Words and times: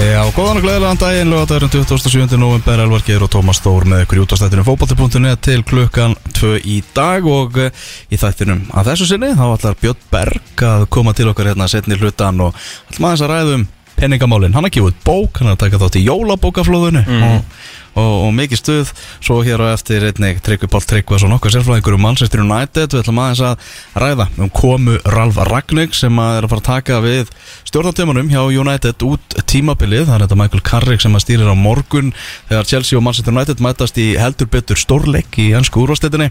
Já, 0.00 0.22
góðan 0.32 0.56
og 0.56 0.64
gleðilegan 0.64 1.00
daginn, 1.00 1.28
lögadagurinn 1.28 1.84
27. 1.84 2.38
november, 2.40 2.80
Elvar 2.80 3.02
Geir 3.04 3.20
og 3.26 3.28
Tómas 3.34 3.58
Þór 3.60 3.84
með 3.90 4.06
ykkur 4.06 4.20
í 4.20 4.22
útastættinu 4.22 4.64
fókbalti.net 4.64 5.42
til 5.44 5.60
klukkan 5.68 6.14
2 6.38 6.54
í 6.64 6.78
dag 6.96 7.26
og 7.28 7.58
uh, 7.60 7.82
í 8.08 8.16
þættinum 8.20 8.62
að 8.72 8.88
þessu 8.94 9.10
sinni 9.10 9.34
þá 9.36 9.44
ætlar 9.50 9.76
Björn 9.82 10.06
Berg 10.14 10.64
að 10.70 10.86
koma 10.96 11.12
til 11.16 11.28
okkar 11.28 11.50
hérna 11.52 11.68
setni 11.68 12.00
hlutan 12.00 12.40
og 12.46 12.56
ætlum 12.88 13.10
aðeins 13.10 13.26
að 13.26 13.32
ræðum 13.34 13.66
penningamálin, 14.00 14.56
hann 14.56 14.64
har 14.64 14.72
gefið 14.72 14.94
út 14.94 15.04
bók, 15.04 15.42
hann 15.42 15.52
har 15.52 15.60
takað 15.60 15.84
þátt 15.84 16.00
í 16.00 16.06
jólabókaflóðinu 16.06 17.04
og, 17.20 17.60
og, 17.94 18.12
og 18.26 18.34
mikið 18.36 18.60
stuð. 18.62 18.92
Svo 19.20 19.40
hér 19.46 19.62
á 19.62 19.74
eftir 19.74 20.04
einnig 20.08 20.42
Tryggvi 20.44 20.70
Pál 20.70 20.84
Tryggvason 20.86 21.34
okkar 21.36 21.54
sérflæðingur 21.54 21.96
um 21.98 22.04
Manchester 22.06 22.44
United. 22.44 22.94
Við 22.94 23.02
ætlum 23.02 23.22
aðeins 23.22 23.44
að 23.50 23.70
ræða 24.04 24.28
um 24.38 24.52
komu 24.54 24.98
Ralf 25.14 25.40
Ragník 25.50 25.96
sem 25.96 26.22
að 26.22 26.38
er 26.38 26.48
að 26.48 26.54
fara 26.54 26.64
að 26.64 26.70
taka 26.70 27.00
við 27.04 27.32
stjórnartímanum 27.70 28.30
hjá 28.32 28.40
United 28.50 29.04
út 29.06 29.36
tímabilið, 29.50 30.08
það 30.08 30.16
er 30.16 30.24
þetta 30.24 30.38
Michael 30.40 30.64
Carrick 30.66 31.04
sem 31.04 31.14
að 31.14 31.24
stýrir 31.24 31.50
á 31.50 31.56
morgun 31.58 32.12
þegar 32.48 32.68
Chelsea 32.70 32.98
og 32.98 33.04
Manchester 33.06 33.34
United 33.34 33.62
mætast 33.62 34.00
í 34.00 34.08
heldur 34.18 34.50
betur 34.50 34.80
stórleik 34.80 35.38
í 35.38 35.50
ennsku 35.56 35.84
úrvarsleitinni 35.84 36.30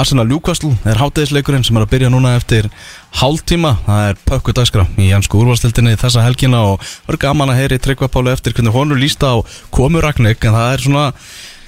Arsenal 0.00 0.26
Newcastle 0.30 0.72
er 0.88 1.00
hátæðisleikurinn 1.00 1.66
sem 1.66 1.76
er 1.76 1.86
að 1.86 1.92
byrja 1.92 2.12
núna 2.12 2.36
eftir 2.38 2.70
hálftíma, 3.20 3.74
það 3.86 4.10
er 4.10 4.20
pökku 4.28 4.54
dagskrá 4.56 4.84
í 4.96 5.08
ennsku 5.12 5.40
úrvarsleitinni 5.40 5.96
þessa 6.00 6.24
helgina 6.24 6.62
og 6.72 6.84
það 6.84 7.14
er 7.14 7.22
gaman 7.26 7.52
að 7.52 7.60
heyri 7.60 7.80
Tryggva 7.82 8.08
Páli 8.12 8.32
eftir 8.32 8.56
hvernig 8.56 8.76
honum 8.76 9.00
líst 9.00 9.24
á 9.24 9.36
komu 9.74 10.00
Ragník 10.02 10.44
en 10.48 10.56
það 10.56 10.76
er 10.76 10.86
svona 10.86 11.08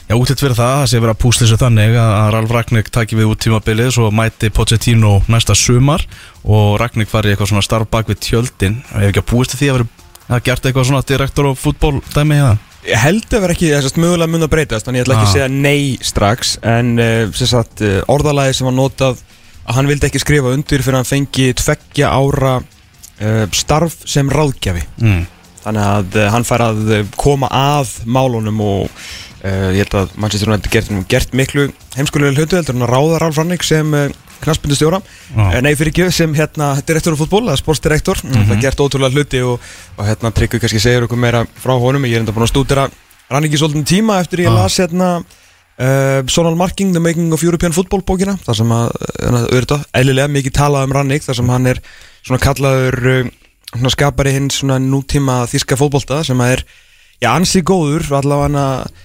Já, 0.05 0.19
útitt 0.21 0.37
fyrir 0.37 0.53
það, 0.53 0.75
það 0.83 0.89
sé 0.91 0.99
verið 1.01 1.15
að 1.15 1.21
púsla 1.23 1.47
þessu 1.47 1.57
þannig 1.63 1.95
að 1.97 2.27
Ralf 2.35 2.51
Ragník 2.53 2.91
taki 2.93 3.17
við 3.17 3.31
út 3.31 3.41
tímabilið 3.41 3.87
svo 3.97 4.11
mæti 4.13 4.51
Pochettino 4.53 5.15
næsta 5.33 5.57
sumar 5.57 6.05
og 6.45 6.75
Ragník 6.77 7.09
fari 7.09 7.31
í 7.31 7.33
eitthvað 7.33 7.55
svona 7.55 7.65
starf 7.65 7.89
bak 7.89 8.11
við 8.13 8.21
tjöldin. 8.27 8.77
Og 8.93 9.01
ég 9.01 9.09
hef 9.09 9.15
ekki 9.15 9.23
að 9.23 9.31
búist 9.33 9.57
því 9.57 9.71
að 9.71 9.79
vera 9.79 9.89
að 10.37 10.45
gert 10.45 10.69
eitthvað 10.69 10.89
svona 10.91 11.07
direktor 11.09 11.49
og 11.49 11.57
fútból 11.61 11.95
dæmi 12.13 12.37
hérna 12.37 12.59
Ég 12.85 13.01
held 13.01 13.33
að 13.33 13.45
vera 13.47 13.55
ekki 13.57 13.71
þessast 13.73 13.97
mögulega 14.01 14.29
mun 14.29 14.45
að 14.45 14.53
breytast 14.53 14.89
Þannig 14.89 15.01
ég 15.01 15.07
ætla 15.07 15.17
ekki 15.17 15.29
að 15.31 15.35
segja 15.39 15.53
nei 15.53 16.05
strax 16.05 16.51
En 16.61 16.91
uh, 17.01 17.33
sem 17.33 17.49
sagt, 17.49 17.81
uh, 17.81 18.03
orðalagi 18.13 18.59
sem 18.59 18.69
var 18.69 18.77
notað 18.77 19.23
Að 19.65 19.79
hann 19.79 19.89
vildi 19.89 20.09
ekki 20.11 20.21
skrifa 20.23 20.53
undir 20.55 20.83
Fyrir 20.85 20.99
að 20.99 21.03
hann 21.05 21.11
fengi 21.13 21.47
tveggja 21.61 22.11
ára 22.13 22.57
uh, 22.61 23.45
Starf 23.57 23.97
sem 24.09 24.29
ráðgjafi 24.33 24.83
mm. 25.01 25.23
Þannig 25.65 25.87
að 25.89 26.19
uh, 26.21 26.27
hann 26.35 26.45
fær 26.45 26.65
að 26.67 26.83
uh, 26.93 27.05
koma 27.21 27.49
að 27.49 27.95
málunum 28.05 28.61
Og 28.61 28.85
uh, 28.85 29.71
ég 29.73 29.81
held 29.87 29.97
að 30.03 30.13
Manchester 30.21 30.51
United 30.53 30.73
gert, 30.75 30.93
gert 31.09 31.33
miklu 31.37 31.71
Heimskulega 31.97 32.35
hlutu 32.37 32.59
heldur 32.61 32.77
en 32.77 32.85
að 32.85 32.93
ráða 32.93 33.23
Ralf 33.25 33.41
Rannik 33.41 33.65
Sem 33.65 33.95
knaspindustjóra 34.45 34.99
Já. 35.01 35.39
uh, 35.41 35.61
Nei 35.65 35.73
fyrir 35.79 35.93
ekki 35.95 36.11
sem 36.13 36.35
hérna 36.37 36.75
direktor 36.85 37.17
á 37.17 37.21
fútból 37.23 37.47
Eða 37.49 37.61
sportsdirektor 37.63 38.21
Mhm. 38.25 38.51
Það 38.51 38.61
gert 38.67 38.83
ótrúlega 38.85 39.17
hluti 39.17 39.41
Og, 39.47 39.63
og 39.97 40.05
hérna 40.11 40.35
Tryggvi 40.37 40.61
kannski 40.61 40.83
segir 40.85 41.07
okkur 41.09 41.21
meira 41.25 41.47
frá 41.63 41.73
honum 41.81 42.05
Ég 42.05 42.19
er 42.19 42.25
enda 42.27 42.35
búin 42.37 42.45
að 42.45 42.53
stúdira 42.53 42.85
Rannik 43.33 43.57
í 43.57 43.61
svolítinn 43.63 43.89
tíma 43.89 44.19
Eftir 44.21 44.45
ég 44.45 44.51
Já. 44.53 44.57
las 44.59 44.77
hérna 44.83 45.09
Uh, 45.75 46.23
Sonal 46.31 46.55
Marking, 46.55 46.93
The 46.95 47.01
Making 47.03 47.33
of 47.35 47.43
European 47.43 47.73
Football 47.75 48.05
bókina 48.07 48.37
þar 48.45 48.59
sem 48.61 48.75
að, 48.75 48.93
uh, 48.95 49.39
auðvitað, 49.49 49.87
eðlilega 49.99 50.31
mikið 50.31 50.55
talað 50.55 50.85
um 50.87 50.93
Rannik 50.95 51.25
þar 51.25 51.39
sem 51.41 51.49
hann 51.51 51.67
er 51.67 51.81
svona 52.21 52.39
kallaður 52.45 52.99
uh, 53.11 53.33
svona 53.73 53.91
skapari 53.91 54.35
hins 54.37 54.61
svona 54.61 54.77
nútíma 54.79 55.41
þíska 55.51 55.79
fótbolta 55.81 56.21
sem 56.27 56.39
að 56.45 56.53
er, 56.55 56.63
já, 57.19 57.33
ansi 57.33 57.65
góður 57.67 58.07
allavega 58.21 58.47
hann 58.47 59.01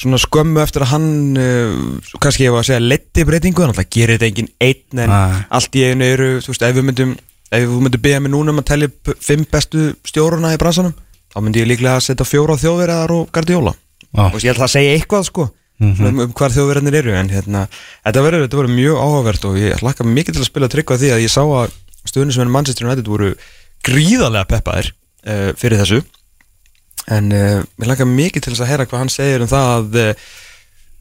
svona 0.00 0.20
skömmu 0.20 0.60
eftir 0.60 0.84
að 0.84 0.92
hann 0.92 1.08
uh, 1.40 2.18
kannski 2.20 2.44
ég 2.44 2.52
var 2.52 2.66
að 2.66 2.68
segja 2.68 2.84
letti 2.84 3.24
breytingu, 3.24 3.64
þannig 3.64 3.80
að 3.80 3.88
gerir 3.96 4.18
þetta 4.18 4.28
engin 4.28 4.50
einn 4.60 5.02
en 5.06 5.14
Nei. 5.14 5.38
allt 5.56 5.78
í 5.80 5.84
einu 5.88 6.04
eru, 6.04 6.28
þú 6.44 6.52
veist, 6.52 6.66
ef 6.68 6.76
við 6.76 6.86
myndum 6.90 7.14
ef 7.50 7.64
við 7.64 7.80
myndum 7.86 8.02
beða 8.04 8.18
mig 8.26 8.32
núna 8.34 8.52
um 8.52 8.60
að 8.60 8.68
telja 8.70 8.90
upp 8.90 9.12
fimm 9.24 9.46
bestu 9.50 9.86
stjóruna 10.06 10.52
í 10.54 10.60
bransanum 10.60 10.92
þá 11.32 11.40
myndi 11.40 11.64
ég 11.64 11.70
líklega 11.70 11.96
að 11.96 12.04
setja 12.10 12.28
fjóra 12.28 12.58
þjóðverðar 12.60 13.16
og 13.16 13.32
Guardiola 13.32 13.72
Já. 13.72 14.26
og 14.28 14.38
ég 14.44 14.52
ætla 14.52 14.68
að 14.68 14.74
segja 14.76 14.94
eitthvað 14.98 15.26
sko 15.30 15.48
Mhm. 15.80 16.06
um, 16.06 16.20
um 16.26 16.32
hvar 16.36 16.52
þjóðverðarnir 16.52 16.98
eru 17.00 17.14
en 17.16 17.30
hérna, 17.32 17.64
þetta 18.04 18.24
verður 18.26 18.68
mjög 18.68 18.98
áhugavert 19.00 19.46
og 19.48 19.56
ég 19.56 19.80
hlakka 19.80 20.04
mikið 20.04 20.36
til 20.36 20.42
að 20.42 20.50
spila 20.50 20.68
trygg 20.68 20.92
á 20.92 21.00
því 21.00 21.12
að 21.14 21.24
ég 21.24 21.32
sá 21.32 21.40
að 21.40 21.72
stöðunum 22.04 22.34
sem 22.36 22.44
er 22.44 22.52
Manchester 22.52 22.86
United 22.86 23.08
voru 23.08 23.30
gríðarlega 23.86 24.48
peppaðir 24.50 24.92
uh, 24.92 25.50
fyrir 25.56 25.80
þessu 25.80 26.02
en 27.08 27.32
uh, 27.32 27.64
ég 27.64 27.88
hlakka 27.88 28.04
mikið 28.08 28.44
til 28.44 28.54
að 28.58 28.70
heyra 28.70 28.86
hvað 28.90 29.04
hann 29.04 29.12
segir 29.12 29.44
um 29.44 29.50
það 29.50 29.72
að 29.78 29.98
uh, 30.02 30.28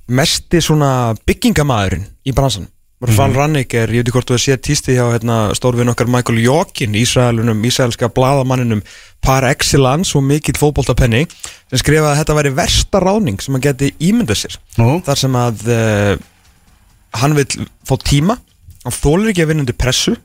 mesti 0.09 0.61
svona 0.63 0.91
byggingamæðurinn 1.27 2.07
í 2.23 2.35
bransan 2.35 2.69
mm 3.07 3.07
-hmm. 3.31 3.35
Rannik 3.35 3.73
er, 3.73 3.87
ég 3.89 3.95
veit 4.01 4.07
ekki 4.07 4.11
hvort 4.17 4.29
þú 4.29 4.33
hefur 4.35 4.45
séð 4.51 4.61
tísti 4.61 4.95
hjá 4.97 5.05
hérna, 5.13 5.53
stórvinn 5.55 5.89
okkar 5.89 6.07
Michael 6.07 6.39
Jokin 6.43 6.95
Ísraelunum, 6.95 7.63
ísraelska 7.65 8.09
bladamanninum 8.09 8.81
par 9.21 9.43
excellence 9.43 10.17
og 10.17 10.23
mikill 10.23 10.57
fótboltapenni 10.59 11.25
sem 11.69 11.77
skrifaði 11.79 12.11
að 12.11 12.17
þetta 12.19 12.35
væri 12.35 12.55
versta 12.55 12.99
ráning 12.99 13.41
sem 13.41 13.53
hann 13.53 13.61
geti 13.61 13.93
ímyndað 13.99 14.35
sér 14.35 14.57
Nú, 14.77 15.01
þar 15.05 15.15
sem 15.17 15.35
að 15.35 15.55
uh, 15.67 16.17
hann 17.13 17.35
vil 17.35 17.45
fá 17.87 17.95
tíma 18.03 18.37
hann 18.83 18.93
þólir 18.93 19.29
ekki 19.31 19.43
að 19.43 19.47
vinna 19.47 19.61
undir 19.65 19.75
pressu 19.79 20.15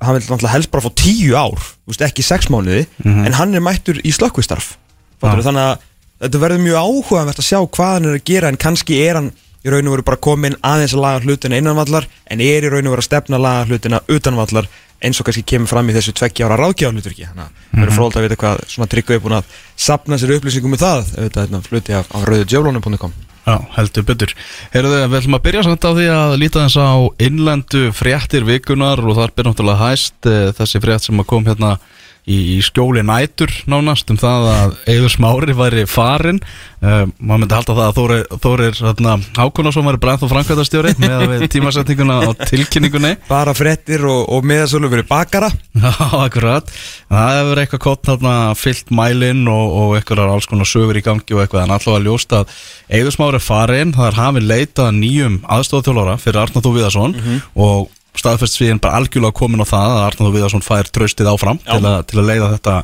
hann 0.00 0.14
vil 0.18 0.22
náttúrulega 0.26 0.52
helst 0.52 0.70
bara 0.70 0.82
fá 0.84 0.90
tíu 0.94 1.34
ár 1.38 1.58
þú 1.58 1.88
veist, 1.92 2.02
ekki 2.02 2.22
sex 2.22 2.46
mánuði 2.50 2.86
Mhm. 3.04 3.26
en 3.26 3.32
hann 3.32 3.54
er 3.54 3.60
mættur 3.60 4.00
í 4.04 4.10
slökkvistarf 4.12 4.76
Já. 5.22 5.40
þannig 5.42 5.62
að 5.62 5.78
þetta 6.20 6.38
verður 6.40 6.58
mjög 6.66 6.76
áhugavert 6.82 7.38
að 7.38 7.48
sjá 7.48 7.58
hvað 7.66 7.92
hann 7.94 8.04
er 8.04 8.14
að 8.18 8.24
gera 8.24 8.48
en 8.48 8.56
kannski 8.56 9.00
er 9.08 9.14
hann 9.14 9.32
í 9.64 9.72
raun 9.72 9.88
og 9.88 9.96
veru 9.96 10.06
bara 10.06 10.20
komin 10.28 10.58
aðeins 10.62 10.94
að 10.94 11.04
laga 11.04 11.24
hlutina 11.24 11.60
innanvallar 11.60 12.08
en 12.30 12.42
er 12.44 12.66
í 12.66 12.72
raun 12.72 12.86
og 12.86 12.96
veru 12.96 13.04
að 13.04 13.08
stefna 13.10 13.40
að 13.40 13.46
laga 13.46 13.68
hlutina 13.70 14.02
utanvallar 14.12 14.68
eins 15.04 15.20
og 15.20 15.28
kannski 15.28 15.44
kemur 15.54 15.68
fram 15.68 15.90
í 15.90 15.94
þessu 15.96 16.14
tveggja 16.16 16.48
ára 16.48 16.58
ráðgjáðluturki 16.60 17.28
þannig 17.28 17.44
að 17.44 17.52
það 17.52 17.80
verður 17.80 17.96
fróld 17.98 18.16
að 18.18 18.26
vita 18.26 18.40
hvað 18.40 18.64
svona 18.72 18.90
tryggðu 18.92 19.16
er 19.16 19.22
búin 19.24 19.36
að 19.38 19.54
sapna 19.86 20.18
sér 20.20 20.34
upplýsingum 20.38 20.76
um 20.76 20.80
það. 20.80 21.10
Auðvitað 21.18 21.46
hérna, 21.46 21.62
fluti 21.66 21.96
af, 21.96 22.10
af 22.14 22.26
rauðudjöflónum.com 22.30 23.16
já, 23.44 23.56
heldur 23.76 24.06
betur. 24.08 24.34
Heyrðu, 24.72 25.00
við 25.02 25.18
ætlum 25.20 25.38
að 25.38 25.44
byrja 25.48 25.64
samt 25.66 25.84
á 25.84 25.90
því 25.92 26.06
að 26.14 26.36
líta 26.40 26.64
þess 26.64 26.80
á 26.80 26.92
innlendu 27.26 27.82
fréttir 27.96 28.48
vikunar 28.48 29.02
og 29.04 29.18
þar 29.18 29.34
byrja 29.34 29.50
náttúrulega 29.50 29.90
hæst 29.90 30.30
uh, 30.30 30.48
þessi 30.56 30.80
frétt 30.84 31.04
sem 31.08 31.24
kom 31.28 31.44
hérna 31.48 31.76
í, 32.24 32.36
í 32.56 32.58
skjóli 32.64 33.02
nætur 33.04 33.52
nánast 33.70 34.10
um 34.12 34.18
það 34.20 34.48
að 34.52 34.76
Eður 34.94 35.12
Smári 35.12 35.56
væri 35.56 35.84
farin 35.88 36.40
uh, 36.40 37.04
maður 37.18 37.42
myndi 37.42 37.56
halda 37.56 37.76
það 37.76 37.84
að 37.84 37.98
Þórir, 37.98 38.22
Þórir 38.44 38.78
hérna, 38.80 39.16
Hákonarsson 39.38 39.88
væri 39.88 40.00
brænt 40.04 40.24
og 40.24 40.32
framkvæmdastjóri 40.32 40.94
með 41.02 41.44
tímasetninguna 41.54 42.18
á 42.24 42.30
tilkynningunni. 42.48 43.14
Bara 43.28 43.54
frettir 43.56 44.06
og, 44.08 44.22
og 44.32 44.46
meðasölu 44.48 44.90
verið 44.92 45.10
bakara. 45.10 45.50
Já, 45.84 45.92
akkurat. 46.24 46.72
Það 47.12 47.40
hefur 47.40 47.62
eitthvað 47.64 47.84
kott 47.88 48.06
þarna 48.08 48.36
fyllt 48.58 48.94
mælinn 48.94 49.44
og, 49.50 49.74
og 49.80 49.98
eitthvað 49.98 50.24
alls 50.28 50.48
konar 50.50 50.68
sögur 50.68 51.00
í 51.00 51.04
gangi 51.04 51.36
og 51.36 51.44
eitthvað. 51.44 51.66
En 51.66 51.76
alltaf 51.76 51.98
að 51.98 52.08
ljósta 52.08 52.42
að 52.42 52.56
Eðursmári 53.00 53.40
er 53.40 53.44
farin, 53.44 53.92
það 53.96 54.10
er 54.10 54.18
hafið 54.20 54.48
leitað 54.48 54.88
að 54.88 54.96
nýjum 55.02 55.36
aðstofþjólóra 55.56 56.16
fyrir 56.22 56.42
Arnar 56.44 56.64
Þú 56.64 56.74
Viðarsson 56.78 57.14
og 57.54 57.92
staðfest 58.20 58.58
svíðin 58.58 58.82
bara 58.82 59.00
algjörlega 59.00 59.36
komin 59.36 59.64
á 59.64 59.66
það 59.66 59.96
að 60.02 60.18
Þú 60.18 60.34
Viðarsson 60.34 60.64
fær 60.64 60.90
tröstið 60.94 61.30
áfram 61.32 61.58
til, 61.64 61.80
a, 61.82 61.96
til 62.06 62.20
að 62.20 62.28
leiða 62.30 62.52
þetta 62.54 62.76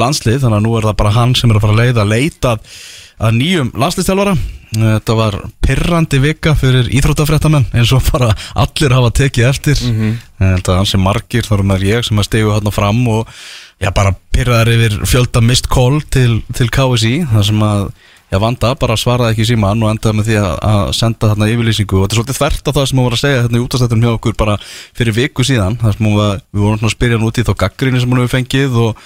landslið. 0.00 0.42
Þannig 0.42 0.58
að 0.58 0.66
nú 0.66 0.74
er 0.78 0.88
það 0.90 1.00
bara 1.00 1.14
hann 1.16 1.34
sem 1.38 1.50
er 1.50 1.58
að 1.58 1.64
fara 1.64 1.76
að 1.76 1.82
leiða 1.82 2.10
leitað 2.10 2.68
að 3.24 3.36
nýjum 3.38 3.72
landsliðstjálfara 3.78 4.36
þetta 4.74 5.14
var 5.14 5.36
pirrandi 5.62 6.18
vika 6.22 6.54
fyrir 6.58 6.88
íþróttafréttamenn 6.98 7.68
eins 7.76 7.92
og 7.94 8.02
bara 8.08 8.32
allir 8.58 8.94
hafa 8.94 9.12
tekið 9.20 9.48
eftir. 9.48 9.82
Mhm. 9.86 10.16
Ég 10.40 10.56
held 10.56 10.68
að 10.68 10.80
hansi 10.80 10.98
margir, 10.98 11.46
er 11.46 11.62
maður 11.62 11.86
ég 11.86 12.04
sem 12.04 12.18
að 12.18 12.28
stegu 12.28 12.50
hérna 12.50 12.72
fram 12.74 13.06
og 13.08 13.28
já, 13.80 13.90
bara 13.94 14.14
pyrraðar 14.34 14.72
yfir 14.74 14.98
fjölda 15.06 15.42
mist 15.42 15.68
call 15.68 16.00
til, 16.10 16.42
til 16.52 16.68
KSI, 16.68 17.26
það 17.30 17.46
sem 17.46 17.62
að 17.62 17.92
já, 18.34 18.40
vanda 18.42 18.72
bara 18.78 18.96
svaraði 18.98 19.34
ekki 19.34 19.44
í 19.44 19.48
síman 19.52 19.82
og 19.84 19.92
endaði 19.92 20.18
með 20.18 20.28
því 20.28 20.38
að, 20.40 20.54
að 20.70 20.88
senda 20.98 21.30
þarna 21.30 21.50
yfirlýsingu. 21.52 21.98
Og 21.98 22.04
þetta 22.04 22.14
er 22.14 22.20
svolítið 22.20 22.38
þvert 22.40 22.64
á 22.66 22.70
það 22.72 22.88
sem 22.90 23.00
hún 23.00 23.06
var 23.08 23.16
að 23.16 23.22
segja 23.22 23.42
hérna 23.44 23.60
í 23.60 23.64
útastættum 23.64 24.04
hjá 24.04 24.10
okkur 24.12 24.36
bara 24.40 24.56
fyrir 24.98 25.16
viku 25.18 25.46
síðan. 25.46 25.78
Það 25.80 25.96
sem 25.96 26.08
hún 26.08 26.18
var, 26.18 26.42
við 26.50 26.66
vorum 26.66 26.88
að 26.88 26.94
spyrja 26.96 27.18
hann 27.18 27.28
út 27.28 27.38
í 27.38 27.46
þá 27.46 27.54
gaggrinni 27.62 28.02
sem 28.02 28.14
hún 28.14 28.22
hefur 28.22 28.34
fengið 28.34 28.78
og, 28.84 29.04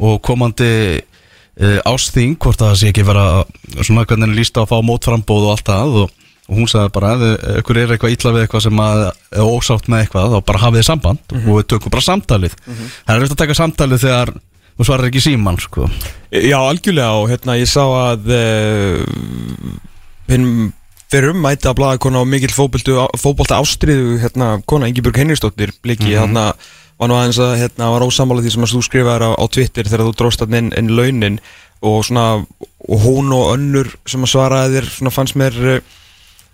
og 0.00 0.16
komandi 0.26 0.72
uh, 1.00 1.78
ásþing, 1.92 2.38
hvort 2.40 2.62
það 2.64 2.78
sé 2.80 2.90
ekki 2.92 3.06
vera 3.10 3.26
svona 3.82 4.06
hvernig 4.06 4.28
henni 4.28 4.40
líst 4.40 4.56
á 4.56 4.64
að 4.64 4.72
fá 4.72 4.78
mótframbóð 4.90 5.48
og 5.48 5.54
allt 5.56 5.70
það. 5.70 5.96
Og, 6.04 6.18
og 6.50 6.58
hún 6.58 6.70
sagði 6.70 6.94
bara 6.96 7.14
ef 7.14 7.48
ykkur 7.60 7.78
er 7.78 7.92
eitthvað 7.94 8.14
illa 8.16 8.36
við 8.36 8.46
eitthvað 8.46 8.64
sem 8.66 8.84
að 8.86 9.02
er 9.06 9.44
ósátt 9.44 9.90
með 9.92 10.06
eitthvað, 10.06 10.32
þá 10.32 10.46
bara 10.48 10.62
hafið 10.64 10.80
þið 10.80 10.88
samband 10.88 11.34
og 11.44 11.50
við 11.60 11.68
tökum 11.70 11.92
bara 11.94 12.08
samtalið. 12.08 12.56
Það 13.06 13.12
er 14.16 14.32
þú 14.80 14.86
svarar 14.88 15.10
ekki 15.10 15.20
síman 15.20 15.58
sko. 15.60 15.84
Já, 16.32 16.56
algjörlega 16.56 17.12
og 17.20 17.28
hérna 17.28 17.58
ég 17.60 17.68
sá 17.68 17.82
að 17.84 18.30
uh, 18.32 19.78
hinn 20.30 20.46
fyrir 21.10 21.34
um 21.34 21.40
mæti 21.42 21.66
að 21.68 21.76
blaða 21.80 21.98
kona 22.00 22.22
á 22.22 22.24
mikill 22.24 22.52
fótbolta 22.54 23.58
ástriðu 23.60 24.16
hérna 24.22 24.54
kona 24.64 24.88
Ingibjörg 24.88 25.18
Henriksdóttir 25.20 25.72
bliki 25.82 26.06
Mhm. 26.06 26.20
hérna 26.22 26.44
var 27.00 27.08
nú 27.10 27.16
aðeins 27.18 27.38
að 27.42 27.56
hérna 27.58 27.90
var 27.90 28.04
ósamála 28.06 28.44
því 28.44 28.52
sem 28.54 28.62
að 28.64 28.74
þú 28.76 28.82
skrifaðir 28.86 29.24
á, 29.26 29.30
á 29.36 29.44
Twitter 29.50 29.84
þegar 29.90 30.06
þú 30.06 30.14
dróst 30.16 30.40
hann 30.44 30.54
inn, 30.54 30.72
inn 30.78 30.92
launin 30.96 31.40
og 31.82 32.04
svona 32.04 32.44
og 32.88 32.98
hún 33.04 33.32
og 33.34 33.54
önnur 33.56 33.88
sem 34.06 34.22
að 34.22 34.32
svaraði 34.34 34.74
þér 34.78 34.88
svona 34.96 35.10
fannst 35.16 35.36
mér 35.40 35.56
uh, 35.76 35.80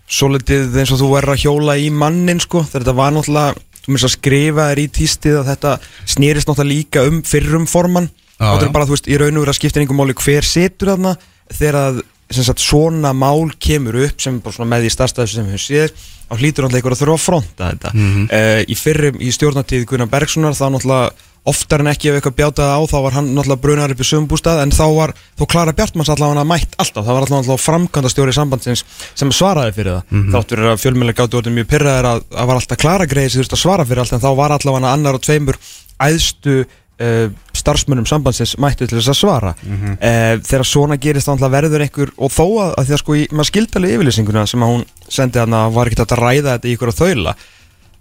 svolítið 0.07 0.75
eins 0.79 0.91
og 0.95 1.01
þú 1.01 1.09
verður 1.13 1.33
að 1.35 1.41
hjóla 1.43 1.77
í 1.77 1.89
mannin 1.91 2.39
sko 2.39 2.63
þetta 2.63 2.93
var 2.95 3.11
náttúrulega 3.11 3.55
þú 3.87 3.95
minnst 3.95 4.09
að 4.09 4.15
skrifa 4.17 4.67
þér 4.67 4.83
í 4.83 4.87
tístið 4.99 5.39
að 5.39 5.49
þetta 5.53 5.73
snýrist 6.13 6.51
náttúrulega 6.51 6.73
líka 6.73 7.07
um 7.07 7.21
fyrrum 7.23 7.65
formann. 7.71 8.11
Já, 8.37 8.51
þá 8.59 8.67
er 8.67 8.75
bara, 8.75 8.85
þú 8.85 8.93
veist, 8.93 9.07
í 9.07 9.17
raun 9.17 9.39
og 9.39 9.45
vera 9.45 9.55
að 9.55 9.59
skipta 9.61 9.81
einhver 9.81 9.97
máli 9.97 10.15
hver 10.19 10.45
situr 10.45 10.91
þarna 10.91 11.15
þegar 11.47 11.79
að 11.79 12.03
sem 12.27 12.43
sagt, 12.43 12.59
svona 12.59 13.13
mál 13.15 13.47
kemur 13.55 13.95
upp 14.03 14.19
sem 14.19 14.41
bara 14.43 14.67
með 14.67 14.85
því 14.85 14.93
starfstæðu 14.93 15.31
sem 15.31 15.47
við 15.47 15.63
séð 15.63 15.93
þá 16.27 16.33
hlýtur 16.35 16.65
náttúrulega 16.65 16.81
einhver 16.81 16.95
að 16.95 17.01
þurfa 17.01 17.15
að 17.15 17.23
fronta 17.23 17.69
þetta. 17.71 17.91
Mhm. 17.95 18.27
uh, 18.35 18.61
í 18.67 18.75
fyrrum, 18.75 19.19
í 19.23 19.31
stjórnatíð 19.31 19.85
Gunnar 19.87 20.11
Bergsonar 20.11 20.57
þá 20.57 20.65
náttúrulega 20.75 21.11
oftar 21.47 21.79
en 21.83 21.87
ekki 21.91 22.09
ef 22.11 22.17
eitthvað 22.17 22.35
bjátaði 22.41 22.75
á 22.75 22.81
þá 22.91 22.97
var 23.05 23.13
hann 23.17 23.29
náttúrulega 23.35 23.61
brunar 23.63 23.91
upp 23.93 24.01
í 24.03 24.07
sömbústað 24.07 24.61
en 24.63 24.71
þá 24.75 24.83
var, 24.97 25.13
þó 25.39 25.43
Klara 25.51 25.73
Bjartmanns 25.77 26.09
allavega 26.13 26.43
mætt 26.47 26.75
alltaf, 26.77 27.05
það 27.07 27.15
var 27.17 27.27
allavega 27.27 27.57
framkvæmda 27.63 28.11
stjóri 28.11 28.33
sambandsins 28.35 28.83
sem 29.15 29.31
svaraði 29.31 29.73
fyrir 29.77 29.93
það 29.95 30.03
Mhm. 30.11 30.31
þátt 30.35 30.49
fyrir 30.53 30.71
að 30.73 30.81
fjölmjöla 30.83 31.13
gáttu 31.17 31.39
orðið 31.41 31.55
mjög 31.57 31.69
pyrraðir 31.71 32.05
að 32.11 32.19
það 32.35 32.45
var 32.51 32.55
alltaf 32.61 32.77
Klara 32.83 33.05
greið 33.07 33.29
sem 33.31 33.41
þurfti 33.41 33.57
að 33.57 33.63
svara 33.63 33.85
fyrir 33.85 33.99
allt 34.03 34.13
en 34.13 34.19
þá 34.25 34.31
var 34.35 34.51
allavega 34.57 34.91
annar 34.93 35.13
og 35.15 35.21
tveimur 35.21 35.57
æðstu 36.03 36.55
uh, 36.99 37.27
starfsmönnum 37.53 38.05
sambandsins 38.09 38.55
mættu 38.57 38.87
til 38.87 38.97
þess 38.99 39.09
að 39.13 39.19
svara 39.21 39.55
Mhm. 39.63 39.91
uh, 40.01 40.35
þegar 40.43 40.65
svona 40.65 40.97
gerist 40.99 41.27
þá 41.27 41.47
verður 41.49 41.81
einhver 41.85 42.09
og 42.17 42.31
þó 42.31 42.45
að, 42.59 42.73
að 42.77 42.97
sko 42.97 43.13
maður 43.31 43.47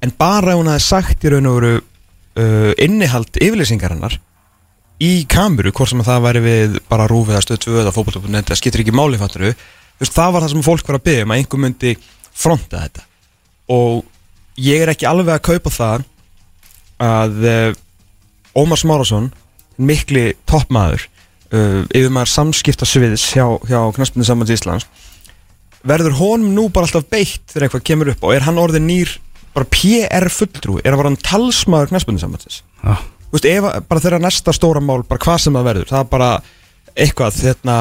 en 0.02 0.12
bara 0.18 0.52
ef 0.52 0.58
hún 0.58 0.66
hefði 0.68 0.80
sagt 0.84 1.24
í 1.24 1.30
raun 1.32 1.46
og 1.46 1.54
veru 1.60 1.80
uh, 2.40 2.72
innihald 2.82 3.40
yfirlýsingarinnar 3.40 4.18
í 5.02 5.12
kameru, 5.28 5.72
hvort 5.76 5.92
sem 5.92 6.00
að 6.00 6.10
það 6.10 6.22
væri 6.24 6.44
við 6.44 6.76
bara 6.88 7.08
rúfið 7.10 7.38
að 7.38 7.44
stöð 7.44 7.62
2 7.66 7.80
eða 7.82 7.94
fótbolta.net 7.96 8.50
það 8.50 8.60
skiptir 8.62 8.84
ekki 8.84 8.94
máli 8.96 9.20
fatturu 9.20 9.52
veist, 9.52 10.14
það 10.14 10.32
var 10.34 10.44
það 10.44 10.52
sem 10.54 10.66
fólk 10.66 10.88
var 10.88 10.98
að 10.98 11.06
byggja 11.08 11.26
um 11.26 11.34
að 11.34 11.42
einhver 11.42 11.62
myndi 11.62 11.96
fronta 12.36 12.84
þetta. 12.84 13.04
Og 13.72 14.04
ég 14.60 14.84
er 14.84 14.92
ekki 14.92 15.08
alveg 15.08 15.34
að 15.36 15.44
kaupa 15.50 15.72
það 15.74 16.06
að 17.02 17.44
uh, 17.44 17.74
Ómar 18.56 18.80
Smárasson 18.80 19.28
mikli 19.76 20.30
toppmaður 20.48 21.04
uh, 21.52 21.82
yfir 21.90 22.12
maður 22.12 22.32
samskipta 22.32 22.88
sviðis 22.88 23.26
hjá, 23.34 23.44
hjá 23.68 23.80
Knaspinu 23.96 24.24
Sambands 24.24 24.54
Íslands 24.54 24.88
verður 25.86 26.16
honum 26.18 26.54
nú 26.56 26.66
bara 26.72 26.88
alltaf 26.88 27.04
beitt 27.12 27.44
þegar 27.50 27.66
eitthvað 27.66 27.84
kemur 27.86 28.10
upp 28.14 28.24
og 28.24 28.34
er 28.34 28.46
hann 28.46 28.58
orðin 28.58 28.88
nýr 28.88 29.12
bara 29.56 29.68
PR 29.72 30.28
fulltrúi, 30.32 30.82
er 30.84 30.92
hann 30.92 31.00
bara 31.00 31.10
hann 31.12 31.22
talsmaður 31.24 31.92
Knaspinu 31.94 32.20
Sambandsins 32.22 32.60
Já, 32.84 32.96
Þú 33.26 33.34
veist, 33.40 33.48
ef, 33.50 33.64
bara 33.90 34.02
þeirra 34.04 34.20
næsta 34.22 34.52
stóra 34.54 34.80
mál 34.84 35.00
bara 35.08 35.20
hvað 35.24 35.40
sem 35.46 35.56
það 35.58 35.66
verður, 35.70 35.88
það 35.90 36.04
er 36.04 36.10
bara 36.12 36.28
eitthvað, 36.96 37.40
hérna 37.42 37.76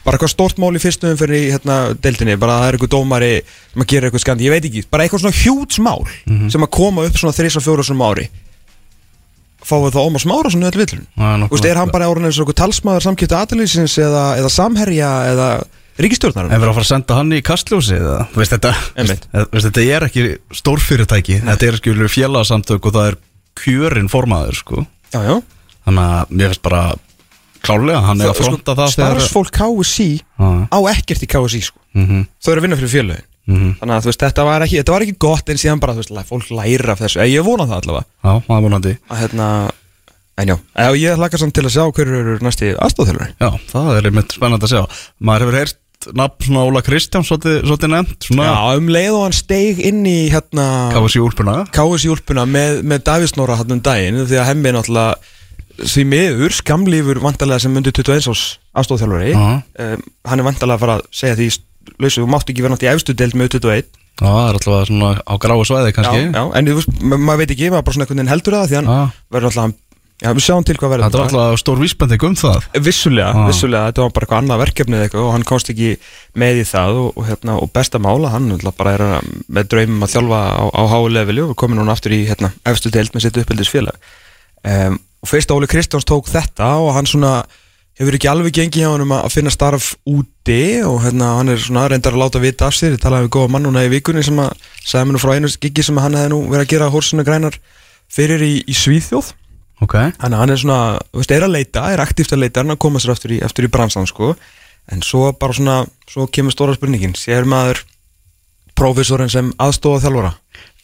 bara 0.00 0.16
eitthvað 0.16 0.32
stórt 0.32 0.58
mál 0.62 0.72
í 0.74 0.80
fyrstu 0.82 1.10
umfyrir 1.12 1.36
í 1.36 1.50
hérna, 1.52 1.74
deildinni, 2.02 2.38
bara 2.40 2.56
það 2.62 2.70
er 2.70 2.78
eitthvað 2.78 2.92
dómari 2.96 3.32
sem 3.44 3.84
að 3.84 3.90
gera 3.92 4.08
eitthvað 4.08 4.24
skandi, 4.24 4.46
ég 4.48 4.54
veit 4.54 4.68
ekki, 4.70 4.84
bara 4.90 5.04
eitthvað 5.04 5.26
svona 5.26 5.40
hjúts 5.42 5.82
mál 5.84 6.00
sem 6.50 6.64
að 6.64 6.72
koma 6.78 7.04
upp 7.06 7.18
svona 7.20 7.36
þrís 7.36 7.58
og 7.60 7.66
fjóru 7.66 7.84
sem 7.86 8.00
ári. 8.08 8.30
Fáum 9.60 9.84
við 9.84 9.92
þá 9.92 10.00
Ómar 10.00 10.22
Smára 10.24 10.50
svona 10.54 10.70
öll 10.70 10.80
villun 10.80 11.04
það 11.20 11.42
Þú 11.44 11.52
veist, 11.52 11.66
er 11.68 11.76
hann 11.82 11.90
bara 11.92 12.08
orðin 12.08 12.30
eins 12.30 12.38
og 12.40 12.46
eitthvað 12.48 12.62
talsmaður 12.62 13.04
samkipta 13.04 13.42
aðlýsins 13.44 13.98
eða, 14.00 14.22
eða 14.40 14.50
samherja 14.54 15.10
eða 15.34 15.48
ríkistjórnar 16.04 16.48
En 16.48 16.54
verður 16.60 16.72
að 16.72 16.78
fara 16.78 16.86
að 16.86 16.90
senda 16.92 17.16
hann 17.18 17.32
í 17.36 17.40
kastljósi 17.46 17.96
eða, 17.98 18.16
veist, 18.36 18.54
þetta, 18.54 18.72
veist, 18.96 19.28
veist, 19.34 19.66
þetta 19.68 19.84
er 19.96 20.06
ekki 20.08 20.24
stórfyrirtæki. 20.60 21.40
Þetta 21.46 21.68
er 21.70 21.78
skilur 21.80 22.12
félagsamtök 22.12 22.88
og 22.90 22.96
það 22.96 23.08
er 23.12 23.18
kjörin 23.60 24.10
formaður 24.12 24.58
sko. 24.60 24.84
Já, 25.14 25.20
já. 25.26 25.34
Þannig 25.86 26.04
að 26.06 26.34
mér 26.36 26.52
finnst 26.52 26.62
bara 26.66 26.82
klálega 27.64 28.00
Hann 28.06 28.20
er 28.22 28.30
að 28.32 28.38
fronta 28.40 28.74
það 28.78 28.92
Starfsfólk 28.94 29.50
KSI 29.56 30.08
á 30.40 30.78
ekkert 30.92 31.24
í 31.26 31.28
KSI 31.28 31.60
sko. 31.66 31.80
mhm, 31.96 32.22
Þau 32.40 32.52
eru 32.52 32.62
að 32.62 32.66
vinna 32.68 32.78
fyrir 32.80 32.94
félögin. 32.94 33.26
Mhm. 33.50 33.70
Þannig 33.80 33.96
að 33.96 34.04
þú 34.04 34.10
veist, 34.12 34.22
þetta 34.22 34.44
var 34.46 34.64
ekki, 34.64 34.78
þetta 34.80 34.94
var 34.94 35.04
ekki 35.06 35.18
gott 35.26 35.50
en 35.50 35.60
síðan 35.60 35.80
bara, 35.82 35.94
þú 35.96 36.04
veist, 36.04 36.28
fólk 36.30 36.50
læra 36.54 36.92
af 36.94 37.00
þessu. 37.02 37.22
Ég 37.26 37.44
vona 37.44 37.66
það 37.66 37.80
allavega. 37.82 38.06
Já, 38.22 38.32
það 38.46 38.56
er 38.56 38.64
vonandi. 38.66 38.92
Að 39.10 39.22
hérna, 39.24 39.46
en 40.40 40.52
já, 40.52 40.56
ég 41.00 41.18
hlakka 41.18 41.40
samt 41.40 41.54
til 41.56 41.64
að 41.66 41.74
sjá 41.74 41.84
hverju 41.90 42.20
eru 42.20 42.36
næsti 42.44 42.70
aðstofþjálfur 42.78 43.32
Já, 43.40 43.50
það 43.72 43.90
er 43.96 44.08
einmitt 44.10 44.36
spennandi 44.36 44.68
að 44.68 44.74
sjá. 44.76 45.02
Maður 45.20 45.46
hefur 45.48 45.58
heyrt 45.60 45.79
nafn 46.16 46.56
Óla 46.56 46.80
Kristján 46.84 47.24
Svolítið, 47.26 47.88
nefnt 47.92 48.28
Svona 48.28 48.46
Já, 48.48 48.78
um 48.78 48.88
leið 48.92 49.16
og 49.16 49.24
hann 49.26 49.36
steig 49.36 49.80
inn 49.84 50.00
í 50.08 50.30
hérna 50.32 50.66
KFC 50.94 51.20
úlpuna. 51.20 51.56
KSI 51.74 52.12
úlpuna 52.14 52.46
með, 52.48 52.80
með 52.88 53.04
Davísnóra 53.10 53.58
hann 53.60 53.76
um 53.76 53.82
daginn 53.84 54.22
því 54.24 54.40
að 54.40 54.48
hemmi 54.50 54.72
náttúrulega 54.76 55.18
því 55.80 56.04
miður, 56.08 56.52
skamlífur 56.56 57.20
vantarlega 57.24 57.62
sem 57.64 57.72
myndi 57.72 57.92
21 57.96 58.28
ás 58.32 58.44
aðstofþjálfari 58.80 59.30
Já, 59.32 59.44
um, 59.86 60.02
hann 60.28 60.42
er 60.42 60.48
vantarlega 60.48 60.76
að 60.76 60.84
fara 60.84 60.96
að 60.98 61.06
segja 61.20 61.38
því 61.38 61.48
lausu, 62.00 62.20
þú 62.24 62.28
mátt 62.32 62.52
ekki 62.52 62.64
vera 62.64 62.74
náttúrulega 62.74 62.96
í 62.96 63.00
efstu 63.00 63.16
deild 63.16 63.36
með 63.40 63.52
21 63.58 63.88
Já, 64.20 64.26
það 64.28 64.40
er 64.48 64.58
alltaf 64.58 64.88
svona 64.90 65.10
á 65.24 65.34
gráu 65.40 65.62
svæði 65.64 65.92
kannski. 65.96 66.18
Já, 66.26 66.32
já, 66.34 66.42
en 66.58 66.66
þú 66.68 66.74
veist, 66.80 66.90
ma- 67.00 67.20
maður 67.24 67.40
veit 67.40 67.52
ekki, 67.54 67.70
maður 67.72 67.84
bara 67.86 67.94
svona 67.96 68.04
einhvern 68.04 68.18
veginn 68.20 68.32
heldur 68.34 68.56
það 68.58 68.66
því 68.72 68.76
hann 68.80 68.90
verður 69.32 69.48
alltaf, 69.48 69.76
já, 70.20 70.30
við 70.36 70.44
sjáum 70.44 70.66
til 70.68 70.76
hvað 70.78 70.92
verður 70.94 71.06
Þetta 71.08 71.20
var 71.20 71.28
alltaf 71.30 71.60
stór 71.62 71.80
vísbending 71.80 72.24
um 72.28 72.36
það. 72.38 72.66
Vissulega, 72.86 73.30
Já. 73.34 73.44
vissulega, 73.48 73.90
þetta 73.90 74.04
var 74.04 74.14
bara 74.16 74.26
eitthvað 74.26 74.42
annað 74.44 74.62
verkefni 74.64 74.98
eða 74.98 75.08
eitthvað 75.08 75.26
og 75.26 75.32
hann 75.34 75.46
komst 75.50 75.72
ekki 75.72 75.92
með 76.44 76.60
í 76.60 76.66
það 76.70 77.00
og, 77.02 77.08
og, 77.14 77.28
hérna, 77.30 77.56
og 77.60 77.72
besta 77.74 78.02
mála, 78.02 78.32
hann 78.34 78.50
bara 78.78 78.96
er 78.96 79.30
með 79.48 79.70
draumum 79.74 80.04
að 80.06 80.12
þjálfa 80.16 80.42
á, 80.60 80.64
á 80.76 80.82
háu 80.92 81.08
leveli 81.08 81.44
og 81.44 81.52
við 81.54 81.60
komum 81.64 81.80
núna 81.80 81.96
aftur 81.96 82.16
í 82.16 82.20
hérna, 82.28 82.52
efstu 82.68 82.92
deild 82.92 83.16
með 83.16 83.26
sitt 83.26 83.40
uppeldis 83.40 83.72
félag 83.72 83.96
um, 84.64 85.00
og 85.20 85.28
fyrst 85.28 85.52
Óli 85.52 85.68
Kristjáns 85.70 86.08
tók 86.08 86.30
þetta 86.32 86.76
og 86.80 86.94
hann 86.96 87.08
svona 87.08 87.40
hefur 88.00 88.16
ekki 88.16 88.30
alveg 88.30 88.54
gengið 88.56 88.84
hjá 88.84 88.90
hann 88.94 89.04
um 89.04 89.12
að 89.12 89.32
finna 89.34 89.52
starf 89.52 89.90
úti 90.08 90.80
og 90.86 91.02
hérna, 91.04 91.34
hann 91.36 91.52
er 91.52 91.60
svona 91.60 91.88
reyndar 91.90 92.16
að 92.16 92.22
láta 92.22 92.40
vita 92.40 92.70
af 92.70 92.76
sér, 92.76 92.94
ég 92.96 93.02
talaði 93.02 93.26
við 93.26 93.34
góða 93.36 93.52
mann 93.52 93.66
núna 93.68 93.84
í 93.84 93.90
vikunni 93.92 94.24
sem 94.24 94.38
að 94.40 94.54
sagði 94.80 95.10
mér 95.10 95.16
nú 95.16 95.20
frá 95.20 95.34
einu 95.36 95.50
gigi 95.60 95.84
sem 95.84 96.00
hann 96.00 96.16
hefði 96.16 96.32
nú 96.32 96.40
verið 96.46 96.64
að 96.64 96.72
gera 96.72 96.88
hórsuna 96.94 97.26
grænar 97.26 97.58
fyrir 98.10 98.40
í, 98.46 98.54
í 98.64 98.76
Svíþjóð 98.76 99.34
Ok 99.80 99.94
Þannig 99.96 100.36
að 100.36 100.40
hann 100.42 100.54
er 100.54 100.60
svona, 100.60 100.80
þú 101.10 101.22
veist, 101.22 101.34
er 101.36 101.46
að 101.46 101.54
leita, 101.56 101.86
er 101.94 102.02
aktíft 102.04 102.34
að 102.36 102.42
leita, 102.44 102.60
hann 102.64 102.74
að 102.76 102.80
koma 102.84 103.00
sér 103.02 103.14
aftur 103.14 103.32
í, 103.36 103.40
aftur 103.46 103.66
í 103.68 103.72
bransan, 103.72 104.08
sko. 104.10 104.34
En 104.92 105.02
svo 105.06 105.30
bara 105.38 105.56
svona, 105.56 105.76
svo 106.10 106.26
kemur 106.32 106.52
stóra 106.54 106.74
spurningin, 106.76 107.16
sér 107.18 107.46
maður 107.48 107.82
prófessorinn 108.78 109.30
sem 109.32 109.52
aðstofa 109.60 110.00
þjálfara. 110.04 110.32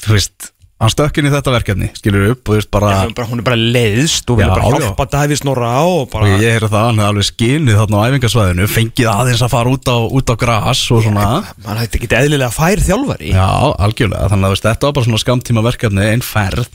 Þú 0.04 0.12
veist, 0.16 0.50
hann 0.82 0.92
stökk 0.92 1.16
inn 1.22 1.28
í 1.28 1.32
þetta 1.32 1.52
verkefni 1.54 1.86
Skilur 1.96 2.34
upp 2.34 2.42
og 2.42 2.52
þú 2.52 2.56
veist 2.58 2.68
bara 2.74 2.88
Já, 2.92 3.12
bara, 3.16 3.26
hún 3.30 3.40
er 3.40 3.46
bara 3.46 3.56
leiðst 3.56 4.28
og 4.28 4.36
Já, 4.36 4.44
vilja 4.44 4.56
bara 4.58 4.80
já. 4.80 4.82
hjálpa 4.84 5.06
Davíð 5.14 5.38
Snorra 5.40 5.70
á 5.72 5.84
og 5.88 6.02
Og 6.02 6.10
bara... 6.12 6.28
ég 6.36 6.52
heyrði 6.52 6.68
það, 6.74 6.84
hann 6.90 7.00
hefði 7.00 7.08
alveg 7.14 7.28
skinnið 7.30 7.78
þarna 7.80 7.96
á 7.96 8.04
æfingasvæðinu 8.10 8.66
Fengið 8.74 9.08
aðeins 9.14 9.44
að 9.46 9.52
fara 9.54 9.72
út 9.72 9.88
á, 9.88 9.96
út 10.20 10.32
á 10.32 10.34
gras 10.42 10.82
og 10.92 11.00
svona 11.06 11.24
Man 11.64 11.80
hætti 11.80 12.00
ekki 12.02 12.10
eðlilega 12.20 12.52
fær 12.52 12.84
þjálfari. 12.90 13.32
Já, 13.32 13.48
algjörlega, 13.88 14.28
þannig 14.34 14.52
að 14.52 14.60
þetta 14.68 14.90
var 14.90 14.96
bara 15.00 15.08
svona 15.08 15.22
skamtíma 15.24 15.64
verkefni, 15.64 16.04
einn 16.12 16.26
ferð 16.28 16.68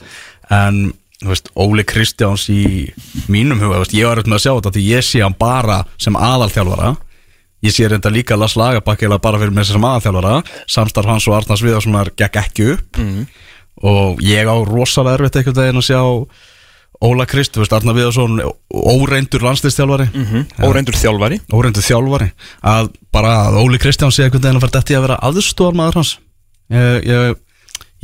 En, 0.52 0.82
veist, 1.26 1.52
Óli 1.56 1.84
Kristjáns 1.88 2.48
í 2.52 2.90
mínum 3.32 3.62
huga, 3.62 3.82
veist, 3.84 3.96
ég 3.98 4.08
var 4.08 4.20
auðvitað 4.20 4.34
með 4.34 4.40
að 4.40 4.46
sjá 4.46 4.54
þetta 4.58 4.74
Því 4.76 4.86
ég 4.88 5.08
sé 5.08 5.24
hann 5.24 5.38
bara 5.40 5.80
sem 6.02 6.18
aðalþjálfara. 6.18 6.94
Ég 7.62 7.76
sé 7.76 7.90
reynda 7.90 8.10
líka 8.10 8.38
Lars 8.40 8.56
Lagerbakk 8.58 9.04
eða 9.06 9.20
bara 9.22 9.42
fyrir 9.42 9.54
mig 9.54 9.68
sem 9.70 9.84
aðalþjálfara. 9.86 10.38
Samstarf 10.72 11.12
hans 11.12 11.28
og 11.30 11.38
Arnars 11.38 11.62
Viðarssonar 11.66 12.14
gekk 12.18 12.40
ekki 12.42 12.72
upp. 12.76 13.02
Og 13.82 14.24
ég 14.26 14.50
á 14.50 14.56
rosalega 14.66 15.20
erfitt 15.20 15.38
einhvern 15.42 15.62
veginn 15.62 15.82
að 15.82 15.88
sjá 15.92 16.02
Óla 17.02 17.26
Krist, 17.26 17.56
veist, 17.58 17.74
Arnar 17.74 17.96
Viðarsson 17.98 18.36
Óreindur 18.70 19.42
landslistjálfari 19.42 20.06
Mm 20.14 20.44
Óreindur 20.62 20.94
þjálfari. 20.94 21.40
óreindu 21.50 21.82
þjálfari. 21.82 22.32
Að 22.62 22.92
bara 23.12 23.32
að 23.48 23.58
Óli 23.64 23.80
Kristján 23.82 24.12
sé 24.12 24.24
einhvern 24.24 24.44
veginn 24.44 24.60
að 24.60 24.66
fara 24.68 24.82
þetta 24.82 24.98
að 24.98 25.08
vera 25.08 25.18
aðstóðar 25.22 25.78
maður 25.80 25.98
hans. 26.02 26.20
Ég, 26.70 27.08
ég, 27.10 27.36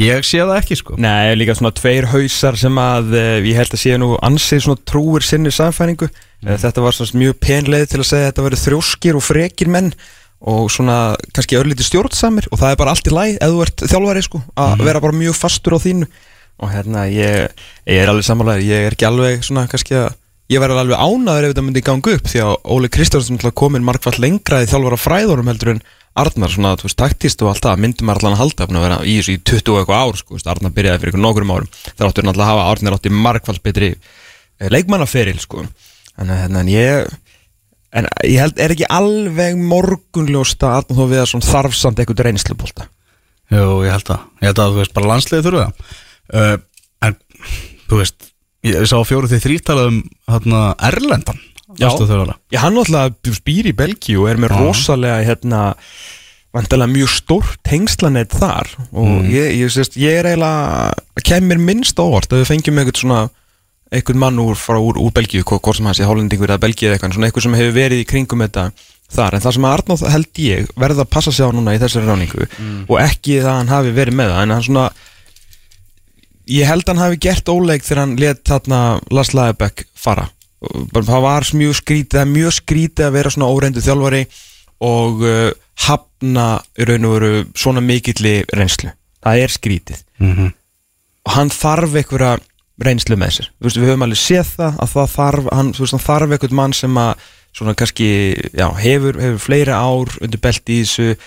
ég 0.02 0.28
sé 0.28 0.44
það 0.44 0.60
ekki 0.60 0.78
sko. 0.80 0.98
Nei, 1.02 1.34
líka 1.38 1.56
svona 1.58 1.74
tveir 1.76 2.10
hausar 2.12 2.60
sem 2.60 2.78
að 2.82 3.16
uh, 3.18 3.40
ég 3.42 3.58
held 3.58 3.74
að 3.74 3.82
séu 3.82 3.98
nú 4.02 4.14
ansið 4.26 4.64
svona 4.68 4.84
trúir 4.88 5.26
sinni 5.26 5.54
samfæringu 5.54 6.10
mm. 6.10 6.54
þetta 6.64 6.86
var 6.86 6.98
svona 6.98 7.24
mjög 7.24 7.42
penleið 7.44 7.90
til 7.92 8.02
að 8.04 8.10
segja 8.12 8.28
að 8.28 8.32
þetta 8.32 8.48
verið 8.48 8.64
þrjóskir 8.66 9.20
og 9.20 9.26
frekir 9.26 9.74
menn 9.74 9.92
og 10.38 10.70
svona 10.70 11.16
kannski 11.34 11.58
örlítið 11.58 11.88
stjórnsamir 11.90 12.48
og 12.52 12.62
það 12.62 12.74
er 12.74 12.80
bara 12.84 12.94
allt 12.94 13.10
í 13.10 13.14
læg 13.16 13.40
ef 13.42 13.54
þú 13.54 13.64
ert 13.66 13.86
þjálfari 13.90 14.26
sko 14.28 14.42
að 14.54 14.86
vera 14.86 15.02
bara 15.02 15.18
mjög 15.18 15.38
fastur 15.38 15.78
á 15.78 15.80
þínu. 15.82 16.10
Og 16.58 16.72
hérna 16.74 17.04
ég, 17.10 17.66
ég 17.86 18.00
er 18.02 18.10
alveg 18.10 18.26
samanlega 18.26 18.66
ég 18.66 18.86
er 18.86 18.96
ekki 18.96 19.06
alveg 19.10 19.44
svona 19.46 19.66
kannski 19.70 19.98
að 19.98 20.12
ég 20.54 20.62
verði 20.64 20.82
alveg 20.82 21.02
ánaður 21.02 21.48
ef 21.48 21.54
þetta 21.54 21.66
myndi 21.66 21.84
ganga 21.86 22.14
upp 22.18 22.30
því 22.32 22.44
að 22.46 22.54
Óli 22.76 22.90
Kristjánsson 22.94 23.56
komin 23.58 23.86
margfall 23.86 24.16
lengra 24.22 24.62
í 24.64 24.70
þjálfara 24.70 25.00
fræðunum 25.02 25.52
heldur 25.52 25.74
en 25.74 25.82
Arnar 26.18 26.54
svona, 26.54 26.74
þú 26.80 26.88
veist, 26.88 26.98
taktist 27.00 27.44
og 27.44 27.52
allt 27.52 27.66
það 27.66 27.84
myndum 27.84 28.12
allan 28.14 28.36
að 28.36 28.42
halda 28.42 28.68
að 28.68 28.86
vera 28.86 28.98
í 29.04 29.18
þessu 29.20 29.36
í 29.36 29.42
20 29.52 29.74
og 29.74 29.82
eitthvað 29.82 30.04
ár, 30.04 30.20
sko, 30.22 30.40
Arnar 30.54 30.74
byrjaði 30.76 31.04
fyrir 31.04 31.22
nokkurum 31.22 31.54
árum. 31.54 31.70
Þar 31.94 32.10
áttur 32.10 32.28
náttúrulega 32.28 32.48
að 32.48 32.52
hafa 32.54 32.68
Arnar 32.72 32.98
átti 32.98 33.14
margfall 33.14 33.62
betri 33.64 33.92
eh, 33.94 34.70
leikmannaferil, 34.74 35.38
sko. 35.44 35.66
En, 36.18 36.34
en, 36.34 36.58
en 36.62 36.72
ég 36.72 37.08
en 37.96 38.08
ég 38.26 38.40
held, 38.42 38.60
er 38.60 38.74
ekki 38.74 38.88
alveg 38.92 39.58
morgunljóst 39.60 40.64
að 40.66 40.80
Arnar 40.82 41.00
þó 41.00 41.12
við 41.12 41.22
að 41.22 41.30
svona 41.32 41.50
þarfsamt 41.52 42.02
eitthvað 42.02 42.26
reynslubólta 42.28 42.88
Jú, 43.48 43.64
ég 43.88 43.94
held 43.96 44.08
það, 44.10 44.24
ég 44.42 44.50
held 44.50 44.62
að 44.64 44.74
þú 44.74 44.82
veist 44.82 44.96
bara 44.98 45.12
landsliði 45.14 45.46
þurfa 45.46 45.68
uh, 45.70 46.56
en 47.08 47.20
þú 47.88 48.02
veist 48.02 48.32
ég, 48.68 48.80
sá 48.90 48.98
fjóru 49.08 49.32
því 49.32 49.42
þrítala 49.46 49.88
um 49.92 50.02
hérna 50.28 50.64
Erlendan 50.90 51.40
Já. 51.80 51.88
hann 52.64 52.74
náttúrulega 52.78 53.42
býr 53.46 53.70
í 53.72 53.76
Belgíu 53.78 54.24
og 54.24 54.30
er 54.32 54.38
með 54.42 54.54
Já. 54.56 54.60
rosalega 54.64 55.20
hérna 55.28 55.62
vantilega 56.56 56.90
mjög 56.90 57.10
stórt 57.14 57.58
tengslanett 57.68 58.32
þar 58.34 58.70
og 58.92 59.08
Mm. 59.08 59.28
ég, 59.30 59.52
ég, 59.62 59.70
sést, 59.72 59.98
ég 60.00 60.20
er 60.22 60.26
eiginlega 60.32 60.94
kemur 61.24 61.60
minnst 61.62 62.00
á 62.00 62.06
orð 62.08 62.32
að 62.34 62.42
við 62.42 62.50
fengjum 62.52 62.80
eitthvað 62.82 63.02
svona 63.04 63.30
einhvern 63.92 64.20
mann 64.20 64.40
úr, 64.40 64.56
frá, 64.60 64.76
úr, 64.82 64.98
úr 65.00 65.12
Belgíu, 65.16 65.44
hvort 65.48 65.76
sem 65.78 65.86
hann 65.86 65.96
sé 65.96 66.04
hollendingur 66.04 66.50
eða 66.50 66.60
Belgíu 66.66 66.90
eða 66.90 66.98
eitthvað, 66.98 67.14
svona 67.16 67.28
einhver 67.30 67.42
sem 67.46 67.54
hefur 67.56 67.76
verið 67.78 68.02
í 68.04 68.08
kringum 68.10 68.42
þetta 68.44 68.72
þar, 69.08 69.34
en 69.38 69.42
það 69.46 69.54
sem 69.56 69.68
Arnáð 69.70 70.02
held 70.12 70.42
ég 70.44 70.68
verða 70.76 71.06
að 71.06 71.10
passa 71.14 71.32
sig 71.32 71.46
á 71.48 71.52
núna 71.56 71.76
í 71.76 71.80
þessari 71.80 72.10
ráningu 72.10 72.48
og 72.90 72.98
ekki 73.00 73.38
það 73.40 73.52
að 73.54 73.58
hann 73.62 73.72
hafi 73.72 73.94
verið 73.96 74.18
með 74.20 74.34
það 74.34 74.42
en 74.44 74.56
hann 74.58 74.66
svona 74.68 74.90
ég 76.48 76.66
held 76.68 76.88
hann 76.88 76.98
hafi 77.02 77.18
gert 77.28 77.48
óleik 77.52 77.84
þegar 77.88 78.02
hann 78.04 78.18
let 78.20 78.44
þarna 78.48 78.82
Lars 79.12 79.32
Lagerbäck 79.36 79.86
fara 79.96 80.28
það 81.08 81.22
var 81.26 81.48
mjög 81.62 81.76
skrítið, 81.82 82.26
mjög 82.34 82.54
skrítið 82.60 83.06
að 83.08 83.16
vera 83.18 83.30
svona 83.34 83.50
óreindu 83.54 83.84
þjálfari 83.86 84.24
og 84.88 85.24
uh, 85.26 85.52
hafna 85.88 86.48
í 86.78 86.86
raun 86.90 87.06
og 87.10 87.16
veru 87.18 87.32
svona 87.58 87.82
mikilli 87.82 88.40
reynslu. 88.54 88.92
Það 89.24 89.44
er 89.44 89.56
skrítið. 89.56 90.04
Mhm. 90.20 90.54
og 91.28 91.34
hann 91.36 91.50
þarf 91.52 91.96
einhverja 92.00 92.38
reynslu 92.80 93.18
með 93.20 93.32
sér. 93.36 93.48
Þú 93.60 93.66
veist, 93.68 93.78
við 93.82 93.90
höfum 93.90 94.04
alveg 94.06 94.20
séð 94.22 94.52
það 94.58 94.78
að 94.80 94.92
það 94.94 95.10
þarf 95.18 95.48
hann, 95.58 95.72
veist, 95.76 95.92
hann 95.98 96.06
þarf 96.06 96.32
einhvern 96.32 96.56
mann 96.56 96.74
sem 96.78 97.00
að 97.02 97.26
svona 97.58 97.74
kannski, 97.76 98.08
já, 98.56 98.68
hefur, 98.80 99.18
hefur 99.20 99.42
fleiri 99.44 99.74
ár 99.76 100.14
undir 100.22 100.40
belti 100.40 100.78
í 100.78 100.86
þessu 100.86 101.18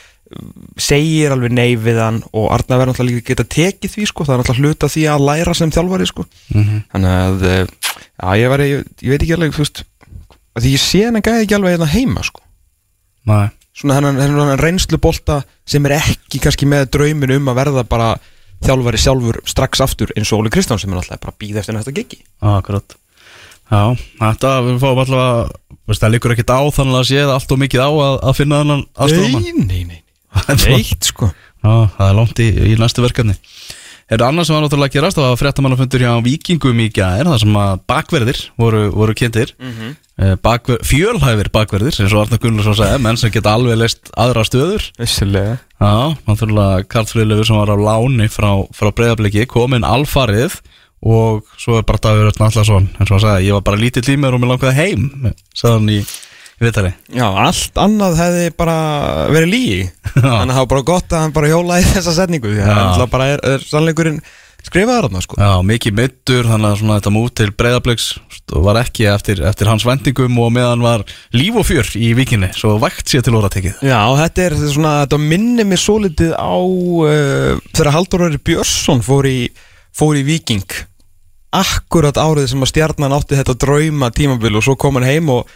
segir 0.80 1.32
alveg 1.35 1.52
nei 1.52 1.75
við 1.80 1.99
hann 2.00 2.20
og 2.30 2.49
Arna 2.54 2.78
verður 2.78 2.92
náttúrulega 2.92 3.16
líka 3.18 3.32
geta 3.35 3.47
tekið 3.50 3.94
því 3.97 4.04
sko, 4.09 4.25
það 4.28 4.35
er 4.37 4.42
náttúrulega 4.44 4.68
hluta 4.70 4.90
því 4.94 5.04
að 5.11 5.25
læra 5.26 5.54
sem 5.59 5.73
þjálfari 5.75 6.06
sko, 6.11 6.26
Mhm. 6.54 6.76
þannig 6.94 7.16
að 7.20 7.44
eh, 7.50 7.66
já, 8.21 8.29
ég, 8.41 8.49
var, 8.53 8.61
ég, 8.67 8.85
ég 9.03 9.15
veit 9.15 9.23
ekki 9.25 9.37
alveg, 9.37 9.55
þú 9.57 9.65
veist 9.65 9.83
því 10.61 10.75
ég 10.75 10.83
sé 10.83 11.00
hann 11.07 11.17
að 11.21 11.27
gæði 11.29 11.45
ekki 11.47 11.57
alveg 11.57 11.75
hérna 11.77 11.89
heima 11.95 12.23
sko. 12.27 12.43
Nei. 13.31 13.49
svona 13.81 13.97
hennan, 13.97 14.19
hennan 14.21 14.59
reynslubolta 14.61 15.41
sem 15.69 15.85
er 15.89 15.95
ekki 16.00 16.41
kannski 16.43 16.67
með 16.69 16.89
draumin 16.97 17.33
um 17.37 17.50
að 17.53 17.59
verða 17.61 17.85
bara 17.89 18.09
þjálfari 18.65 18.99
sjálfur 19.00 19.39
strax 19.49 19.81
aftur 19.85 20.11
eins 20.17 20.33
og 20.35 20.43
Óli 20.43 20.50
Kristján 20.53 20.81
sem 20.81 20.91
er 20.93 20.99
alltaf 21.00 21.21
bara 21.23 21.33
að 21.33 21.39
býða 21.41 21.62
eftir 21.62 21.77
næsta 21.77 21.95
gigi 21.97 22.19
Akkurat. 22.45 22.97
Já, 23.71 23.83
þetta, 24.19 24.50
við 24.67 24.81
fáum 24.83 24.99
allavega 25.05 25.47
veist, 25.87 26.03
það 26.03 26.12
liggur 26.17 26.35
ekkert 26.35 26.50
á 26.53 26.61
þannig 26.75 26.99
að 26.99 27.07
sé 27.12 27.21
það 27.23 27.35
allt 27.37 27.55
og 27.55 27.61
mikið 27.62 27.85
á 27.87 27.91
að, 27.91 28.17
að 28.27 28.37
finna 28.41 28.59
þennan 28.65 28.83
aðstofamann 29.07 29.47
Nei, 29.47 29.65
nei, 29.71 29.85
nei 29.87 30.00
svona- 30.43 30.75
Neitt 30.77 31.09
sko. 31.12 31.31
Já, 31.61 31.73
það 31.95 32.07
er 32.11 32.19
langt 32.19 32.43
í, 32.43 32.49
í 32.50 32.75
næstu 32.81 33.05
verkefni 33.07 33.37
Er 34.11 34.19
það 34.19 34.26
annars 34.26 34.49
sem 34.49 34.57
var 34.57 34.64
náttúrulega 34.64 34.90
að 34.90 34.95
gerast 34.97 35.19
það 35.19 35.29
var 35.29 35.38
fréttamannafundur 35.38 36.02
hjá 36.02 36.12
Víkingum 36.25 36.81
í 36.83 36.88
gær 36.90 37.29
þar 37.31 37.43
sem 37.45 37.59
að 37.61 37.83
bakverðir 37.93 38.40
voru, 38.59 38.81
voru 38.90 39.14
kynntir. 39.14 39.52
Mm 39.61 39.75
-hmm. 39.76 40.40
bakver, 40.43 40.81
fjölhæfir 40.83 41.50
bakverðir 41.55 41.95
eins 41.95 42.12
og 42.12 42.25
Arnar 42.25 42.40
Gunnarsson 42.43 42.75
sagði, 42.75 42.99
menn 43.05 43.17
sem 43.17 43.31
geta 43.31 43.55
alveg 43.55 43.79
leist 43.79 44.11
aðra 44.19 44.43
stöður. 44.45 44.90
Vissilega 44.99 45.61
Já, 45.81 46.17
náttúrulega 46.26 46.83
Karl 46.90 47.07
Friðlefur 47.07 47.47
sem 47.47 47.57
var 47.57 47.71
á 47.71 47.76
láni 47.79 48.26
frá, 48.29 48.50
frá 48.75 48.90
breyðabliki 48.90 49.47
kominn 49.47 49.87
alfarið 49.87 50.59
og 51.00 51.47
svo 51.57 51.79
er 51.79 51.87
bara 51.88 52.02
Davíð 52.02 52.26
Rötn 52.26 52.45
Allarsson 52.45 52.90
eins 52.99 53.09
og 53.09 53.14
hann 53.14 53.23
sagði, 53.23 53.47
ég 53.47 53.57
var 53.57 53.64
bara 53.64 53.81
lítið 53.81 54.11
tímur 54.11 54.35
og 54.37 54.43
mér 54.43 54.52
langaði 54.52 54.76
heim 54.76 55.07
sagði 55.55 55.73
hann 55.79 55.88
í, 55.95 56.00
í 56.61 56.69
vitari 56.69 56.93
Já, 57.17 57.26
allt 57.26 57.81
annað 57.81 58.21
hefði 58.21 58.52
bara 58.61 58.76
verið 59.33 59.52
lígi 59.55 59.81
Þannig 60.12 60.52
að 60.52 60.55
það 60.55 60.61
var 60.61 60.71
bara 60.75 60.87
gott 60.93 61.17
að 61.17 61.25
hann 61.25 61.35
bara 61.37 61.50
hjólaði 61.55 61.90
þessa 61.95 62.17
setningu 62.21 62.55
Því 62.55 62.62
að 62.67 62.81
hann 62.85 63.12
bara 63.17 63.33
er, 63.35 63.45
er 63.55 63.67
sannleikurinn 63.67 64.23
skrifaður 64.61 65.07
þarna 65.09 65.23
sko. 65.25 65.38
Já, 65.40 65.50
mikið 65.67 65.95
meittur, 65.97 66.49
þannig 66.49 66.69
að 66.69 66.81
svona 66.81 66.97
þetta 66.99 67.12
mút 67.14 67.35
til 67.38 67.49
breyðabliks 67.57 68.09
var 68.50 68.81
ekki 68.81 69.07
eftir, 69.09 69.43
eftir 69.47 69.71
hans 69.71 69.87
vendingum 69.87 70.40
og 70.43 70.50
meðan 70.55 70.85
var 70.85 71.05
líf 71.37 71.57
og 71.61 71.67
fjör 71.69 71.88
í 71.97 72.11
vikinni, 72.19 72.50
svo 72.57 72.75
vægt 72.83 73.09
sér 73.11 73.25
til 73.25 73.37
óra 73.38 73.50
tekið 73.52 73.81
Já, 73.87 73.99
þetta 74.19 74.45
er 74.45 74.57
þetta 74.59 74.75
svona, 74.75 74.95
þetta 75.05 75.21
minnir 75.23 75.69
mér 75.71 75.81
svo 75.81 75.97
litið 76.05 76.35
á 76.37 76.52
uh, 76.61 77.64
þegar 77.71 77.93
Haldur 77.97 78.26
Óri 78.26 78.43
Björnsson 78.50 79.05
fór 79.07 79.31
í, 79.31 79.38
fór 79.97 80.21
í 80.21 80.26
Viking 80.29 80.79
akkurat 81.57 82.19
árið 82.21 82.52
sem 82.52 82.62
að 82.62 82.71
stjarnan 82.71 83.17
átti 83.17 83.38
þetta 83.38 83.57
drauma 83.59 84.12
tímabil 84.14 84.55
og 84.61 84.67
svo 84.67 84.76
kom 84.79 85.00
hann 85.00 85.09
heim 85.09 85.33
og 85.35 85.49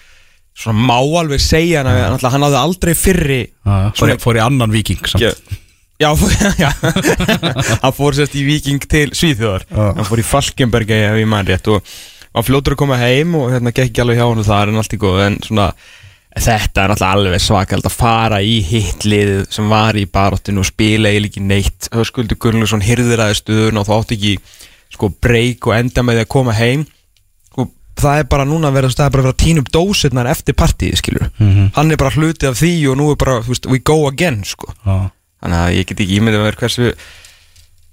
svona 0.55 0.87
má 0.87 0.97
alveg 1.21 1.43
segja 1.43 1.83
hann 1.83 1.91
að 1.91 2.01
náttúrulega 2.05 2.33
hann 2.37 2.47
hafði 2.47 2.61
aldrei 2.63 2.95
fyrri 2.95 3.41
fór, 3.99 4.13
í- 4.15 4.19
fór 4.23 4.39
í 4.39 4.43
annan 4.45 4.71
viking 4.75 5.09
samt. 5.11 5.25
Já, 5.25 5.33
já, 6.05 6.11
fór, 6.19 6.35
já. 6.65 6.71
hann 7.83 7.97
fór 7.97 8.15
sérst 8.19 8.37
í 8.39 8.45
Viking 8.47 8.83
til 8.91 9.09
Svíþjóðar 9.17 9.65
Já. 9.71 9.85
hann 9.99 10.09
fór 10.09 10.23
í 10.23 10.27
Falkenberg 10.27 10.91
ef 10.95 11.19
ég 11.21 11.29
mann 11.31 11.47
rétt 11.49 11.69
og 11.75 11.83
hann 12.35 12.47
fljótur 12.47 12.75
að 12.77 12.81
koma 12.85 12.99
heim 13.03 13.35
og 13.39 13.53
hérna 13.55 13.73
gekk 13.75 13.91
ekki 13.93 14.03
alveg 14.05 14.19
hjá 14.23 14.27
hann 14.31 14.47
þar 14.47 14.73
en 14.73 14.81
allt 14.83 14.97
í 14.97 15.01
góð 15.03 15.21
en 15.29 15.37
svona 15.47 15.69
þetta 16.35 16.85
er 16.89 16.95
alveg 17.07 17.39
svakald 17.43 17.87
að 17.87 17.95
fara 17.95 18.41
í 18.43 18.57
hitliðið 18.67 19.45
sem 19.55 19.69
var 19.71 19.95
í 19.95 20.03
baróttinu 20.11 20.65
og 20.65 20.67
spila 20.67 21.11
eiginlega 21.13 21.31
ekki 21.31 21.45
neitt 21.47 21.87
Höskuldur 21.95 22.39
Gunnlaugsson 22.43 22.83
hyrðir 22.83 23.23
aðeins 23.23 23.43
stöðun 23.45 23.79
og 23.79 23.87
þá 23.87 23.93
átti 24.01 24.19
ekki 24.19 24.33
sko 24.97 25.13
breyk 25.23 25.67
og 25.71 25.77
enda 25.79 26.03
með 26.07 26.19
því 26.21 26.25
að 26.27 26.33
koma 26.35 26.57
heim 26.59 26.83
það 28.01 28.19
er 28.21 28.29
bara 28.31 28.45
núna 28.49 28.69
að 28.71 28.77
vera, 28.79 28.89
það 28.89 29.07
er 29.07 29.11
bara 29.17 29.23
að 29.23 29.29
vera 29.33 29.61
upp 29.63 29.73
dósirnar 29.73 30.31
eftir 30.31 30.55
partíið 30.55 30.97
skilur 31.03 31.31
Mhm. 31.39 31.71
hann 31.77 31.91
er 31.93 31.97
bara 31.97 32.11
hluti 32.11 32.47
af 32.49 32.59
því 32.61 32.73
og 32.91 32.97
nú 32.99 33.11
er 33.13 33.17
bara 33.17 33.41
veist, 33.41 33.67
we 33.67 33.79
go 33.79 34.07
again 34.09 34.43
sko. 34.45 34.73
Já. 34.87 35.11
þannig 35.43 35.61
að 35.61 35.75
ég 35.79 35.87
get 35.87 35.99
ekki 36.01 36.19
ímyndið 36.21 36.41
að 36.41 36.47
vera 36.49 36.57
hversu 36.63 36.95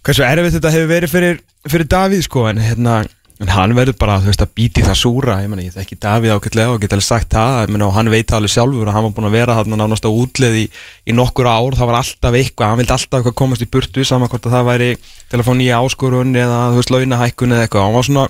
hversu 0.05 0.24
erfitt 0.25 0.53
þetta 0.58 0.72
hefur 0.74 0.88
verið 0.91 1.10
fyrir, 1.12 1.39
fyrir 1.70 1.88
Davíð 1.91 2.24
sko 2.25 2.46
en 2.50 2.58
hérna 2.63 3.01
en 3.41 3.50
hann 3.50 3.74
verður 3.74 3.98
bara 3.98 4.20
þú 4.22 4.29
veist 4.29 4.41
að 4.46 4.51
býti 4.53 4.84
það 4.86 4.98
súra. 5.01 5.36
Ég, 5.41 5.50
meni, 5.50 5.63
ég 5.65 5.74
þekki 5.74 5.96
Davíð 5.98 6.34
ákveðlega 6.36 6.74
og 6.75 6.81
get 6.84 6.91
alveg 6.93 7.03
sagt 7.08 7.29
það. 7.34 7.72
Meni, 7.74 7.84
og 7.88 7.93
hann 7.96 8.10
veit 8.13 8.27
það 8.29 8.38
alveg 8.38 8.51
sjálfur 8.53 8.86
að 8.86 8.93
hann 8.93 9.03
var 9.08 9.13
búin 9.17 9.25
að 9.25 9.34
vera 9.34 9.55
þarna 9.58 9.79
nánast 9.81 10.05
á 10.05 10.12
útleið 10.13 10.58
í, 10.62 10.65
í 11.10 11.15
nokkur 11.17 11.50
ár. 11.50 11.74
Það 11.74 11.89
var 11.89 11.98
alltaf 12.03 12.38
eitthvað, 12.38 12.70
hann 12.70 12.77
vildi 12.77 12.93
alltaf 12.93 13.17
eitthvað 13.17 13.38
komast 13.41 13.65
í 13.65 13.70
burtu 13.74 14.05
saman 14.05 14.29
hvort 14.29 14.46
að 14.46 14.53
það 14.60 14.67
væri 14.70 14.89
til 15.01 15.39
að 15.41 15.46
fá 15.50 15.53
nýja 15.58 15.79
áskorun 15.81 16.36
eða 16.38 16.60
þú 16.70 16.77
veist 16.84 16.93
launahækkun 16.93 17.55
eða 17.58 17.65
eitthvað. 17.65 17.86
Hann 17.89 17.98
var 17.98 18.08
svona 18.12 18.27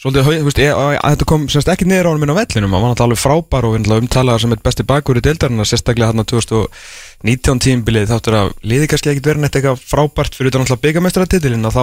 Svolítið, 0.00 0.28
þú 0.30 0.44
veist, 0.46 0.60
þetta 0.96 1.26
kom 1.28 1.42
semst 1.52 1.68
ekki 1.68 1.84
niður 1.84 2.06
á 2.08 2.10
hann 2.14 2.20
minn 2.22 2.30
á 2.32 2.40
vellinum, 2.40 2.72
hann 2.72 2.84
var 2.86 2.92
náttúrulega 2.94 3.04
alveg 3.10 3.18
frábær 3.20 3.66
og 3.68 3.74
umtalaður 3.76 4.40
sem 4.40 4.52
eitt 4.54 4.62
besti 4.64 4.84
bakur 4.88 5.18
í 5.20 5.22
deildarinnar, 5.26 5.66
sérstaklega 5.68 6.08
hann 6.08 6.22
á 6.24 6.30
2019 6.30 7.60
tímbilið 7.66 8.06
þáttur 8.08 8.36
að 8.38 8.52
liði 8.64 8.86
kannski 8.88 9.10
ekkit 9.12 9.26
verið 9.28 9.42
neitt 9.44 9.58
eitthvað 9.58 9.82
frábært 9.84 10.38
fyrir 10.38 10.48
utan 10.54 10.64
náttúrulega 10.64 10.84
byggamestaratitilinn 10.86 11.68
að 11.68 11.76
þá 11.76 11.82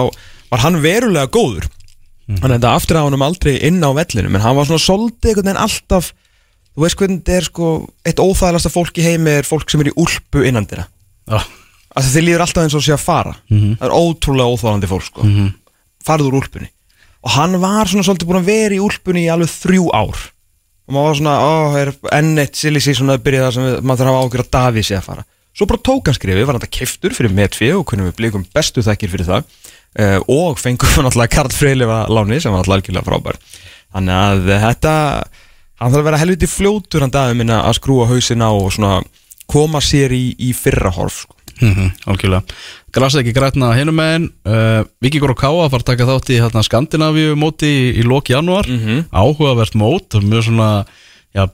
var 0.50 0.62
hann 0.64 0.78
verulega 0.82 1.30
góður. 1.30 1.68
Hann 2.42 2.54
enda 2.56 2.72
aftur 2.74 2.98
á 2.98 3.06
hann 3.06 3.22
aldrei 3.22 3.54
inn 3.68 3.78
á 3.86 3.90
vellinum 3.94 4.34
en 4.34 4.42
hann 4.42 4.58
var 4.58 4.66
svona 4.66 4.82
svolítið 4.82 5.30
einhvern 5.30 5.46
veginn 5.46 5.60
alltaf 5.62 6.08
þú 6.74 6.82
veist 6.82 6.98
hvernig 6.98 7.20
þetta 7.22 7.36
er 7.36 7.46
sko 7.46 7.68
eitt 8.02 8.18
óþægilegasta 8.18 8.72
fólk 8.74 8.98
í 8.98 9.04
heimi 9.06 9.36
er 9.38 9.46
fólk 9.46 9.70
sem 9.70 9.84
er 9.84 9.92
í 9.92 9.94
úlpu 9.94 10.42
innan 10.42 10.66
Já. 10.66 11.38
að 11.94 12.10
þið 12.16 12.26
líður 12.26 12.44
alltaf 12.44 12.66
eins 12.66 12.76
og 12.76 12.82
sé 12.82 12.96
að 12.98 13.06
fara. 13.06 13.36
Það 13.46 13.86
er 13.86 13.94
ótrúlega 13.94 14.58
óþálandi 14.58 14.90
fólk 14.90 15.06
sko. 15.06 15.28
farið 16.04 16.32
úr 16.32 16.38
úlpunni 16.42 16.68
og 17.24 17.34
hann 17.34 17.56
var 17.62 17.90
svona 17.90 18.06
svolítið 18.06 18.28
búin 18.30 18.40
að 18.42 18.50
vera 18.50 18.76
í 18.76 18.82
úlpunni 18.82 19.24
í 19.26 19.32
alveg 19.32 19.50
þrjú 19.52 19.88
ár. 19.94 20.26
Og 20.88 20.94
maður 20.94 21.08
var 21.10 21.18
svona, 21.18 21.34
ó, 21.42 21.52
er 21.76 21.90
enn 22.16 22.40
eitt 22.40 22.56
silly 22.56 22.80
season 22.80 23.12
að 23.12 23.24
byrja 23.26 23.46
það 23.46 23.56
sem 23.56 23.66
maður 23.84 24.04
þarf 24.04 24.12
að 24.12 24.22
ágjör 24.22 24.44
að 24.44 24.52
Davíð 24.56 24.86
sé 24.88 24.96
að 24.96 25.08
fara. 25.08 25.24
Svo 25.58 25.66
bara 25.68 25.82
tók 25.88 26.08
hann 26.08 26.16
skrifið, 26.16 26.44
var 26.46 26.54
hann 26.54 26.62
þetta 26.62 26.78
keftur 26.78 27.16
fyrir 27.16 27.34
metfi 27.34 27.68
og 27.74 27.82
hvernig 27.88 28.08
við 28.08 28.16
blikum 28.20 28.46
bestu 28.54 28.84
þakkir 28.86 29.12
fyrir 29.12 29.28
það. 29.28 29.48
Uh, 29.98 30.18
og 30.30 30.60
fengum 30.62 30.88
við 30.88 31.02
náttúrulega 31.08 31.34
Karl 31.34 31.52
Freylifa 31.52 31.98
láni 32.12 32.38
sem 32.38 32.54
var 32.54 32.62
náttúrulega 32.62 32.78
algjörlega 32.78 33.08
frábær. 33.08 33.40
Þannig 33.96 34.20
að 34.22 34.50
þetta 34.64 34.94
hann 35.78 35.92
þarf 35.92 36.00
að 36.00 36.08
vera 36.08 36.20
helviti 36.22 36.50
fljótur 36.50 37.04
hann 37.04 37.14
Davíð 37.14 37.40
minna 37.40 37.62
að 37.66 37.78
skrúa 37.80 38.06
hausina 38.10 38.52
og 38.54 38.70
svona 38.76 39.00
koma 39.50 39.82
sér 39.84 40.14
í, 40.14 40.24
í 40.38 40.52
fyrra 40.56 40.92
horf 40.94 41.24
sko. 41.24 41.37
Mhm, 41.60 41.90
Algjörlega. 42.06 42.42
Grasa 42.94 43.20
ekki 43.22 43.32
grætna 43.36 43.72
hinum 43.76 43.94
megin. 43.98 44.28
Uh, 44.46 44.84
Víkingur 45.04 45.30
og 45.34 45.38
Káa 45.40 45.68
fara 45.70 45.82
að 45.82 45.88
taka 45.90 46.06
þátt 46.08 46.30
í 46.32 46.38
hérna, 46.40 46.62
Skandinavíu 46.64 47.34
móti 47.36 47.68
í, 47.68 47.84
í 48.00 48.04
lók 48.06 48.30
januar 48.32 48.66
Mhm. 48.68 49.06
Áhugavert 49.12 49.74
mót 49.74 50.14
Mjög 50.22 50.44
svona 50.48 50.86
já, 51.34 51.46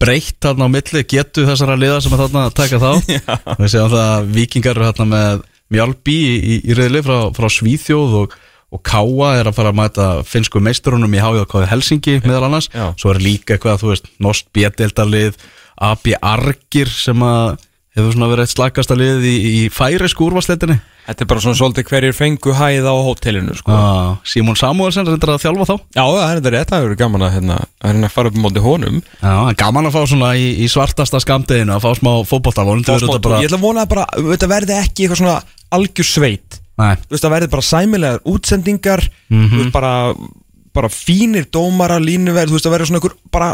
breytt 0.00 0.40
þarna 0.40 0.66
á 0.66 0.74
milli 0.74 1.02
Getu 1.06 1.44
þessara 1.46 1.76
liða 1.78 2.00
sem 2.02 2.12
er 2.16 2.22
þarna 2.26 2.44
að 2.48 2.54
taka 2.54 2.78
þá 2.80 2.92
Við 3.60 3.68
séum 3.72 3.90
það 3.92 4.04
að 4.04 4.30
Víkingar 4.36 4.76
eru 4.76 4.90
þarna 4.92 5.08
með 5.14 5.42
Mjálbí 5.70 6.16
í, 6.18 6.36
í, 6.40 6.54
í 6.66 6.74
reyðli 6.74 7.02
frá, 7.06 7.18
frá 7.36 7.46
Svíþjóð 7.46 8.14
og, 8.24 8.32
og 8.74 8.80
Káa 8.82 9.28
er 9.38 9.46
að 9.50 9.54
fara 9.60 9.70
að 9.70 9.78
mæta 9.78 10.06
finnsku 10.26 10.58
meisturunum 10.60 11.14
í 11.14 11.20
HJK 11.22 11.64
Helsingi 11.70 12.16
meðal 12.26 12.48
annars. 12.48 12.66
Já. 12.74 12.88
Svo 12.98 13.12
er 13.14 13.20
líka 13.22 13.54
eitthvað, 13.54 13.78
þú 13.84 13.92
veist, 13.92 14.10
Nost 14.18 14.48
Bjedeldarlið 14.56 15.38
AB 15.80 16.10
Argir 16.20 16.90
sem 16.90 17.22
að 17.22 17.60
hefur 17.96 18.14
svona 18.14 18.30
verið 18.30 18.46
eitt 18.46 18.54
slakasta 18.54 18.96
lið 18.98 19.26
í, 19.26 19.36
í 19.50 19.60
færisku 19.74 20.28
úrvarsleitinni 20.28 20.78
Þetta 21.10 21.24
er 21.24 21.28
bara 21.32 21.42
svona 21.42 21.58
svolítið 21.58 21.86
hverjir 21.90 22.14
fengu 22.14 22.52
hæð 22.54 22.86
á 22.86 22.94
hótelinu 23.02 23.54
sko. 23.58 23.74
ah, 23.74 24.10
Simon 24.22 24.54
Samuelsen 24.58 25.08
reyndar 25.08 25.32
að 25.34 25.40
þjálfa 25.42 25.66
þá. 25.66 25.72
Já, 25.96 26.04
það 26.06 26.34
er 26.46 26.54
þetta 26.54 26.76
það 26.76 26.84
eru 26.86 26.98
gaman 27.00 27.24
að, 27.26 27.32
hérna, 27.34 27.56
að 27.82 28.04
að 28.06 28.12
fara 28.14 28.30
upp 28.30 28.38
á 28.38 28.42
móti 28.44 28.62
honum. 28.62 29.00
Já, 29.18 29.32
gaman 29.58 29.88
að 29.88 29.96
fá 29.96 30.00
svona 30.06 30.28
í, 30.38 30.44
í 30.62 30.68
svartasta 30.70 31.18
skamdeginu 31.24 31.74
að 31.74 31.82
fá 31.82 31.90
smá 31.98 32.12
þetta 32.20 33.24
bara 33.26 33.40
Ég 33.42 33.50
ætla 33.50 33.58
að 33.58 33.64
vona 33.64 33.86
að 33.86 33.90
bara, 33.96 34.04
þetta 34.28 34.50
verði 34.52 34.76
ekki 34.76 35.06
eitthvað 35.08 35.22
svona 35.24 35.40
algjör 35.80 36.10
sveit. 36.12 36.60
Það 36.78 37.34
verði 37.34 37.50
bara 37.56 37.66
sæmilegar 37.72 38.22
útsendingar 38.30 39.02
Þú 39.26 39.58
veist, 39.58 39.74
bara, 39.74 39.92
bara 40.76 40.92
fínir 40.94 41.50
dómara, 41.52 41.98
línuverð 42.00 42.54
Þú 42.54 42.56
veist, 42.56 42.68
það 42.68 42.76
verði 42.76 42.88
svona 42.92 43.02
einhver 43.02 43.18
bara, 43.34 43.50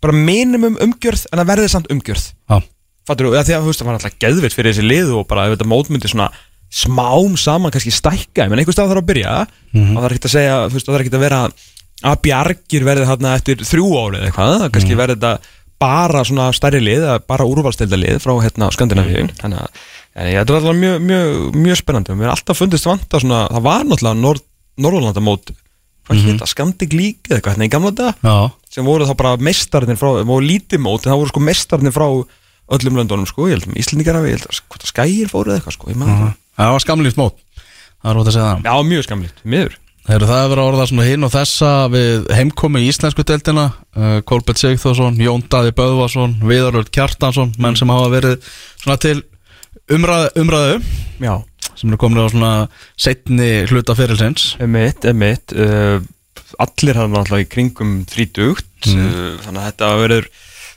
bara 0.00 0.16
minimum 0.30 0.78
umgjörð 0.86 1.26
En 1.32 1.42
það 1.42 1.50
verði 1.50 1.74
samt 1.74 1.90
umgjörð. 1.92 2.30
Já, 2.46 2.62
Fattur 3.06 3.28
þú, 3.28 3.32
því 3.38 3.54
að 3.56 3.64
þú 3.64 3.70
veist, 3.70 3.80
það 3.80 3.88
var 3.88 3.98
alltaf 3.98 4.18
geðvitt 4.22 4.56
fyrir 4.56 4.72
þessi 4.72 4.86
lið 4.86 5.12
Og 5.14 5.26
bara 5.30 5.46
ef 5.46 5.56
þetta 5.56 5.70
mótmyndi 5.70 6.10
svona 6.10 6.30
smám 6.76 7.36
saman 7.38 7.70
kannski 7.70 7.92
stækka. 7.94 8.48
Menn 8.50 8.60
einhver 8.60 8.74
stað 8.74 8.90
þarf 8.90 9.04
að 9.04 9.10
byrja. 9.12 9.34
Og 9.76 9.98
það 10.00 10.06
er 10.06 10.14
ekkert 10.14 10.28
að 10.28 10.34
segja, 10.34 10.56
þú 10.66 10.78
veist, 10.78 10.88
það 10.88 10.96
er 10.96 11.04
ekkert 11.04 11.18
að 11.18 11.26
vera 11.26 11.42
að 12.06 12.16
bjargir 12.26 12.84
verði 12.84 13.04
þarna 13.08 13.36
eftir 13.38 13.62
þrjú 13.64 13.86
ári 13.96 14.18
eða 14.18 14.26
eitthvað, 14.28 14.56
það 14.60 14.72
kannski 14.74 14.98
verði 14.98 15.16
þetta 15.16 15.54
bara 15.80 16.24
svona 16.24 16.48
stærri 16.56 16.80
lið, 16.80 17.06
bara 17.28 17.46
úrvalstelda 17.48 17.98
lið 18.00 18.18
frá 18.24 18.34
hérna 18.42 18.68
Skandinavíu. 18.74 19.28
Þannig 19.38 19.62
að 19.62 19.70
en, 19.70 20.32
þetta 20.32 20.56
var 20.56 20.60
alltaf 20.60 20.80
mjög, 20.82 20.98
mjög, 21.10 21.30
mjög 21.66 21.80
spennandi. 21.80 22.12
Og 22.12 22.20
mér 22.20 22.28
er 22.28 22.34
alltaf 22.34 22.60
fundist 22.60 22.88
vanta 22.88 23.20
svona, 23.22 23.44
það 23.52 23.66
var 23.68 23.86
náttúrulega 23.86 24.20
Nord, 24.20 24.44
Norðurlandamót 24.82 25.54
hvað 26.06 26.22
mm 26.22 26.36
-hmm. 26.38 26.46
Skandik 26.46 26.92
lík 26.92 27.28
eða 27.28 27.38
eitthvað 27.38 27.52
hérna 27.52 27.66
í 27.66 27.72
gamla 27.72 27.90
dag 27.90 28.14
sem 28.70 28.84
voru 28.84 29.06
þá 29.06 29.14
bara 29.16 29.36
mestarnir 29.36 29.96
frá, 29.96 30.22
voru 30.24 30.46
lítið 30.46 30.78
mót 30.78 31.06
en 31.06 31.12
það 31.12 31.18
voru 31.18 31.28
sko 31.28 31.40
mestarnir 31.40 31.92
frá 31.92 32.06
öllum 32.74 33.00
löndunum 33.00 33.28
sko, 33.28 33.48
ég 33.50 33.58
held 33.58 33.70
að 33.70 33.80
Íslendingar 33.82 34.18
hafi, 34.18 34.32
ég 34.32 34.40
held 34.40 34.50
að 34.50 34.90
skægir 34.90 35.30
fóru 35.30 35.52
eða 35.52 35.60
eitthvað 35.60 35.76
sko, 35.78 35.90
ég 35.92 36.00
maður 36.00 36.36
það 36.56 36.76
var 36.76 36.86
skamlýst 36.86 37.20
mót. 37.20 37.42
Það 38.02 38.12
er 38.12 38.20
út 38.20 38.30
að 38.30 38.36
segja 38.36 38.46
það. 38.52 38.64
Já, 38.66 38.88
mjög 38.90 39.04
skamlít, 39.06 39.42
miður. 39.44 39.76
Heru, 40.06 40.26
það 40.28 40.40
er 40.44 40.50
verið 40.52 40.62
að 40.62 40.68
orða 40.70 40.84
svona 40.86 41.04
hinn 41.08 41.26
og 41.26 41.32
þessa 41.34 41.68
við 41.90 42.28
heimkomi 42.38 42.82
í 42.84 42.90
íslensku 42.92 43.24
deildina 43.26 43.64
uh, 43.74 44.18
Kolbett 44.28 44.60
Sigþórsson, 44.60 45.16
Jón 45.18 45.42
Daði 45.50 45.72
Böðvarsson 45.74 46.36
Viðaröld 46.46 46.92
Kjartansson 46.94 47.50
menn 47.58 47.78
sem 47.78 47.90
hafa 47.90 48.12
verið 48.12 48.36
svona 48.84 49.00
til 49.02 49.16
umræðu, 49.90 50.28
umræðu 50.44 50.76
Já, 51.24 51.32
sem 51.72 51.90
eru 51.90 51.98
komin 52.04 52.22
á 52.22 52.30
svona 52.30 52.52
setni 52.94 53.50
hluta 53.66 53.96
fyrirlsins 53.98 54.52
emitt, 54.62 55.08
emitt 55.10 55.56
uh, 55.58 55.98
allir 56.62 57.02
hann 57.02 57.18
alltaf 57.18 57.42
í 57.42 57.48
kringum 57.50 57.98
30 58.06 58.46
uh, 58.46 58.62
þannig 59.42 59.58
að 59.58 59.66
þetta 59.72 59.90
verður 60.04 60.30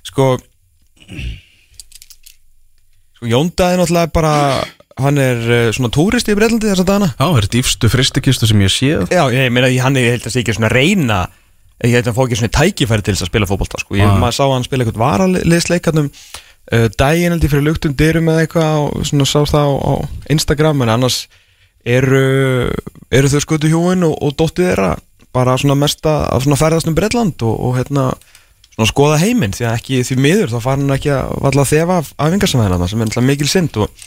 sko 0.10 0.32
sko 3.20 3.30
Jóndaði 3.30 3.80
náttúrulega 3.84 4.14
bara 4.16 4.34
hann 5.00 5.20
er 5.22 5.38
uh, 5.48 5.70
svona 5.76 5.92
túristi 5.96 6.34
í 6.34 6.40
Breitlandi 6.40 6.72
þess 6.72 6.84
að 6.84 6.90
dana 6.90 7.12
Já, 7.14 7.24
það 7.28 7.38
er 7.44 7.50
dýfstu 7.54 7.92
fristikistu 7.94 8.50
sem 8.50 8.64
ég 8.66 8.74
séð. 8.74 9.06
Já, 9.16 9.22
ég 9.32 9.52
meina 9.56 9.70
hann 9.84 9.96
er, 10.00 10.08
ég 10.10 10.18
held 10.18 10.28
að 10.28 10.34
sé 10.36 10.42
ekki 10.44 10.56
svona 10.58 10.72
reyna 10.74 11.20
ég 11.80 11.94
held 11.96 12.04
að 12.04 12.10
hann 12.12 12.18
fá 12.18 12.24
ekki 12.26 12.40
svona 12.42 12.56
tækifæri 12.58 13.06
til 13.08 13.14
þess 13.16 13.24
að 13.24 13.32
spila 13.32 13.48
fótbolta 13.48 13.80
sko, 13.80 13.96
ég 13.96 14.04
Ah. 14.10 14.18
maður 14.20 14.36
sá 14.36 14.46
hann 14.52 14.66
spila 14.68 14.84
eitthvað 14.84 15.04
varaliðsleikarnum 15.06 16.10
uh, 16.12 16.88
daginn 17.00 17.32
held 17.36 17.46
ég 17.48 17.54
fyrir 17.54 17.64
luktum 17.70 17.94
dyrum 17.96 18.28
eða 18.34 18.44
eitthvað 18.44 18.82
og 18.84 19.06
svona 19.08 19.28
sá 19.32 19.40
það 19.48 19.70
á, 19.72 19.76
á 19.80 19.94
Instagram 20.36 20.84
en 20.84 20.92
annars 20.98 21.22
eru, 21.88 22.72
eru 23.12 23.32
þau 23.32 23.40
skutu 23.46 23.72
hjúin 23.72 24.04
og, 24.04 24.18
og 24.20 24.36
dóttið 24.36 24.68
þeirra 24.74 24.92
bara 25.36 25.56
svona 25.62 25.78
mesta 25.80 26.18
að 26.34 26.44
svona 26.48 26.58
ferðast 26.60 26.90
um 26.92 26.96
Bretland 26.98 27.40
og, 27.48 27.56
og 27.70 27.78
hérna 27.80 28.10
svona 28.80 28.94
skoða 28.94 29.20
heiminn 29.20 29.54
því 29.56 29.66
að 29.68 29.76
ekki 29.76 29.98
því 30.08 30.16
miður 30.24 30.54
þá 30.54 30.60
fara 30.64 30.80
hann 30.80 30.96
ekki 30.96 31.12
að 31.12 31.32
valla 31.44 31.64
að 31.66 31.72
þefa 31.74 31.98
af 32.00 32.12
æfingarsamæðina 32.16 32.88
sem 32.88 33.02
er 33.02 33.10
náttúrulega 33.10 33.28
mikil 33.28 33.50
synd 33.52 33.80
og 33.84 34.04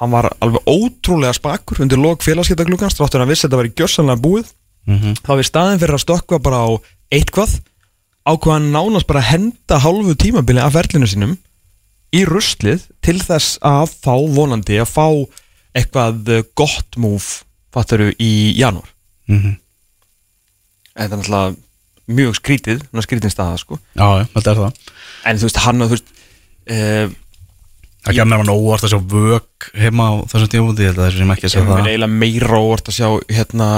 hann 0.00 0.12
var 0.12 0.28
alveg 0.42 0.68
ótrúlega 0.68 1.36
spakur 1.36 1.80
undir 1.84 2.00
lok 2.00 2.24
félagsgetaklukkans 2.26 2.98
þráttur 2.98 3.20
að 3.20 3.24
hann 3.24 3.32
vissi 3.32 3.46
að 3.46 3.48
þetta 3.48 3.60
var 3.60 3.70
í 3.70 3.76
gjörsanlega 3.78 4.24
búið. 4.26 4.50
Mm 4.90 5.14
þá 5.22 5.32
við 5.38 5.46
staðin 5.48 5.80
fyrir 5.80 5.96
að 5.96 6.04
stökkva 6.04 6.38
bara 6.42 6.60
á 6.66 6.70
eitthvað 7.12 7.56
ákvað 8.26 8.52
hann 8.56 8.72
nánast 8.74 9.06
bara 9.06 9.24
henda 9.24 9.78
hálfu 9.78 10.14
tímabili 10.18 10.60
af 10.60 10.74
ferlinu 10.76 11.06
sínum 11.06 11.36
í 12.12 12.24
ruslið 12.28 12.84
til 13.00 13.18
þess 13.22 13.58
að 13.62 13.94
fá 14.02 14.14
vonandi 14.36 14.76
að 14.82 14.90
fá 14.90 15.08
eitthvað 15.72 16.28
eh, 16.28 16.44
gott 16.54 16.98
múf 17.00 17.44
fattaru 17.72 18.12
í 18.20 18.52
janúar. 18.58 18.90
-hmm. 19.40 19.56
þetta 20.98 21.14
er 21.14 21.18
náttúrulega 21.18 21.56
mjög 22.10 22.38
skrítið, 22.38 22.82
skrítin 23.04 23.32
staða 23.32 23.60
sko. 23.60 23.78
Já, 23.94 24.26
þetta 24.34 24.54
er 24.54 24.62
það. 24.62 24.80
En 25.30 25.38
þú 25.38 25.48
veist 25.48 25.60
hann 25.62 25.84
að 25.84 25.92
þú 25.92 25.98
veist 25.98 26.14
uh, 26.72 27.18
Það 28.02 28.16
kemur 28.18 28.40
hann 28.40 28.50
óvart 28.50 28.82
að 28.82 28.90
sjá 28.90 28.98
vög 29.12 29.66
heima 29.78 30.04
á 30.10 30.12
þessum 30.32 30.48
tímúti, 30.50 30.82
ég 30.82 30.90
held 30.90 30.98
að 30.98 31.04
þessu 31.06 31.20
sem 31.20 31.32
ekki 31.36 31.46
að 31.46 31.52
segja 31.52 31.62
er 31.62 31.68
það. 31.70 31.90
eiginlega 31.92 32.16
meira 32.22 32.58
óvart 32.58 32.88
að 32.90 32.96
sjá 32.96 33.06
hérna, 33.36 33.68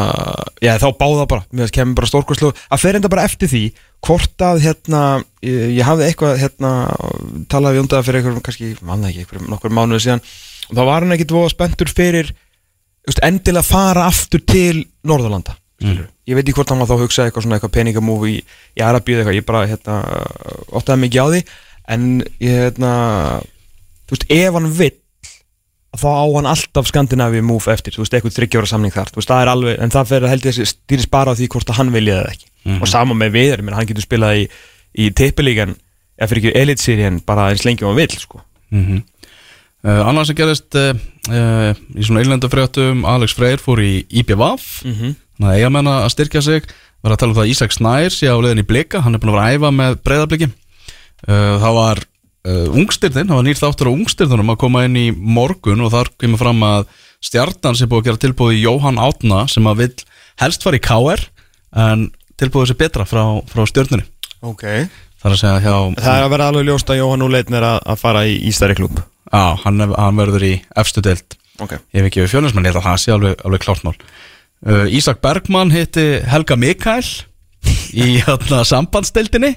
já 0.64 0.70
þá 0.80 0.86
báða 1.02 1.26
bara 1.28 1.44
mér 1.52 1.72
kemur 1.76 1.98
bara 1.98 2.08
stórkvæslu 2.08 2.50
að 2.56 2.80
fer 2.80 2.96
enda 2.96 3.10
bara 3.12 3.26
eftir 3.28 3.50
því 3.52 3.60
hvort 4.08 4.44
að 4.48 4.62
hérna 4.64 5.02
ég, 5.44 5.58
ég 5.76 5.84
hafði 5.84 6.06
eitthvað 6.08 6.40
hérna 6.40 6.70
talaði 7.52 7.76
við 7.76 7.82
um 7.82 7.90
það 7.92 8.08
fyrir 8.08 8.20
einhverjum, 8.22 8.46
kannski, 8.48 8.70
manna 8.80 9.10
ekki 9.10 9.26
einhverjum 9.26 9.52
nokkur 9.52 9.76
mánuði 9.76 10.06
síðan 10.06 10.24
og 10.24 10.72
þá 10.72 10.82
var 10.88 11.04
hann 11.04 11.16
ekkit 11.18 11.36
voða 11.36 11.52
spenntur 11.52 11.92
fyrir 11.92 12.32
just, 12.32 13.20
endilega 13.20 13.68
fara 13.68 14.08
aftur 14.08 14.40
til 14.48 14.86
Norðurlanda 15.04 15.58
mm. 15.84 16.10
ég 16.30 16.38
veit 16.38 16.44
ekki 16.44 16.56
hvort 16.58 16.72
hann 16.72 16.82
var 16.82 16.90
þá 16.90 16.96
að 16.96 17.04
hugsa 17.04 17.26
eitthvað 17.26 17.46
svona 17.46 17.58
eitthvað 17.58 17.74
peningamúfi 17.76 18.34
í, 18.34 18.42
í 18.78 18.84
Arabíu 18.84 19.18
eitthvað, 19.18 19.38
ég 19.38 19.46
bara 19.48 19.64
hérna 19.70 19.96
óttaði 20.72 21.02
mikið 21.04 21.24
á 21.24 21.26
því. 21.32 21.40
En 21.94 22.04
ég 22.40 22.60
hérna 22.62 22.92
þú 24.08 24.16
veist, 24.16 24.28
ef 24.32 24.58
hann 24.58 24.70
vill 24.80 24.94
þá 25.94 26.08
á 26.10 26.26
hann 26.34 26.50
alltaf 26.50 26.88
Skandinavi 26.90 27.42
move 27.46 27.70
eftir, 27.70 27.94
þú 27.94 28.02
veist, 28.02 28.16
eitthvað 28.16 28.36
þryggjóra 28.38 28.70
samning 28.70 28.94
þar. 28.94 29.12
Veist, 29.14 29.30
það 29.30 29.52
alveg, 29.52 29.78
en 29.78 29.94
það 29.94 30.10
fyrir 30.10 30.32
held 30.32 30.48
ég 30.48 30.58
að 30.58 30.70
stýris 30.72 31.10
bara 31.10 31.34
á 31.34 31.38
því 31.38 31.48
hvort 31.54 31.70
að 31.70 31.78
hann 31.78 31.94
vilja 31.94 32.20
það 32.20 32.30
ekki. 32.32 32.48
Og 32.80 32.90
sama 32.90 33.14
með 33.18 33.34
viður, 33.36 33.62
menn 33.62 33.76
hann 33.76 33.86
getur 33.86 34.06
spilað 34.06 34.40
í, 34.40 34.44
í 34.98 35.10
tippilíkan, 35.14 35.76
eða 36.18 36.30
fyrir 36.32 36.42
ekki 36.42 36.62
elitserien 36.64 37.20
bara 37.26 37.50
eins 37.52 37.62
lengi 37.66 37.86
og 37.86 37.92
hann 37.92 38.00
vill, 38.00 38.22
sko. 38.24 38.42
Mm 38.74 39.02
uh, 39.84 40.08
Annars 40.08 40.30
sem 40.30 40.38
gerist 40.38 40.78
uh, 40.78 40.92
uh, 41.30 41.70
í 41.94 42.06
svona 42.06 42.24
eilenda 42.24 42.50
fréttum 42.52 43.04
Alex 43.08 43.36
Freyr 43.36 43.62
fór 43.62 43.82
í 43.84 43.94
IPVAF 44.08 44.84
mm 44.84 44.94
-hmm. 44.94 45.14
Þannig 45.34 45.50
að 45.50 45.58
eiga 45.60 45.70
menna 45.74 45.94
að 46.04 46.12
styrkja 46.14 46.42
sig. 46.46 46.66
Var 47.04 47.14
að 47.14 47.20
tala 47.20 47.34
um 47.34 47.36
það 47.36 47.44
að 47.44 47.52
Ísak 47.52 47.74
Snær 47.74 48.14
sé 48.14 48.30
á 48.32 48.36
leiðin 48.40 48.62
í 48.62 48.66
blika. 48.68 49.02
Hann 49.04 49.16
er 49.16 49.22
búin 49.22 49.34
að 49.34 49.38
vera 49.38 49.46
að 49.50 49.56
æfa 49.58 49.72
með 49.76 49.96
breyðabliki 50.06 50.48
uh, 50.48 51.54
Það 51.60 51.78
var 51.78 52.02
uh, 52.48 52.78
ungstyrðin 52.80 53.30
Það 53.30 53.40
var 53.40 53.46
nýr 53.48 53.60
þáttur 53.60 53.90
á 53.90 53.96
ungstyrðunum 53.96 54.52
að 54.54 54.60
koma 54.64 54.84
inn 54.88 54.98
í 55.00 55.06
morgun 55.12 55.84
Og 55.84 55.92
þar 55.92 56.12
kemur 56.22 56.40
fram 56.40 56.64
að 56.64 56.86
stjartan 57.24 57.76
sem 57.76 57.90
búið 57.90 58.04
að 58.04 58.08
gera 58.08 58.22
tilbúið 58.24 58.62
Jóhann 58.62 59.00
Átna 59.02 59.44
Sem 59.52 59.68
að 59.68 59.82
vill 59.84 60.06
helst 60.40 60.64
fara 60.64 60.80
í 60.80 60.84
KR 60.84 61.26
En 61.84 62.08
tilbúið 62.40 62.70
sér 62.72 62.80
betra 62.80 63.06
frá, 63.08 63.22
frá 63.50 63.64
stjörnunni. 63.68 64.06
Ok, 64.44 64.64
Það 65.24 65.34
er 65.48 65.62
hjá 65.64 65.74
það 65.96 66.10
er 66.18 66.24
að 66.26 66.32
vera 66.34 66.46
alveg 66.50 66.66
ljóst 66.68 66.90
að 66.92 66.98
Jóhann 67.00 67.24
Úleitn 67.24 67.56
er 67.56 67.64
að, 67.64 67.78
að 67.94 68.00
fara 68.02 68.24
í 68.28 68.34
Ístæri 68.50 68.76
klub 68.76 68.98
Já, 69.00 69.56
hann, 69.64 69.80
hann 69.80 70.18
verður 70.20 70.44
í 70.46 70.52
efstu 70.78 71.00
deild. 71.02 71.36
Ok, 71.64 71.78
Ég 71.94 72.02
hef 72.02 72.08
ekki 72.10 72.22
við 72.22 72.34
fjölinsmenn, 72.34 72.66
ég 72.68 72.74
held 72.74 72.82
að 72.82 72.88
það 72.90 73.00
sé 73.00 73.14
alveg, 73.14 73.40
alveg 73.46 73.62
klártmál 73.64 73.94
uh, 74.68 74.84
Ísak 74.88 75.20
Bergmann 75.24 75.72
hitti 75.74 76.22
Helga 76.28 76.56
Mikael 76.60 77.04
í 77.94 78.18
hérna 78.26 78.64
sambandsdeildinni. 78.68 79.54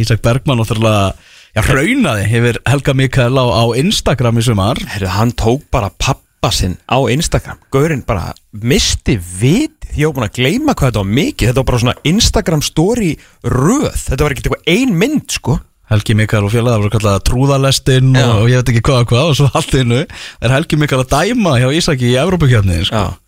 Ísak 0.00 0.22
Bergmann 0.24 0.60
náttúrulega 0.62 1.14
raunaði 1.54 2.26
hefur 2.30 2.58
Helga 2.66 2.94
Mikael 2.98 3.38
á, 3.38 3.44
á 3.46 3.64
Instagram 3.78 4.40
í 4.40 4.46
sumar. 4.46 4.80
Herru, 4.94 5.10
hann 5.14 5.34
tók 5.38 5.66
bara 5.74 5.90
pappa 5.90 6.50
sinn 6.54 6.76
á 6.90 6.98
Instagram, 7.08 7.60
gaurinn 7.72 8.02
bara 8.04 8.34
misti 8.52 9.16
vit, 9.16 9.86
ég 9.94 10.10
var 10.10 10.16
búin 10.18 10.26
að 10.26 10.40
gleyma 10.40 10.74
hvað 10.74 10.90
þetta 10.90 11.04
var 11.04 11.14
mikið, 11.20 11.48
þetta 11.48 11.62
var 11.62 11.68
bara 11.70 11.82
svona 11.84 11.96
Instagram 12.10 12.64
story 12.66 13.12
röð, 13.46 13.94
þetta 14.02 14.26
var 14.26 14.34
ekkert 14.34 14.50
eitthvað 14.50 14.74
ein 14.74 14.98
mynd, 14.98 15.24
sko. 15.32 15.56
Helgi 15.92 16.14
Mikael 16.16 16.46
og 16.46 16.52
fjölaðar 16.52 16.80
voru 16.80 16.92
kallað 16.94 17.18
trúðalestin 17.28 18.14
Já. 18.16 18.24
og, 18.24 18.38
og 18.42 18.46
ég 18.48 18.62
veit 18.62 18.70
ekki 18.72 18.84
hvað 18.88 19.02
og 19.02 19.10
hvað 19.10 19.26
og 19.30 19.34
svo 19.36 19.48
allt 19.52 19.74
innu 19.76 19.98
er 20.00 20.54
Helgi 20.56 20.78
Mikael 20.80 21.02
að 21.02 21.10
dæma 21.12 21.58
hjá 21.60 21.66
Ísaki 21.76 22.08
í 22.08 22.16
Evrópukjarni 22.22 22.78
sko. 22.88 23.02
Já 23.04 23.23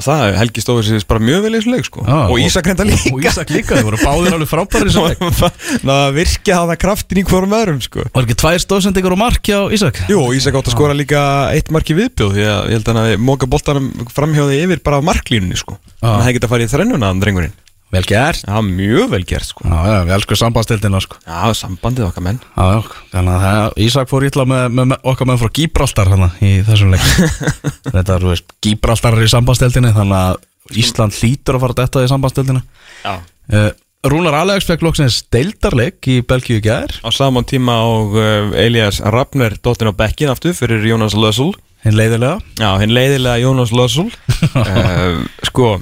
Og 0.00 0.04
það, 0.06 0.22
Helgi 0.40 0.62
stóður 0.64 0.86
sér 0.86 1.02
bara 1.10 1.20
mjög 1.20 1.42
vel 1.44 1.50
í 1.52 1.58
þessu 1.58 1.72
leik 1.74 1.88
sko. 1.90 2.04
Já, 2.08 2.16
Og 2.32 2.40
Ísak 2.40 2.70
reynda 2.70 2.86
líka. 2.88 3.12
Og 3.12 3.26
Ísak 3.28 3.52
líka, 3.52 3.76
þeir 3.76 3.84
voru 3.90 4.00
báðir 4.00 4.36
alveg 4.38 4.48
frábæri. 4.48 4.94
Ná, 5.84 5.94
virkja 6.16 6.60
það 6.70 6.78
kraftin 6.80 7.20
í 7.20 7.26
hverjum 7.28 7.56
öðrum 7.60 7.82
sko. 7.84 8.06
Var 8.16 8.24
ekki 8.24 8.38
tvær 8.40 8.64
stóðsendingar 8.64 9.16
og 9.16 9.20
mark 9.20 9.44
hjá 9.44 9.58
Ísak? 9.76 10.00
Jú, 10.08 10.22
og 10.24 10.32
Ísak 10.38 10.56
átt 10.56 10.72
að 10.72 10.76
skora 10.78 10.96
líka 10.96 11.22
eitt 11.52 11.68
mark 11.74 11.92
í 11.92 11.98
viðbjóð 12.00 12.36
Því 12.38 12.46
að 12.48 12.70
ég 12.72 12.78
held 12.78 12.88
að 12.88 12.94
hann 12.96 13.02
að 13.04 13.24
móka 13.28 13.50
boltanum 13.50 13.90
framhjóði 14.14 14.62
yfir 14.64 14.80
bara 14.86 15.02
á 15.04 15.08
marklínunni 15.12 15.60
sko. 15.60 15.76
Að 16.00 16.22
það 16.24 16.38
geta 16.38 16.48
að 16.48 16.54
fara 16.56 16.64
í 16.64 16.72
þrennuna, 16.72 17.12
Vel 17.90 18.04
gert. 18.06 18.44
Já, 18.46 18.60
mjög 18.62 19.08
vel 19.10 19.24
gert 19.26 19.48
sko. 19.48 19.64
Já, 19.66 19.78
já, 19.90 19.96
við 20.06 20.14
elskum 20.14 20.38
sambandsdeildina 20.38 21.00
sko. 21.02 21.18
Já, 21.26 21.40
sambandið 21.58 22.06
okkar 22.06 22.22
menn. 22.22 22.38
Já, 22.54 22.76
já, 22.76 23.00
þannig 23.16 23.32
að 23.34 23.46
það, 23.46 23.74
Ísak 23.86 24.12
fór 24.12 24.26
ítla 24.28 24.46
með, 24.46 24.62
með, 24.76 24.88
með 24.92 25.10
okkar 25.10 25.30
með 25.30 25.40
frá 25.42 25.50
Gíbraltar 25.58 26.12
hana 26.12 26.30
í 26.38 26.52
þessum 26.68 26.94
leik. 26.94 27.08
Þetta 27.94 28.14
er, 28.14 28.22
þú 28.22 28.30
veist, 28.30 28.54
Gíbraltar 28.62 29.18
er 29.18 29.26
í 29.26 29.32
sambandsdeildinni 29.34 29.92
þannig 29.98 30.18
að 30.20 30.46
Ísland 30.78 31.16
hlýtur 31.18 31.58
að 31.58 31.64
fara 31.64 31.78
þetta 31.80 32.02
í 32.04 32.10
sambandsdeildina 32.12 32.60
Já. 33.02 33.14
Uh, 33.50 33.70
Rúnar 34.06 34.36
Alex 34.38 34.64
fekk 34.68 34.84
loksins 34.86 35.18
deildarleik 35.34 36.06
í 36.08 36.20
Belgíu 36.24 36.62
gær. 36.64 36.94
Á 37.04 37.10
saman 37.12 37.44
tíma 37.48 37.80
og 37.84 38.14
uh, 38.16 38.54
Elias 38.56 39.02
Rafner 39.02 39.58
dóttin 39.60 39.90
á 39.90 39.94
bekkin 39.96 40.30
aftur 40.32 40.54
fyrir 40.56 40.86
Jónas 40.86 41.16
Lössul 41.18 41.50
hinn 41.84 41.96
leiðilega 41.98 42.38
Já, 42.60 42.70
hinn 42.80 42.94
leiðilega 42.94 43.40
Jónas 43.42 43.74
Lössul 43.76 44.08
uh, 44.54 45.20
Sko 45.48 45.78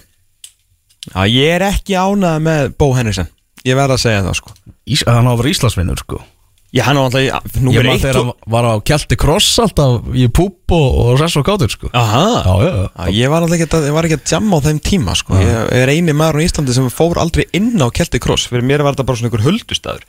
Já, 1.12 1.20
ég 1.28 1.52
er 1.56 1.66
ekki 1.72 1.98
ánað 1.98 2.40
með 2.46 2.72
Bó 2.80 2.90
Henriksen 2.96 3.30
Ég 3.66 3.76
verð 3.76 3.96
að 3.96 4.02
segja 4.04 4.24
það 4.24 4.36
sko. 4.38 4.52
Ís, 4.88 5.04
Hann 5.08 5.26
á 5.26 5.32
að 5.32 5.40
vera 5.42 5.50
Íslandsvinnur 5.52 6.02
sko. 6.04 6.20
Já, 6.68 6.82
hann 6.84 6.98
var 7.00 7.06
alltaf 7.08 7.22
Ég 7.24 7.62
Númer 7.64 7.86
maður 7.86 7.94
eitt 7.94 8.02
þegar 8.02 8.18
og... 8.20 8.26
hann 8.28 8.52
var 8.52 8.66
á 8.68 8.74
Kjelti 8.90 9.16
Kross 9.18 9.54
alltaf 9.62 10.10
í 10.12 10.26
púp 10.36 10.74
og, 10.76 10.98
og 11.00 11.14
ress 11.16 11.38
og 11.40 11.46
kátur 11.48 11.72
sko. 11.72 11.88
Aha. 11.96 12.24
Já, 12.44 12.52
já, 12.60 12.68
já. 12.68 12.88
Já, 12.92 13.14
ég 13.16 13.32
var 13.32 13.46
alltaf 13.46 13.56
ekki 13.56 13.68
að, 13.72 13.86
ég 13.88 13.96
var 13.96 14.08
ekki 14.08 14.18
að 14.18 14.34
jamma 14.34 14.60
á 14.60 14.64
þeim 14.66 14.82
tíma 14.84 15.14
sko. 15.16 15.38
Ég 15.40 15.72
er 15.80 15.92
eini 15.94 16.12
maður 16.16 16.44
á 16.44 16.44
Íslandi 16.44 16.76
sem 16.76 16.90
fór 16.92 17.22
aldrei 17.22 17.46
inn 17.56 17.72
á 17.80 17.88
Kelti 17.88 18.20
Kross. 18.20 18.50
Fyrir 18.52 18.68
mér 18.68 18.84
var 18.84 18.92
þetta 18.92 19.08
bara 19.08 19.20
svona 19.22 19.32
einhver 19.32 19.46
huldustæður 19.48 20.04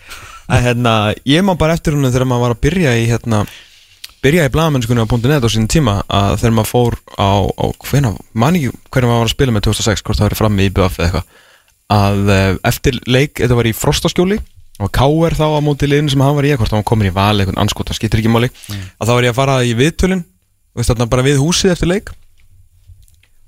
En 0.49 0.63
hérna, 0.65 0.93
ég 1.29 1.43
má 1.45 1.53
bara 1.59 1.75
eftir 1.77 1.93
húnum 1.95 2.12
þegar 2.12 2.27
maður 2.27 2.47
var 2.47 2.55
að 2.55 2.63
byrja 2.65 2.93
í 2.97 3.03
hérna 3.12 3.43
byrjaði 4.23 4.49
í 4.49 4.53
blagamönnskunni 4.53 5.03
á 5.03 5.08
.net 5.10 5.45
á 5.45 5.49
sínum 5.49 5.69
tíma 5.71 5.95
að 6.05 6.38
þegar 6.41 6.55
maður 6.58 6.71
fór 6.71 6.97
á, 7.15 7.32
á 7.47 7.65
hvernig 7.89 8.17
maður 8.36 9.08
var 9.10 9.27
að 9.27 9.34
spila 9.34 9.55
með 9.55 9.67
2006 9.69 10.05
hvort 10.05 10.19
það 10.19 10.27
var 10.27 10.39
frammi 10.39 10.67
í 10.67 10.73
BF 10.75 10.99
eða 10.99 11.08
eitthvað 11.08 11.45
að 11.89 12.32
uh, 12.36 12.58
eftir 12.69 12.99
leik, 13.10 13.39
þetta 13.39 13.58
var 13.58 13.69
í 13.69 13.75
frostaskjóli 13.75 14.39
og 14.79 14.91
K.R. 14.95 15.36
þá 15.36 15.45
á 15.58 15.60
móti 15.65 15.89
liðinu 15.89 16.13
sem 16.13 16.23
hann 16.23 16.38
var 16.38 16.47
í 16.47 16.53
hvort 16.53 16.75
hann 16.75 16.86
komin 16.88 17.10
í 17.10 17.15
val, 17.15 17.36
eitthvað 17.36 17.62
anskot, 17.63 17.89
það 17.89 17.99
skiptir 17.99 18.21
ekki 18.21 18.32
máli 18.32 18.51
að 18.51 19.10
þá 19.10 19.13
var 19.13 19.25
ég 19.25 19.34
að 19.34 19.39
fara 19.39 19.60
í 19.65 19.75
viðtölin 19.79 20.25
bara 21.10 21.25
við 21.25 21.41
húsið 21.41 21.73
eftir 21.73 21.89
leik 21.91 22.12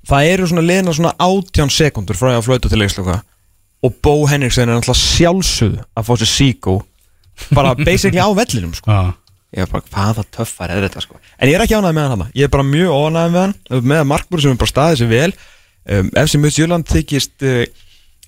það 0.07 0.29
eru 0.33 0.47
svona 0.49 0.65
liðina 0.65 0.95
svona 0.97 1.13
18 1.21 1.71
sekundur 1.71 2.17
frá 2.17 2.33
að 2.33 2.47
flötu 2.47 2.71
til 2.71 2.81
leiksloka 2.81 3.21
og 3.81 3.97
Bó 4.03 4.25
Henriksen 4.29 4.69
er 4.69 4.77
alltaf 4.77 4.97
sjálfsögð 4.97 5.81
að 5.97 6.07
fá 6.07 6.13
sér 6.21 6.29
síkó 6.29 6.75
bara 7.55 7.73
basically 7.75 8.21
á 8.21 8.29
vellinum 8.35 8.73
sko. 8.77 8.91
Já, 8.91 9.13
ég 9.51 9.63
er 9.65 9.71
bara 9.71 9.83
hvaða 9.91 10.23
töffar 10.31 10.71
er 10.71 10.85
þetta 10.87 11.01
sko. 11.03 11.19
en 11.39 11.49
ég 11.49 11.55
er 11.57 11.65
ekki 11.65 11.75
ánægð 11.75 11.95
með 11.97 12.03
hann 12.07 12.15
hana. 12.15 12.27
ég 12.35 12.43
er 12.47 12.53
bara 12.53 12.63
mjög 12.63 12.91
ánægð 12.95 13.31
með 13.35 13.41
hann 13.41 13.85
með 13.91 14.03
markbúr 14.07 14.41
sem 14.41 14.51
er 14.53 14.59
bara 14.61 14.71
staðið 14.73 15.01
sér 15.01 15.09
vel. 15.11 15.31
Um, 15.91 16.11
FC 16.15 16.37
Midtjylland 16.39 16.85
þykist 16.87 17.43
uh, 17.43 17.65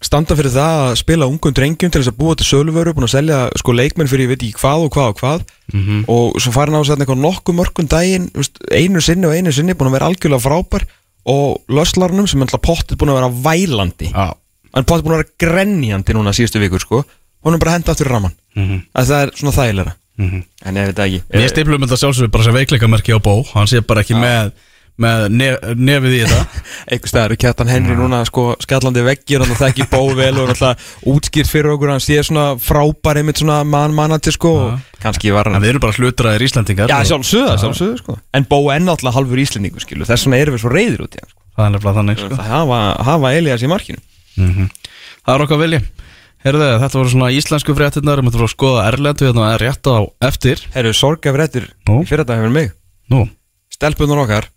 standa 0.04 0.36
fyrir 0.36 0.52
það 0.52 0.80
að 0.90 0.96
spila 1.00 1.28
ungum 1.32 1.54
drengjum 1.56 1.92
til 1.94 2.02
þess 2.02 2.12
að 2.12 2.18
búa 2.20 2.36
til 2.36 2.48
söluvöru 2.50 2.92
að 2.98 3.08
selja 3.14 3.38
sko 3.56 3.72
leikmenn 3.78 4.10
fyrir 4.12 4.26
ég 4.26 4.32
veit 4.34 4.44
ekki 4.44 4.60
hvað 4.60 4.84
og 4.88 4.92
hvað 4.98 5.14
og 5.14 5.22
hvað. 5.22 5.46
Og 6.12 6.42
svo 6.44 6.52
farin 6.52 6.76
á 6.76 6.82
að 6.82 6.90
setja 6.90 7.06
eitthvað 7.06 7.22
nokkuð 7.24 7.56
mörgum 7.62 7.88
daginn 7.88 8.28
einu 8.74 9.00
sinni 9.06 9.30
og 9.30 9.38
einu 9.38 9.54
sinni 9.56 9.78
búin 9.78 9.94
að 9.94 9.96
vera 10.00 10.10
algjörlega 10.12 10.44
frábær. 10.44 10.84
Og 11.24 11.62
löslarnum 11.72 12.28
sem 12.28 12.42
alltaf 12.44 12.60
pottið 12.68 13.00
búin 13.00 13.14
að 13.14 13.22
vera 13.22 13.32
vælandi. 13.48 14.10
Já, 14.12 14.34
hann 14.76 14.84
pottið 14.90 15.06
búin 15.08 15.16
að 15.16 15.22
vera 15.24 15.36
grenjandi 15.46 16.18
núna 16.18 16.36
síðustu 16.36 16.60
vikur 16.60 16.84
sko. 16.84 17.04
Hún 17.46 17.56
er 17.56 17.64
bara 17.64 17.78
henda 17.78 17.94
aftur 17.96 18.10
í 18.10 18.12
raman 18.12 18.36
Mhm. 18.60 18.82
að 18.94 19.08
það 19.08 19.22
er 19.24 19.32
svona 19.40 19.56
þægilega 19.56 19.94
Mhm. 20.18 20.44
en 20.66 20.76
ég 20.78 20.92
veit 20.92 21.00
það 21.00 21.08
ekki 21.08 21.40
Mér 21.42 21.50
stiplum 21.50 21.82
þetta 21.82 21.98
sjálfsögur 21.98 22.32
bara 22.32 22.44
sem 22.46 22.54
veikleikamerki 22.54 23.16
á 23.18 23.20
bó. 23.24 23.42
Hann 23.56 23.66
sé 23.68 23.82
bara 23.82 24.04
ekki 24.04 24.14
með, 24.14 24.52
með 25.02 25.24
nef, 25.34 25.56
nefið 25.74 26.14
í 26.14 26.20
þetta. 26.22 26.62
Einhver 26.94 27.10
staðar, 27.10 27.34
Kjartan 27.42 27.72
Henry 27.72 27.96
núna 27.98 28.20
sko 28.30 28.44
skallandi 28.62 29.02
veggir 29.08 29.42
og 29.42 29.50
það 29.58 29.72
ekki 29.72 29.88
bó 29.90 30.14
vel 30.14 30.38
og 30.38 30.52
alltaf 30.54 30.86
útskýrt 31.10 31.50
fyrir 31.50 31.74
okkur. 31.74 31.96
Hann 31.96 32.04
sé 32.06 32.20
svona 32.22 32.54
frábær 32.62 33.18
einmitt 33.24 33.42
svona 33.42 33.64
mann-mannati 33.66 34.36
sko 34.36 34.54
og 34.68 35.02
kannski 35.02 35.34
var 35.34 35.50
En 35.50 35.58
hann 35.58 35.66
við 35.66 35.74
erum 35.74 35.86
bara 35.88 35.98
hlutræðir 35.98 36.46
Íslandingar 36.46 36.94
Já, 36.94 37.00
og 37.02 37.10
sjálfsögða, 37.10 37.58
sjálfsögða 37.66 37.98
sko. 38.04 38.20
En 38.38 38.46
bó 38.46 38.60
er 38.70 38.86
náttúrulega 38.86 39.18
halvur 39.18 39.42
íslendingu 39.42 39.82
skilu 39.82 40.06
Þess 40.06 40.28
vegna 40.30 40.44
erum 40.46 40.60
við 40.60 40.64
svo 40.68 40.72
reyðir 40.78 41.04
út 41.08 41.18
í 41.18 41.24
hann 41.24 41.34
sko. 41.34 41.42
Það 41.58 41.66
er 41.66 41.74
nefnilega 41.74 41.98
þannig 41.98 42.22
sko. 42.22 42.38
Það 42.38 42.54
hafa, 42.54 42.80
hafa 43.10 43.34
Elias 43.34 43.66
í 43.66 43.74
markinu. 43.74 44.06
Mm 44.38 44.70
Það 45.24 45.38
er 45.38 45.42
okkar 45.46 45.60
vilji 45.62 45.78
Herðu, 46.44 46.66
þetta 46.82 47.00
voru 47.00 47.12
svona 47.14 47.32
íslensku 47.32 47.76
fréttinnar 47.78 48.20
Við 48.24 48.34
þurfum 48.36 48.50
að 48.50 48.54
skoða 48.56 48.88
Erlendu 48.90 49.30
hérna 49.30 49.54
er 49.54 49.64
rétt 49.64 49.88
á 49.88 49.98
eftir 50.28 50.64
Herru, 50.74 50.92
sorgaf 50.98 51.38
réttir 51.40 51.70
Nú. 51.88 52.02
í 52.04 52.10
fyrir 52.10 52.26
þetta 52.26 52.40
hefur 52.42 52.52
mig 52.52 52.74
Nú, 53.14 53.24
Stelpunar 53.74 54.22
okkar, 54.24 54.48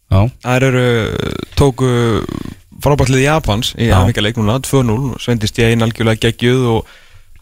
þær 0.44 0.66
eru 0.68 0.84
tóku 1.58 1.88
frábærtlið 2.84 3.24
Japans 3.24 3.72
í. 3.78 3.88
Amika 3.94 4.22
leiknuna 4.22 4.58
2-0, 4.64 5.16
svendist 5.22 5.58
ég 5.60 5.72
einn 5.72 5.84
algjörlega 5.86 6.26
geggjuð 6.26 6.66
og, 6.74 6.90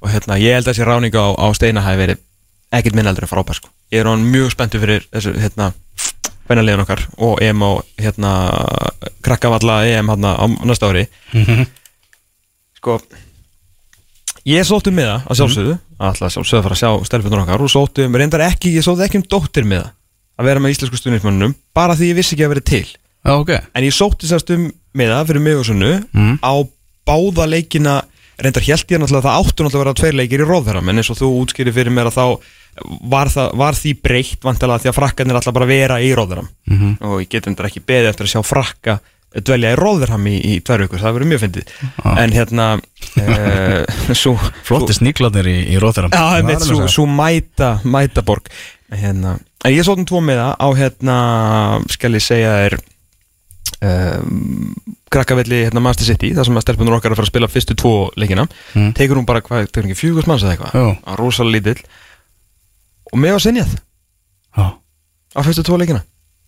og 0.01 0.13
hérna, 0.13 0.39
ég 0.41 0.57
held 0.57 0.69
að 0.69 0.73
þessi 0.73 0.87
ráninga 0.89 1.25
á, 1.25 1.29
á 1.35 1.47
Steina 1.57 1.83
hafi 1.85 2.01
verið 2.01 2.23
ekkert 2.75 2.97
minn 2.97 3.11
heldur 3.11 3.27
en 3.27 3.31
frábær 3.31 3.59
sko. 3.59 3.73
Ég 3.93 4.03
er 4.03 4.11
hann 4.11 4.25
mjög 4.31 4.55
spenntur 4.55 4.83
fyrir 4.83 5.05
þessu 5.11 5.35
hérna, 5.37 5.73
bennaliðin 6.49 6.85
okkar 6.85 7.05
og 7.27 7.43
EM 7.45 7.67
á 7.67 7.71
hérna, 8.01 8.33
krakkavalla 9.25 9.83
EM 9.91 10.15
hérna 10.15 10.35
á 10.39 10.45
næsta 10.65 10.93
ári 10.93 11.07
sko 12.79 12.99
ég 14.47 14.65
sótti 14.69 14.91
um 14.93 14.97
miða 14.99 15.17
að 15.25 15.39
sjálfsögðu. 15.41 15.75
Alltaf 16.05 16.33
sjálfsögðu 16.35 16.61
að 16.61 16.67
fara 16.67 16.77
að 16.77 16.83
sjá 16.83 17.07
stelpunar 17.09 17.43
okkar 17.45 17.65
og 17.65 17.71
sótti 17.73 18.05
um, 18.05 18.17
reyndar 18.21 18.45
ekki, 18.49 18.75
ég 18.77 18.85
sótti 18.87 19.05
ekki 19.07 19.21
um 19.23 19.27
dóttir 19.31 19.65
miða. 19.69 19.93
Að 20.39 20.49
vera 20.51 20.61
með 20.65 20.75
íslensku 20.75 20.99
stuðnismönnum 20.99 21.55
bara 21.77 21.95
því 21.97 22.11
ég 22.11 22.19
vissi 22.19 22.35
ekki 22.35 22.45
að 22.49 22.53
vera 22.57 22.65
til. 22.73 22.87
Já, 23.25 23.33
ok. 23.39 23.53
En 23.75 23.85
ég 23.87 23.95
sótti 23.95 24.27
sérst 24.29 24.51
um 24.55 24.67
miða 24.99 25.23
fyrir 25.29 25.41
mig 25.41 25.57
og 25.61 25.65
sunnu 25.69 25.93
Mm. 26.13 26.39
á 26.43 26.53
báða 27.07 27.47
leikina. 27.49 28.03
Reyndar 28.35 28.65
held 28.67 28.85
ég 28.91 28.99
náttúrulega 28.99 29.23
að 29.23 29.29
það 29.29 29.39
áttu 29.39 29.63
náttúrulega 29.63 29.79
að 29.79 29.85
vera 29.85 29.95
tveir 30.01 30.17
leikir 30.19 30.43
í 30.43 30.47
róðherra 30.49 30.81
en 30.83 30.99
eins 30.99 31.11
og 31.13 31.17
þú 31.21 31.29
útskýri 31.39 31.73
fyrir 31.73 31.93
mér 31.95 32.09
að 32.11 32.17
þá 32.19 32.25
var, 33.07 33.29
það, 33.31 33.53
var 33.55 33.77
því 33.79 33.93
breytt 34.03 34.43
vantilega 34.43 34.83
því 34.83 34.89
að 34.91 34.97
frakkarnir 34.99 35.37
alltaf 35.39 35.55
bara 35.55 35.65
að 35.69 35.71
vera 35.71 35.99
í 36.03 36.09
róðherram 36.19 36.49
Mhm. 36.67 36.97
og 37.01 37.21
ég 37.23 37.29
get 37.31 37.47
reyndar 37.47 37.69
ekki 37.71 37.85
beðið 37.87 38.09
eftir 38.11 38.27
að 38.27 38.33
sjá 38.35 38.43
frakka 38.43 38.97
dvelja 39.43 39.73
í 39.75 39.79
róðherram 39.79 40.27
í, 40.31 40.35
í 40.39 40.55
tvær 40.65 40.85
vikur, 40.85 41.01
það 41.03 41.17
verður 41.17 41.31
mjög 41.33 41.43
fyndið. 41.45 41.73
Ah. 42.05 42.21
en 42.23 42.35
hérna 42.35 42.69
uh, 42.79 44.15
svo, 44.23 44.35
Flotti 44.67 44.97
sníklarnir 44.99 45.49
í, 45.51 45.57
í 45.75 45.81
róþurum 45.83 46.15
Já, 46.15 46.39
einmitt, 46.39 46.63
svo, 46.67 46.87
svo 46.91 47.07
mæta, 47.11 47.77
mæta 47.83 48.25
borg. 48.27 48.51
Hérna, 48.95 49.37
en 49.65 49.75
ég 49.75 49.87
sótum 49.87 50.07
tvo 50.07 50.23
með 50.23 50.43
það 50.43 50.55
á 50.63 50.69
hérna, 50.79 51.17
skal 51.91 52.15
ég 52.15 52.23
segja 52.25 52.55
er 52.69 52.79
um, 53.83 54.71
krakkavelli 55.15 55.65
hérna 55.67 55.83
Master 55.83 56.07
City, 56.07 56.31
þar 56.37 56.51
sem 56.51 56.61
að 56.63 56.67
stelpunur 56.69 56.99
okkar 56.99 57.11
er 57.11 57.17
að 57.17 57.23
fara 57.23 57.31
að 57.31 57.35
spila 57.35 57.51
fyrstu 57.51 57.79
tvo 57.79 57.95
leikina. 58.21 58.47
Mm. 58.75 58.95
tekur 58.99 59.19
hún 59.19 59.29
bara, 59.29 59.43
hvað, 59.43 59.67
tekur 59.71 59.89
hún 59.89 59.95
ekki 59.95 60.05
fjúgast 60.05 60.31
manns 60.31 60.47
eða 60.47 60.57
eitthvað? 60.57 60.97
Á 61.03 61.13
rosalega 61.19 61.59
lítill. 61.59 61.85
Og 63.11 63.21
með 63.23 63.37
var 63.37 63.45
sinjað 63.45 63.79
Já. 64.55 64.67
á 65.35 65.41
fyrstu 65.43 65.67
tvo 65.67 65.79
leikina 65.83 66.03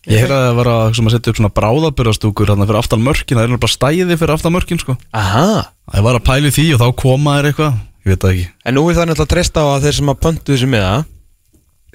Ég 0.07 0.23
heyrði 0.23 0.37
að 0.37 0.45
það 0.45 0.57
var 0.61 0.69
að, 0.71 0.85
sem 0.95 1.09
að 1.09 1.13
setja 1.17 1.31
upp 1.33 1.39
svona 1.41 1.55
bráðabyrastúkur 1.57 2.51
hérna 2.53 2.67
fyrir 2.69 2.79
aftan 2.79 3.03
mörkin, 3.03 3.39
það 3.39 3.49
er 3.57 3.59
bara 3.59 3.73
stæði 3.73 4.17
fyrir 4.21 4.35
aftan 4.37 4.55
mörkin 4.55 4.79
sko. 4.79 4.95
Aha. 5.11 5.49
Það 5.91 6.05
var 6.07 6.19
að 6.19 6.25
pæli 6.29 6.53
því 6.55 6.67
og 6.77 6.81
þá 6.83 6.87
koma 7.01 7.35
þér 7.37 7.49
eitthvað, 7.51 7.81
ég 8.05 8.13
veit 8.13 8.23
það 8.23 8.33
ekki. 8.37 8.47
En 8.63 8.77
nú 8.77 8.85
er 8.87 8.95
það 8.97 9.09
náttúrulega 9.09 9.27
að 9.27 9.33
treysta 9.35 9.65
á 9.65 9.67
að 9.73 9.87
þeir 9.87 9.97
sem 9.99 10.13
að 10.13 10.19
pöntu 10.23 10.55
þessu 10.55 10.69
með 10.71 10.85
það 10.87 11.05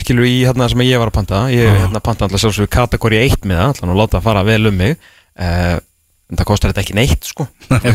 skilur 0.02 0.26
í 0.28 0.34
hérna 0.42 0.68
sem 0.70 0.82
ég 0.86 1.00
var 1.00 1.10
að 1.10 1.16
panta 1.18 1.44
ég 1.52 1.68
Já. 1.68 1.78
hérna 1.84 2.02
panta 2.04 2.26
alltaf 2.26 2.42
sjálfsögur 2.42 2.70
kategóri 2.72 3.20
1 3.26 3.46
með 3.48 3.60
það 3.60 3.70
alltaf 3.70 3.96
láta 4.00 4.18
það 4.18 4.26
fara 4.28 4.44
vel 4.46 4.70
um 4.70 4.78
mig 4.78 4.94
uh, 4.96 5.76
en 6.32 6.40
það 6.40 6.48
kostar 6.48 6.72
þetta 6.72 6.84
ekki 6.84 6.96
neitt 6.96 7.28
sko 7.28 7.46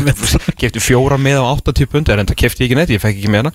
kefti 0.60 0.82
fjóra 0.82 1.18
með 1.20 1.42
á 1.42 1.44
80 1.50 1.90
pund 1.90 2.12
en 2.14 2.30
það 2.30 2.40
kefti 2.44 2.64
ég 2.64 2.70
ekki 2.70 2.78
neitt, 2.78 2.94
ég 2.94 3.02
fekk 3.02 3.18
ekki 3.18 3.32
með 3.34 3.44
hana 3.44 3.54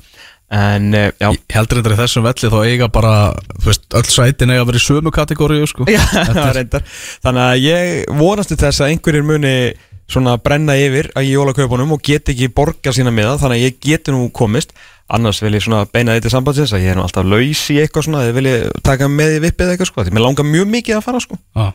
en 0.53 0.93
uh, 0.93 1.07
Ég 1.23 1.39
heldur 1.55 1.79
þetta 1.79 1.95
í 1.95 1.99
þessum 2.01 2.25
velli 2.27 2.51
þá 2.51 2.59
eiga 2.67 2.89
bara, 2.93 3.13
þú 3.61 3.69
veist, 3.69 3.87
öll 3.97 4.09
sætin 4.11 4.53
eiga 4.53 4.63
að 4.65 4.69
vera 4.69 4.81
í 4.81 4.85
sömu 4.85 5.13
kategóriu 5.13 5.69
sko. 5.69 5.87
Já, 5.93 6.03
reyndar. 6.53 6.85
Þannig 7.25 7.43
að 7.47 7.63
ég 7.63 8.15
vonast 8.19 8.53
til 8.53 8.59
þess 8.61 8.83
að 8.83 8.93
einhverjir 8.93 9.25
muni 9.27 9.55
svona 10.13 10.35
brenna 10.41 10.75
yfir 10.77 11.09
að 11.17 11.29
ég 11.29 11.37
jóla 11.39 11.55
kaupunum 11.57 11.95
og 11.95 12.03
get 12.05 12.29
ekki 12.29 12.51
borga 12.53 12.93
sína 12.93 13.13
með 13.13 13.31
það 13.31 13.45
þannig 13.45 13.61
að 13.61 13.65
ég 13.65 13.79
geti 13.87 14.13
nú 14.13 14.27
komist. 14.35 14.75
Annars 15.13 15.41
vil 15.43 15.55
ég 15.55 15.63
svona 15.63 15.83
beina 15.89 16.15
þetta 16.17 16.31
sambandsins 16.33 16.73
að 16.75 16.85
ég 16.85 16.93
er 16.93 16.99
nú 16.99 17.05
alltaf 17.05 17.25
laus 17.27 17.63
í 17.73 17.79
eitthvað 17.81 18.07
svona 18.07 18.23
eða 18.27 18.35
vil 18.37 18.49
ég 18.51 18.81
taka 18.85 19.09
með 19.11 19.37
í 19.37 19.43
vippið 19.47 19.73
eitthvað 19.73 19.89
sko. 19.89 20.05
Því 20.05 20.15
mér 20.15 20.25
langar 20.27 20.47
mjög 20.47 20.69
mikið 20.73 20.99
að 20.99 21.05
fara 21.07 21.21
sko. 21.23 21.39
Já, 21.57 21.65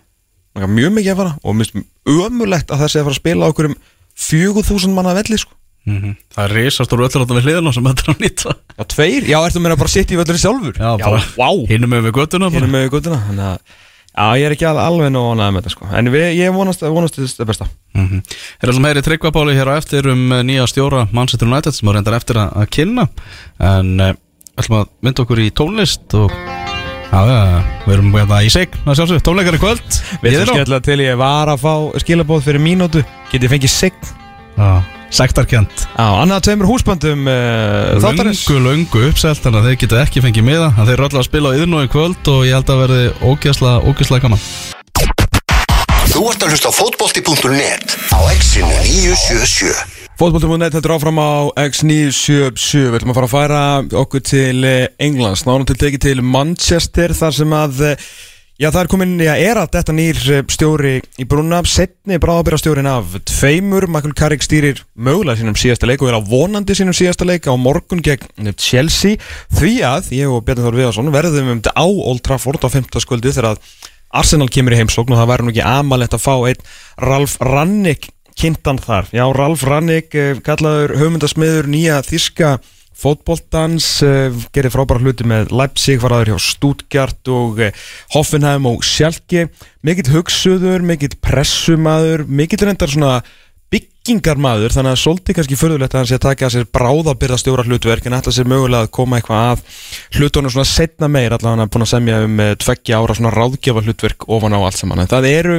langar 0.56 0.72
mjög 0.76 0.94
mikið 0.96 1.12
að 1.12 1.20
fara 1.22 1.34
og 1.42 1.58
mér 1.58 1.70
finnst 1.72 2.18
ömulegt 2.28 2.72
að 2.72 2.84
sé 2.86 3.02
að 3.02 3.08
fara 3.08 3.16
að 3.16 3.20
spila 3.20 3.50
okkur 3.52 3.70
um 3.70 3.78
4000 4.18 4.96
manna 4.96 5.14
velli 5.18 5.38
sko 5.38 5.54
mhm. 5.86 6.16
Það 6.34 6.44
er 6.44 6.56
risastór 6.58 7.04
öllur 7.06 7.24
átta 7.24 7.36
við 7.38 7.48
hliðina 7.48 7.74
sem 7.74 7.90
þetta 7.90 8.06
er 8.06 8.14
að 8.14 8.24
nýta. 8.24 8.56
Já, 8.78 8.84
tveir, 8.94 9.28
já, 9.28 9.38
ertu 9.42 9.60
meina 9.60 9.76
bara 9.76 9.90
að 9.90 9.96
sitja 9.96 10.16
í 10.16 10.20
völlur 10.22 10.40
sjálfur? 10.42 10.74
Já, 10.78 10.90
bara 11.02 11.20
vá. 11.36 11.50
hinum 11.68 11.94
með 11.94 12.08
við 12.08 12.16
göttuna. 12.18 12.50
Hérna 12.54 12.72
með 12.72 12.90
guttuna 12.94 13.20
Þannig 13.28 13.52
að 13.52 13.84
Já, 14.18 14.34
ég 14.34 14.48
er 14.48 14.54
ekki 14.56 14.66
al- 14.66 14.80
alveg 14.82 15.12
nú 15.14 15.20
ánægð 15.30 15.52
með 15.54 15.60
þetta 15.60 15.72
sko. 15.74 15.88
En 15.94 16.10
við, 16.10 16.24
ég 16.40 16.54
vonast, 16.54 16.80
vonast 16.82 17.18
það 17.18 17.46
besta. 17.46 17.68
Mm 17.94 18.06
-hmm. 18.08 18.22
Er 18.58 18.68
það 18.68 18.74
sem 18.74 18.84
heyri 18.88 19.02
tryggvapáli 19.06 19.54
hér 19.54 19.70
á 19.70 19.78
eftir 19.78 20.08
um 20.10 20.32
eh, 20.32 20.42
nýja 20.42 20.66
stjóra 20.66 21.08
Manchester 21.12 21.46
United 21.46 21.72
sem 21.74 21.86
var 21.86 21.94
reyndar 21.94 22.18
eftir 22.18 22.36
að, 22.36 22.50
að 22.56 22.66
kynna. 22.66 23.08
En 23.60 24.00
uh, 24.00 24.14
ætlum 24.58 24.80
að 24.80 24.86
mynda 25.02 25.22
okkur 25.22 25.38
í 25.38 25.50
tónlist 25.54 26.14
og 26.14 26.32
já, 27.12 27.20
ja, 27.30 27.62
við 27.86 27.94
erum 27.94 28.12
hérna 28.12 28.42
í 28.42 28.50
seg 28.50 28.68
að 28.84 28.94
sjálfsög, 28.96 29.22
tónleikar 29.22 29.54
í 29.54 29.62
kvöld. 29.62 29.88
Við 30.22 30.32
er 30.32 30.40
erum 30.40 30.54
skemmtilega 30.54 30.82
til 30.82 31.00
ég 31.00 31.16
var 31.16 31.48
að 31.48 31.62
fá 31.62 31.74
skilabóð 32.02 32.42
fyrir 32.42 32.60
mínútu. 32.60 33.04
Get 33.30 33.42
ég 33.42 33.50
fengið 33.50 33.70
sign? 33.70 33.94
Já, 34.58 34.82
sektarkjönd 35.14 35.86
Á, 35.96 36.06
annað 36.22 36.48
tveimur 36.48 36.68
húsböndum 36.70 37.28
uh, 37.28 37.98
Þáttarins. 38.02 38.44
Löngu, 38.48 38.64
löngu 38.66 39.04
uppselt 39.08 39.42
þannig 39.44 39.60
að 39.60 39.68
þeir 39.68 39.78
geta 39.84 40.02
ekki 40.04 40.24
fengið 40.24 40.48
miða 40.48 40.72
þeir 40.78 40.94
eru 40.96 41.06
alltaf 41.08 41.22
að 41.22 41.28
spila 41.30 41.52
á 41.52 41.58
yðnú 41.58 41.84
í 41.84 41.92
kvöld 41.92 42.32
og 42.32 42.42
ég 42.48 42.58
held 42.58 42.72
að 42.74 42.82
verði 42.84 43.04
ógæsla, 43.24 43.76
ógæsla 43.88 44.20
gaman. 44.24 44.44
Þú 46.08 46.24
ert 46.32 46.44
að 46.44 46.54
hlusta 46.54 46.72
á 46.72 46.78
fótbolti.net 46.78 47.96
á 48.16 48.20
exinu 48.32 48.72
977 48.88 49.98
Fótbolti.net 50.18 50.74
heldur 50.74 50.96
áfram 50.96 51.20
á 51.22 51.46
X977 51.68 52.88
Við 52.88 52.96
ætlum 52.98 53.12
að 53.12 53.18
fara 53.20 53.28
að 53.28 53.34
færa 53.36 53.60
okkur 54.00 54.24
til 54.26 54.64
eh, 54.66 54.88
Englands. 54.98 55.44
Nána 55.46 55.68
til 55.68 55.76
tekið 55.78 56.02
til 56.08 56.24
Manchester 56.26 57.14
Þar 57.14 57.36
sem 57.36 57.54
að 57.54 57.84
eh, 57.92 58.08
Já, 58.58 58.72
það 58.74 58.80
er 58.80 58.88
komin, 58.90 59.10
já, 59.22 59.36
er 59.38 59.58
að 59.60 59.68
þetta 59.76 59.94
nýr 59.94 60.16
eh, 60.34 60.40
stjóri 60.50 60.92
í 60.98 61.24
brúna 61.30 61.60
Setni 61.62 62.16
bráðabera 62.18 62.56
stjórin 62.58 62.88
af 62.90 63.12
tveimur 63.30 63.84
Michael 63.86 64.16
Carrick 64.18 64.42
stýrir 64.42 64.80
mögulega 64.98 65.38
sínum 65.38 65.54
síðasta 65.54 65.86
leik 65.86 66.02
og 66.02 66.10
er 66.10 66.16
á 66.18 66.26
vonandi 66.26 66.74
sínum 66.74 66.96
síðasta 66.96 67.22
leik 67.28 67.46
á 67.46 67.54
morgun 67.54 68.02
gegn 68.02 68.50
Chelsea 68.58 69.20
Því 69.54 69.76
að, 69.86 70.08
ég 70.18 70.34
og 70.34 70.42
Bjarni 70.42 70.64
Þór 70.66 70.78
Viðarsson 70.80 71.14
verðum 71.14 71.52
um 71.52 71.60
þetta 71.60 71.76
á 71.78 71.86
Old 71.86 72.24
Trafford 72.26 72.66
á 72.66 72.68
15. 72.74 72.98
skvöldi 73.04 73.30
þegar 73.30 73.52
að 73.52 73.62
Arsenal 74.18 74.50
kemur 74.50 74.74
í 74.74 74.80
heimsókn 74.80 75.14
og 75.14 75.22
það 75.22 75.30
væri 75.30 75.46
nú 75.46 75.54
ekki 75.54 75.68
amalett 75.76 76.18
að 76.18 76.24
fá 76.24 76.34
einn 76.50 76.66
Ralf 77.06 77.38
Rannik 77.38 78.10
kynntan 78.38 78.82
þar. 78.82 79.06
Já, 79.14 79.22
Ralf 79.38 79.62
Rannik, 79.70 80.10
eh, 80.18 80.42
kallaður 80.42 80.96
höfundasmiður 80.98 81.70
nýja 81.70 82.02
þíska 82.02 82.56
fótboltans 82.98 83.88
uh, 84.06 84.34
gerir 84.54 84.72
frábæra 84.74 85.02
hluti 85.02 85.26
með 85.28 85.52
Leipzig, 85.54 86.00
var 86.02 86.16
aður 86.16 86.32
hjá 86.32 86.38
Stuttgart 86.48 87.30
og 87.32 87.60
uh, 87.62 87.84
Hoffenheim 88.14 88.66
og 88.70 88.86
Schalke. 88.86 89.48
Mikill 89.86 90.10
hugsuður, 90.16 90.82
mikill 90.86 91.14
pressumaður, 91.22 92.26
mikill 92.26 92.64
reyndar 92.66 92.90
svona 92.90 93.20
byggingarmaður, 93.68 94.72
þannig 94.72 94.94
að 94.94 95.00
svolítið 95.02 95.36
kannski 95.36 95.56
förðulegt 95.60 95.94
að 95.94 96.00
hann 96.00 96.08
sé 96.08 96.16
að 96.16 96.24
taka 96.24 96.46
að 96.46 96.54
sér 96.54 96.68
bráðabyrða 96.72 97.36
stjóra 97.42 97.64
hlutverk 97.68 98.06
en 98.08 98.16
ætla 98.16 98.32
sér 98.32 98.48
mögulega 98.48 98.88
að 98.88 98.94
koma 98.96 99.18
eitthvað 99.18 99.50
að 99.52 99.82
hlutunum 100.16 100.54
svona 100.54 100.70
setna 100.70 101.10
meir 101.12 101.36
allavega 101.36 101.52
hann 101.52 101.66
er 101.66 101.72
búin 101.74 101.84
að 101.84 101.92
semja 101.92 102.22
um 102.24 102.40
uh, 102.40 102.54
tveggja 102.64 103.02
ára 103.02 103.18
svona 103.18 103.34
ráðgjafa 103.36 103.84
hlutverk 103.84 104.26
ofan 104.32 104.56
á 104.56 104.60
allt 104.62 104.80
saman. 104.80 105.04
En 105.04 105.12
það 105.12 105.28
eru 105.34 105.58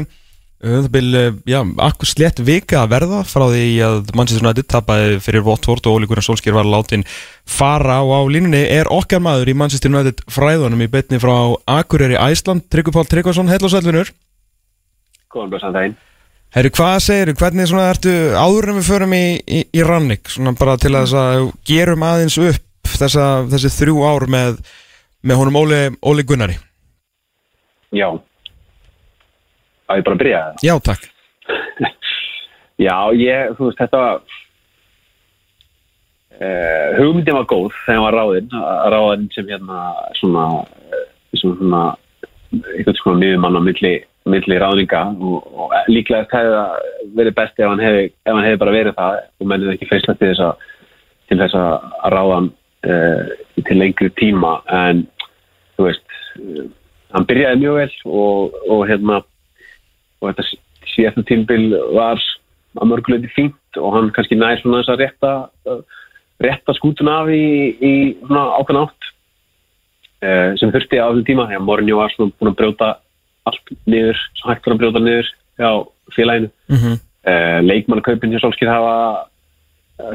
akkur 0.60 2.10
slett 2.10 2.42
vika 2.44 2.82
að 2.82 2.92
verða 2.92 3.22
frá 3.24 3.46
því 3.48 3.68
að 3.86 4.10
Manchester 4.12 4.44
United 4.44 4.68
tapaði 4.68 5.20
fyrir 5.24 5.46
Watford 5.46 5.88
og 5.88 6.00
Óli 6.00 6.10
Gunnar 6.10 6.26
Solskjær 6.26 6.58
var 6.58 6.68
látin 6.68 7.06
fara 7.48 8.02
og 8.04 8.12
á 8.12 8.22
línunni. 8.28 8.66
Er 8.68 8.92
okkar 8.92 9.24
maður 9.24 9.54
í 9.54 9.56
Manchester 9.56 9.94
United 9.94 10.20
fræðunum 10.28 10.84
í 10.84 10.90
betni 10.92 11.22
frá 11.24 11.56
Akureyri 11.64 12.20
Æsland, 12.20 12.68
Tryggvi 12.68 12.92
Pál 12.92 13.08
Tryggvason, 13.08 13.48
hell 13.48 13.64
og 13.64 13.72
sælvinur 13.72 14.12
Góðan 15.30 15.52
blessan 15.54 15.76
daginn. 15.76 15.98
Herru, 16.50 16.72
hvað 16.74 16.96
segir 17.06 17.30
þú, 17.30 17.36
hvernig 17.38 17.74
ertu 17.86 18.14
áður 18.34 18.72
en 18.72 18.80
við 18.80 18.88
förum 18.88 19.12
í, 19.14 19.26
í, 19.46 19.60
í 19.70 19.84
Rannik, 19.86 20.32
svona 20.34 20.56
bara 20.58 20.74
til 20.82 20.96
að 20.98 21.14
að 21.14 21.52
gerum 21.70 22.06
aðeins 22.08 22.40
upp 22.42 22.96
þessa, 22.98 23.26
þessi 23.52 23.70
þrjú 23.76 24.02
ár 24.02 24.26
með, 24.26 24.58
með 25.22 25.40
honum 25.40 25.60
Óli, 25.62 25.84
Óli 26.02 26.26
Gunnari. 26.26 26.58
Já. 27.94 28.10
Á 29.90 29.98
ég 29.98 30.06
bara 30.06 30.16
að 30.16 30.22
byrja 30.24 30.42
það? 30.44 30.68
Já, 30.68 30.76
takk 30.86 31.08
Já, 32.88 32.96
ég, 33.20 33.56
þú 33.58 33.70
veist, 33.70 33.82
þetta 33.82 34.04
var... 34.04 34.22
Uh, 36.40 36.94
hugmyndin 36.96 37.36
var 37.36 37.48
góð 37.52 37.74
þegar 37.84 38.04
var 38.06 38.16
ráðinn, 38.16 38.54
ráðinn 38.94 39.26
sem 39.34 39.50
hérna 39.52 39.90
svona, 40.16 40.46
eh, 40.88 41.02
sem 41.36 41.58
svona 41.58 41.82
eitthvað 42.54 42.96
svona 43.02 43.20
miðumann 43.20 43.60
á 43.60 43.62
milli, 43.66 43.92
milli 44.30 44.60
ráðninga 44.62 45.02
og, 45.20 45.50
og 45.52 45.74
líklega 45.92 46.30
það 46.32 46.48
hefði 46.48 47.10
verið 47.18 47.36
best 47.38 47.60
ef 47.60 47.68
hann 47.70 47.84
hefði, 47.84 48.06
ef 48.24 48.32
hann 48.32 48.48
hefði 48.48 48.62
bara 48.64 48.76
verið 48.78 48.96
það 48.98 49.20
og 49.20 49.52
mennið 49.52 49.74
ekki 49.74 49.90
feysla 49.90 50.16
til 50.16 50.32
þess 50.32 50.46
að 50.48 50.64
til 51.30 51.38
þess 51.44 51.58
að 51.60 51.90
ráðan 52.16 52.50
uh, 52.90 53.36
til 53.68 53.78
lengri 53.78 54.10
tíma 54.18 54.56
en 54.80 55.04
þú 55.78 55.90
veist 55.90 56.18
uh, 56.40 56.64
hann 57.14 57.28
byrjaði 57.30 57.62
mjög 57.62 57.80
vel 57.82 57.92
og, 58.24 58.58
og 58.70 58.86
hérna 58.90 59.20
og 60.20 60.30
þetta 60.30 60.46
síðasta 60.94 61.24
tímbil 61.30 61.64
var 61.96 62.22
að 62.80 62.92
mörguleiti 62.92 63.32
fínt 63.34 63.80
og 63.80 63.96
hann 63.96 64.12
kannski 64.16 64.38
nær 64.38 64.60
svona 64.62 64.82
þess 64.82 64.94
að 64.94 65.04
rétta 65.04 65.34
uh, 65.70 65.82
rétta 66.44 66.76
skútun 66.78 67.12
af 67.12 67.32
í, 67.34 67.44
í 67.80 67.94
svona 68.22 68.46
ákveðn 68.60 68.82
átt 68.84 69.10
uh, 70.24 70.52
sem 70.60 70.74
þurfti 70.74 71.02
á 71.02 71.08
þessum 71.10 71.28
tíma. 71.28 71.48
Því 71.50 71.60
að 71.60 71.66
Mourinho 71.68 72.00
var 72.00 72.14
svona 72.14 72.36
búin 72.38 72.52
að 72.54 72.60
brjóta 72.62 72.92
allt 73.50 73.74
niður, 73.90 74.20
svo 74.38 74.52
hægt 74.52 74.68
var 74.68 74.76
að 74.76 74.84
brjóta 74.84 75.04
niður 75.04 75.32
hjá 75.60 75.72
félaginu. 76.16 76.52
Mm 76.70 76.78
-hmm. 76.84 76.98
leikmannakaupin 77.66 78.32
hjá 78.32 78.40
Solskýr 78.42 78.70
hafa 78.72 79.30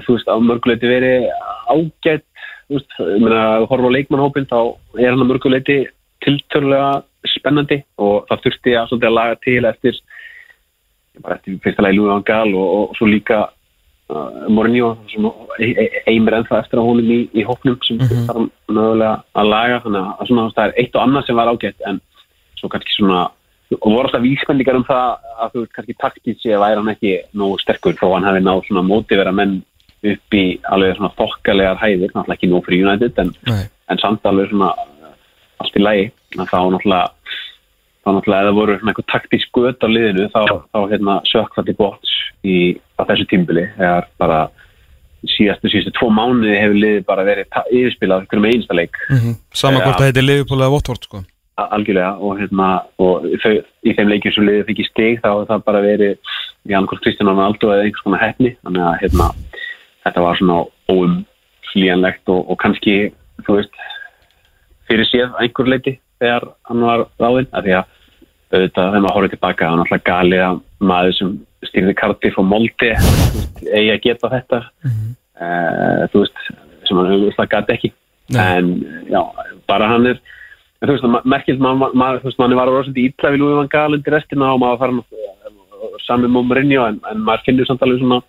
þú 0.05 0.17
veist, 0.17 0.29
á 0.31 0.37
mörguleiti 0.41 0.89
verið 0.89 1.27
ágætt 1.69 2.25
þú 2.69 2.79
veist, 2.79 2.95
ég 2.99 3.21
meina 3.23 3.43
að 3.59 3.67
horfa 3.71 3.91
á 3.91 3.97
leikmannhópin 3.97 4.49
þá 4.49 4.59
er 4.99 5.11
hann 5.13 5.25
á 5.25 5.31
mörguleiti 5.31 5.79
tiltörlega 6.25 7.03
spennandi 7.33 7.81
og 7.99 8.27
það 8.29 8.45
þurfti 8.47 8.77
að, 8.79 8.95
að 9.01 9.17
laga 9.19 9.41
til 9.45 9.65
eftir 9.71 10.01
eftir 11.25 11.61
fyrsta 11.63 11.85
lagi 11.85 11.99
Lúi 11.99 12.11
Van 12.11 12.25
Gaal 12.27 12.55
og, 12.55 12.73
og 12.79 12.97
svo 12.99 13.07
líka 13.07 13.45
uh, 14.11 14.99
sem 15.13 15.29
e- 15.59 15.77
e- 15.85 16.03
eimir 16.11 16.41
ennþá 16.41 16.61
eftir 16.65 16.81
að 16.81 16.89
honum 16.89 17.13
í, 17.15 17.21
í 17.33 17.45
hóknum 17.47 17.79
sem 17.87 17.97
mm 17.97 18.07
-hmm. 18.09 18.27
þarf 18.27 18.51
mögulega 18.69 19.15
að 19.35 19.49
laga. 19.49 19.81
Þannig 19.85 20.03
að 20.21 20.27
svona, 20.27 20.51
það 20.57 20.67
er 20.67 20.75
eitt 20.83 20.95
og 20.97 21.03
annað 21.03 21.27
sem 21.27 21.37
var 21.37 21.53
ágætt 21.53 21.81
en 21.87 22.01
svo 22.59 22.69
kannski 22.69 22.97
svona 22.97 23.29
og 23.81 23.91
voru 23.93 24.07
alltaf 24.07 24.23
vísbendingar 24.23 24.77
um 24.77 24.85
það 24.85 25.07
að 25.41 25.53
þú 25.53 25.61
veist 25.61 25.75
kannski 25.77 25.95
taktísi 25.99 26.53
að 26.53 26.63
væri 26.63 26.81
hann 26.81 26.93
ekki 26.93 27.13
nógu 27.33 27.61
sterkur 27.63 27.97
þó 27.99 28.07
hann 28.15 28.27
hefði 28.29 28.43
náð 28.45 28.67
svona 28.67 28.83
mótivera 28.87 29.33
menn 29.33 29.63
upp 30.05 30.37
í 30.37 30.45
alveg 30.69 30.99
svona 30.99 31.15
þokkalegar 31.19 31.81
hæðir, 31.81 32.13
náttúrulega 32.13 32.37
ekki 32.37 32.51
nóg 32.53 32.67
fyrir 32.67 32.85
United 32.85 33.21
en, 33.23 33.33
en 33.89 34.03
samt 34.03 34.27
alveg 34.29 34.51
svona 34.51 34.75
allt 35.63 35.79
í 35.79 35.83
lægi, 35.83 36.11
þá 36.35 36.59
náttúrulega 36.75 37.07
þá 38.05 38.11
náttúrulega 38.13 38.45
eða 38.45 38.57
voru 38.59 38.77
eitthvað 38.77 39.11
taktísk 39.13 39.57
göt 39.57 39.87
á 39.87 39.89
liðinu 39.89 40.29
þá, 40.35 40.43
þá 40.73 40.79
hérna 40.93 41.17
sökkvætti 41.31 41.77
bóts 41.79 42.13
í 42.45 42.59
á 43.01 43.03
þessu 43.09 43.27
tímbili 43.31 43.65
eða 43.79 44.03
bara 44.21 44.41
síðastu 45.25 45.71
síðastu 45.73 45.95
tvo 45.97 46.11
mánuði 46.13 46.57
hefur 46.59 46.81
liðið 46.81 47.07
bara 47.09 47.25
verið 47.27 47.61
yfirspilað 47.73 48.27
okkur 48.27 48.43
með 48.45 48.57
einsta 48.59 48.77
leik. 48.77 48.99
Mm 49.09 49.21
-hmm. 49.21 49.39
Saman 49.53 49.83
hvort 49.83 50.01
það 50.01 50.11
heiti 50.11 50.25
eða 50.45 50.73
Watford 50.75 51.09
sko. 51.09 51.25
Algjörlega 51.57 52.13
og 52.19 52.39
hérna 52.41 52.69
og 52.99 53.25
þau, 53.43 53.63
í 53.87 53.95
þeim 53.95 54.11
leikjum 54.11 54.33
sem 54.35 54.47
liðið 54.49 54.67
fikk 54.69 54.81
í 54.83 54.89
steg 54.91 55.21
þá 55.23 55.29
hefur 55.31 55.51
það 55.53 55.65
bara 55.65 55.81
verið 55.81 56.17
í 56.69 56.73
annarkort 56.75 57.03
Kristján 57.03 57.31
Ronaldo 57.31 57.71
eða 57.73 57.85
einhvers 57.85 58.05
konar 58.05 58.25
hefni 58.25 58.57
þannig 58.65 58.83
að 58.83 59.01
hérna 59.03 59.27
þetta 60.05 60.21
var 60.21 60.37
svona 60.37 60.57
óumhlíjanlegt 60.91 62.29
og, 62.29 62.51
og 62.51 62.59
kannski 62.59 63.13
þú 63.47 63.61
veist 63.61 63.77
fyrir 64.89 65.07
séð 65.09 65.39
einhver 65.41 65.71
leiti 65.71 66.01
þegar 66.25 66.49
hann 66.71 66.87
var 66.89 67.07
ráðinn 67.21 67.51
af 67.53 67.67
því 67.67 67.77
að 67.79 67.93
auðvitað 68.55 68.89
þegar 68.91 69.03
maður 69.05 69.17
horfið 69.17 69.35
tilbaka 69.35 69.71
hann 69.71 69.83
alltaf 69.83 70.05
galið 70.07 70.45
að 70.45 70.61
maður 70.85 71.17
sem 71.19 71.35
stýrði 71.69 71.97
Cardiff 71.99 72.39
og 72.41 72.47
Molde 72.49 72.93
eigi 73.73 73.91
að 73.95 74.03
geta 74.05 74.31
þetta 74.33 74.61
mm 74.61 74.95
-hmm. 74.95 75.13
uh, 75.41 76.05
þú 76.13 76.25
veist, 76.25 76.47
sem 76.89 77.01
hann 77.01 77.13
auðvitað 77.13 77.53
gæti 77.55 77.77
ekki 77.77 77.93
Nei. 78.35 78.45
en 78.57 78.71
já, 79.11 79.21
bara 79.69 79.89
hann 79.89 80.07
er 80.07 80.21
þú 80.85 80.97
veist, 80.97 81.25
merkilt 81.25 81.61
maður, 81.61 82.21
þú 82.21 82.31
veist, 82.31 82.41
manni 82.41 82.59
var 82.59 82.69
rosalega 82.69 83.09
ítla 83.09 83.33
við 83.33 83.43
Lúi 83.43 83.59
Van 83.59 83.73
Gaal 83.73 83.95
undir 83.97 84.17
restina 84.17 84.53
og 84.53 84.61
maður 84.61 84.79
fara 84.79 84.93
saman 86.05 86.31
með 86.31 86.49
Mourinho 86.49 86.87
en, 86.89 87.01
en 87.11 87.25
maður 87.25 87.47
finnur 87.49 87.69
samt 87.69 87.83
alveg 87.83 88.01
svona 88.01 88.21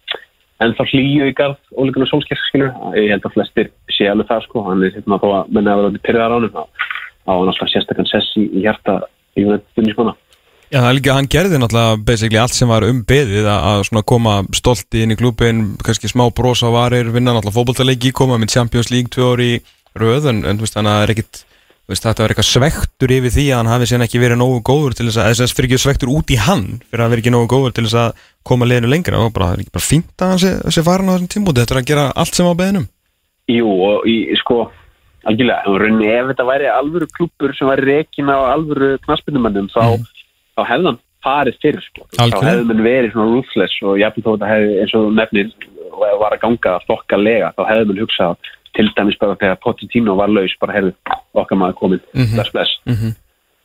en 0.64 0.76
þá 0.76 0.84
hlýju 0.88 1.28
í 1.28 1.36
garð 1.36 1.58
ólíkunar 1.76 2.08
sólskjærs, 2.08 2.44
skilur 2.48 2.72
ég 2.96 3.12
held 3.12 3.26
að 3.28 3.36
flestir 3.36 3.72
sé 3.92 4.08
alveg 4.08 4.30
það, 4.30 4.46
sko 4.48 4.64
hann 4.70 4.84
er 4.84 4.94
hérna 4.96 5.20
þó 5.20 5.28
að 5.34 5.50
menna 5.58 5.74
að 5.74 5.82
vera 5.84 6.04
pyrðar 6.08 6.32
á 6.32 6.38
hann 6.38 6.50
á 7.26 7.32
hann 7.34 7.50
alltaf 7.50 7.72
sérstaklega 7.72 8.12
sess 8.12 8.38
í, 8.40 8.48
hjarta 8.64 9.02
í 9.36 9.46
United 9.46 10.14
Já, 10.74 10.80
það 10.82 10.90
er 10.90 10.96
líka, 10.98 11.16
hann 11.16 11.28
gerði 11.30 11.58
náttúrulega 11.62 11.98
basically 12.08 12.40
allt 12.42 12.56
sem 12.56 12.70
var 12.70 12.84
um 12.88 13.04
beðið 13.06 13.46
að, 13.48 13.84
að 13.86 14.06
koma 14.10 14.40
stolti 14.58 15.04
inn 15.06 15.14
í 15.14 15.18
klúpin, 15.20 15.66
kannski 15.86 16.10
smá 16.10 16.26
brosa 16.36 16.72
varir, 16.74 17.12
vinna 17.14 17.36
náttúrulega 17.36 17.60
fókbaltaleiki, 17.60 18.14
koma 18.18 18.40
með 18.42 18.56
Champions 18.56 18.90
League 18.90 19.14
tvö 19.14 19.28
orði 19.36 19.52
í 19.54 19.60
röð 19.96 20.32
en, 20.32 20.42
þú 20.48 20.66
veist, 20.66 20.76
þannig 20.76 20.92
að 20.92 20.98
það 20.98 21.06
er 21.06 21.14
ekkit 21.16 21.44
þetta 21.86 22.24
var 22.24 22.34
eitthvað 22.34 22.48
svektur 22.50 23.12
yfir 23.14 23.34
því 23.36 23.46
að 23.52 23.60
hann 23.60 23.70
hafi 23.70 23.88
síðan 23.90 24.06
ekki 24.08 24.22
verið 24.24 24.40
nógu 24.42 24.62
góður 24.66 24.96
til 24.98 25.06
þess 25.06 25.20
að 25.22 25.36
þess 25.38 25.54
fyrir 25.54 25.70
ekki 25.70 25.82
svektur 25.84 26.12
út 26.16 26.32
í 26.34 26.40
hann 26.42 26.64
fyrir 26.90 27.06
að 27.06 27.12
vera 27.14 27.22
ekki 27.22 27.34
nógu 27.36 27.50
góður 27.52 27.76
til 27.78 27.86
þess 27.86 28.00
að 28.02 28.24
koma 28.46 28.66
liðinu 28.66 28.90
lengra. 28.90 29.22
Og 29.22 29.34
bara, 29.36 29.52
það 29.52 29.60
er 29.60 29.64
ekki 29.64 29.76
bara 29.78 29.86
fínt 29.86 30.26
að 30.26 30.34
hann 30.34 30.42
sé, 30.42 30.54
sé 30.74 30.84
farin 30.86 31.12
á 31.12 31.14
þessum 31.14 31.30
tímbúti, 31.36 31.62
þetta 31.62 31.76
er 31.76 31.82
að 31.84 31.90
gera 31.92 32.08
allt 32.18 32.40
sem 32.40 32.50
á 32.50 32.54
beðinum 32.58 32.88
Jú, 33.54 33.70
og 33.70 34.10
í, 34.10 34.16
sko 34.42 34.64
algjörlega, 35.30 35.62
en 35.66 35.80
rauninni 35.82 36.12
ef 36.14 36.32
þetta 36.32 36.48
væri 36.50 36.70
alvöru 36.72 37.08
klubur 37.18 37.56
sem 37.58 37.70
væri 37.70 37.88
rekin 37.92 38.30
á 38.30 38.38
alvöru 38.54 38.96
knaspindumannum, 39.06 39.70
þá, 39.74 39.84
mm. 39.96 40.28
þá 40.58 40.62
hefði 40.72 40.92
hann 40.92 41.00
farið 41.26 41.62
fyrir, 41.64 41.88
sko, 41.90 42.06
þá 42.14 42.26
hefði 42.46 42.68
hann 42.70 42.84
verið 42.86 43.16
svona 43.16 43.32
ruthless 43.34 43.80
og 43.82 43.98
jafnveg 44.02 44.26
þó 44.28 44.32
þetta 44.36 44.52
hefði 44.52 44.76
eins 44.84 44.94
og 45.00 45.08
nefnir 45.18 45.56
var 45.96 46.36
að 46.36 46.44
ganga 46.44 46.76
stokka 46.84 47.18
lega, 47.18 47.54
þá 47.58 47.64
hefði 47.72 47.90
hann 47.90 48.04
hugsað 48.04 48.52
til 48.76 48.90
dæmis 48.98 49.20
bara 49.22 49.38
þegar 49.40 49.62
Pochettino 49.64 50.18
var 50.20 50.32
laus 50.32 50.56
bara 50.62 50.76
hefði 50.76 50.94
okkar 51.36 51.60
maður 51.60 51.80
komin 51.80 52.02
mm 52.02 52.22
-hmm. 52.24 52.36
bless 52.36 52.52
bless 52.52 52.72
mm 52.86 52.96
-hmm. 52.96 53.16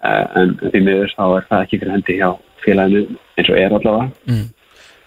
uh, 0.07 0.25
en 0.41 0.57
því 0.63 0.81
miður 0.87 1.15
þá 1.17 1.25
er 1.37 1.45
það 1.51 1.63
ekki 1.65 1.81
fyrir 1.81 1.95
hendi 1.97 2.19
hjá 2.21 2.31
félaginu 2.65 3.03
eins 3.37 3.51
og 3.51 3.59
er 3.59 3.77
allavega 3.79 4.11
mm. 4.27 4.49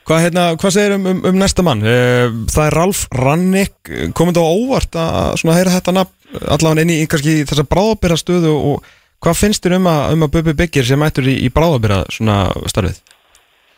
Hvað, 0.04 0.20
hérna, 0.20 0.44
hvað 0.60 0.74
segir 0.76 0.94
um, 0.98 1.06
um, 1.08 1.20
um 1.26 1.38
næsta 1.40 1.64
mann? 1.64 1.80
Uh, 1.80 2.28
það 2.52 2.66
er 2.68 2.76
Ralf 2.76 3.06
Rannik 3.16 3.92
komið 4.14 4.40
á 4.44 4.44
óvart 4.44 4.96
að 5.00 5.56
heyra 5.56 5.76
þetta 5.78 5.96
nafn 5.96 6.23
allavega 6.42 6.86
inn 6.86 6.94
í 6.96 7.08
kannski 7.10 7.42
þessa 7.50 7.66
bráðabera 7.70 8.20
stöðu 8.20 8.54
og 8.74 8.92
hvað 9.24 9.40
finnst 9.40 9.66
þér 9.66 9.80
um 9.80 9.90
að, 9.92 10.04
um 10.16 10.28
að 10.28 10.36
Bubi 10.38 10.56
Byggir 10.62 10.88
sem 10.88 11.06
ættur 11.06 11.30
í, 11.32 11.40
í 11.46 11.52
bráðabera 11.54 12.04
starfið? 12.12 13.02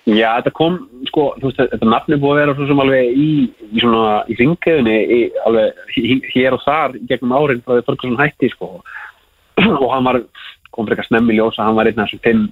Já, 0.06 0.36
þetta 0.38 0.52
kom, 0.54 0.76
sko, 1.10 1.24
þú 1.42 1.50
veist, 1.50 1.62
þetta 1.72 1.88
nafni 1.90 2.18
búið 2.22 2.36
að 2.36 2.40
vera 2.44 2.54
svo 2.54 2.66
sem 2.70 2.82
alveg 2.84 3.16
í, 3.18 3.30
í 3.74 3.82
svona, 3.82 4.20
í 4.30 4.36
ringiðunni, 4.38 4.98
alveg 5.50 6.28
hér 6.30 6.54
og 6.54 6.62
þar 6.62 6.94
gegnum 7.10 7.34
árin 7.34 7.64
frá 7.66 7.74
því 7.74 7.86
Þorkarsson 7.88 8.20
hætti, 8.20 8.52
sko, 8.54 8.70
og 9.82 9.88
hann 9.90 10.06
var, 10.06 10.20
kom 10.70 10.86
eitthvað 10.86 11.10
snemmi 11.10 11.40
ljós 11.40 11.58
að 11.58 11.72
hann 11.72 11.80
var 11.80 11.90
einn 11.90 12.04
af 12.04 12.12
þessum 12.12 12.22
fimm 12.28 12.46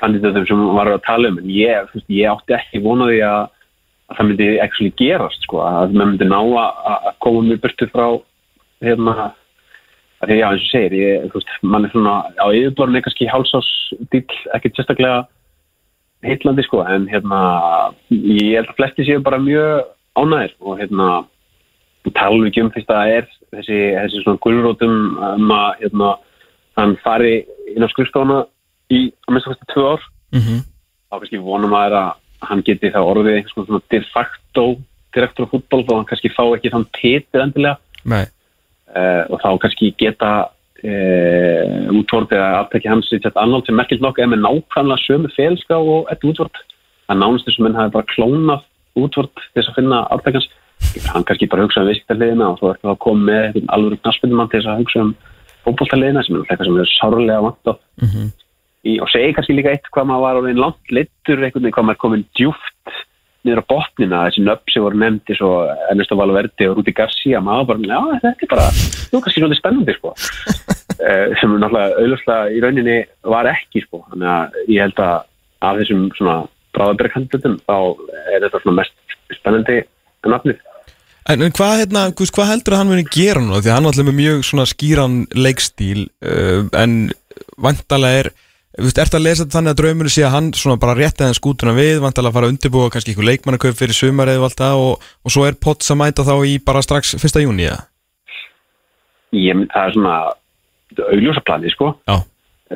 kandidatum 0.00 0.48
sem 0.48 0.64
var 0.74 0.90
að 0.90 1.04
tala 1.06 1.30
um, 1.30 1.38
en 1.38 1.52
ég, 1.54 1.86
þú 1.92 2.00
veist, 2.00 2.10
ég 2.18 2.32
átti 2.32 2.58
ekki 2.58 2.82
vonaði 2.82 3.22
að, 3.28 3.46
að 4.10 4.18
það 4.18 4.30
myndi 4.32 4.48
ekki 4.66 4.90
gerast, 4.98 5.46
sko, 5.46 5.62
að 5.62 5.94
maður 5.94 6.10
myndi 6.16 6.30
ná 6.32 6.40
að, 6.40 6.82
að 6.96 7.08
koma 7.22 7.44
mjög 7.46 7.62
burtu 7.62 7.90
frá, 7.94 8.08
hérna, 8.84 9.30
að 10.20 10.30
því, 10.30 10.36
já, 10.40 10.46
eins 10.50 10.66
og 10.66 10.72
segir, 10.72 10.98
ég, 11.00 11.30
þú 11.30 11.40
veist, 11.40 11.54
mann 11.62 11.86
er 11.86 11.94
svona 11.94 12.16
á 12.36 12.46
yfirborðinu 12.48 13.02
kannski 13.04 13.30
hálsás 13.30 13.70
dýll, 14.12 14.38
ekkert 14.56 14.78
sérstaklega 14.78 15.24
heitlandi 16.26 16.64
sko 16.64 16.82
en 16.88 17.06
hérna 17.10 17.40
ég 18.10 18.56
held 18.56 18.70
að 18.72 18.78
flesti 18.78 19.06
séu 19.06 19.22
bara 19.24 19.38
mjög 19.42 19.86
ánæðir 20.16 20.54
og 20.60 20.80
hérna 20.80 21.08
tala 22.14 22.38
nú 22.38 22.48
ekki 22.48 22.62
um 22.62 22.72
fyrst 22.74 22.90
að 22.90 23.00
það 23.00 23.14
er 23.16 23.26
þessi, 23.56 23.78
þessi 23.96 24.22
svona 24.22 24.42
gulrótum 24.44 24.94
um 25.26 25.54
að 25.54 25.82
hérna, 25.82 26.12
hann 26.78 26.94
fari 27.02 27.34
inn 27.74 27.84
á 27.84 27.88
skrifstofana 27.90 28.44
í 28.92 29.08
að 29.26 29.34
minnst 29.34 29.50
fyrstu 29.50 29.68
tvö 29.72 29.86
ár. 29.94 30.06
Mhm. 30.34 30.62
þá 31.06 31.14
kannski 31.20 31.38
vonum 31.38 31.70
maður 31.70 31.96
að 32.02 32.10
hann 32.46 32.62
geti 32.66 32.90
þá 32.90 33.00
orðið 33.00 33.46
konar 33.54 33.66
svona 33.66 33.82
de 33.90 34.00
facto 34.12 34.64
direktor 35.14 35.46
á 35.46 35.50
fútból 35.52 35.84
og 35.86 35.94
hann 35.96 36.08
kannski 36.08 36.30
fá 36.34 36.44
ekki 36.54 36.72
þann 36.72 36.86
titil 36.92 37.42
endilega. 37.42 37.78
Nei, 38.04 38.26
og 39.30 39.42
þá 39.42 39.48
kannski 39.62 39.92
geta 40.00 40.30
uh, 40.46 41.88
útvort 41.96 42.32
eða 42.34 42.62
aftæki 42.62 42.90
hans 42.90 43.10
í 43.12 43.20
þetta 43.20 43.42
annátt 43.42 43.68
sem 43.68 43.78
merkilt 43.78 44.04
nokkuð 44.04 44.26
er 44.26 44.32
með 44.32 44.44
nákvæmlega 44.44 45.04
sömu 45.04 45.32
félska 45.36 45.78
og 45.80 46.10
ett 46.12 46.24
útvort 46.26 46.62
að 47.10 47.20
nánast 47.22 47.48
þessum 47.48 47.68
menn 47.68 47.78
hafi 47.78 47.94
bara 47.94 48.10
klónað 48.14 48.64
útvort 48.96 49.34
til 49.36 49.60
þess 49.60 49.72
að 49.72 49.78
finna 49.80 50.04
aftækans 50.14 50.48
hann 51.12 51.24
kannski 51.24 51.48
bara 51.50 51.64
hugsa 51.66 51.82
um 51.82 51.90
viðskiptarliðina 51.90 52.50
og 52.52 52.58
þú 52.60 52.70
ert 52.72 52.82
þá 52.84 53.02
komið 53.04 53.28
með 53.28 53.70
alveg 53.76 54.02
knaspunumann 54.02 54.50
til 54.52 54.60
þess 54.60 54.72
að 54.72 54.82
hugsa 54.82 55.04
um 55.04 55.12
fótboltaliðina 55.66 56.24
sem 56.24 56.36
er 56.36 56.44
eitthvað 56.46 56.68
sem 56.68 56.80
er 56.82 56.92
sárlega 56.94 57.44
vant 57.46 57.70
á. 57.70 57.74
Mhm. 58.02 58.26
í, 58.86 58.92
og 59.02 59.08
segi 59.10 59.34
kannski 59.34 59.56
líka 59.56 59.72
eitt 59.74 59.88
hvað 59.90 60.08
maður 60.10 60.24
var 60.26 60.40
orðin 60.40 60.62
langt 60.62 60.92
leittur 60.94 61.42
einhvern 61.42 61.64
veginn 61.64 61.74
hvað 61.74 61.86
maður 61.86 61.96
er 61.96 62.04
komin 62.04 62.26
djúft 62.38 62.92
niður 63.46 63.62
á 63.62 63.70
botnina, 63.70 64.24
þessi 64.26 64.44
nöfn 64.44 64.72
sem 64.72 64.84
voru 64.84 65.00
nefndi 65.00 65.36
svo 65.38 65.50
Ernesto 65.90 66.18
Valverde 66.18 66.68
og 66.70 66.80
Rúti 66.80 66.94
Garcia 66.96 67.40
maður 67.44 67.70
bara, 67.70 67.86
já 67.86 68.20
þetta 68.26 68.46
er 68.46 68.52
bara 68.52 68.66
þú 68.76 69.22
kannski 69.22 69.40
svolítið 69.40 69.60
spennandi 69.62 69.96
sko. 69.96 70.12
Uh, 70.96 71.26
sem 71.40 71.56
náttúrulega 71.56 72.02
auðvitað 72.02 72.52
í 72.52 72.62
rauninni 72.64 72.98
var 73.36 73.50
ekki 73.52 73.84
sko, 73.86 74.02
þannig 74.10 74.32
að 74.34 74.60
ég 74.74 74.86
held 74.86 75.02
að 75.06 75.16
af 75.66 75.80
þessum 75.80 76.06
svona 76.18 76.38
bráðaberghandutum 76.76 77.58
þá 77.64 77.76
er 78.34 78.40
þetta 78.44 78.62
svona 78.62 78.78
mest 78.82 79.38
spennandi 79.38 79.82
nafnið. 80.26 80.64
En, 81.26 81.42
en 81.42 81.54
hvað, 81.54 81.80
hérna, 81.82 82.02
hvað 82.14 82.50
heldur 82.52 82.76
að 82.76 82.82
hann 82.82 82.90
muni 82.92 83.06
gera 83.10 83.42
núna? 83.42 83.62
Því 83.62 83.70
að 83.70 83.78
hann 83.78 83.88
alltaf 83.90 84.06
með 84.06 84.18
mjög 84.20 84.42
svona 84.46 84.66
skýran 84.70 85.16
leikstíl 85.34 86.04
uh, 86.22 86.66
en 86.78 86.98
vantalega 87.62 88.20
er 88.24 88.28
Veist, 88.76 88.98
ert 89.00 89.14
að 89.16 89.22
lesa 89.24 89.44
þetta 89.44 89.56
þannig 89.56 89.72
að 89.72 89.78
draumurinn 89.80 90.12
sé 90.12 90.24
að 90.26 90.34
hann 90.34 90.48
svona 90.52 90.76
bara 90.80 90.94
rétti 90.98 91.24
aðeins 91.24 91.38
skútuna 91.40 91.72
við, 91.72 91.94
vantalega 92.04 92.28
að 92.28 92.36
fara 92.36 92.48
að 92.48 92.52
undirbúa 92.52 92.90
kannski 92.92 93.12
eitthvað 93.14 93.28
leikmannakaup 93.30 93.78
fyrir 93.78 93.96
sumar 93.96 94.28
eða 94.28 94.50
allt 94.50 94.58
það 94.60 94.80
og, 94.82 95.06
og 95.24 95.32
svo 95.32 95.46
er 95.48 95.56
Potts 95.64 95.88
að 95.94 95.98
mæta 96.02 96.26
þá 96.26 96.34
í 96.44 96.58
bara 96.66 96.82
strax 96.84 97.14
1. 97.16 97.38
júni, 97.46 97.70
eða? 97.70 97.86
ég 99.36 99.56
mynd 99.56 99.72
það 99.72 99.88
er 99.88 99.96
svona 99.96 100.16
augljósa 101.08 101.42
plani 101.48 101.72
sko, 101.72 101.88
Já. 102.08 102.18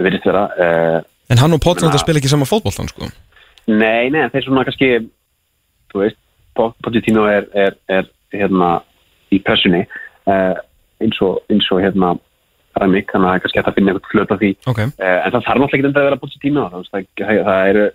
verðist 0.07 0.27
vera 0.29 0.47
uh, 0.57 0.97
En 1.31 1.39
hann 1.39 1.53
og 1.55 1.61
Potts 1.63 1.85
náttúrulega 1.85 2.03
spila 2.03 2.21
ekki 2.23 2.33
sama 2.33 2.49
fótboltan, 2.49 2.89
sko. 2.91 3.07
Nei, 3.71 4.09
nei, 4.11 4.25
þeir 4.33 4.49
svona 4.49 4.65
kannski 4.67 4.89
þú 5.93 6.01
veist, 6.03 6.19
Po- 6.57 6.73
Pochettino 6.83 7.29
er, 7.31 7.45
er, 7.55 7.77
er 7.93 8.09
hérna 8.35 8.81
í 9.31 9.39
pressunni 9.45 9.85
uh, 9.85 10.57
eins, 11.05 11.21
og, 11.23 11.45
eins 11.53 11.69
og 11.71 11.85
hérna 11.85 12.17
Ramik, 12.81 13.11
þannig 13.13 13.27
að 13.27 13.31
það 13.31 13.39
er 13.39 13.43
kannski 13.45 13.63
að 13.63 13.75
finna 13.79 13.95
eitthvað 13.95 14.13
flöt 14.15 14.35
á 14.35 14.37
því. 14.41 14.53
Ok. 14.73 14.79
uh, 14.81 15.17
en 15.17 15.33
það 15.35 15.49
þarf 15.49 15.63
náttúrulega 15.65 15.91
ekki 15.91 16.01
að 16.01 16.09
vera 16.09 16.21
Pochettino 16.21 16.69
það, 16.73 16.87
það, 16.91 17.09
það, 17.21 17.43
það 17.49 17.73
eru 17.73 17.89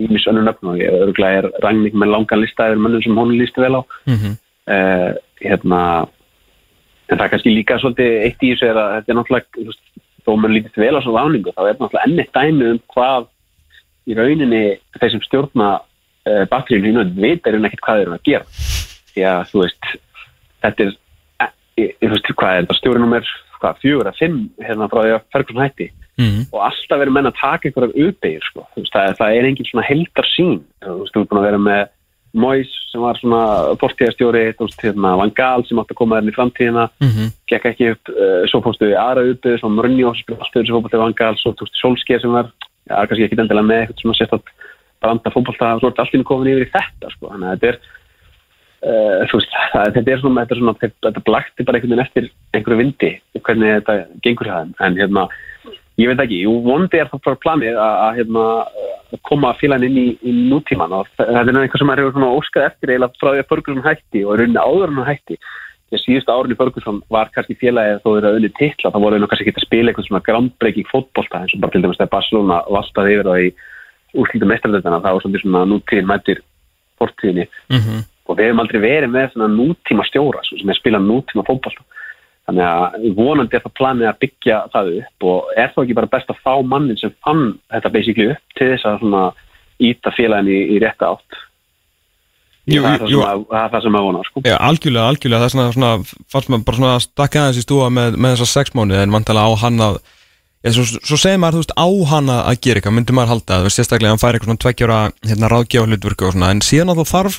ímis 0.00 0.28
önnur 0.30 0.46
nöfn 0.46 0.70
og 0.70 0.78
ég 0.78 1.00
örgulega 1.04 1.42
er 1.42 1.50
Ramik 1.64 1.96
með 1.98 2.12
langan 2.14 2.40
lista 2.40 2.68
eða 2.70 2.78
mönnum 2.78 3.02
sem 3.04 3.18
hún 3.18 3.34
lísti 3.38 3.64
vel 3.64 3.76
á. 3.78 3.82
Mm 4.06 4.38
uh, 4.70 5.12
hérna 5.40 5.82
en 7.10 7.18
það 7.18 7.24
er 7.24 7.32
kannski 7.34 7.54
líka 7.54 7.78
svolítið 7.80 8.16
eitt 8.26 8.44
í 8.44 8.52
þessu 8.52 8.70
er 8.70 8.80
að 8.80 8.92
þetta 8.96 9.12
er 9.12 9.18
náttúrulega 9.18 9.76
þó 10.20 10.32
mann 10.38 10.54
lítist 10.54 10.78
vel 10.78 10.94
á 10.94 11.00
svo 11.02 11.14
ráningu 11.16 11.54
þá 11.56 11.62
er 11.64 11.78
náttúrulega 11.78 12.06
enn 12.06 12.22
eitt 12.22 12.34
dæmi 12.36 12.68
um 12.74 12.80
hvað 12.94 13.28
í 14.10 14.16
rauninni 14.18 14.62
þeir 14.98 15.14
sem 15.14 15.24
stjórna 15.26 15.70
uh, 15.80 16.44
batteríun 16.50 16.90
hínu 16.90 17.06
vita 17.16 17.50
er 17.50 17.58
ekkert 17.58 17.84
hvað 17.86 18.00
þeir 18.00 18.06
eru 18.06 18.16
að 18.16 18.26
gera. 18.28 18.64
Því 19.10 19.26
að 19.26 19.42
þú 19.50 19.62
veist 19.64 19.92
þetta 20.60 20.86
er, 20.86 20.92
e, 21.40 21.48
e, 21.80 21.88
þú 22.04 22.12
veist 22.14 22.32
hvað 22.42 22.54
er 22.54 22.64
þetta 22.64 22.78
stjórnumir 22.78 23.32
hvað, 23.60 23.80
fjögur 23.84 24.10
að 24.10 24.18
fimm 24.20 24.38
hérna 24.60 24.88
frá 24.90 25.00
því 25.04 25.14
að 25.14 25.24
Ferguson 25.32 25.64
hætti 25.64 25.88
-hmm. 26.20 26.42
og 26.52 26.60
alltaf 26.68 27.00
verið 27.00 27.16
menn 27.16 27.30
að 27.30 27.40
taka 27.40 27.68
einhverjar 27.68 28.08
uppeyir 28.08 28.44
sko. 28.44 28.66
Það, 28.76 29.16
það 29.20 29.36
er 29.36 29.48
engin 29.48 29.70
svona 29.70 29.88
heldar 29.88 30.28
sín 30.34 30.60
þú 30.84 30.98
veist, 31.00 31.14
þú 31.14 31.20
ert 31.20 31.30
búin 31.30 31.42
að 31.42 31.48
vera 31.48 31.64
með 31.70 31.82
Mois 32.32 32.70
sem 32.92 33.00
var 33.02 33.18
svona 33.18 33.42
veist, 34.60 34.82
hérna, 34.84 35.16
Van 35.18 35.32
Gaal 35.34 35.64
sem 35.66 35.78
átti 35.78 35.94
að 35.94 36.00
koma 36.00 36.16
þarna 36.16 36.30
í 36.30 36.38
framtíðina 36.38 36.84
Mhm. 37.00 37.32
gekk 37.50 37.64
ekki 37.70 37.90
upp, 37.90 38.08
uh, 38.08 38.42
svo 38.46 38.60
fórstu 38.62 38.86
við 38.86 38.98
aðra 38.98 39.26
uppeyir 39.30 39.58
svona 39.58 39.82
sem 40.66 40.74
fótbolti 40.74 40.98
Van 40.98 41.14
Gaal, 41.14 41.36
svo 41.36 41.52
þú 41.54 41.66
veist, 41.66 41.80
Solskjaer 41.82 42.20
sem 42.20 42.32
var 42.32 42.52
já, 42.88 43.06
kannski 43.06 43.24
ekki 43.26 43.38
endilega 43.38 43.66
með 43.66 43.80
eitthvað 43.80 44.02
svona 44.02 44.18
sérst 44.18 44.34
að 44.36 44.42
branda 45.00 45.30
fótbolta, 45.30 45.78
svo 45.80 45.88
er 45.88 46.02
allir 46.04 46.24
komin 46.24 46.52
yfir 46.52 46.66
í 46.66 46.70
þetta 46.70 47.10
sko, 47.10 47.30
þannig 47.32 47.48
að 47.48 47.54
þetta 47.56 47.68
er 47.68 47.78
Uh, 48.80 49.26
veist, 49.28 49.52
það, 49.74 49.90
þetta 49.98 50.12
er 50.14 50.20
svona, 50.22 50.40
þetta, 50.40 50.54
er 50.54 50.60
svona 50.62 50.72
þetta, 50.80 51.22
blakti 51.26 51.64
bara 51.68 51.76
einhvern 51.76 51.92
veginn 51.92 52.04
eftir 52.06 52.28
einhverju 52.56 52.78
vindi, 52.80 53.10
hvernig 53.44 53.74
þetta 53.74 53.96
gengur 54.24 54.48
þeim, 54.48 54.70
en 54.80 54.94
hérna, 54.96 55.24
ég 56.00 56.08
veit 56.08 56.22
ekki 56.24 56.38
vondi 56.64 56.96
er 56.96 57.10
það 57.10 57.20
bara 57.26 57.40
planið 57.42 57.80
að, 57.84 58.06
hérna, 58.16 58.44
koma 59.26 59.50
félagin 59.58 59.90
inn 59.90 59.98
í, 60.00 60.06
í 60.24 60.32
nútíman 60.48 60.94
og 60.96 61.10
þetta 61.18 61.42
er 61.42 61.58
eitthvað 61.60 61.82
sem 61.82 61.92
svona 62.14 62.30
óskað 62.36 62.68
eftir 62.70 62.92
eiginlega 62.94 63.20
frá 63.20 63.32
því 63.34 63.42
að 63.42 63.50
Ferguson 63.50 63.84
hætti 63.84 64.22
og 64.24 64.38
rauninni 64.38 64.62
áður 64.62 64.94
en 64.94 65.08
hætti. 65.08 65.36
Því 65.90 65.98
að 65.98 66.02
síðustu 66.04 66.32
árinu 66.32 66.56
Ferguson 66.56 67.00
var 67.10 67.32
kannski 67.34 67.56
félagið 67.58 68.00
þó 68.04 68.08
þeirra 68.14 68.32
unni 68.38 68.50
titla, 68.54 68.92
þá 68.94 68.98
voru 69.02 69.18
nú 69.18 69.28
kannski 69.28 69.48
ekki 69.50 69.58
að 69.58 69.66
spila 69.66 69.90
eitthvað 69.90 70.06
svona 70.06 70.22
groundbreaking 70.28 70.88
fótbolta 70.88 71.40
eins 71.42 71.56
og 71.56 71.64
bara 71.64 71.74
til 71.74 71.82
dæmis 71.82 71.98
þegar 71.98 72.12
Barcelona 72.14 72.60
valtaði 72.70 73.16
yfir 73.16 73.30
það 73.30 73.42
í 73.42 73.50
úrslutum 74.20 74.52
mestraröldana, 74.52 75.02
það 75.02 75.18
var 75.18 75.42
svona 75.42 75.64
nútíðin 75.66 76.08
mættir 76.08 76.42
fortíðinni. 77.00 77.48
Mhm. 77.74 78.06
Og 78.30 78.38
við 78.38 78.48
hefum 78.48 78.62
aldrei 78.62 78.80
verið 78.82 79.12
með 79.14 79.32
svona 79.32 79.50
nútíma 79.52 80.06
stjóra 80.06 80.42
sem 80.46 80.70
er 80.70 80.78
spilað 80.78 81.08
nútíma 81.08 81.44
fótbolta. 81.48 81.84
Þannig 82.48 82.66
að 82.66 83.04
vonandi 83.18 83.56
er 83.58 83.62
það 83.64 83.76
planið 83.78 84.08
að 84.10 84.20
byggja 84.24 84.56
það 84.72 84.90
upp 84.96 85.28
og 85.30 85.52
er 85.54 85.70
þá 85.74 85.78
ekki 85.84 85.96
bara 85.98 86.10
best 86.14 86.32
að 86.32 86.40
fá 86.46 86.54
mannin 86.66 86.98
sem 86.98 87.12
fann 87.26 87.44
þetta 87.70 87.92
basically 87.94 88.32
upp 88.34 88.58
til 88.58 88.72
þess 88.72 88.88
að 88.90 88.98
svona 89.04 89.22
íta 89.90 90.12
félagin 90.16 90.50
í, 90.50 90.60
í 90.74 90.80
rétta 90.82 91.12
átt. 91.14 91.40
Jú, 92.70 92.82
það, 92.84 93.04
er 93.04 93.10
jú, 93.10 93.20
að, 93.26 93.44
það 93.50 93.62
er 93.64 93.70
það 93.74 93.84
sem 93.84 93.98
að 93.98 94.06
vona 94.06 94.22
sko. 94.26 94.42
Já, 94.46 94.56
algjörlega, 94.66 95.10
algjörlega, 95.10 95.42
það 95.42 95.48
er 95.48 95.54
svona, 95.54 95.74
svona 95.74 96.24
fannst 96.30 96.50
maður 96.52 96.66
bara 96.66 96.80
svona 96.80 96.94
að 96.96 97.04
stakka 97.06 97.44
aðeins 97.44 97.60
í 97.60 97.64
stúa 97.64 97.92
með, 97.94 98.18
með 98.20 98.34
þessar 98.34 98.50
sex 98.50 98.74
mánuði 98.76 99.04
en 99.04 99.14
vantilega 99.14 99.50
á 99.50 99.62
hann 99.64 99.86
að 99.88 100.00
Já, 100.60 100.74
svo, 100.76 100.82
svo 101.00 101.16
segir 101.16 101.38
maður, 101.40 101.56
þú 101.56 101.60
veist, 101.62 101.70
á 101.72 101.88
hana 102.10 102.34
að 102.50 102.58
gera 102.66 102.80
eitthvað, 102.80 102.92
myndi 102.98 103.14
maður 103.16 103.30
halda, 103.32 103.60
þú 103.62 103.64
veist, 103.64 103.78
sérstaklega 103.80 104.12
hann 104.12 104.20
fær 104.20 104.36
eitthvað 104.36 104.50
svona 104.50 104.60
tveggjóra, 104.60 104.98
hérna, 105.24 105.48
ráðgjáð 105.48 105.86
hlutverku 105.88 106.26
og 106.28 106.34
svona, 106.34 106.50
en 106.52 106.60
síðan 106.66 106.92
að 106.92 107.00
það 107.00 107.08
þarf, 107.14 107.38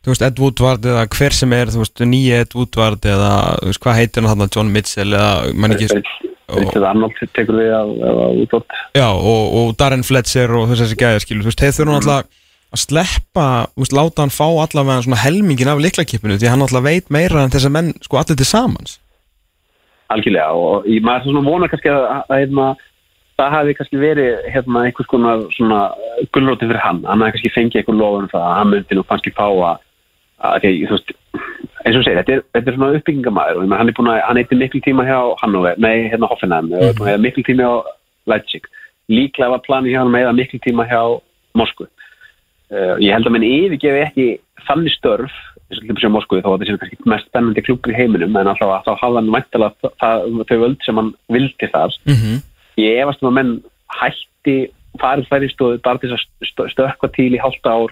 þú 0.00 0.14
veist, 0.14 0.24
Ed 0.24 0.40
Woodward 0.40 0.86
eða 0.88 1.04
hver 1.12 1.34
sem 1.36 1.52
er, 1.52 1.70
þú 1.72 1.82
veist, 1.82 2.02
nýja 2.08 2.40
Ed 2.44 2.56
Woodward 2.56 3.04
eða, 3.04 3.32
þú 3.60 3.68
veist, 3.68 3.82
hvað 3.84 3.98
heitir 3.98 4.24
hann 4.24 4.30
þarna, 4.32 4.50
John 4.56 4.72
Mitchell 4.72 5.12
eða, 5.12 5.32
mann 5.52 5.76
ekki, 5.76 6.00
Richard 6.50 6.86
Arnold 6.88 7.14
tekur 7.36 7.60
við 7.60 7.70
af 7.76 7.88
útótt 8.42 8.78
já, 8.96 9.06
og, 9.12 9.42
og 9.60 9.74
Darren 9.78 10.02
Fletcher 10.06 10.50
og 10.56 10.72
þessi 10.72 10.96
gæði, 10.98 11.20
skilu, 11.26 11.44
þú 11.44 11.50
veist, 11.52 11.60
þeir 11.62 11.76
þurfa 11.76 11.98
alltaf 12.00 12.20
að 12.70 12.82
sleppa, 12.84 13.46
þú 13.74 13.84
veist, 13.84 13.96
láta 13.98 14.24
hann 14.24 14.32
fá 14.32 14.46
allavega 14.48 15.04
svona 15.04 15.20
helmingin 15.20 15.70
af 15.70 15.82
liklakipinu, 15.84 16.38
því 16.40 16.48
hann 16.48 16.64
alltaf 16.64 16.86
veit 16.86 17.12
meira 17.12 17.44
en 17.44 17.52
þessar 17.52 17.74
menn, 17.76 17.92
sko, 18.00 18.20
allir 18.22 18.38
til 18.40 18.48
samans. 18.48 18.96
algjörlega 20.10 20.50
og 20.56 20.88
ég, 20.90 21.04
maður 21.04 21.28
svona 21.28 21.44
vona 21.46 21.68
kannski 21.70 21.90
að, 21.92 22.02
að, 22.02 22.22
að 22.24 22.40
hérna, 22.40 22.64
það 23.38 23.52
hafi 23.54 23.76
kannski 23.78 24.00
verið 24.00 24.48
hérna, 24.54 24.86
einhvers 24.88 25.10
konar 25.12 25.44
svona 25.54 25.80
gullróti 26.34 26.66
fyrir 26.66 26.82
hann, 26.82 27.04
hann 27.06 27.22
hafi 27.22 27.36
kannski 27.36 27.54
fengið 27.54 27.84
einhver 27.84 28.00
að 30.40 30.48
að, 30.48 30.54
að 30.54 30.60
því, 30.64 30.72
þú 30.88 30.96
veist, 30.96 31.12
eins 31.84 31.96
og 31.96 32.04
segir, 32.04 32.18
þetta 32.20 32.32
er, 32.36 32.42
þetta 32.54 32.70
er 32.70 32.76
svona 32.76 32.98
uppbyggingamæður 32.98 33.56
og 33.62 33.72
hann 33.78 33.88
er 33.88 33.96
búin 33.98 34.10
að, 34.12 34.20
hann 34.28 34.36
eitthvað 34.40 34.62
miklu 34.64 34.80
tíma 34.84 35.04
hjá 35.08 35.18
Hannover, 35.42 35.74
nei, 35.78 36.08
hérna 36.10 36.28
Hoffenheim, 36.30 36.66
mm 36.66 36.76
-hmm. 36.80 37.08
eða 37.08 37.22
miklu 37.24 37.42
tíma 37.46 37.62
hjá 37.62 37.84
Leipzig, 38.26 38.64
líklega 39.08 39.50
var 39.50 39.62
planið 39.68 39.92
hjá 39.94 39.98
hann 40.02 40.12
með 40.12 40.32
miklu 40.34 40.58
tíma 40.60 40.86
hjá 40.88 41.02
Moskvu. 41.54 41.86
Uh, 42.70 42.94
ég 43.02 43.10
held 43.12 43.26
að 43.26 43.32
minn 43.34 43.42
yfirgefi 43.42 44.00
ekki 44.06 44.26
þannig 44.68 44.92
störf 44.94 45.32
eins 45.70 45.80
og 45.80 45.86
dæmis 45.88 46.02
hjá 46.04 46.10
Moskvu 46.14 46.38
þó 46.42 46.50
að 46.54 46.60
þetta 46.60 46.66
sé 46.70 46.78
kannski 46.78 47.08
mest 47.10 47.26
spennandi 47.26 47.62
klubur 47.66 47.90
í 47.90 47.96
heiminum 47.98 48.36
en 48.36 48.46
alltaf 48.46 48.70
að 48.70 48.84
þá 48.86 48.92
hafði 49.00 49.18
hann 49.18 49.32
væntalega 49.34 49.90
það- 50.02 50.44
þau 50.48 50.58
völd 50.62 50.84
sem 50.84 50.96
hann 50.96 51.10
vildi 51.28 51.66
þar 51.72 51.90
Mm 52.06 52.14
-hmm. 52.14 52.36
ég 52.78 53.02
efast 53.02 53.22
um 53.22 53.28
að 53.30 53.34
menn 53.38 53.62
hætti 53.90 54.70
farið 55.00 55.26
færistóðu 55.30 55.82
bara 55.82 55.98
til 55.98 56.10
þess 56.10 56.26
að 56.26 56.46
stö- 56.46 56.70
stökkva 56.70 57.08
til 57.12 57.34
í 57.34 57.42
hálft 57.42 57.66
ár 57.66 57.90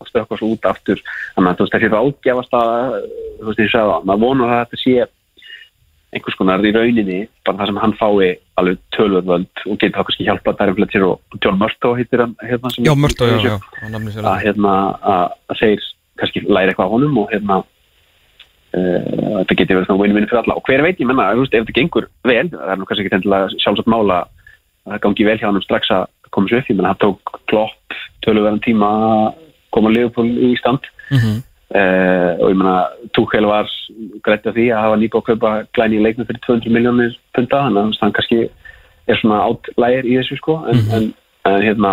og 0.00 0.08
stökkva 0.08 0.38
svo 0.40 0.50
út 0.54 0.68
aftur. 0.68 1.00
Þannig 1.36 1.50
að 1.50 1.56
þú 1.58 1.66
veist 1.66 1.74
þessi 1.76 1.90
ráðgjafast 1.94 2.58
að 2.60 2.98
þú 3.40 3.48
veist 3.48 3.64
ég 3.64 3.72
sagði 3.72 3.94
það, 3.94 4.06
maður 4.08 4.22
vonar 4.26 4.54
að 4.54 4.62
þetta 4.64 4.80
sé 4.80 5.08
einhvers 6.10 6.36
konar 6.38 6.64
í 6.66 6.72
rauninni 6.74 7.18
bara 7.46 7.60
það 7.60 7.70
sem 7.70 7.80
hann 7.84 7.92
fái 7.98 8.30
alveg 8.58 8.78
tölvöld 8.96 9.62
og 9.66 9.76
getur 9.78 9.94
þá 9.94 10.06
kannski 10.08 10.26
hjálpað 10.26 10.56
Darren 10.58 10.78
Fletcher 10.78 11.04
og 11.06 11.36
John 11.38 11.60
Murtaugh 11.60 12.00
heitir 12.00 12.24
hann 12.24 12.32
hérna, 12.42 12.72
Já, 12.82 12.94
Mörtu, 12.98 13.28
já, 13.30 13.36
já, 13.46 13.54
hann 13.84 14.08
sér 14.10 14.26
að, 14.26 14.40
hérna, 14.44 14.72
að, 15.12 15.36
þeir 15.60 15.84
kannski 16.20 16.42
læra 16.48 16.72
eitthvað 16.72 16.90
á 16.90 16.94
honum 16.96 17.20
og 17.22 17.30
hérna 17.30 17.60
uh, 17.62 19.36
þetta 19.38 19.58
getur 19.60 19.78
verið 19.78 19.86
svona 19.90 20.02
win-win 20.02 20.26
fyrir 20.26 20.42
alla. 20.42 20.58
Og 20.58 20.66
hver 20.66 20.84
veit 20.86 20.98
ég 20.98 21.10
menna, 21.10 21.28
ef 21.30 21.52
þetta 21.54 21.76
gengur 21.78 22.08
vel 22.26 22.48
það 22.56 22.74
er 22.74 22.80
nú 22.80 22.88
kannski 22.90 23.06
ekki 23.06 23.18
endilega 23.20 23.62
sjálfsagt 23.62 23.92
mála 23.94 24.24
að 24.24 24.96
það 24.96 25.04
gangi 25.06 25.28
vel 25.30 25.38
hjá 25.38 25.46
hann 25.46 25.62
strax 25.62 25.94
að 25.94 26.08
koma 26.34 26.50
svo 26.50 26.58
upp, 26.58 26.72
ég 26.72 26.80
menna, 26.80 26.96
það 26.96 27.02
tók 27.06 27.38
klopp 27.52 28.00
töluverðan 28.26 28.64
tíma 28.66 28.90
að 28.90 29.46
koma 29.74 29.92
Leopold 29.94 30.42
í 30.48 30.52
stand. 30.60 30.86
Mhm. 31.10 31.42
uh, 31.74 32.32
og 32.40 32.50
ég 32.50 32.58
meina 32.58 32.76
Tuchel 33.14 33.46
var 33.46 33.70
greitt 34.26 34.46
af 34.46 34.54
því 34.54 34.66
að 34.74 34.84
hafa 34.84 35.00
nýbúið 35.00 35.20
að 35.20 35.28
kaupa 35.28 35.50
glæni 35.76 35.98
í 35.98 36.04
leiknum 36.04 36.26
fyrir 36.26 36.42
200 36.46 36.74
miljónir 36.74 37.16
punta 37.34 37.64
þannig 37.66 37.80
að 37.80 38.00
hann 38.02 38.14
kannski 38.16 38.40
er 39.10 39.18
svona 39.20 39.42
átlægir 39.46 40.06
í 40.06 40.16
þessu 40.18 40.38
sko. 40.38 40.60
En, 40.70 40.82
en, 40.96 41.10
en 41.50 41.62
hérna 41.62 41.92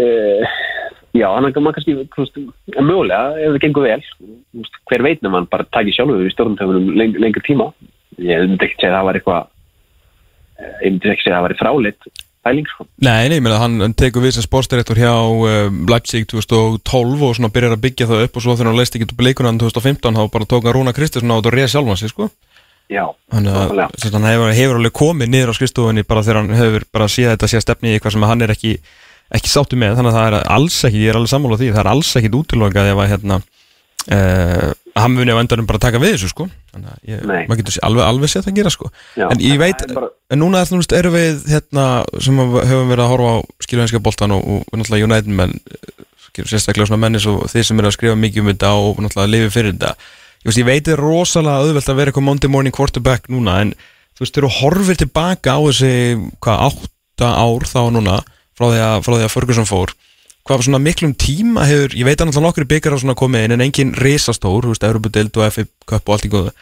uh, 0.00 0.56
já, 1.16 1.28
hann 1.32 1.48
er 1.48 1.54
kannski 1.56 1.96
mögulega 2.76 3.36
ef 3.40 3.56
það 3.56 3.60
gengur 3.64 3.86
vel 3.86 4.00
veist, 4.00 4.80
hver 4.90 5.04
veit 5.06 5.20
nefnum 5.20 5.38
hann 5.40 5.50
bara 5.52 5.68
takir 5.72 5.96
sjálfur 5.96 6.24
í 6.26 6.32
stjórnumtöfunum 6.34 6.92
leng, 6.96 7.18
lengur 7.22 7.44
tíma. 7.46 7.70
Ég 8.20 8.46
myndi 8.46 8.68
ekki 8.68 8.80
segja 8.80 8.92
að 8.94 8.98
það 8.98 9.08
var 9.08 9.18
eitthvað 9.20 9.42
eh, 10.60 10.74
ég 10.84 10.94
myndi 10.94 11.12
ekki 11.12 11.26
segja 11.26 11.36
að 11.36 11.38
það 11.38 11.46
var 11.48 11.58
fráleitt 11.62 12.10
pæling 12.46 12.70
sko. 12.70 12.88
Nei, 13.02 13.28
nei, 13.28 13.36
ég 13.40 13.44
meina 13.44 13.60
hann 13.60 13.94
tekur 13.98 14.24
við 14.24 14.36
sem 14.38 14.46
sportdirektor 14.46 14.98
hjá 15.02 15.12
uh, 15.12 15.68
Leipzig 15.90 16.28
2012 16.32 17.26
og 17.26 17.36
svona 17.36 17.52
byrjar 17.52 17.76
að 17.76 17.84
byggja 17.84 18.10
það 18.10 18.26
upp 18.28 18.38
og 18.38 18.46
svo 18.46 18.56
þegar 18.56 18.70
hann 18.70 18.80
leist 18.80 18.96
ekki 18.96 19.10
upp 19.10 19.24
leikunan 19.26 19.58
2015 19.60 20.20
þá 20.20 20.22
bara 20.32 20.48
tók 20.48 20.68
hann 20.68 20.76
Rúna 20.78 20.94
Kristinsson 20.96 21.34
á 21.34 21.36
þetta 21.36 21.52
og 21.52 21.58
reið 21.58 21.72
sjálfan 21.74 22.00
sig 22.00 22.14
sko. 22.14 22.30
Já, 22.86 23.02
Þannig 23.34 23.56
að 23.56 24.14
hann 24.14 24.28
hefur, 24.28 24.52
hefur 24.54 24.78
alveg 24.78 24.92
komið 24.94 25.30
niður 25.32 25.50
á 25.50 25.58
skrifstofunni 25.58 26.04
bara 26.06 26.22
þegar 26.22 26.38
hann 26.38 26.54
hefur 26.54 26.84
bara 26.94 27.08
séð 27.10 27.32
þetta 27.32 27.48
sé 27.50 27.60
stefni 27.64 27.90
í 27.90 27.96
eitthvað 27.96 28.14
sem 28.14 28.26
hann 28.30 28.46
er 28.46 28.52
ekki, 28.54 28.76
ekki 29.34 29.50
sáttu 29.50 29.78
með. 29.80 29.96
Þannig 29.98 30.12
að 30.12 30.18
það 30.20 30.26
er 30.28 30.52
alls 30.54 30.76
ekki, 30.86 31.00
ég 31.02 31.10
er 31.10 31.18
alveg 31.18 31.32
sammála 31.32 31.58
því 31.58 31.70
það 31.72 31.82
er 31.82 31.90
alls 31.90 32.12
ekki 32.20 32.30
útilokað 32.38 32.90
ef 32.92 33.02
að 33.02 33.10
hérna 33.10 33.40
uh, 33.42 34.70
hann 34.96 35.12
muni 35.16 35.32
á 35.34 35.38
endanum 35.40 35.66
bara 35.68 35.80
taka 35.82 36.00
við 36.02 36.14
þessu 36.16 36.30
sko. 36.32 36.46
Að 36.76 36.86
ég, 37.08 37.22
maður 37.26 37.60
getur 37.60 37.78
alveg, 37.86 38.04
alveg 38.06 38.32
séð 38.32 38.46
það 38.48 38.56
gera 38.60 38.72
sko. 38.74 38.90
Já, 39.16 39.26
en 39.30 39.42
ég 39.44 39.58
veit, 39.60 39.84
bara- 39.94 40.10
en 40.30 40.40
núna 40.42 40.62
er 40.64 41.08
við 41.12 41.42
hérna 41.52 41.86
sem 42.24 42.38
að 42.42 42.56
höfum 42.70 42.92
verið 42.92 43.04
að 43.04 43.12
horfa 43.12 43.32
á 43.32 43.36
skilvæðinska 43.66 44.02
boltan 44.02 44.34
og, 44.36 44.44
og 44.66 44.78
náttúrulega 44.78 45.08
United 45.08 45.32
menn 45.40 45.56
sérstaklega 46.36 46.88
svona 46.90 47.00
mennis 47.06 47.26
og 47.30 47.46
þeir 47.48 47.64
sem 47.64 47.78
eru 47.80 47.88
að 47.88 47.96
skrifa 47.96 48.16
mikið 48.20 48.42
um 48.44 48.50
þetta 48.52 48.72
og 48.76 48.98
náttúrulega 49.04 49.32
lifi 49.32 49.52
fyrir 49.54 49.76
þetta. 49.76 49.92
Ég, 49.96 50.48
veist, 50.50 50.60
ég 50.60 50.68
veit 50.68 50.84
það 50.86 50.96
er 50.96 51.02
rosalega 51.04 51.62
auðvelt 51.64 51.88
að 51.92 51.96
vera 52.00 52.12
eitthvað 52.12 52.26
Monday 52.28 52.50
morning 52.52 52.74
quarterback 52.76 53.30
núna 53.32 53.60
en 53.64 53.72
þú 54.16 54.24
veist, 54.24 54.34
þegar 54.36 54.48
þú 54.48 54.60
horfir 54.60 55.00
tilbaka 55.00 55.56
á 55.56 55.60
þessi 55.64 55.92
hvað, 56.44 56.66
átta 56.68 57.30
ár 57.40 57.66
þá 57.68 57.80
núna 57.96 58.18
frá 58.56 58.68
því 58.72 58.82
að, 58.84 58.98
frá 59.06 59.14
því 59.16 59.24
að 59.26 59.32
Ferguson 59.34 59.68
fór 59.68 59.94
hvað 60.46 60.64
svona 60.66 60.82
miklum 60.82 61.12
tíma 61.18 61.66
hefur 61.66 61.94
ég 61.98 62.06
veit 62.06 62.20
að 62.20 62.30
náttúrulega 62.30 62.46
nokkur 62.46 62.68
byggar 62.70 62.94
á 62.94 63.02
svona 63.02 63.18
komið 63.18 63.46
inn 63.46 63.56
en 63.56 63.64
engin 63.66 63.92
risastór, 63.98 64.66
þú 64.66 64.72
veist, 64.72 64.86
Europadild 64.86 65.38
og 65.40 65.52
FA 65.52 65.66
Cup 65.90 66.08
og 66.08 66.16
allt 66.16 66.28
í 66.28 66.32
góðu. 66.32 66.52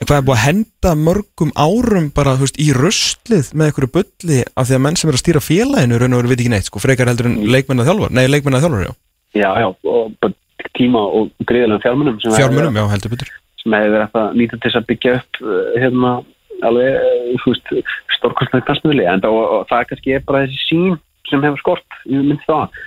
En 0.00 0.08
hvað 0.08 0.16
er 0.16 0.26
búið 0.28 0.38
að 0.38 0.44
henda 0.46 0.92
mörgum 0.96 1.50
árum 1.60 2.06
bara, 2.16 2.36
þú 2.38 2.46
veist, 2.46 2.60
í 2.60 2.70
röstlið 2.72 3.50
með 3.52 3.68
einhverju 3.68 3.92
bulli 3.96 4.38
af 4.56 4.68
því 4.68 4.76
að 4.76 4.82
menn 4.86 4.96
sem 4.96 5.10
er 5.10 5.18
að 5.18 5.22
stýra 5.22 5.42
félaginu 5.44 6.00
raun 6.00 6.16
og 6.16 6.22
veru 6.22 6.32
veit 6.32 6.40
ekki 6.40 6.52
neitt, 6.54 6.68
sko, 6.70 6.80
frekar 6.80 7.10
heldur 7.10 7.28
en 7.28 7.36
leikmenn 7.52 7.82
að 7.82 7.90
þjálfar, 7.90 8.14
nei, 8.16 8.24
leikmenn 8.32 8.56
að 8.56 8.64
þjálfar, 8.64 8.86
já. 8.86 8.94
Já, 9.36 9.50
já, 9.60 9.68
og 9.92 10.14
bara 10.24 10.70
tíma 10.76 11.02
og 11.04 11.28
greiðilega 11.44 11.84
fjármunum 11.84 12.16
sem 12.22 12.32
fjármunum, 12.36 12.80
já, 12.80 12.86
heldur 12.94 13.12
betur. 13.12 13.34
sem 13.60 13.76
hefur 13.76 13.94
verið 13.96 14.18
að 14.22 14.40
nýta 14.40 14.58
til 14.64 14.72
að 14.72 14.88
byggja 14.88 15.14
upp 15.18 15.42
uh, 15.44 15.60
hérna 15.76 16.14
alveg, 16.64 16.96
uh, 16.96 17.36
þú 17.44 17.52
veist, 17.52 17.92
stórkostlega 18.16 18.66
knastmiðli 18.70 19.06
en 19.08 19.22
það, 19.24 19.38
það 19.68 19.86
kannski 19.92 20.16
er 20.16 20.24
bara 20.24 20.42
þessi 20.46 20.64
sín 20.64 20.98
sem 21.30 21.44
hefur 21.46 21.62
skort, 21.62 22.00
ég 22.06 22.24
myndi 22.24 22.46
það 22.46 22.80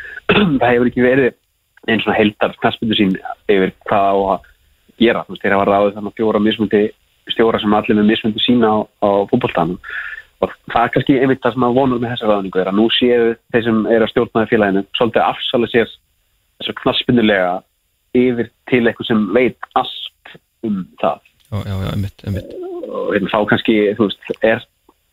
það 0.61 0.67
hefur 0.69 0.91
ekki 0.91 1.05
verið 1.05 1.31
einn 1.87 2.03
svona 2.03 2.17
heldar 2.17 2.55
knastmiðli 2.61 2.99
sín 2.99 3.15
yfir 3.51 3.73
hvað 3.87 4.07
á 4.07 4.15
að 4.35 4.49
gera, 5.01 5.23
þú 5.25 5.35
veist, 5.35 5.43
þeir 5.43 5.55
hafa 5.57 5.69
ráðið 5.69 5.97
þannig 5.97 6.17
fjóra 6.19 6.41
mismundi 6.43 6.83
stjóra 7.31 7.59
sem 7.59 7.75
allir 7.75 7.97
með 7.99 8.09
mismundi 8.11 8.43
sína 8.43 8.71
á, 8.71 8.77
á 9.03 9.09
fútboltanum 9.31 9.79
og 10.43 10.55
það 10.71 10.85
er 10.85 10.93
kannski 10.93 11.19
einmitt 11.19 11.43
það 11.43 11.55
sem 11.55 11.65
að 11.67 11.77
vonur 11.77 12.01
með 12.01 12.13
þessa 12.13 12.29
ráðningu 12.29 12.61
er 12.61 12.71
að 12.71 12.79
nú 12.79 12.87
séu 12.91 13.35
þeir 13.53 13.65
sem 13.67 13.83
eru 13.95 14.07
að 14.07 14.11
stjórnaði 14.11 14.51
félaginu 14.51 14.83
svolítið 14.97 15.25
afsala 15.25 15.69
sér 15.71 15.93
þessu 16.59 16.75
knastmiðlega 16.81 17.53
yfir 18.23 18.49
til 18.69 18.83
eitthvað 18.83 19.09
sem 19.09 19.23
veit 19.35 19.69
allt 19.79 20.35
um 20.67 20.83
það. 21.01 21.31
Já, 21.49 21.57
já, 21.67 21.73
já, 21.73 21.89
einmitt, 21.93 22.25
einmitt. 22.27 22.53
Og 22.93 23.09
hérna, 23.13 23.31
þá 23.31 23.39
kannski, 23.49 23.77
þú 23.97 24.09
veist, 24.09 24.31
er 24.41 24.63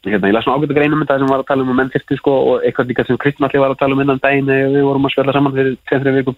hérna, 0.07 0.31
ég 0.31 0.35
las 0.35 0.47
svona 0.47 0.61
ágætt 0.61 0.73
að 0.73 0.79
greina 0.79 0.97
um 0.97 1.05
þetta 1.05 1.19
sem 1.21 1.31
var 1.31 1.43
að 1.43 1.49
tala 1.51 1.67
um 1.67 1.77
menn 1.77 1.93
þyrfti 1.93 2.19
sko 2.21 2.35
og 2.53 2.65
eitthvað 2.65 2.91
líka 2.91 3.05
sem 3.05 3.21
Kristinn 3.21 3.47
allir 3.49 3.65
var 3.65 3.75
að 3.75 3.81
tala 3.83 3.97
um 3.97 4.03
innan 4.05 4.23
daginn 4.23 4.49
þegar 4.49 4.75
við 4.77 4.87
vorum 4.89 5.07
að 5.07 5.15
spjalla 5.15 5.37
saman 5.37 5.57
fyrir 5.57 5.77
2-3 5.93 6.17
vikum. 6.17 6.37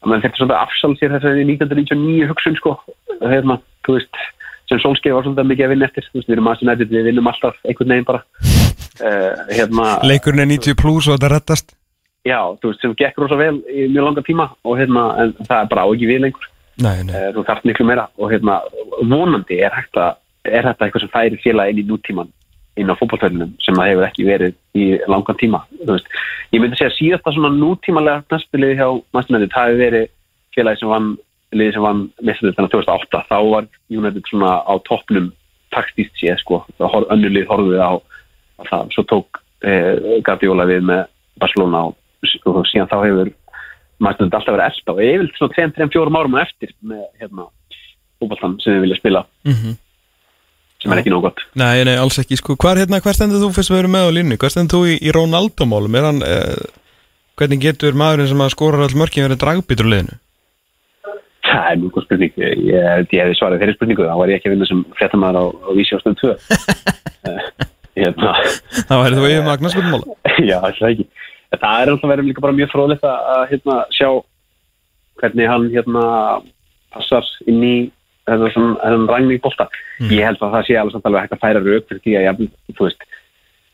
Að 0.00 0.12
menn 0.12 0.24
þyrfti 0.24 0.42
svona 0.42 0.60
afsal 0.64 0.92
sér 0.98 1.14
þessari 1.14 1.46
1999 1.46 2.30
hugsun 2.32 2.58
sko 2.58 2.76
hérna, 3.20 3.60
þú 3.86 3.98
veist, 3.98 4.22
sem 4.70 4.80
Solskjaer 4.82 5.18
var 5.18 5.26
svona 5.26 5.46
mikið 5.46 5.66
að 5.66 5.74
vinna 5.74 5.90
eftir, 5.90 6.08
þú 6.08 6.18
veist, 6.18 6.30
við 6.30 6.36
erum 6.38 6.50
aðeins 6.50 6.68
nættið 6.70 6.96
við 6.96 7.10
vinnum 7.10 7.30
alltaf 7.30 7.60
einhvern 7.66 7.94
veginn 7.94 8.08
bara. 8.08 8.24
Uh, 9.00 9.44
hérna, 9.54 9.92
leikurinn 10.04 10.42
er 10.44 10.50
90 10.50 10.80
plus 10.80 11.06
og 11.08 11.16
þetta 11.16 11.30
rettast 11.34 11.76
já, 12.26 12.40
þú 12.60 12.72
veist, 12.72 12.82
sem 12.82 12.96
gekk 12.98 13.20
rosa 13.20 13.38
vel 13.38 13.60
í 13.70 13.86
mjög 13.90 14.08
langa 14.08 14.24
tíma 14.26 14.48
og 14.64 14.80
hérna, 14.80 15.04
en 15.22 15.32
það 15.40 15.56
er 15.56 15.70
bara 15.70 15.84
á 15.84 15.88
ekki 15.88 16.10
við 16.10 16.24
lengur. 16.26 16.50
Nei, 16.80 16.98
nei, 17.04 17.14
Eh, 17.16 17.30
þú 17.36 17.44
þarft 17.44 17.66
miklu 17.68 17.86
meira 17.88 18.08
og 18.16 18.32
hérna, 18.32 18.60
vonandi 19.04 19.60
er 19.60 19.72
hægt 19.74 19.96
að 20.00 20.18
er 20.48 20.64
þetta 20.64 20.86
eitthvað 20.86 21.02
sem 21.04 21.12
færi 21.12 21.40
félag 21.42 21.70
inn 21.70 21.82
í 21.82 21.88
nútíman 21.88 22.30
inn 22.80 22.92
á 22.92 22.98
fótballtölinum 22.98 23.52
sem 23.64 23.76
það 23.76 23.90
hefur 23.92 24.06
ekki 24.08 24.28
verið 24.28 24.54
í 24.78 24.86
langan 25.10 25.40
tíma 25.40 25.64
ég 25.84 26.60
myndi 26.60 26.78
segja 26.78 26.94
síðasta 26.96 27.34
svona 27.34 27.52
nútímalega 27.54 28.24
knastbiliði 28.30 28.78
hjá 28.80 28.88
Mastermennit 29.16 29.54
það 29.54 29.68
hefur 29.68 29.84
verið 29.84 30.08
félagi 30.56 30.82
sem 30.82 30.92
vann 30.92 31.10
liði 31.56 31.74
sem 31.74 31.84
vann 31.84 32.02
mestur 32.22 32.54
þannig 32.56 32.74
2008 32.76 33.22
þá 33.28 33.36
var 33.50 33.68
United 33.90 34.30
svona 34.30 34.56
á 34.62 34.74
toppnum 34.86 35.30
taktíst 35.74 36.16
séð 36.18 36.40
sko. 36.42 36.62
Önnur 36.80 37.34
lið 37.34 37.48
horfið 37.50 37.82
á, 37.82 37.92
það. 38.68 38.90
Svo 38.94 39.04
tók 39.10 39.40
eh, 39.66 40.20
Guardiola 40.26 40.66
við 40.68 40.86
með 40.90 41.04
Barcelona 41.40 41.84
og, 41.90 41.96
og 42.50 42.64
síðan 42.70 42.90
þá 42.90 42.98
hefur 43.04 43.32
Mastermennit 44.00 44.36
alltaf 44.38 44.54
verið 44.54 44.66
elsta 44.66 44.94
og 44.94 45.02
ég 45.04 45.18
vil 45.20 45.30
svona 45.36 45.56
2-3-4 45.58 46.20
árum 46.20 46.36
eftir 46.40 46.74
með 46.80 47.02
hérna 47.20 47.46
fótballtann 48.20 48.58
sem 48.62 48.76
við 48.76 48.86
vilja 48.86 49.00
spila. 49.00 49.24
Mhm. 49.48 49.78
Sem 50.80 50.92
er 50.94 51.02
ekki 51.02 51.12
nóg 51.12 51.26
gott. 51.28 51.42
Nei, 51.60 51.84
nei, 51.88 51.96
alls 52.00 52.18
ekki 52.22 52.38
sko, 52.40 52.56
hvar, 52.60 52.80
hérna, 52.80 53.00
stendur 53.04 53.42
þú 53.42 53.52
fyrst 53.56 53.72
við 53.72 53.82
erum 53.82 53.94
með 53.96 54.08
á 54.08 54.16
línu, 54.16 54.38
hver 54.40 54.52
stendur 54.54 54.80
þú 54.80 54.92
í, 54.92 54.96
í 55.04 55.14
Ronaldo-málum? 55.16 55.98
Er 55.98 56.08
hann, 56.08 56.20
eh, 56.24 56.60
hvernig 57.40 57.62
getur 57.64 57.98
maðurinn 57.98 58.30
sem 58.32 58.44
að 58.44 58.52
skora 58.54 58.84
all 58.84 58.98
mörkin 58.98 59.26
verið 59.28 59.42
dragbítur 59.44 59.88
á 59.88 59.92
liðinu? 59.92 60.20
Það 61.50 61.66
er 61.66 61.80
mjög 61.80 61.92
góð 61.96 62.04
spurning. 62.06 62.32
Ég, 62.38 62.62
ég, 62.70 63.08
ég 63.10 63.22
hefði 63.24 63.36
svarað 63.38 63.62
þeirri 63.62 63.74
spurningu, 63.76 64.06
þá 64.06 64.16
var 64.20 64.30
ég 64.30 64.38
ekki 64.38 64.50
að 64.50 64.54
vinna 64.54 64.68
sem 64.70 64.82
fréttamaður 64.96 65.40
á, 65.40 65.44
á 65.50 65.70
stöðum 66.00 66.20
2. 66.22 66.36
Eh, 67.20 67.40
hérna, 68.00 68.30
það 68.88 69.00
væri 69.02 69.16
þú 69.18 69.24
yfir 69.28 69.42
magnarskutumála 69.44 70.14
já, 70.48 70.54
það 70.56 70.68
er 70.70 70.86
ekki. 70.88 71.04
En 71.50 71.60
Það 71.60 71.82
er 71.82 71.90
alltaf 71.92 72.10
verið 72.14 72.28
líka 72.30 72.44
bara 72.44 72.56
mjög 72.56 72.70
fróðlegt 72.72 73.04
að, 73.04 73.26
að 73.34 73.42
hérna, 73.50 73.74
sjá 73.92 74.08
hvernig 75.20 75.50
hann 75.50 75.66
hérna, 75.74 76.04
passar 76.94 77.28
inn 77.44 77.60
í 77.66 77.74
þennan 78.30 79.08
rængning 79.10 79.40
bólta. 79.42 79.66
Ég 80.10 80.26
held 80.26 80.40
að 80.40 80.54
það 80.56 80.66
sé 80.68 80.76
alveg 80.78 80.96
samt 80.96 81.08
alveg 81.08 81.24
hægt 81.24 81.36
að 81.36 81.42
færa 81.44 81.62
rauk 81.64 81.88
fyrir 81.88 82.02
því 82.04 82.16
að 82.18 82.26
ég, 82.26 82.52
þú 82.76 82.86
veist, 82.86 83.06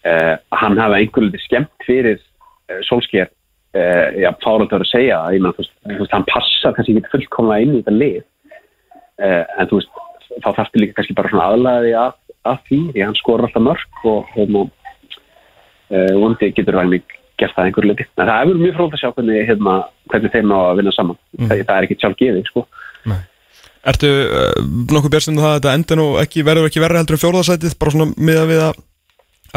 uh, 0.07 0.35
hann 0.63 0.81
hafa 0.81 1.01
einhverju 1.01 1.29
litið 1.29 1.45
skemmt 1.45 1.87
fyrir 1.87 2.19
uh, 2.21 2.81
Solskjær 2.89 3.29
uh, 3.29 4.09
já, 4.23 4.31
fáralt 4.45 4.75
að 4.77 4.87
segja 4.91 5.21
að 5.23 5.37
ég 5.39 5.45
menn, 5.45 5.57
þú 5.57 5.67
þú 5.67 6.01
veist, 6.03 6.17
hann 6.17 6.29
passar 6.31 6.77
kannski 6.77 6.97
ekki 7.01 7.15
fullkomlega 7.15 7.67
inn 7.67 7.77
í 7.77 7.83
þetta 7.83 7.97
lið 7.97 8.25
en 9.17 9.69
þú 9.71 9.79
veist, 9.79 10.01
þá 10.45 10.49
þarftu 10.59 10.81
líka 10.83 10.99
kannski 10.99 11.15
bara 11.17 11.31
svona 11.33 11.45
aðlæði 11.55 11.93
að, 11.97 12.17
að 12.53 12.59
því 12.67 12.81
því 12.91 13.05
hann 13.07 13.15
skora 13.17 13.47
alltaf 13.47 13.65
mörg 13.65 14.03
og 14.13 14.35
vondi 16.21 16.51
getur 16.53 16.77
ræðning 16.77 17.15
gert 17.41 17.55
það 17.55 17.63
að 17.63 17.71
einhverju 17.71 17.91
liti. 17.93 18.07
En 18.17 18.29
það 18.29 18.51
er 18.51 18.61
mjög 18.61 18.77
fróð 18.77 18.95
að 18.97 19.01
sjá 19.03 19.09
hvernig, 19.17 19.41
hérna, 19.49 19.75
hvernig 20.13 20.35
þeim 20.35 20.53
á 20.53 20.59
að 20.59 20.79
vinna 20.81 20.93
saman. 20.97 21.19
Það, 21.37 21.63
það 21.63 21.75
er 21.77 21.87
ekki 21.87 21.99
sjálf 22.01 22.19
gefið, 22.21 22.51
sko. 22.51 22.65
Ertu 23.87 24.11
uh, 24.11 24.51
nokkuð 24.91 25.13
björnstund 25.15 25.43
það 25.43 25.53
að 25.53 25.57
þetta 25.61 25.77
enda 25.79 26.01
nú 26.01 26.09
ekki 26.23 26.45
verður 26.47 26.71
ekki 26.71 26.83
verður 26.83 27.03
heldur 27.03 27.19
en 27.19 27.23
fjórðarsætið 27.23 27.79
bara 27.79 27.95
svona 27.95 28.09
miða 28.19 28.49
við 28.51 28.65
að 28.67 28.83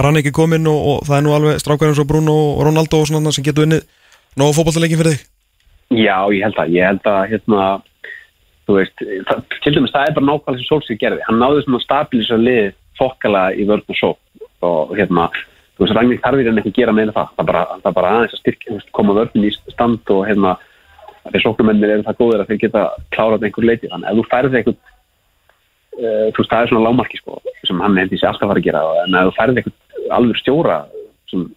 rann 0.06 0.20
ekki 0.22 0.36
kominn 0.36 0.70
og, 0.70 0.80
og 0.92 1.02
það 1.08 1.18
er 1.18 1.26
nú 1.26 1.36
alveg 1.36 1.60
strákar 1.64 1.90
eins 1.90 2.00
og 2.02 2.08
Bruno 2.08 2.38
og 2.54 2.64
Ronaldo 2.68 3.02
og 3.02 3.10
svona 3.10 3.34
sem 3.36 3.44
getur 3.44 3.66
unnið 3.66 3.84
nógu 4.40 4.56
fótballtaleikin 4.60 5.02
fyrir 5.02 5.18
þig 5.18 5.28
Já, 5.90 6.30
ég 6.30 6.44
held 6.46 6.60
að, 6.62 6.74
ég 6.78 6.86
held 6.86 7.08
að, 7.10 7.22
hérna, 7.32 7.68
þú 8.70 8.76
veist, 8.78 9.04
það, 9.26 9.40
til 9.64 9.72
dæmis 9.74 9.94
það 9.96 10.04
er 10.06 10.16
bara 10.18 10.28
nákvæmlega 10.28 10.60
sem 10.60 10.68
Solskjaer 10.68 11.00
gerði. 11.02 11.24
Hann 11.26 11.40
náði 11.42 11.64
svona 11.66 11.82
stabilisa 11.82 12.38
liðið 12.38 12.76
fokkala 13.00 13.44
í 13.58 13.66
vörn 13.70 13.86
og 13.90 13.98
svo 13.98 14.12
og 14.68 14.94
hérna, 15.00 15.26
þú 15.74 15.86
veist, 15.86 15.96
Ragnir 15.98 16.22
þarfir 16.22 16.50
hann 16.52 16.62
ekki 16.62 16.74
að 16.76 16.78
gera 16.78 16.94
meina 16.94 17.16
það. 17.16 17.32
Það 17.40 17.50
bara, 17.50 17.64
það 17.82 17.98
bara 17.98 18.12
aðeins 18.14 18.36
að 18.36 18.44
styrkja, 18.44 18.78
koma 19.00 19.18
vörnin 19.18 19.48
í 19.50 19.52
stand 19.74 20.14
og 20.14 20.22
hérna, 20.30 20.54
þeir 21.28 21.44
sóknumennir 21.44 21.94
eru 21.96 22.06
það 22.08 22.20
góðir 22.22 22.44
að 22.44 22.52
þeir 22.52 22.62
geta 22.64 22.86
klárað 23.16 23.46
einhver 23.48 23.68
leiti. 23.68 23.92
Þannig 23.92 24.10
ef 24.10 24.20
þú 24.20 24.26
færið 24.32 24.58
eitthvað, 24.60 24.78
uh, 26.00 26.26
þú 26.30 26.42
veist, 26.42 26.52
það 26.52 26.62
er 26.62 26.72
svona 26.72 26.86
lámarki 26.88 27.22
sko, 27.22 27.40
sem 27.68 27.84
hann 27.86 28.00
í 28.02 28.08
sig 28.14 28.28
alltaf 28.30 28.48
að 28.48 28.54
fara 28.54 28.64
að 28.64 28.68
gera 28.70 28.84
en 29.04 29.20
ef 29.20 29.30
þú 29.30 29.36
færið 29.40 29.62
eitthvað 29.62 30.14
alveg 30.20 30.42
stjóra 30.42 30.78
sem 31.30 31.48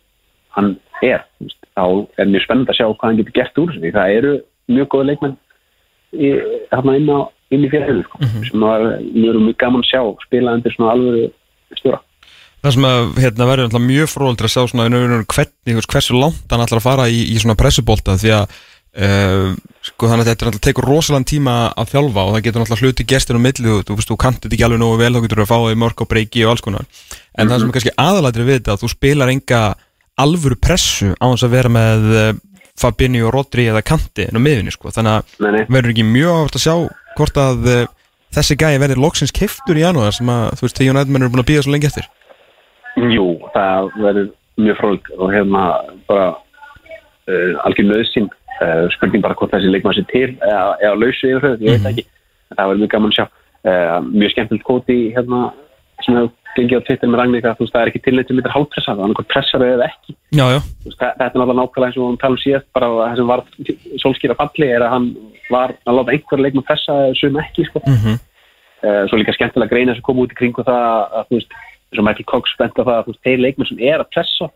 hann 0.56 0.72
er, 1.02 1.26
veist, 1.42 1.60
þá 1.72 1.84
er 2.20 2.32
mjög 2.32 2.46
spennend 2.46 2.72
að 2.72 2.78
sjá 2.78 2.86
hvað 2.88 3.08
hann 3.08 3.20
getur 3.20 3.38
gert 3.38 3.60
úr 3.62 3.74
því 3.78 3.92
Það 3.96 4.16
eru 4.18 4.32
mjög 4.72 4.88
góða 4.92 5.08
leikmenn 5.10 5.36
í, 6.12 6.32
hérna 6.72 6.96
inn, 6.98 7.12
á, 7.12 7.20
inn 7.52 7.66
í 7.66 7.70
félaginu 7.72 8.06
sko, 8.06 8.24
sem 8.48 8.66
að 8.68 8.88
mjög, 9.12 9.38
mjög 9.48 9.60
gaman 9.62 9.84
að 9.84 9.90
sjá 9.90 10.02
spila 10.26 10.56
undir 10.58 10.74
svona 10.76 10.96
alvöru 10.96 11.28
stjóra. 11.78 12.02
Það 12.62 12.74
sem 12.76 12.84
að 12.86 13.16
hérna, 13.18 13.46
verður 13.48 13.80
mjög 13.82 14.10
fróðaldur 14.12 14.46
að 14.46 14.52
sjá 14.54 14.62
svona 14.70 14.84
hvernig, 15.32 15.86
hversu 15.90 16.14
langt 16.14 16.52
hann 16.52 16.62
ætlar 16.62 16.78
að 16.78 16.84
fara 16.84 17.08
í, 17.10 17.24
í 17.34 17.40
svona 17.42 17.58
pressubólta 17.58 18.14
því 18.20 18.36
að 18.36 18.60
uh, 18.99 19.53
Sko 19.82 20.07
þannig 20.07 20.22
að 20.22 20.28
þetta 20.28 20.45
er 20.45 20.49
náttúrulega 20.49 20.66
tekur 20.68 20.86
rosalega 20.86 21.26
tíma 21.26 21.53
að 21.74 21.88
þjálfa 21.90 22.22
og 22.22 22.34
það 22.36 22.45
getur 22.45 22.62
náttúrulega 22.62 22.86
hluti 22.86 23.07
gestur 23.11 23.38
á 23.38 23.40
milli 23.43 23.72
þú, 23.82 23.97
veist, 23.99 24.11
þú 24.12 24.16
kannt 24.22 24.45
þetta 24.45 24.55
ekki 24.55 24.66
alveg 24.68 24.78
nógu 24.78 24.99
vel 25.01 25.09
þá 25.11 25.22
getur 25.24 25.40
þú 25.40 25.47
að 25.47 25.51
fá 25.51 25.72
í 25.72 25.78
mörg 25.82 26.03
og 26.05 26.09
breyki 26.12 26.45
og 26.47 26.53
alls 26.53 26.62
konar. 26.62 26.84
En 27.34 27.51
það 27.51 27.59
sem 27.59 27.72
er 27.72 27.74
kannski 27.76 27.95
aðalætri 27.99 28.47
við 28.47 28.61
þetta 28.61 28.76
að 28.76 28.84
þú 28.84 28.90
spilar 28.93 29.32
enga 29.32 29.62
alvöru 30.22 30.59
pressu 30.62 31.09
á 31.18 31.26
þess 31.26 31.47
að 31.49 31.55
vera 31.57 31.72
með 31.72 32.07
eh, 32.20 32.30
Fabinho, 32.78 33.32
Rodri 33.34 33.64
eða 33.72 33.82
Kanti 33.86 34.28
en 34.28 34.38
á 34.38 34.45
miðunni 34.45 34.74
sko. 34.74 34.93
Þannig 34.95 35.18
að 35.18 35.66
verður 35.66 35.90
ekki 35.97 36.07
mjög 36.07 36.36
áhvert 36.36 36.59
að 36.61 36.64
sjá 36.64 36.76
hvort 37.18 37.40
að 37.43 37.66
uh, 37.68 37.80
þessi 38.32 38.57
gæi 38.61 38.78
verður 38.80 39.03
loksins 39.03 39.34
keftur 39.34 39.80
í 39.80 39.82
janúar 39.82 40.14
sem 40.14 40.30
að 40.32 40.47
þú 40.61 40.66
veist, 40.68 40.78
þegar 40.78 41.11
menn 41.11 41.26
eru 41.26 41.32
búin 41.34 41.43
að 41.43 41.51
býða 41.51 41.66
svo 41.66 41.74
lengi 41.74 41.90
eftir. 41.90 42.07
Jú, 43.12 43.26
það 43.53 43.90
verður 43.99 44.30
mjög 44.62 44.78
fróld 44.80 45.11
og 45.18 45.34
hérna 45.34 45.66
bara 46.09 46.30
uh, 46.32 47.53
algjör 47.66 47.88
nöðsinn 47.90 48.30
uh, 48.30 48.41
spurning 48.94 49.22
bara 49.24 49.34
hvort 49.38 49.52
þessi 49.54 49.70
leikmann 49.72 49.94
sé 49.96 50.04
til 50.10 50.28
eða, 50.38 50.76
eða 50.82 50.98
lausu 51.00 51.30
yfir 51.30 51.42
höfuð, 51.46 51.64
ég 51.66 51.76
veit 51.78 51.90
ekki. 51.92 52.04
En 52.50 52.56
það 52.58 52.68
verður 52.70 52.82
mjög 52.84 52.92
gaman 52.96 53.12
að 53.12 53.16
sjá. 53.18 53.26
Uh, 53.62 53.98
mjög 54.10 54.30
skemmtilegt 54.34 54.64
kóti 54.66 54.96
hérna 55.14 55.40
sem 56.02 56.16
hefur 56.18 56.32
gengið 56.56 56.80
á 56.82 56.86
Twitter 56.86 57.08
með 57.08 57.20
Ragník 57.22 57.44
að 57.46 57.54
þú 57.58 57.64
veist 57.64 57.72
það 57.76 57.82
er 57.84 57.90
ekki 57.92 58.00
tilneitt 58.04 58.28
sem 58.28 58.36
heitir 58.40 58.52
hálfpressa, 58.52 58.92
það 58.92 58.98
er 58.98 59.06
annað 59.06 59.28
pressar 59.32 59.62
eða 59.64 59.86
ekki. 59.86 60.14
Já, 60.36 60.44
já, 60.52 60.58
veist, 60.84 60.98
þa- 60.98 61.12
þetta 61.16 61.28
er 61.28 61.40
náttúrulega 61.40 61.58
nákvæmlega 61.62 61.88
eins 61.88 61.96
og 62.02 62.10
við 62.10 62.18
tala 62.24 62.36
um 62.36 62.42
síðast 62.42 62.66
bara 62.76 62.88
það 62.98 63.16
sem 63.20 63.30
var 63.30 63.44
sólskýra 64.02 64.36
falli 64.40 64.68
er 64.68 64.84
að 64.84 64.92
hann 64.92 65.06
var 65.54 65.74
að 65.86 65.96
láta 66.00 66.12
einhver 66.16 66.42
leikmann 66.44 66.66
pressa 66.68 66.96
sum 67.20 67.38
ekki 67.40 67.64
sko. 67.70 67.80
Mhm. 67.86 68.18
uh, 68.82 69.02
svo 69.08 69.16
líka 69.22 69.32
skemmtilega 69.38 69.70
greina 69.72 69.94
sem 69.94 70.02
kom 70.02 70.18
út 70.20 70.34
í 70.34 70.38
kringu 70.42 70.64
það 70.66 70.84
að 71.22 71.24
þú 71.30 71.38
veist, 71.38 71.56
eins 71.92 72.00
og 72.02 72.06
Michael 72.10 72.28
Cox 72.34 72.56
bent 72.58 72.76
á 72.76 72.82
það 72.82 72.98
að 72.98 73.18
þeir 73.24 73.42
leikmenn 73.46 73.68
sem 73.70 73.80
er 73.80 74.02
að 74.02 74.10
pressa 74.12 74.50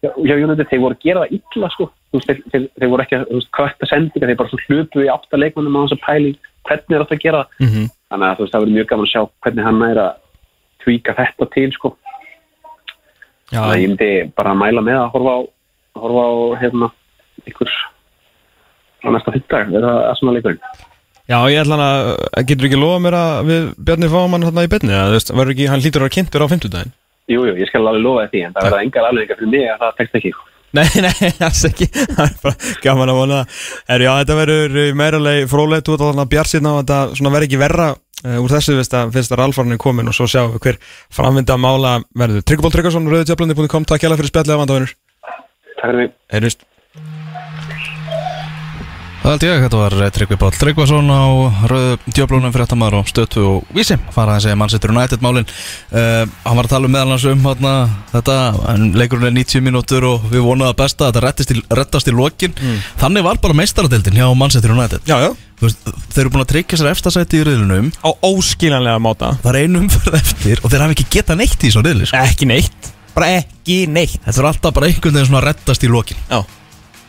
hjá 0.00 0.34
United, 0.40 0.68
þeir 0.70 0.80
voru 0.80 0.96
að 0.96 1.02
gera 1.04 1.24
það 1.26 1.34
illa 1.38 1.68
sko. 1.74 1.86
Veist, 2.14 2.26
þeir, 2.30 2.38
þeir, 2.52 2.62
þeir 2.80 2.90
voru 2.90 3.04
ekki 3.04 3.16
að 3.20 3.42
kvætta 3.56 3.88
sendinga, 3.90 4.26
þeir 4.30 4.38
bara 4.40 4.60
hlupu 4.66 5.04
í 5.04 5.10
átta 5.12 5.38
leikmennum 5.40 5.76
á 5.76 5.82
þess 5.84 5.96
að 5.98 6.04
pæli 6.06 6.30
hvernig 6.66 6.96
er 6.96 7.04
þetta 7.04 7.16
að 7.18 7.24
gera 7.24 7.42
það 7.44 7.66
Mhm. 7.66 7.84
þannig 8.10 8.26
að 8.30 8.38
veist, 8.40 8.52
það 8.54 8.60
verður 8.64 8.76
mjög 8.76 8.88
gaman 8.90 9.06
að 9.06 9.12
sjá 9.12 9.22
hvernig 9.44 9.64
hann 9.68 9.82
er 9.90 10.00
að 10.00 10.12
tvíka 10.84 11.14
þetta 11.20 11.50
til 11.54 11.70
sko. 11.76 11.96
já, 13.52 13.60
þannig 13.60 13.74
að 13.76 13.82
ég 13.82 13.88
myndi 13.90 14.32
bara 14.36 14.50
að 14.54 14.60
mæla 14.62 14.80
með 14.88 14.98
að 15.00 15.10
horfa 15.14 15.32
á, 15.36 15.40
horfa 16.00 16.22
á 16.26 16.34
hérna, 16.60 16.90
ykkur 17.46 17.70
á 19.04 19.08
næsta 19.10 19.32
fyrtdag, 19.34 19.74
er 19.74 19.82
það 19.86 20.16
svona 20.18 20.34
leikurinn 20.36 20.60
Já, 21.30 21.38
ég 21.46 21.60
ætla 21.62 21.76
að, 21.78 22.46
getur 22.48 22.66
ekki 22.66 22.78
lofa 22.80 22.98
mér 22.98 23.14
að 23.14 23.44
við 23.46 23.66
Bjarni 23.78 24.08
fáum 24.10 24.32
hann 24.34 24.42
hérna 24.48 24.64
í 24.66 24.70
byrni, 24.72 24.90
að 24.90 25.68
hann 25.70 25.80
hlýtur 25.80 26.02
að 26.02 26.06
vera 26.08 26.14
kynntur 26.16 26.42
á 26.42 26.50
fimmtudaginn? 26.50 26.92
Jú, 27.30 27.44
jú, 27.46 27.56
ég 27.60 27.68
skal 27.70 27.86
alveg 27.86 28.02
lofa 28.02 28.28
því, 28.30 28.46
en 28.46 28.54
það 28.56 28.66
verða 28.66 28.84
engar 28.86 29.06
alveg 29.06 29.34
fyrir 29.34 29.52
mig 29.52 29.66
að 29.70 29.82
það 29.84 29.98
tekst 30.00 30.16
ekki. 30.20 30.32
Nei, 30.70 30.86
nei, 31.06 31.30
alls 31.46 31.64
ekki, 31.66 31.88
það 31.94 32.22
er 32.24 32.36
bara 32.44 32.76
gaman 32.84 33.12
að 33.12 33.18
vona 33.20 33.40
það. 33.40 33.58
Herri, 33.90 34.06
já, 34.06 34.12
þetta 34.20 34.38
verður 34.38 34.78
meiralegi 35.00 35.50
frólægt, 35.50 35.86
þú 35.86 35.96
ert 35.96 36.06
alveg 36.08 36.32
bjart 36.34 36.52
síðan 36.52 36.70
á 36.70 36.72
að 36.72 36.80
þetta 36.80 37.28
verður 37.28 37.46
ekki 37.48 37.60
verra 37.60 37.88
uh, 37.90 38.38
úr 38.38 38.54
þessu, 38.54 38.78
veist 38.78 38.96
að 38.98 39.14
fyrst 39.18 39.34
að 39.34 39.42
ralfarnin 39.42 39.78
er 39.78 39.82
komin 39.82 40.10
og 40.10 40.16
svo 40.16 40.28
sjáum 40.30 40.54
við 40.56 40.66
hver 40.66 40.80
framvinda 41.18 41.58
mála 41.60 41.98
verður. 42.14 42.46
Tryggból 42.46 42.74
Tryggvason, 42.74 43.10
rauðutjöflandi.com, 43.10 43.88
takk 43.90 44.06
hjá 44.06 44.12
fyrir 44.14 44.32
spjallið 44.32 44.56
af 44.56 44.64
vandavinnur. 44.64 44.98
Takk 45.74 45.86
fyrir 45.86 46.02
mig. 46.04 46.69
Það 49.20 49.34
held 49.34 49.42
ég, 49.44 49.58
þetta 49.66 49.78
var 49.82 49.94
eh, 50.00 50.10
Tryggvi 50.16 50.36
Páll 50.40 50.54
Tryggvason 50.56 51.10
á 51.12 51.24
fyrir 51.68 52.62
þetta 52.62 52.78
maður 52.80 52.94
og 53.02 53.08
stötu 53.10 53.42
og 53.44 53.72
vísi 53.76 53.98
fara 54.14 54.38
að 54.38 54.46
segja 54.46 54.56
mannsættur 54.56 54.94
United 54.94 55.20
málin 55.20 55.44
uh, 55.44 56.24
hann 56.46 56.56
var 56.56 56.64
að 56.64 56.72
tala 56.72 56.88
um 56.88 56.94
meðal 56.94 57.12
hans 57.12 57.26
um 57.28 57.44
hana, 57.44 57.72
þetta, 58.14 58.36
en 58.72 58.86
leikurinn 58.96 59.28
er 59.28 59.34
90 59.36 59.64
mínútur 59.66 60.06
og 60.08 60.24
við 60.32 60.44
vonaðum 60.46 60.72
að 60.72 60.78
besta 60.80 61.10
að 61.10 61.20
þetta 61.20 61.60
rettast 61.76 62.08
í 62.08 62.14
lokin 62.16 62.54
þannig 63.00 63.26
var 63.26 63.40
bara 63.42 63.58
meistaradeildin 63.60 64.16
hjá 64.16 64.28
mannsættur 64.40 64.72
United 64.72 65.04
Já, 65.10 65.18
já. 65.26 65.30
Veist, 65.60 65.82
þeir 66.14 66.22
eru 66.22 66.32
búin 66.32 66.44
að 66.46 66.52
tryggja 66.54 66.78
sér 66.80 66.88
efstasæti 66.94 67.42
í 67.42 67.44
riðlunum 67.44 67.90
Á 68.00 68.10
óskiljanlega 68.24 69.02
máta. 69.04 69.34
það 69.42 69.50
er 69.52 69.66
einu 69.66 69.82
umferð 69.84 70.16
eftir 70.16 70.64
og 70.64 70.72
þeir 70.72 70.86
hafa 70.86 70.96
ekki 70.96 71.08
getað 71.18 71.42
neitt 71.42 71.58
í 71.60 71.66
þessu 71.68 71.84
riðli 71.84 72.08
sko. 72.08 72.22
Ekki 72.24 72.48
neitt. 72.48 72.88
Bara 73.12 73.28
ekki 73.42 73.82
neitt. 73.90 74.16
þetta 74.24 74.40
er 74.40 74.48
alltaf 74.54 74.72
bara 74.78 74.88
einhvern 74.88 75.18
veginn 75.18 75.28
svona 75.28 75.44
rettast 75.44 75.84
í 75.84 75.92
lokin 75.92 76.16
Já. 76.30 76.40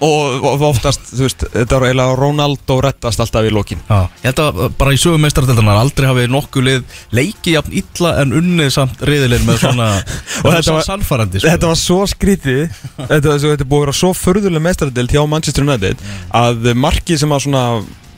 Og, 0.02 0.42
og 0.50 0.62
oftast, 0.66 1.04
þú 1.14 1.22
veist, 1.28 1.44
þetta 1.54 1.78
var 1.78 1.84
eiginlega 1.92 2.16
Ronaldo 2.18 2.78
rettast 2.82 3.20
alltaf 3.22 3.46
í 3.46 3.52
lokin. 3.54 3.78
Já, 3.86 4.00
ég 4.24 4.32
held 4.32 4.40
að 4.42 4.62
bara 4.80 4.94
í 4.96 4.98
sögum 4.98 5.22
meistaradeildanar 5.22 5.78
aldrei 5.78 6.08
hafi 6.10 6.24
nokkuð 6.34 6.66
lið 6.66 6.96
leikið 7.20 7.54
jafn 7.60 7.76
illa 7.84 8.14
en 8.24 8.34
unnið 8.40 8.72
samt 8.74 9.04
riðilinn 9.06 9.46
með 9.46 9.60
svona 9.62 9.90
Og 10.46 10.50
þetta 10.56 10.74
var- 10.80 10.88
sannfærandi 10.90 11.44
sko. 11.44 11.52
Þetta 11.54 11.70
var 11.70 11.80
svo 11.84 12.00
skrítið 12.10 12.64
Þetta, 12.98 13.36
þetta 13.38 13.54
er 13.60 13.70
búið 13.70 13.78
að 13.78 13.86
vera 13.86 13.96
svo 14.02 14.12
förðuleg 14.18 14.66
mestardelt 14.66 15.14
hjá 15.14 15.22
Manchester 15.36 15.68
United 15.70 16.02
að 16.42 16.72
markið 16.82 17.22
sem 17.22 17.38
að 17.38 17.44
svona 17.46 17.64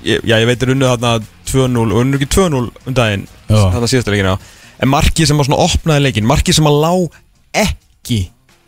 ég- 0.08 0.24
já 0.24 0.38
ég 0.40 0.48
veit 0.54 0.64
er 0.64 0.72
unnið 0.78 0.94
þarna 0.96 1.14
2-0 1.52 1.84
og 1.84 2.00
unnið 2.06 2.22
ekki 2.24 2.32
2-0 2.40 2.64
um 2.88 2.96
daginn 2.96 3.28
þarna 3.52 3.92
síðasta 3.92 4.16
leikina 4.16 4.38
en 4.80 4.90
markið 4.96 5.28
sem 5.34 5.44
að 5.44 5.52
svona 5.52 5.60
opnaði 5.68 6.08
leikin 6.08 6.32
markið 6.32 6.62
sem 6.62 6.72
að 6.72 6.80
lá 6.80 6.94
ekki 7.68 8.22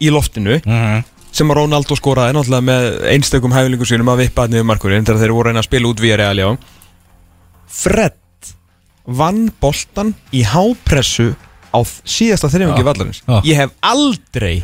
í 0.03 0.11
loftinu 0.11 0.59
Mhm. 0.67 1.03
Sem 1.35 1.51
að 1.51 1.59
Ronaldo 1.59 1.97
skoraði 1.99 2.35
náttúrulega 2.37 2.67
með 2.69 2.85
einstökum 3.11 3.55
hæflingu 3.55 3.87
sínum 3.87 4.11
að 4.13 4.25
vippa 4.25 4.47
niður 4.47 4.69
markurinn 4.71 5.07
þegar 5.07 5.23
þeir 5.23 5.33
voru 5.35 5.51
reyna 5.51 5.63
að 5.63 5.67
spila 5.67 5.89
út 5.91 6.03
við 6.03 6.15
Real 6.21 6.39
já. 6.39 6.47
Fred 7.75 8.53
vann 9.05 9.49
boltan 9.61 10.13
í 10.33 10.45
hápressu 10.47 11.33
á 11.75 11.79
síðasta 12.07 12.49
þrejungi 12.49 12.81
Já. 12.81 12.87
vallarins. 12.87 13.19
Ég 13.45 13.59
hef 13.59 13.73
aldrei 13.83 14.61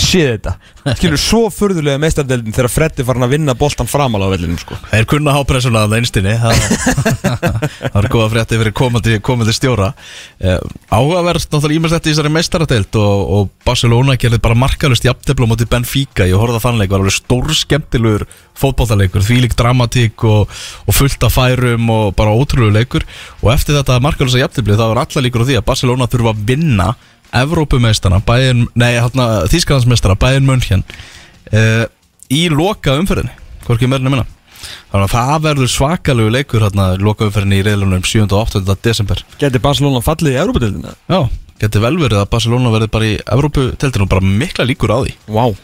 séð 0.00 0.28
þetta. 0.30 0.52
Skilur 0.96 1.20
svo 1.20 1.40
furðulega 1.50 1.98
meistardeldin 2.00 2.54
þegar 2.54 2.70
Fred 2.70 3.00
er 3.00 3.06
farin 3.08 3.26
að 3.26 3.32
vinna 3.34 3.54
boltan 3.58 3.88
framála 3.90 4.28
á 4.28 4.32
vellinum 4.32 4.58
sko. 4.60 4.78
Þeir 4.92 5.08
kunna 5.10 5.34
hápressuna 5.34 5.82
að 5.84 5.94
það 5.94 6.00
einstinni 6.00 6.34
Það 6.46 7.96
það 7.96 8.00
er 8.02 8.08
góða 8.12 8.28
frétti 8.34 8.60
fyrir 8.60 8.74
komandi, 8.76 9.18
komandi 9.24 9.54
stjóra. 9.56 9.90
Eh, 10.38 10.58
Áhugaverst 10.92 11.50
náttúrulega 11.50 11.80
ímest 11.80 12.06
í 12.06 12.12
þessari 12.12 12.32
meistarateild 12.34 12.98
og, 13.00 13.32
og 13.36 13.50
Barcelona 13.66 14.16
gerði 14.20 14.40
bara 14.44 14.58
markalust 14.58 15.06
jafntefla 15.06 15.48
á 15.48 15.50
móti 15.50 15.68
Benfica. 15.70 16.28
Ég 16.28 16.38
horfði 16.38 16.60
að 16.60 16.66
þannleik, 16.68 16.92
var 16.92 17.02
alveg 17.02 17.16
stór 17.16 17.56
skemmtilegur 17.56 18.26
fótballtaleikur, 18.56 19.24
þvílík 19.26 19.56
dramatík 19.58 20.24
og, 20.28 20.54
og 20.86 20.96
fullt 20.96 21.26
af 21.26 21.34
færum 21.36 21.90
og 21.92 22.14
bara 22.16 22.34
ótrúlega 22.36 22.78
leikur. 22.78 23.04
Og 23.42 23.52
eftir 23.52 23.76
þetta 23.76 23.98
markalust 24.04 24.38
jafntefli 24.40 24.78
þá 24.78 24.86
var 24.86 25.02
alla 25.04 25.26
líkur 25.26 25.44
á 25.44 25.48
því 25.50 25.60
að 25.60 25.68
Barcelona 25.68 26.08
þurfa 26.10 26.32
að 26.32 26.46
vinna 26.48 26.94
Nei, 28.74 28.92
hérna, 28.98 29.26
Þískalandsmeistara, 29.50 30.16
Bayern 30.20 30.46
München 30.48 30.84
uh, 31.52 31.84
í 32.32 32.46
loka 32.52 32.96
umferðinni, 33.00 33.34
hvorki 33.66 33.90
meirinu 33.90 34.12
minna 34.12 34.26
þannig 34.90 35.04
að 35.04 35.12
það 35.12 35.42
verður 35.44 35.70
svakalegu 35.70 36.32
leikur 36.32 36.64
hérna 36.64 36.88
loka 36.98 37.28
umferðinni 37.28 37.60
í 37.60 37.66
reyðlunum 37.66 38.04
7. 38.06 38.24
og 38.26 38.38
8. 38.46 38.78
desember 38.82 39.20
Geti 39.40 39.60
Barcelona 39.62 40.02
fallið 40.04 40.34
í 40.34 40.40
Európa-deldina? 40.40 40.94
Já, 41.12 41.20
getur 41.62 41.84
vel 41.84 41.94
verið 42.00 42.22
að 42.22 42.30
Barcelona 42.32 42.72
verði 42.74 42.90
bara 42.96 43.10
í 43.10 43.14
Evróputeltinu 43.36 44.06
og 44.06 44.12
bara 44.14 44.34
mikla 44.42 44.66
líkur 44.66 44.94
á 44.96 44.98
því 45.04 45.14
wow. 45.36 45.54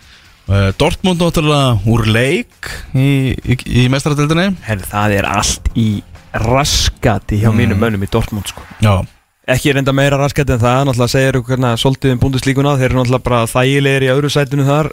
uh, 0.53 0.69
Dortmund 0.79 1.25
náttúrulega 1.25 1.75
úr 1.89 2.07
leik 2.11 2.71
í, 2.93 3.09
í, 3.33 3.59
í 3.85 3.89
mestrarateldinni 3.93 4.53
Herri, 4.69 4.87
það 4.93 5.19
er 5.19 5.31
allt 5.33 5.73
í 5.75 5.89
raskati 6.33 7.41
hjá 7.43 7.51
mínum 7.55 7.81
mönnum 7.81 8.05
í 8.07 8.09
Dortmund 8.11 8.49
sko. 8.49 8.65
Já, 8.81 9.03
ekki 9.51 9.73
reynda 9.75 9.95
meira 9.97 10.19
raskati 10.21 10.55
en 10.55 10.63
það 10.63 10.85
náttúrulega 10.89 11.13
segir 11.15 11.39
ykkur 11.41 11.57
hérna 11.57 11.73
svolítið 11.81 12.15
um 12.15 12.21
búndislíkuna 12.23 12.77
þeir 12.79 12.91
eru 12.91 13.01
náttúrulega 13.01 13.27
bara 13.27 13.41
þægilegir 13.51 14.07
í 14.07 14.13
öðru 14.13 14.31
sætinu 14.31 14.67
þar 14.69 14.93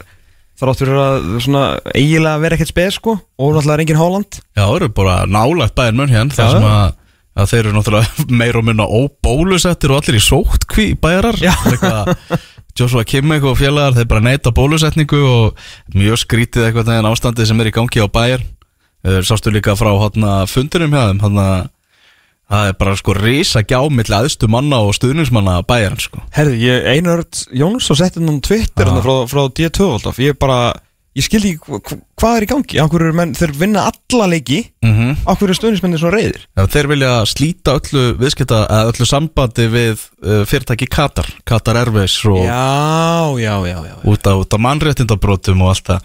þar 0.60 0.72
áttur 0.72 0.92
að 1.00 1.28
svona 1.44 1.64
eiginlega 1.94 2.42
vera 2.42 2.56
ekkert 2.58 2.72
spes 2.72 2.98
sko 2.98 3.16
og 3.16 3.52
náttúrulega 3.54 3.76
er 3.76 3.84
engin 3.84 4.00
Háland 4.00 4.40
já, 4.40 4.64
það 4.64 4.76
eru 4.76 4.90
bara 5.00 5.18
nálægt 5.30 5.76
bæðin 5.78 6.00
munn 6.00 6.14
hérna 6.14 6.36
þar 6.36 6.54
sem 6.56 6.68
að, 6.70 6.94
að 7.38 7.52
þeir 7.52 7.62
eru 7.62 7.76
náttúrulega 7.78 8.26
meir 8.42 8.60
og 8.60 8.66
minna 8.66 8.88
óbólusettir 8.88 9.94
og 9.94 10.02
allir 10.02 10.18
í 10.18 10.24
sótkví. 10.24 10.88
Eitthvað, 10.98 12.14
Joshua 12.78 13.04
Kimmich 13.04 13.44
og 13.46 13.58
félagar 13.58 13.96
þeir 13.96 14.08
bara 14.10 14.24
neita 14.24 14.52
bólusetningu 14.54 15.20
og 15.26 15.60
mjög 15.94 16.22
skrítið 16.24 16.68
eitthvað 16.68 16.90
þegar 16.90 17.10
ástandið 17.10 17.50
sem 17.50 17.62
er 17.62 17.70
í 17.70 17.74
gangi 17.74 18.02
á 18.02 18.08
bæjar 18.10 18.44
uh, 18.44 19.20
sástu 19.26 19.52
líka 19.52 19.76
frá 19.78 19.90
hana, 20.04 20.44
fundinum 20.50 20.94
hjá 20.94 21.08
þeim 21.10 21.22
hana, 21.24 21.46
það 22.50 22.68
er 22.70 22.76
bara 22.80 22.98
sko 22.98 23.14
risa 23.16 23.62
gjá 23.62 23.80
milli 23.92 24.16
aðstu 24.16 24.50
manna 24.50 24.82
og 24.84 24.94
stuðningsmanna 24.98 25.60
bæjarn 25.68 26.02
sko. 26.02 26.22
Herði, 26.34 26.60
ég 26.66 26.86
Einarð 26.96 27.44
Jóns 27.56 27.90
og 27.92 28.00
setti 28.00 28.20
hann 28.22 28.40
Já. 28.86 28.90
hérna 28.90 29.02
frá, 29.04 29.16
frá 29.30 29.42
D2 29.48 29.90
alltaf 29.94 30.18
ég 30.22 30.38
bara, 30.40 30.72
ég 31.16 31.26
skildi 31.26 31.54
ekki 31.54 31.78
hva- 31.78 32.00
hvað 32.20 32.36
er 32.36 32.46
í 32.46 32.48
gangi, 32.50 32.80
af 32.82 32.90
eru 33.06 33.14
menn, 33.16 33.36
þeir 33.38 33.54
vinna 33.56 33.86
alla 33.90 34.26
leiki, 34.34 34.58
mm 34.82 34.92
-hmm. 34.96 35.16
af 35.26 35.38
hverju 35.38 35.48
eru 35.50 35.58
stöðnismennir 35.58 36.02
svona 36.02 36.16
reyðir 36.16 36.42
Já, 36.56 36.66
þeir 36.66 36.88
vilja 36.88 37.12
slíta 37.26 37.78
öllu 37.78 38.04
viðskipta 38.18 38.58
öllu 38.90 39.06
sambandi 39.06 39.68
við 39.70 39.96
uh, 40.24 40.44
fyrirtæki 40.44 40.90
Katar, 40.90 41.26
Katar 41.44 41.76
Airways 41.76 42.18
og 42.26 42.44
Já, 42.44 43.38
já, 43.38 43.54
út 44.36 44.54
á 44.54 44.58
mannréttindabrótum 44.58 45.62
og 45.62 45.68
allt 45.68 45.86
það 45.86 46.00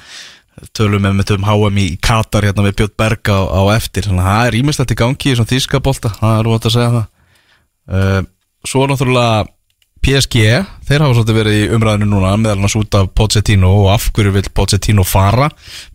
tölum 0.76 1.04
við 1.04 1.18
með 1.18 1.34
um 1.36 1.48
HM 1.50 1.82
í 1.82 1.88
Katar 2.04 2.48
hérna 2.48 2.64
við 2.68 2.78
Björn 2.80 2.96
Berg 3.02 3.32
á, 3.32 3.40
á 3.44 3.62
eftir. 3.76 4.08
Þannig 4.08 4.24
að 4.24 4.32
það 4.32 4.48
er 4.48 4.58
ímestætt 4.62 4.94
í 4.94 5.00
gangi 5.02 5.32
í 5.32 5.36
svona 5.36 5.52
þýskabólta 5.52 6.14
það 6.20 6.40
er 6.40 6.50
ótt 6.54 6.70
að 6.70 6.76
segja 6.78 6.94
það. 6.96 7.12
Uh, 7.86 8.24
Svo 8.66 8.88
náttúrulega 8.90 9.46
PSG, 10.06 10.42
þeir 10.86 11.02
hafa 11.02 11.16
svolítið 11.18 11.38
verið 11.40 11.56
í 11.60 11.70
umræðinu 11.74 12.08
núna 12.10 12.34
meðal 12.38 12.60
annars 12.60 12.76
út 12.78 12.98
af 12.98 13.08
Pochettino 13.18 13.72
og 13.82 13.88
af 13.94 14.08
hverju 14.14 14.34
vil 14.36 14.46
Pochettino 14.54 15.06
fara? 15.06 15.48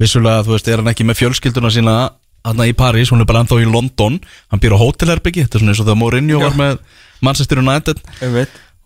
Vissulega 0.03 0.45
þú 0.47 0.55
veist, 0.57 0.71
er 0.71 0.83
hann 0.83 0.91
ekki 0.91 1.07
með 1.07 1.21
fjölskylduna 1.21 1.71
sína 1.75 1.95
hann 2.47 2.63
í 2.65 2.75
París, 2.75 3.13
hún 3.13 3.23
er 3.23 3.29
bara 3.29 3.45
ennþá 3.45 3.61
í 3.63 3.69
London. 3.71 4.19
Hann 4.51 4.63
býr 4.63 4.75
á 4.75 4.83
hótelherbyggi, 4.83 5.45
þetta 5.47 5.59
er 5.59 5.63
svona 5.65 5.75
eins 5.75 5.83
og 5.83 5.87
þegar 5.89 6.01
Mourinho 6.03 6.41
var 6.43 6.59
með 6.59 6.79
Manchester 7.27 7.63
United. 7.63 8.03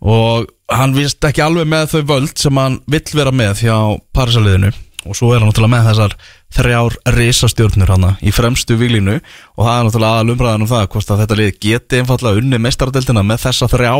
Og 0.04 0.48
hann 0.74 0.96
vist 0.96 1.24
ekki 1.24 1.44
alveg 1.44 1.68
með 1.70 1.92
þau 1.94 2.02
völd 2.12 2.40
sem 2.40 2.60
hann 2.60 2.80
vill 2.90 3.04
vera 3.16 3.32
með 3.32 3.64
hjá 3.64 3.76
Parísaliðinu 4.16 4.72
og 5.04 5.18
svo 5.18 5.32
er 5.32 5.42
hann 5.42 5.50
náttúrulega 5.50 5.74
með 5.74 5.88
þessar 5.90 6.16
þrjár 6.54 6.96
risastjörnur 7.16 7.92
hann 7.94 8.08
í 8.24 8.32
fremstu 8.34 8.78
výlínu 8.80 9.18
og 9.18 9.60
það 9.60 9.74
er 9.74 9.86
náttúrulega 9.88 10.18
aðal 10.18 10.34
umræðan 10.34 10.64
um 10.64 10.70
það 10.70 10.88
hvort 10.94 11.12
að 11.12 11.22
þetta 11.22 11.38
lið 11.40 11.52
geti 11.66 12.00
einfallega 12.00 12.42
unni 12.42 12.60
mestaradeldina 12.64 13.24
með 13.26 13.44
þessa 13.46 13.70
þrjá 13.72 13.94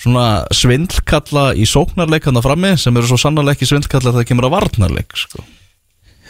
svona 0.00 0.26
svindlkalla 0.54 1.44
í 1.54 1.66
sóknarleik 1.70 2.26
hann 2.26 2.42
frammi 2.42 2.74
sem 2.80 2.96
eru 2.96 3.10
svo 3.10 3.18
sannarleik 3.20 3.62
í 3.62 3.68
svindlkalla 3.68 4.10
þegar 4.10 4.22
það 4.22 4.30
kemur 4.32 4.48
að 4.48 4.56
varnarleik 4.56 5.18
sko. 5.18 5.44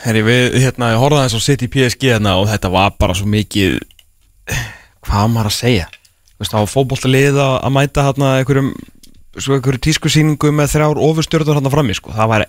Herri, 0.05 0.21
við, 0.27 0.59
hérna, 0.61 0.91
ég 0.93 1.01
horfði 1.01 1.23
aðeins 1.23 1.37
á 1.41 1.47
City 1.47 1.69
PSG 1.73 2.11
hérna 2.13 2.35
og 2.37 2.51
þetta 2.51 2.71
var 2.75 2.93
bara 3.01 3.17
svo 3.17 3.29
mikið 3.31 3.79
hvað 5.05 5.25
á 5.25 5.29
maður 5.33 5.51
að 5.51 5.57
segja? 5.57 5.87
Þú 6.35 6.43
veist, 6.43 6.53
það 6.53 6.61
var 6.61 6.73
fótboltalið 6.75 7.41
að 7.41 7.55
að 7.57 7.75
mæta 7.79 8.05
hérna 8.09 8.31
einhverjum, 8.41 8.71
svo 9.39 9.57
einhverju 9.57 9.83
tískusýningu 9.87 10.53
með 10.53 10.73
þrjár 10.75 11.01
ofurstjörður 11.09 11.61
hérna 11.61 11.73
frammi, 11.73 11.97
sko. 11.97 12.13
Það 12.13 12.33
var 12.35 12.47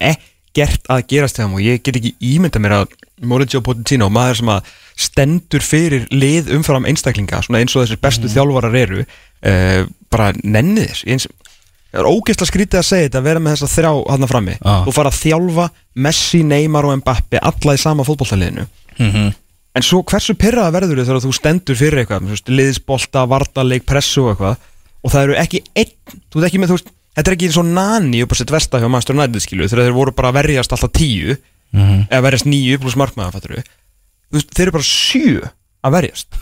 ekkert 0.56 0.90
að 0.92 1.06
gerast 1.12 1.40
þeim 1.40 1.56
og 1.58 1.64
ég 1.64 1.84
get 1.84 2.00
ekki 2.00 2.16
ímynda 2.24 2.62
mér 2.64 2.80
að 2.80 2.98
Mauricio 3.26 3.62
Pochettino 3.64 4.08
maður 4.12 4.42
sem 4.42 4.52
að 4.52 4.74
stendur 5.06 5.64
fyrir 5.64 6.06
lið 6.12 6.54
umfram 6.56 6.88
einstaklinga, 6.88 7.42
svona 7.44 7.60
eins 7.60 7.76
og 7.76 7.84
þessir 7.84 8.00
bestu 8.04 8.32
þjálfarar 8.32 8.78
eru 8.80 9.02
uh, 9.04 9.82
bara 10.12 10.32
nenni 10.44 10.88
þess 10.88 11.08
eins, 11.08 11.28
Það 11.96 12.02
er 12.02 12.12
ógeðslega 12.12 12.50
skrítið 12.50 12.80
að 12.82 12.88
segja 12.90 13.06
þetta 13.06 13.20
að 13.22 13.28
vera 13.30 13.40
með 13.40 13.54
þessa 13.54 13.68
þrjá 13.72 13.92
hann 14.12 14.28
frammi. 14.28 14.54
Ah. 14.68 14.82
Þú 14.84 14.94
fara 14.98 15.12
að 15.14 15.20
þjálfa 15.22 15.68
Messi, 16.04 16.42
Neymar 16.44 16.88
og 16.90 16.98
Mbappe 17.00 17.40
alla 17.40 17.76
í 17.78 17.80
sama 17.80 18.04
fótbolltaliðinu 18.04 18.66
En 19.76 19.84
svo 19.84 20.02
hversu 20.08 20.36
pyrraða 20.40 20.74
verður 20.76 21.00
þið 21.00 21.08
þegar 21.08 21.24
þú 21.24 21.32
stendur 21.38 21.80
fyrir 21.80 22.02
eitthvað 22.02 22.52
liðsbolta, 22.52 23.24
vartaleik, 23.32 23.88
pressu 23.88 24.26
og 24.26 24.34
eitthvað 24.34 24.60
og 25.06 25.14
það 25.14 25.26
eru 25.28 25.38
ekki 25.40 25.62
einn 25.78 25.92
þú 26.34 26.42
veist 26.42 26.48
ekki 26.50 26.62
með, 26.62 26.72
þú 26.72 26.78
veist, 26.80 26.92
þetta 27.16 27.32
er 27.32 27.38
ekki 27.38 27.50
eins 27.50 27.60
og 27.62 27.70
nani 27.72 28.22
upp 28.26 28.36
á 28.36 28.40
sitt 28.42 28.54
vesta 28.54 28.82
hjá 28.82 28.90
Master 28.92 29.16
United 29.18 29.44
skilu 29.44 29.68
þegar 29.72 29.88
þeir 29.88 29.98
voru 29.98 30.16
bara 30.16 30.32
að 30.34 30.40
verjast 30.42 30.76
alltaf 30.76 30.94
tíu 30.96 31.38
eða 31.76 32.22
verjast 32.28 32.48
níu 32.48 32.78
pluss 32.80 32.96
markmaða 33.00 33.34
fattur 33.36 33.58
við 33.58 33.66
þú 33.66 34.40
veist, 34.40 34.54
þeir 34.56 34.68
eru 34.68 34.76
bara 34.78 34.88
sjö 34.88 35.50
að 35.86 35.96
verjast. 36.00 36.40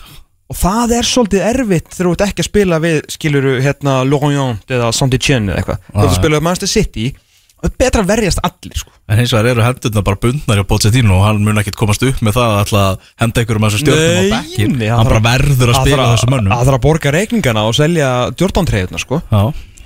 Og 0.51 0.57
það 0.59 0.93
er 0.97 1.07
svolítið 1.07 1.43
erfitt 1.49 1.91
þegar 1.95 2.07
þú 2.07 2.13
ert 2.13 2.23
ekki 2.27 2.43
að 2.43 2.47
spila 2.49 2.79
við 2.83 2.97
skiluru 3.15 3.53
hérna 3.63 3.93
Lorient 4.05 4.73
eða 4.75 4.91
Saint-Etienne 4.95 5.53
eða 5.53 5.61
eitthvað. 5.63 5.85
Þú 5.89 6.03
ert 6.03 6.11
að 6.11 6.17
spila 6.19 6.37
við 6.37 6.45
Manchester 6.47 6.71
City 6.71 7.05
og 7.13 7.63
það 7.63 7.71
er 7.71 7.79
betra 7.79 8.03
að 8.03 8.09
verjast 8.11 8.41
allir 8.43 8.79
sko. 8.81 8.91
En 9.07 9.19
hins 9.19 9.33
vegar 9.33 9.49
eru 9.53 9.63
hendurna 9.63 10.03
bara 10.03 10.19
bundnar 10.19 10.59
hjá 10.59 10.65
Pochettino 10.67 11.17
og 11.17 11.25
hann 11.27 11.43
mun 11.45 11.61
ekkit 11.61 11.77
komast 11.79 12.03
upp 12.07 12.19
með 12.23 12.37
það 12.37 12.53
að 12.53 12.61
ætla 12.63 12.81
að 12.89 13.11
henda 13.23 13.43
ykkur 13.45 13.59
um 13.59 13.67
þessu 13.67 13.81
stjórnum 13.83 14.19
á 14.19 14.23
bekkin 14.35 14.75
hann 14.83 15.09
bara 15.09 15.23
verður 15.27 15.71
að 15.73 15.79
spila 15.79 16.07
þessu 16.11 16.31
mönnum. 16.33 16.53
Það 16.53 16.67
þarf 16.69 16.79
að 16.79 16.85
borga 16.87 17.13
reikningana 17.15 17.65
og 17.69 17.77
selja 17.79 18.09
Jordan-treyðuna 18.39 19.01
sko. 19.03 19.21
Já, 19.31 19.43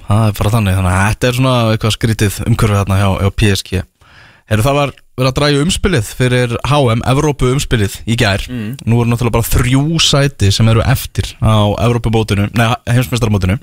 það 0.08 0.24
er 0.30 0.40
bara 0.40 0.56
þannig 0.56 0.80
þannig 0.80 0.96
að 0.96 1.06
þetta 1.12 1.30
er 1.30 1.38
svona 1.38 1.56
eitthvað 1.74 1.96
skrítið 1.98 2.42
umhverfið 2.48 2.82
þarna 2.82 3.00
hjá, 3.02 3.10
hjá 3.22 3.32
PSG 3.42 3.84
Heru, 4.48 4.64
Það 4.64 4.78
var 4.78 4.92
verið 5.18 5.28
að 5.28 5.38
dræja 5.38 5.64
umspilið 5.66 6.10
fyrir 6.16 6.54
HM, 6.70 7.02
Evrópu 7.12 7.50
umspilið 7.52 7.96
í 8.08 8.16
gær. 8.16 8.46
Nú 8.88 9.02
eru 9.02 9.10
náttúrulega 9.12 9.36
bara 9.36 9.48
þrjú 9.50 9.98
sæti 10.00 10.52
sem 10.56 10.70
eru 10.72 10.84
eftir 10.88 11.34
á 11.44 11.76
Evrópumótinu, 11.84 12.46
nei, 12.56 12.68
heimsmeistarmótinu 12.88 13.58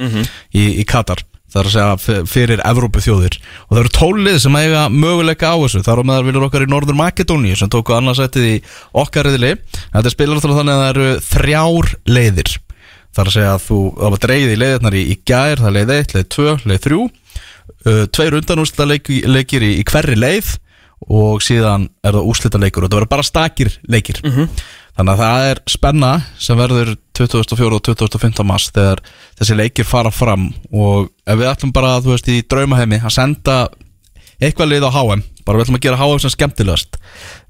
í, 0.52 0.82
í 0.82 0.84
Katar. 0.84 1.22
Það 1.54 1.60
er 1.62 1.70
að 1.70 1.74
segja 2.02 2.24
fyrir 2.26 2.60
Evrópu 2.66 2.98
þjóðir 2.98 3.36
Og 3.38 3.76
það 3.76 3.80
eru 3.84 3.90
tólið 3.94 4.38
sem 4.42 4.56
eiga 4.58 4.88
möguleika 4.90 5.52
á 5.54 5.56
þessu. 5.62 5.84
Það 5.86 5.92
eru 5.92 6.06
meðal 6.10 6.24
viljur 6.26 6.46
okkar 6.48 6.64
í 6.64 6.70
Norður 6.72 6.98
Makedóníu 6.98 7.58
sem 7.60 7.70
tóku 7.70 7.94
annarsætið 7.94 8.48
í 8.48 8.56
okkar 8.90 9.28
reyðli 9.30 9.52
Þetta 9.94 10.10
spilar 10.10 10.42
þannig 10.42 10.74
að 10.74 10.82
það 10.82 10.90
eru 10.90 11.06
þrjár 11.28 11.92
leiðir 12.10 12.56
Það 13.14 13.22
er 13.22 13.30
að 13.30 13.36
segja 13.36 13.54
að 13.54 13.64
þú 13.68 13.80
það 14.00 14.14
var 14.14 14.22
dreigið 14.24 14.52
í 14.52 14.60
leiðirnar 14.60 14.98
í, 14.98 15.02
í 15.06 15.16
gær, 15.22 15.60
það 15.62 15.70
er 15.70 15.76
leið 15.78 15.94
1, 15.94 16.14
leið 16.18 16.28
2, 16.34 16.46
leið 16.70 16.84
3 16.88 17.00
uh, 17.04 18.04
Tveir 18.10 18.38
undanúslita 18.40 18.86
leikir 18.88 19.66
í, 19.66 19.72
í 19.78 19.84
hverri 19.86 20.16
leið 20.18 20.54
og 21.04 21.42
síðan 21.44 21.88
er 22.04 22.16
það 22.16 22.30
úslita 22.30 22.60
leikur 22.60 22.86
og 22.86 22.90
það 22.90 23.00
verður 23.00 23.12
bara 23.12 23.26
stakir 23.26 23.70
leikir. 23.90 24.20
Þannig 24.94 25.12
að 25.12 25.20
það 25.20 25.48
er 25.50 25.60
spenna 25.68 26.10
sem 26.40 26.58
verður 26.58 26.92
2004 27.18 27.78
og 27.78 27.84
2015 27.88 28.46
mars 28.46 28.68
þegar 28.70 29.02
þessi 29.40 29.56
leikir 29.58 29.88
fara 29.88 30.12
fram. 30.14 30.48
Og 30.70 31.10
ef 31.26 31.40
við 31.40 31.50
ætlum 31.50 31.74
bara, 31.74 31.98
þú 32.00 32.14
veist, 32.14 32.30
í 32.30 32.44
draumahemi 32.46 33.02
að 33.02 33.16
senda 33.16 33.58
eitthvað 34.38 34.70
leið 34.70 34.88
á 34.88 34.94
HM 34.94 35.24
bara 35.44 35.58
við 35.58 35.66
ætlum 35.66 35.80
að 35.80 35.86
gera 35.88 36.00
HM 36.00 36.22
sem 36.22 36.34
skemmtilegast. 36.38 37.00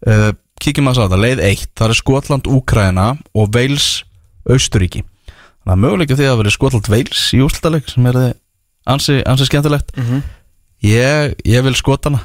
Uh, 0.03 0.31
kíkjum 0.65 0.91
að 0.91 1.05
það, 1.05 1.19
leið 1.21 1.47
1 1.53 1.67
það 1.77 1.89
er 1.91 2.01
Skotland, 2.01 2.51
Úkraina 2.51 3.11
og 3.37 3.53
Wales, 3.55 3.91
Austuríki 4.49 5.05
þannig 5.65 5.75
að 5.75 5.83
möguleika 5.85 6.17
því 6.19 6.29
að 6.31 6.39
verið 6.43 6.55
Skotland, 6.59 6.89
Wales 6.93 7.25
í 7.35 7.41
úrslutaleg 7.45 7.89
sem 7.91 8.07
er 8.11 8.21
ansi, 8.95 9.19
ansi 9.27 9.49
skemmtilegt. 9.49 9.93
Ég, 10.85 11.35
ég 11.49 11.65
vil 11.65 11.75
skotana 11.79 12.21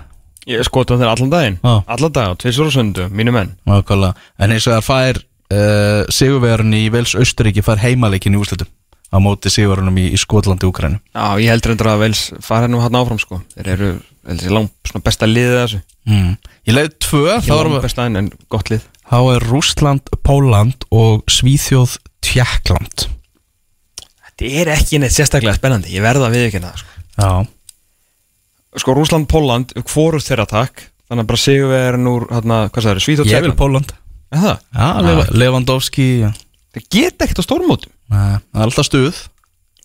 Ég 0.49 0.63
skota 0.65 0.95
þeir 0.97 1.11
allan 1.11 1.29
daginn. 1.29 1.57
Já. 1.61 1.73
Allan 1.93 2.13
dag, 2.15 2.31
tvisur 2.41 2.69
og 2.69 2.73
sundu, 2.73 3.03
mínu 3.13 3.29
menn. 3.35 3.51
Nákvæmlega. 3.69 4.15
en 4.39 4.53
eins 4.55 4.65
og 4.65 4.73
það 4.73 4.85
fær 4.87 5.19
uh, 5.19 6.03
sigurverðin 6.09 6.73
í 6.79 6.85
Wales, 6.89 7.13
Austuríki 7.19 7.61
fær 7.61 7.77
heimaleikin 7.83 8.33
í 8.33 8.39
úrslutum 8.39 8.69
á 9.13 9.17
móti 9.21 9.51
sigurverðinum 9.53 9.99
í, 10.01 10.07
í 10.15 10.17
Skotlandi, 10.21 10.65
Úkrainu 10.69 10.97
Já, 11.13 11.37
ég 11.43 11.51
heldur 11.53 11.75
endur 11.75 11.91
að 11.91 12.01
Vels 12.05 12.23
fara 12.45 12.69
nú 12.71 12.81
hann 12.81 12.97
áfram 12.97 13.21
sko. 13.21 13.41
Þeir 13.57 13.69
eru, 13.75 13.91
ég, 14.31 14.49
langt 14.55 15.05
besta 15.05 15.29
liðið 15.29 15.59
þessu. 15.59 15.81
Mm. 16.09 16.33
Í 16.65 16.75
leið 16.79 16.91
2 17.05 17.21
þá, 17.27 17.35
Ekki 17.37 17.53
erum 17.53 17.61
langt 17.61 17.77
við- 17.77 17.85
besta 17.89 18.07
en, 18.09 18.19
en 18.23 18.31
gott 18.49 18.73
lið. 18.73 18.87
Þá 19.09 19.17
er 19.35 19.47
Rússland, 19.51 20.11
Póland 20.25 20.85
og 20.93 21.29
Svíþjóð, 21.29 21.99
Tjekkland 22.25 23.05
Þetta 24.39 24.61
er 24.63 24.71
ekki 24.77 24.99
neitt 25.03 25.15
sérstaklega 25.15 25.57
spennandi 25.57 25.91
Ég 25.91 26.03
verða 26.05 26.29
að 26.29 26.37
viðkynna 26.37 26.69
það 26.71 26.83
sko. 26.83 27.41
Sko 28.79 28.95
Rúsland, 28.95 29.27
Póland, 29.27 29.73
hvoru 29.91 30.21
þeirra 30.23 30.45
takk 30.47 30.85
Þannig 31.09 31.25
að 31.25 31.29
bara 31.31 31.41
sigur 31.41 31.71
við 31.73 31.85
erum 31.89 32.07
úr, 32.11 32.27
hérna, 32.31 32.59
og 32.69 33.27
ég 33.27 33.43
vil 33.43 33.55
Póland 33.57 33.91
Er 34.29 34.43
það? 34.43 34.59
Það 36.69 36.83
geta 36.93 37.25
ekkert 37.25 37.41
á 37.41 37.47
stórmótum. 37.47 37.93
Nei, 38.13 38.37
Það 38.53 38.59
er 38.61 38.67
alltaf 38.67 38.85
stuð. 38.85 39.21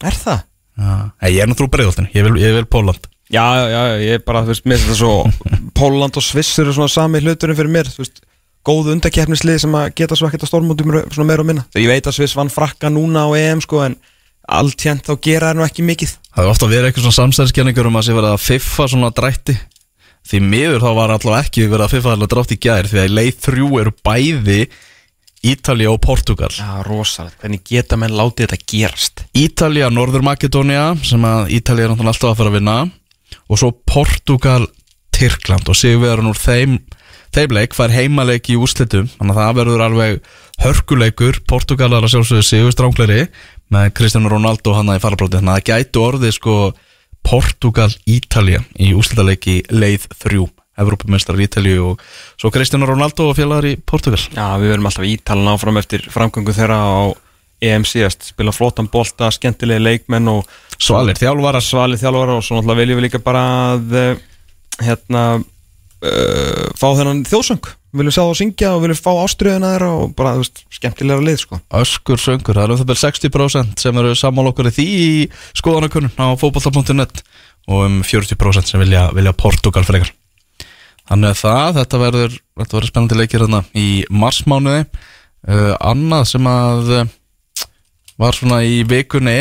Er 0.04 0.18
það? 0.20 0.42
Nei, 0.76 1.30
Ég 1.32 1.40
er 1.40 1.48
nú 1.48 1.56
trú 1.56 1.68
breiðoltin, 1.72 2.10
ég 2.12 2.26
vil, 2.26 2.36
ég 2.42 2.56
vil 2.58 2.68
Póland 2.68 3.08
Já, 3.32 3.44
já, 3.72 3.80
ég 4.04 4.18
er 4.18 4.24
bara, 4.26 4.42
þú 4.44 4.52
veist, 4.52 4.66
mér 4.68 4.82
þetta 4.82 4.98
svo 5.00 5.12
Póland 5.80 6.20
og 6.20 6.26
Sviss 6.26 6.52
eru 6.60 6.74
svona 6.76 6.92
sami 6.92 7.22
hluturinn 7.24 7.56
fyrir 7.56 7.72
mér 7.72 7.88
Þú 7.88 8.02
veist, 8.04 8.20
góðu 8.68 8.92
undarkeppnislið 8.92 9.62
sem 9.64 9.76
að 9.80 9.94
geta 9.96 10.18
svo 10.18 10.28
ekkert 10.28 10.44
á 10.44 10.48
stórmótum 10.50 10.92
svona 11.08 11.28
meira 11.30 11.44
og 11.44 11.48
minna. 11.48 11.64
Ég 11.72 11.88
veit 11.88 12.04
að 12.04 12.18
Sviss 12.18 12.36
vann 12.36 12.52
frakka 12.52 12.92
núna 12.92 13.24
á 13.24 13.28
EM 13.40 13.64
sko 13.64 13.80
En 13.86 13.96
allt 14.44 14.86
hérnt 14.86 15.06
þá 15.06 15.14
gera 15.24 15.50
það 15.50 15.58
nú 15.58 15.66
ekki 15.66 15.84
mikið. 15.86 16.16
Það 16.34 16.44
er 16.44 16.50
ofta 16.50 16.70
verið 16.70 16.88
eitthvað 16.88 17.06
svona 17.06 17.18
samstæðiskenningur 17.20 17.88
um 17.90 18.00
að 18.00 18.06
sé 18.06 18.16
verið 18.16 18.34
að 18.34 18.44
fiffa 18.44 18.88
svona 18.90 19.12
drætti. 19.14 19.54
Því 20.24 20.40
miður 20.40 20.84
þá 20.84 20.90
var 20.96 21.14
allavega 21.14 21.44
ekki 21.44 21.68
verið 21.68 21.86
að 21.86 21.94
fiffa 21.94 22.12
allavega 22.14 22.32
drátt 22.32 22.52
í 22.54 22.60
gær 22.64 22.86
Því 22.88 23.00
að 23.00 23.08
í 23.10 23.14
leið 23.18 23.40
þrjú 23.44 23.70
eru 23.82 23.92
bæði 24.08 24.60
Ítalía 25.44 25.90
og 25.92 26.00
Portugal. 26.00 26.48
Já, 26.56 26.80
rosalegt, 26.86 27.36
hvernig 27.42 27.60
geta 27.68 27.98
menn 28.00 28.14
látið 28.16 28.48
þetta 28.48 28.68
gerast? 28.70 29.24
Ítalía, 29.36 29.90
Norður 29.92 30.24
Makedónia 30.24 30.94
sem 31.04 31.26
að 31.28 31.52
Ítalía 31.58 31.84
er 31.84 31.92
náttúrulega 31.92 32.14
alltaf 32.14 32.30
að 32.30 32.38
fara 32.38 32.52
að 32.52 32.56
vinna. 32.56 32.76
Og 33.52 33.60
svo 33.60 33.70
Portugal 33.84 34.64
Tyrkland. 35.12 35.68
Og 35.68 35.76
sigurverðan 35.76 36.30
úr 36.32 36.40
þeim 36.40 36.78
þeim 37.34 37.54
leik 37.56 37.76
fær 37.76 37.92
heimaleik 37.92 38.48
í 38.52 38.56
úrslitum. 38.56 39.10
Þannig 39.18 39.34
að 39.36 39.40
það 39.42 39.58
verður 39.60 39.84
alveg 39.84 40.32
hörkuleikur. 40.64 41.40
Portugalar 41.50 42.06
að 42.06 42.14
sjálfsögðu 42.14 42.46
sigur 42.48 42.74
strángleiri 42.74 43.26
með 43.72 43.92
Cristiano 43.96 44.32
Ronaldo 44.32 44.74
hann 44.76 44.92
í 44.94 45.00
farabróti 45.02 45.38
þannig 45.38 45.54
að 45.54 45.60
það 45.60 45.70
gætu 45.70 46.04
orðið 46.04 46.36
sko 46.36 46.56
Portugal 47.24 47.88
Ítalía 48.10 48.60
í 48.76 48.92
úrslitaleiki 48.96 49.62
leið 49.72 50.08
þrjú. 50.24 50.50
Evrópumestrar 50.74 51.38
Ítalíu 51.38 51.92
og 51.92 52.00
svo 52.34 52.50
Cristiano 52.50 52.88
Ronaldo 52.90 53.28
og 53.30 53.36
félagar 53.38 53.68
í 53.70 53.76
Portugal. 53.78 54.18
Já, 54.34 54.58
við 54.58 54.74
verum 54.74 54.88
alltaf 54.90 55.06
ítalan 55.06 55.52
áfram 55.52 55.78
eftir 55.78 56.02
framgöngu 56.10 56.54
þeirra 56.56 56.78
á 56.82 57.14
EM 57.64 57.86
síðast. 57.86 58.26
Spila 58.32 58.52
flottan 58.52 58.90
bolta, 58.90 59.30
skemmtilegi 59.32 59.84
leikmenn 59.84 60.32
og 60.32 60.50
Svalir 60.82 61.18
þjálfara 61.18 61.62
svalið 61.62 62.02
þjálfara 62.02 62.38
og 62.38 62.44
svo 62.44 62.58
náttúrulega 62.58 62.80
viljum 62.82 62.98
við 62.98 63.06
líka 63.06 63.20
bara 63.22 63.44
að 63.74 63.96
eh, 64.00 64.22
hérna 64.82 65.22
uh, 65.38 66.66
fá 66.74 66.88
þennan 66.98 67.22
þjóðsöng 67.28 67.68
viljum 68.00 68.14
sjá 68.14 68.20
það 68.22 68.32
að 68.32 68.38
syngja 68.40 68.72
og 68.74 68.82
viljum 68.84 69.00
fá 69.00 69.10
ástriðuna 69.22 69.70
þeirra 69.74 69.88
og 69.94 70.12
bara, 70.18 70.34
þú 70.36 70.44
veist, 70.44 70.62
skemmtilega 70.78 71.24
lið, 71.24 71.38
sko. 71.44 71.60
Öskur 71.80 72.20
söngur, 72.22 72.58
það 72.58 72.66
er 72.66 72.74
um 72.74 72.80
það 72.80 72.90
byrð 72.90 73.02
60% 73.04 73.84
sem 73.84 74.00
eru 74.02 74.14
sammála 74.18 74.52
okkur 74.52 74.70
í 74.70 74.74
því 74.74 74.86
í 74.94 75.08
skoðanakunnun 75.60 76.14
á 76.18 76.26
fótbolta.net 76.40 77.24
og 77.70 77.82
um 77.86 77.98
40% 78.04 78.72
sem 78.72 78.82
vilja, 78.82 79.08
vilja 79.16 79.34
Portugal 79.38 79.84
frekar. 79.86 80.12
Þannig 81.04 81.34
að 81.34 81.40
það, 81.42 81.68
þetta 81.80 82.00
verður, 82.00 82.38
þetta 82.60 82.78
verður 82.78 82.92
spennandi 82.92 83.20
leikir 83.20 83.44
hérna 83.44 83.62
í 83.76 83.88
marsmánuði. 84.12 84.86
Uh, 85.44 85.74
Annað 85.84 86.28
sem 86.30 86.46
að 86.48 86.92
uh, 86.96 87.14
var 88.20 88.36
svona 88.36 88.62
í 88.64 88.82
vikunni 88.88 89.36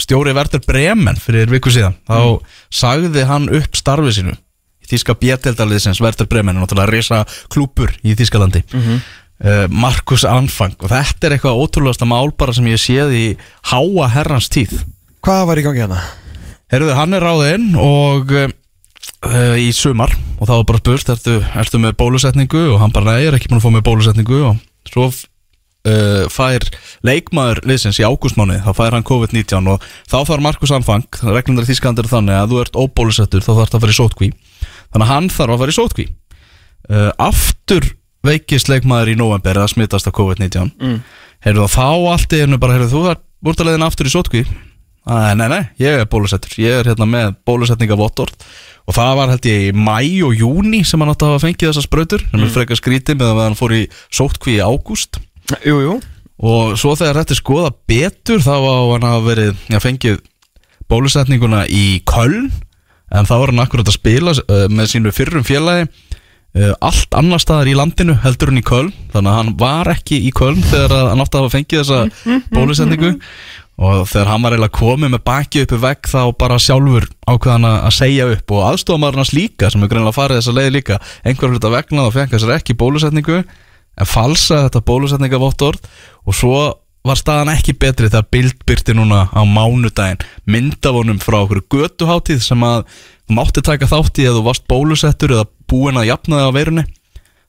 stjóri 0.00 0.34
Verður 0.36 0.64
Bremen 0.66 1.18
fyrir 1.20 1.50
viku 1.50 1.72
síðan 1.72 1.96
þá 2.08 2.42
sagði 2.72 3.24
hann 3.28 3.48
upp 3.54 3.78
starfi 3.78 4.12
sínu 4.18 4.36
Þíska 4.90 5.16
bjeteldaliðsins 5.20 6.02
Verður 6.04 6.28
Bremen 6.30 6.56
er 6.56 6.64
náttúrulega 6.64 6.92
risa 6.92 7.22
klúpur 7.52 7.94
í 8.06 8.16
Þískalandi 8.18 8.64
uh, 9.44 9.66
Markus 9.72 10.24
Anfang 10.28 10.76
og 10.80 10.92
þetta 10.92 11.28
er 11.28 11.36
eitthvað 11.36 11.62
ótrúlegasta 11.62 12.08
mál 12.08 12.30
bara 12.38 12.54
sem 12.56 12.68
ég 12.70 12.80
séð 12.80 13.14
í 13.16 13.24
háa 13.72 14.10
herrans 14.14 14.50
tíð. 14.52 14.78
Hvað 15.24 15.44
var 15.50 15.60
í 15.60 15.66
gangi 15.66 15.84
hérna? 15.84 16.00
Herðu, 16.72 16.94
hann 16.98 17.14
er 17.14 17.22
ráðinn 17.22 17.70
og 17.78 18.32
uh, 18.34 18.50
í 19.58 19.70
sumar 19.74 20.12
og 20.36 20.48
það 20.48 20.58
var 20.58 20.68
bara 20.70 20.82
spurt, 20.82 21.14
ertu, 21.14 21.38
ertu 21.62 21.80
með 21.82 21.96
bólusetningu? 22.00 22.66
Og 22.74 22.82
hann 22.82 22.94
bara, 22.94 23.14
nei, 23.14 23.24
ég 23.24 23.32
er 23.32 23.38
ekki 23.38 23.50
búin 23.52 23.60
að 23.60 23.66
fá 23.68 23.74
með 23.76 23.86
bólusetningu. 23.86 24.40
Og 24.50 24.90
svo 24.90 25.06
uh, 25.10 26.26
fær 26.32 26.66
leikmaður 27.06 27.62
liðsins 27.68 28.00
í 28.02 28.06
ágústmáni 28.06 28.58
þá 28.64 28.72
fær 28.76 28.96
hann 28.98 29.06
COVID-19 29.06 29.70
og 29.72 29.86
þá 30.10 30.18
þarf 30.18 30.44
Markus 30.48 30.74
Anfang, 30.74 31.06
reglundar 31.22 31.68
þýskandir 31.68 32.10
þannig 32.10 32.40
að 32.40 32.52
þú 32.52 32.62
ert 32.64 32.80
óbólusettur, 32.82 33.46
þá 33.46 33.52
þarf 33.52 33.72
það 33.72 33.78
að 33.78 33.86
fara 33.86 33.96
í 33.96 34.00
sótkví 34.00 34.30
þannig 34.96 35.06
að 35.06 35.12
hann 35.12 35.30
þarf 35.36 35.54
að 35.54 35.62
fara 35.62 35.74
í 35.74 35.76
sótkví. 35.76 36.06
Uh, 36.86 37.10
aftur 37.20 37.88
veikist 38.26 38.70
leikmaður 38.70 39.12
í 39.12 39.18
november 39.18 39.60
að 39.60 39.72
smittast 39.74 40.08
af 40.08 40.14
COVID-19 40.16 40.70
mm. 40.80 40.96
heyrðu 41.46 41.66
þá 41.70 41.88
allt 42.14 42.34
í 42.34 42.40
einu 42.42 42.58
bara, 42.62 42.76
heyrðu 42.76 42.92
þú 42.92 43.02
þar 43.04 43.20
búrtalegin 43.44 43.86
aftur 43.86 44.08
í 44.08 44.14
sótkví. 44.14 44.42
Æ, 45.06 45.36
nei, 45.38 45.46
nei, 45.52 45.60
ég 45.78 46.00
er 46.00 46.08
bólusettur. 46.10 46.56
Ég 46.58 46.80
er 46.80 46.88
hérna 46.90 47.06
með 47.06 47.36
bólusetningavottorð 47.46 48.48
Og 48.86 48.94
það 48.94 49.12
var 49.18 49.32
held 49.32 49.46
ég 49.46 49.64
í 49.68 49.70
mæ 49.74 49.98
og 50.26 50.34
júni 50.38 50.82
Sem 50.86 51.02
hann 51.02 51.10
átti 51.10 51.26
að 51.26 51.32
hafa 51.34 51.44
fengið 51.46 51.70
þessar 51.70 51.86
sprautur. 51.86 52.26
Sem 52.30 52.42
er 52.42 52.52
frekar 52.54 52.78
skrítið 52.78 53.18
með 53.20 53.32
að 53.32 53.40
hann 53.42 53.58
fór 53.58 53.74
í 53.74 53.82
sótkví 54.14 54.56
í 54.58 54.62
ágúst. 54.62 55.18
Jú, 55.66 55.78
jú. 55.82 55.96
Og 56.46 56.76
svo 56.78 56.94
þegar 56.98 57.22
þetta 57.22 57.34
er 57.34 57.38
skoða 57.38 57.72
betur 57.88 58.42
Þá 58.44 58.56
á 58.60 58.76
hann 58.92 59.06
að 59.08 59.22
verið 59.24 59.60
Já, 59.72 59.78
fengið 59.80 60.18
bólusetninguna 60.90 61.62
í 61.72 62.02
Köln 62.06 62.50
En 63.14 63.28
þá 63.28 63.34
var 63.36 63.52
hann 63.52 63.62
akkurat 63.62 63.86
að 63.86 63.98
spila 63.98 64.32
uh, 64.34 64.64
Með 64.72 64.88
sínu 64.94 65.12
fyrrum 65.14 65.44
félagi 65.46 65.84
uh, 65.86 66.72
Allt 66.84 67.14
annar 67.18 67.42
staðar 67.42 67.70
í 67.70 67.76
landinu 67.78 68.16
heldur 68.24 68.50
hann 68.50 68.62
í 68.62 68.64
Köln. 68.66 68.90
Þannig 69.12 69.30
að 69.30 69.38
hann 69.40 69.52
var 69.60 69.92
ekki 69.92 70.18
í 70.26 70.32
Köln 70.34 70.64
Þegar 70.64 70.96
að 70.96 71.12
hann 71.12 71.22
átti 71.22 71.38
að 71.38 71.46
hafa 71.46 71.54
fengið 71.54 71.84
þessa 71.84 72.00
bólusetningu 72.56 73.14
og 73.76 74.06
þegar 74.08 74.30
hann 74.30 74.40
var 74.40 74.54
eiginlega 74.54 74.72
komið 74.72 75.10
með 75.12 75.22
baki 75.26 75.62
uppi 75.66 75.78
vegg 75.82 76.08
þá 76.08 76.20
bara 76.40 76.56
sjálfur 76.64 77.04
ákveðan 77.28 77.68
að 77.68 77.92
segja 77.92 78.28
upp. 78.32 78.54
Og 78.56 78.62
aðstofamarinn 78.70 79.20
hans 79.20 79.34
líka 79.36 79.68
sem 79.72 79.84
er 79.84 79.90
greinlega 79.92 80.16
farið 80.16 80.40
þessa 80.40 80.54
leið 80.56 80.70
líka 80.78 80.96
einhver 81.28 81.52
hluta 81.52 81.72
vegna 81.74 82.06
þá 82.06 82.14
fekk 82.14 82.32
þessar 82.32 82.54
ekki 82.56 82.78
bólusetningu 82.80 83.42
en 83.42 84.08
falsa 84.08 84.62
þetta 84.64 84.84
bólusetningavottorð. 84.88 85.90
Og 86.24 86.38
svo 86.38 86.56
var 87.06 87.20
staðan 87.20 87.52
ekki 87.54 87.76
betri 87.78 88.10
þegar 88.10 88.28
bildbyrti 88.34 88.96
núna 88.96 89.26
á 89.30 89.42
mánudaginn 89.46 90.24
myndavonum 90.48 91.22
frá 91.22 91.40
okkur 91.42 91.62
götuháttíð 91.72 92.42
sem 92.44 92.66
að 92.66 92.84
mátti 93.32 93.64
taka 93.64 93.88
þátt 93.90 94.22
í 94.22 94.28
að 94.28 94.38
þú 94.38 94.44
varst 94.46 94.66
bólusettur 94.70 95.34
eða 95.36 95.48
búin 95.70 95.98
að 95.98 96.10
jafna 96.12 96.42
þig 96.42 96.50
á 96.50 96.56
veirunni 96.58 96.86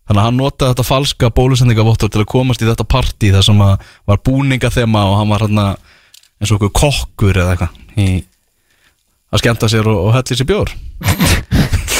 Þannig 0.08 0.22
að 0.22 0.28
hann 0.30 0.38
notaði 0.40 0.72
þetta 0.72 0.84
falska 0.88 1.30
bólusendingavottor 1.36 2.12
til 2.14 2.22
að 2.22 2.30
komast 2.32 2.62
í 2.64 2.68
þetta 2.70 2.86
partí 2.88 3.32
þar 3.34 3.44
sem 3.44 3.58
að 3.66 3.90
var 4.08 4.22
búningathema 4.24 5.02
og 5.04 5.18
hann 5.20 5.34
var 5.34 5.44
hann 5.44 5.60
eins 5.60 6.54
og 6.54 6.62
okkur 6.62 6.72
kokkur 6.80 7.40
eða 7.44 7.58
eitthvað 7.58 8.00
í 8.00 8.08
að 9.28 9.42
skemmta 9.44 9.68
sér 9.68 9.90
og, 9.92 10.00
og 10.08 10.16
helli 10.16 10.40
sér 10.40 10.48
bjór 10.48 10.72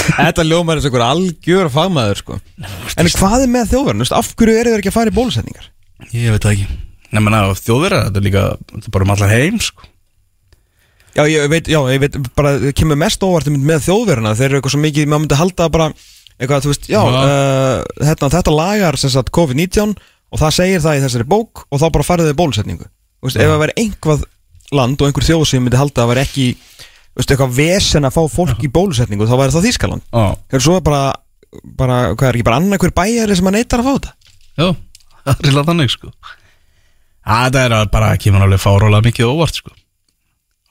Þetta 0.08 0.48
ljómar 0.48 0.80
eins 0.80 0.88
og 0.88 0.94
einhver 0.94 1.04
algjör 1.04 1.68
fagmaður 1.70 2.20
sko. 2.22 2.38
En 2.96 3.10
hvað 3.12 3.42
er 3.44 3.50
með 3.52 3.74
þjóðverðin? 3.74 4.06
Af 4.16 4.30
hverju 4.40 4.56
eru 4.56 4.72
þeir 4.72 4.80
ekki 4.80 4.92
að 4.94 4.96
fara 4.96 5.12
í 5.12 5.18
bólusetningar? 5.18 5.68
Ég 6.16 6.32
veit 6.32 6.46
það 6.46 6.54
ekki 6.56 6.78
Nei, 7.14 7.22
menna, 7.24 7.44
þjóðverða, 7.56 8.02
þetta 8.10 8.20
er 8.22 8.26
líka 8.28 8.44
þetta 8.74 8.84
er 8.90 8.94
bara 8.98 9.08
um 9.08 9.14
allar 9.16 9.32
heim 9.32 9.60
sko. 9.64 9.88
Já, 11.18 11.24
ég 11.32 11.48
veit, 11.50 11.70
já, 11.72 11.80
ég 11.94 12.02
veit 12.04 12.18
bara, 12.38 12.52
það 12.62 12.74
kemur 12.78 13.00
mest 13.02 13.24
óvart 13.26 13.48
með 13.50 13.86
þjóðverðina 13.88 14.36
Þeir 14.38 14.48
eru 14.52 14.60
eitthvað 14.60 14.74
svo 14.76 14.82
mikið, 14.84 15.08
maður 15.10 15.24
myndi 15.24 15.40
halda 15.40 15.70
bara 15.74 15.88
eitthvað, 16.38 16.66
þú 16.68 16.70
veist, 16.74 16.90
já, 16.92 17.00
Já. 17.02 17.22
uh, 17.24 18.04
þetta, 18.12 18.30
þetta 18.36 18.54
lagar 18.54 18.98
sem 19.02 19.10
sagt 19.16 19.32
COVID-19 19.34 19.96
og 20.28 20.42
það 20.44 20.54
segir 20.60 20.84
það 20.84 21.00
í 21.00 21.04
þessari 21.08 21.26
bók 21.32 21.64
og 21.72 21.82
þá 21.82 21.88
bara 21.96 22.06
farið 22.06 22.30
þau 22.30 22.38
bólusetningu. 22.44 22.86
Þú 23.18 23.30
veist, 23.32 23.40
ef 23.42 23.50
það 23.50 23.62
væri 23.64 23.76
einhvað 23.82 24.26
land 24.78 25.02
og 25.02 25.08
einhver 25.10 25.26
þjóð 25.26 25.46
sem 25.50 25.64
myndi 25.64 25.80
halda 25.80 25.96
að 25.96 26.04
það 26.04 26.12
væri 26.12 26.24
ekki 26.28 26.48
þú 26.60 27.22
veist, 27.24 27.32
eitthvað 27.34 27.54
vesen 27.58 28.06
að 28.06 28.14
fá 28.20 28.24
fólk 28.36 28.62
í 28.68 28.70
bólusetningu 28.78 29.26
þá 29.26 29.36
væri 29.40 29.56
það 29.56 29.66
Þískaland 29.72 30.04
Já, 30.12 30.26
Þegar 30.52 30.66
svo 30.68 30.76
er 30.78 30.84
bara, 30.86 31.02
bara, 31.80 32.00
hvað 32.14 32.28
er 32.30 32.38
ekki 32.38 32.46
bara 32.52 32.60
annað 32.62 32.84
hver 32.84 32.94
bæjari 33.00 33.38
sem 33.40 33.48
að 33.50 33.56
neytar 33.58 33.82
að 33.82 33.88
fá 33.88 33.94
þetta? 33.96 34.12
Já, 34.60 34.68
það 35.24 35.34
er 35.34 35.48
reyla 35.50 35.64
þannig 35.72 35.94
sko 35.96 36.12
Að 36.12 37.17
Það 37.28 37.58
er 37.62 37.76
bara, 37.92 38.14
kemur 38.22 38.46
alveg 38.46 38.62
fárólega 38.64 39.04
mikið 39.10 39.32
óvart 39.34 39.60
sko 39.60 39.74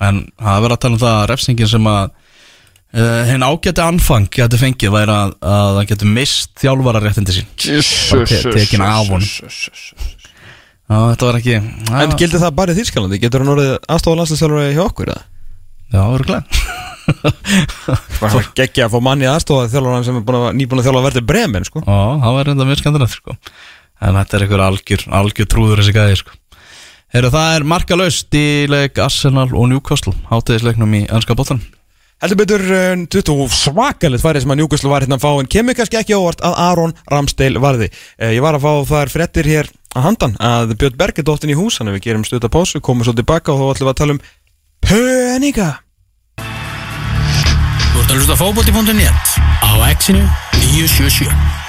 En 0.06 0.22
það 0.36 0.54
er 0.56 0.62
verið 0.66 0.76
að 0.76 0.82
tala 0.84 0.96
um 0.96 1.02
það 1.02 1.14
að 1.18 1.28
refsingin 1.30 1.70
sem 1.72 1.86
að 1.88 2.02
uh, 2.96 3.22
hinn 3.30 3.44
ágæti 3.46 3.82
anfang 3.84 4.26
geti 4.32 4.58
fengið 4.60 4.92
væri 4.92 5.14
að, 5.14 5.34
að 5.40 5.70
það 5.78 5.88
geti 5.92 6.10
mist 6.18 6.52
þjálfararéttindi 6.60 7.36
sín 7.36 7.48
Bara 8.12 8.26
te- 8.28 8.52
tekin 8.56 8.84
af 8.84 9.08
honum. 9.08 9.30
Já, 10.86 10.98
þetta 11.10 11.26
var 11.30 11.38
ekki 11.40 11.54
En 11.56 12.12
Já, 12.12 12.18
gildi 12.20 12.42
það 12.42 12.52
bara 12.60 12.74
í 12.74 12.78
Þískalandi? 12.80 13.20
Getur 13.24 13.42
hann 13.42 13.54
orðið 13.56 13.72
aðstofa 13.90 14.20
landslýstjálfari 14.20 14.76
hjá 14.76 14.84
okkur? 14.84 15.14
eða? 15.16 15.24
já 15.96 16.02
örgulega 16.02 16.42
Bara 18.20 18.42
geggja 18.58 18.86
að 18.86 18.94
fá 18.96 19.00
manni 19.08 19.28
aðstofa 19.30 19.68
þjálfari 19.72 20.06
sem 20.06 20.20
er 20.20 20.24
búin 20.28 20.38
að, 20.40 20.48
nýbúin 20.60 20.82
að 20.82 20.88
þjálfa 20.88 21.04
verði 21.08 21.22
bremen 21.26 21.66
sko. 21.66 21.82
Já, 21.86 21.98
það 22.22 22.36
var 22.38 22.48
reynda 22.50 22.66
mjög 22.68 22.80
skemmtilegt 22.82 23.14
sko. 23.16 23.36
En 24.06 24.18
þetta 24.18 24.36
er 24.36 24.44
einhver 24.46 24.62
algjör, 24.66 25.04
algjör 25.20 25.48
trúður 25.52 25.80
þessi 25.82 25.94
gæði 25.96 26.18
sko. 26.20 26.34
Heyrðu, 27.16 27.30
það 27.32 27.54
er 27.56 27.64
markalaust 27.64 28.36
í 28.36 28.48
leik 28.68 28.98
Arsenal 29.00 29.46
og 29.56 29.70
Newcastle 29.70 30.12
Háteðisleiknum 30.28 30.90
í 30.98 31.06
ennska 31.08 31.32
bóttan 31.38 31.62
Heldur 32.20 32.38
betur 32.42 32.64
uh, 32.68 32.92
20 33.08 33.54
svakalit 33.56 34.20
farið 34.20 34.44
sem 34.44 34.52
að 34.52 34.60
Newcastle 34.60 34.92
var 34.92 35.06
hérna 35.06 35.16
að 35.16 35.24
fá 35.24 35.30
en 35.40 35.48
kemur 35.48 35.78
kannski 35.78 35.96
ekki 35.96 36.12
óvart 36.12 36.44
að 36.44 36.58
Aron 36.60 36.92
Ramsdale 37.08 37.62
varði. 37.62 37.88
Uh, 38.20 38.34
ég 38.36 38.44
var 38.44 38.58
að 38.58 38.66
fá 38.66 38.92
þar 38.92 39.14
frettir 39.14 39.48
hér 39.48 39.72
að 39.96 40.08
handan 40.10 40.36
að 40.44 40.76
Björn 40.76 41.00
Berg 41.00 41.20
er 41.22 41.28
dóttin 41.30 41.52
í 41.52 41.56
hús 41.56 41.80
þannig 41.80 41.94
að 41.94 41.98
við 41.98 42.06
gerum 42.10 42.28
stuta 42.28 42.52
pásu, 42.52 42.84
komum 42.84 43.08
svo 43.08 43.16
tilbaka 43.16 43.54
og 43.54 43.62
þá 43.62 43.68
ætlum 43.72 43.88
við 43.88 43.94
að 43.94 44.00
tala 44.02 44.16
um 44.16 44.24
peninga. 44.84 45.70
Þú 47.92 48.02
ert 48.02 48.10
að 48.10 48.18
hlusta 48.18 48.36
á 48.36 48.40
fótbolti.net 48.44 49.38
á 49.64 49.72
exinu 49.88 50.26
977 50.66 51.65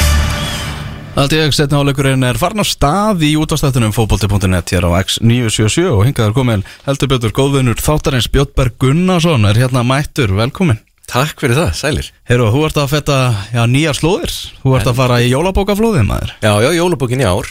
Allt 1.18 1.34
í 1.34 1.38
auks 1.42 1.58
setna 1.58 1.80
áleikurinn 1.82 2.22
er 2.28 2.38
farin 2.38 2.62
á 2.62 2.66
stað 2.68 3.24
í 3.26 3.32
útastættunum 3.42 3.90
fótbolti.net 3.96 4.70
hér 4.70 4.86
á 4.86 5.02
X977 5.02 5.88
og 5.90 6.04
hingað 6.06 6.28
er 6.28 6.36
komin 6.36 6.66
heldur 6.86 7.10
betur 7.10 7.34
góðvinnur 7.34 7.80
þáttarins 7.82 8.28
Björnberg 8.30 8.76
Gunnarsson 8.78 9.48
er 9.50 9.58
hérna 9.58 9.82
mættur, 9.82 10.36
velkomin 10.38 10.78
Takk 11.10 11.40
fyrir 11.42 11.58
það, 11.58 11.72
sælir. 11.80 12.12
Heyrðu, 12.30 12.52
þú 12.54 12.62
ert 12.68 12.78
að 12.84 12.92
fetta 12.92 13.18
já, 13.50 13.62
nýjar 13.72 13.98
slóðir. 13.98 14.34
Þú 14.60 14.76
ert 14.78 14.90
að 14.92 14.98
fara 15.00 15.18
í 15.24 15.30
jólabókaflóðið 15.32 16.06
maður. 16.06 16.34
Já, 16.44 16.52
já, 16.66 16.70
jólabókin 16.76 17.24
í 17.24 17.28
ár. 17.32 17.50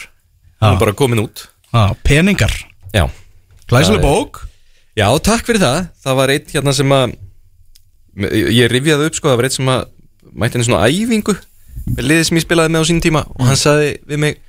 Það 0.61 0.75
er 0.75 0.81
bara 0.85 0.95
komin 1.01 1.23
út. 1.23 1.43
Já, 1.73 1.83
peningar, 2.05 2.53
Já, 2.95 3.03
glæsileg 3.67 4.05
bók. 4.05 4.45
Já 4.95 5.09
takk 5.25 5.43
fyrir 5.49 5.65
það. 5.65 5.81
Það 6.05 6.19
var 6.21 6.35
eitt 6.37 6.55
hérna 6.55 6.77
sem 6.77 6.95
að 7.01 7.17
Ég 8.17 8.71
rifjaði 8.71 9.11
upp 9.11 9.17
sko, 9.17 9.29
það 9.33 9.41
var 9.41 9.49
eitt 9.49 9.57
sem 9.57 9.75
að 9.75 9.83
Mætti 10.37 10.57
henni 10.57 10.69
svona 10.69 10.87
æfingu 10.89 11.35
liðið 11.95 12.23
sem 12.29 12.39
ég 12.39 12.45
spilaði 12.45 12.73
með 12.75 12.85
á 12.85 12.89
sín 12.89 13.01
tíma 13.03 13.25
Og 13.37 13.47
hann 13.47 13.59
sagði 13.59 13.97
við 14.07 14.23
mig 14.23 14.39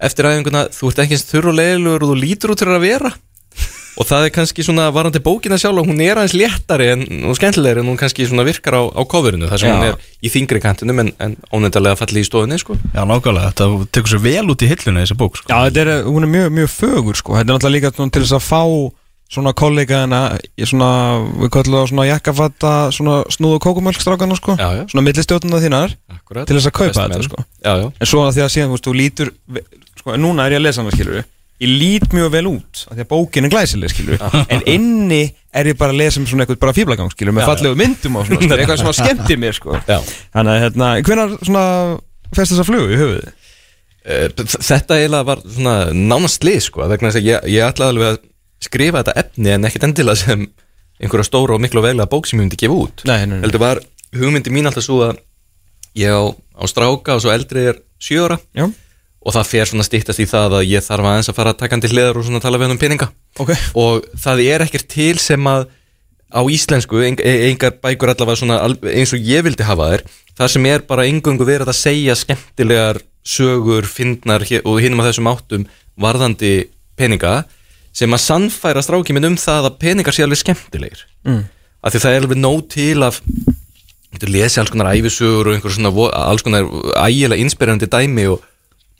eftir 0.00 0.28
æfinguna 0.30 0.68
Þú 0.74 0.92
ert 0.92 1.02
ekki 1.04 1.18
eins 1.18 1.26
þurr 1.30 1.50
og 1.52 1.58
leiðilegur 1.60 2.06
og 2.06 2.12
þú 2.12 2.20
lítur 2.20 2.54
út 2.54 2.62
til 2.62 2.70
að 2.70 2.86
vera 2.86 3.12
Og 4.00 4.06
það 4.06 4.24
er 4.26 4.32
kannski 4.32 4.64
svona 4.64 4.86
varandi 4.94 5.20
bókina 5.22 5.58
sjálf 5.60 5.82
og 5.82 5.88
Hún 5.90 6.00
er 6.04 6.20
aðeins 6.20 6.36
léttari 6.38 6.86
en, 6.94 7.02
og 7.28 7.36
skemmtilegri 7.36 7.82
En 7.82 7.90
hún 7.90 7.98
kannski 8.00 8.26
svona 8.28 8.46
virkar 8.46 8.78
á, 8.78 8.82
á 8.86 9.02
kofurinu 9.04 9.50
Þar 9.50 9.62
sem 9.62 9.70
Já. 9.70 9.74
hún 9.76 9.88
er 9.90 10.08
í 10.24 10.32
þingri 10.32 10.62
kantinum 10.62 11.02
En, 11.04 11.12
en 11.20 11.36
ónefndalega 11.50 11.98
falli 12.00 12.22
í 12.22 12.28
stofunni 12.28 12.58
sko. 12.60 12.78
Já, 12.94 13.02
nákvæmlega, 13.08 13.50
þetta 13.52 13.90
tekur 13.96 14.14
sér 14.14 14.24
vel 14.24 14.46
út 14.52 14.64
í 14.64 14.70
hilluna 14.70 15.04
þessi 15.04 15.16
bók 15.20 15.38
sko. 15.40 15.48
Já, 15.50 15.68
þetta 15.68 15.84
er, 15.84 15.92
hún 16.06 16.26
er 16.26 16.32
mjög, 16.34 16.50
mjög 16.58 16.72
fögur 16.74 17.18
sko. 17.18 17.36
Þetta 17.38 17.46
er 17.46 17.56
náttúrulega 17.56 17.76
líka 17.78 17.92
svona 17.96 18.14
til 18.14 18.24
þess 18.26 18.36
að 18.36 18.44
fá 18.46 18.62
svona 19.30 19.52
kollegaðina 19.54 20.20
í 20.58 20.66
svona, 20.66 20.90
við 21.38 21.50
kallum 21.54 21.76
það 21.78 21.88
svona 21.92 22.06
jakkafatta 22.08 22.70
svona 22.96 23.18
snúðu 23.30 23.60
kókumölkstrákana 23.62 24.38
sko. 24.38 24.56
Já, 24.58 24.68
já. 24.80 24.84
svona 24.90 25.04
millistjótuna 25.06 25.60
þínar 25.62 25.94
Akkurat. 26.16 26.48
til 26.50 26.56
þess 26.58 26.70
að 26.70 26.78
kaupa 26.80 27.04
þetta 27.04 27.26
sko. 27.28 27.44
Já, 27.62 27.72
já 27.78 27.84
En 28.00 28.10
svo 28.10 28.24
að 28.26 28.32
því 28.38 28.42
að 28.46 28.50
síðan, 28.56 28.70
þú 28.72 28.74
veist, 28.78 28.88
þú 28.88 28.94
lítur 28.98 29.30
sko, 30.00 30.16
núna 30.18 30.48
er 30.48 30.56
ég 30.56 30.62
að 30.62 30.66
lesa 30.66 30.82
hana, 30.82 30.94
skilur 30.96 31.20
Ég 31.60 31.68
lít 31.76 32.14
mjög 32.16 32.30
vel 32.32 32.46
út, 32.48 32.86
af 32.88 32.94
því 32.96 33.02
að 33.04 33.08
bókin 33.10 33.44
er 33.46 33.52
glæsileg, 33.52 33.92
skilur 33.92 34.22
En 34.48 34.62
inni 34.66 35.22
er 35.52 35.68
ég 35.68 35.76
bara 35.78 35.92
að 35.92 35.98
lesa 36.00 36.18
um 36.22 36.26
svona 36.26 36.46
eitthvað 36.46 36.62
bara 36.62 36.72
fíblagang, 36.72 37.10
skilur 37.12 37.36
Með 37.36 37.50
fallegu 37.50 37.76
myndum 37.76 38.16
og 38.16 38.24
svona, 38.26 38.40
skilur, 38.40 38.62
eitthvað 38.64 38.80
sem 38.80 38.88
að 38.90 38.96
skemmti 39.02 39.36
mér, 39.42 39.58
sko 39.58 39.76
Já. 39.76 39.98
Þannig 40.32 40.54
að, 40.54 40.62
hérna, 40.64 40.88
hvenær 41.04 41.34
svona 41.44 41.64
fest 42.32 42.54
þessa 42.54 42.64
flugu 42.64 42.88
í 42.88 42.98
höfuðið? 43.02 43.28
Eh, 44.00 44.26
Þetta 44.40 44.96
eiginlega 44.96 45.28
var 45.28 45.42
svona 45.44 45.76
nánast 45.92 46.46
lið 46.48 46.62
sko 46.70 46.86
vegna 46.88 47.10
þess 47.12 47.20
að 47.20 47.28
ég, 47.28 47.48
ég 47.52 47.66
ætlaði 47.68 47.92
alveg 47.92 48.08
að 48.14 48.20
skrifa 48.60 49.02
þetta 49.02 49.16
efni 49.24 49.54
en 49.54 49.66
ekkert 49.68 49.88
endilega 49.88 50.20
sem 50.20 50.44
einhverja 51.00 51.28
stóra 51.28 51.56
og 51.56 51.62
miklu 51.64 51.80
og 51.80 51.88
veglega 51.88 52.10
bók 52.10 52.28
sem 52.28 52.38
ég 52.38 52.44
myndi 52.44 52.60
gefa 52.60 52.76
út. 52.76 53.04
Nei, 53.08 53.24
nei, 53.24 53.38
nei. 53.38 53.42
heldur 53.46 53.62
var 53.62 53.80
hugmyndi 54.16 54.52
mín 54.52 54.68
alltaf 54.68 54.84
svo 54.84 55.00
að 55.06 55.20
ég 55.98 56.12
á, 56.12 56.22
á 56.32 56.64
stráka 56.68 57.16
og 57.16 57.24
svo 57.24 57.32
eldri 57.32 57.70
er 57.72 57.82
Já, 58.00 58.64
og 59.20 59.34
það 59.36 59.48
fer 59.50 59.68
svona 59.68 59.84
stýttast 59.84 60.22
í 60.22 60.28
það 60.28 60.60
að 60.60 60.70
ég 60.70 60.84
þarf 60.84 61.08
aðeins 61.10 61.28
að 61.28 61.36
fara 61.36 61.52
að 61.52 61.60
taka 61.60 61.76
hann 61.76 61.82
til 61.84 61.92
hliðar 61.92 62.20
og 62.20 62.24
svona 62.24 62.40
tala 62.40 62.60
við 62.60 62.68
hann 62.68 62.76
um 62.76 62.80
peninga. 62.80 63.10
Ok. 63.42 63.52
Og 63.76 64.06
það 64.16 64.42
er 64.46 64.64
ekkert 64.64 64.88
til 64.92 65.18
sem 65.20 65.50
að 65.50 65.66
á 66.30 66.40
íslensku, 66.46 67.02
eng, 67.04 67.20
e- 67.20 67.50
engar 67.50 67.74
bækur 67.82 68.12
allavega 68.12 68.38
svona 68.38 68.60
eins 68.94 69.12
og 69.12 69.20
ég 69.26 69.44
vildi 69.44 69.66
hafa 69.66 69.90
þær 69.90 70.04
það 70.38 70.52
sem 70.54 70.66
er 70.70 70.84
bara 70.88 71.06
engungu 71.10 71.44
verið 71.44 71.68
að 71.72 71.80
segja 71.80 72.16
skemmtilegar 72.16 73.00
sögur, 73.26 73.84
fyndnar 73.84 74.46
hér- 74.48 74.64
og 74.64 74.80
hinum 74.80 75.02
að 75.02 75.10
þessum 75.10 75.30
áttum 75.30 75.66
varðandi 76.00 76.70
peninga 76.96 77.42
sem 77.96 78.14
að 78.14 78.22
sannfæra 78.24 78.82
strákið 78.84 79.16
minn 79.16 79.32
um 79.32 79.38
það 79.40 79.70
að 79.70 79.80
peningar 79.82 80.16
sé 80.16 80.24
alveg 80.24 80.42
skemmtilegir 80.42 81.02
mm. 81.26 81.42
af 81.82 81.94
því 81.94 82.02
það 82.04 82.14
er 82.16 82.24
alveg 82.24 82.40
nóg 82.40 82.62
til 82.70 82.98
að 83.06 83.18
þú 84.20 84.30
lesi 84.30 84.60
alls 84.60 84.72
konar 84.72 84.92
æfisögur 84.94 85.50
og 85.50 85.56
einhver 85.56 85.74
svona 85.74 85.92
vo- 85.94 86.10
alls 86.14 86.44
konar 86.46 86.66
ægilega 87.06 87.42
inspirerandi 87.44 87.90
dæmi 87.90 88.26
og 88.30 88.46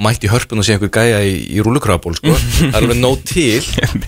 mætti 0.00 0.30
hörpun 0.32 0.62
og 0.62 0.66
sé 0.66 0.76
einhver 0.76 0.92
gæja 0.94 1.20
í, 1.26 1.34
í 1.56 1.62
rúlukraból 1.64 2.14
sko. 2.16 2.34
það 2.58 2.76
er 2.76 2.80
alveg 2.80 3.00
nóg 3.00 3.24
til 3.28 3.64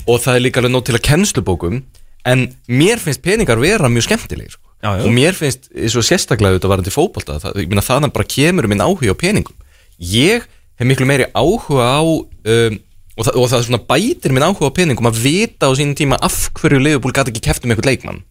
og 0.06 0.22
það 0.22 0.36
er 0.36 0.44
líka 0.46 0.62
alveg 0.62 0.74
nóg 0.74 0.86
til 0.88 0.96
að 0.98 1.04
kennslubókum 1.08 1.82
en 2.28 2.44
mér 2.70 3.02
finnst 3.02 3.22
peningar 3.22 3.58
vera 3.58 3.90
mjög 3.90 4.06
skemmtilegir 4.06 4.54
sko. 4.54 4.62
Já, 4.82 4.98
já. 4.98 5.02
og 5.06 5.14
mér 5.14 5.36
finnst 5.38 5.68
svo 5.94 6.02
sérstaklega 6.06 6.58
þetta 6.58 6.70
varandi 6.70 6.94
fótbolta 6.94 7.38
það, 7.42 8.08
bara 8.14 8.26
kemur 8.26 8.66
minn 8.70 8.82
áhuga 8.82 9.14
á 9.14 9.18
peningum 9.18 9.54
ég 9.98 10.46
hef 10.78 10.88
miklu 10.88 11.06
meiri 11.06 11.28
áhuga 11.38 11.86
á 11.86 12.02
um, 12.02 12.78
og, 13.16 13.26
það, 13.26 13.34
og 13.38 13.48
það 13.52 13.64
svona 13.66 13.82
bætir 13.88 14.34
minn 14.34 14.46
áhuga 14.46 14.70
á 14.72 14.76
peningum 14.76 15.10
að 15.10 15.20
vita 15.24 15.68
á 15.68 15.72
sínum 15.76 15.96
tíma 15.98 16.18
af 16.22 16.46
hverju 16.58 16.80
Leifupúl 16.82 17.14
gæti 17.14 17.32
ekki 17.34 17.44
keft 17.48 17.66
um 17.66 17.74
einhvern 17.74 17.90
leikmann. 17.90 18.22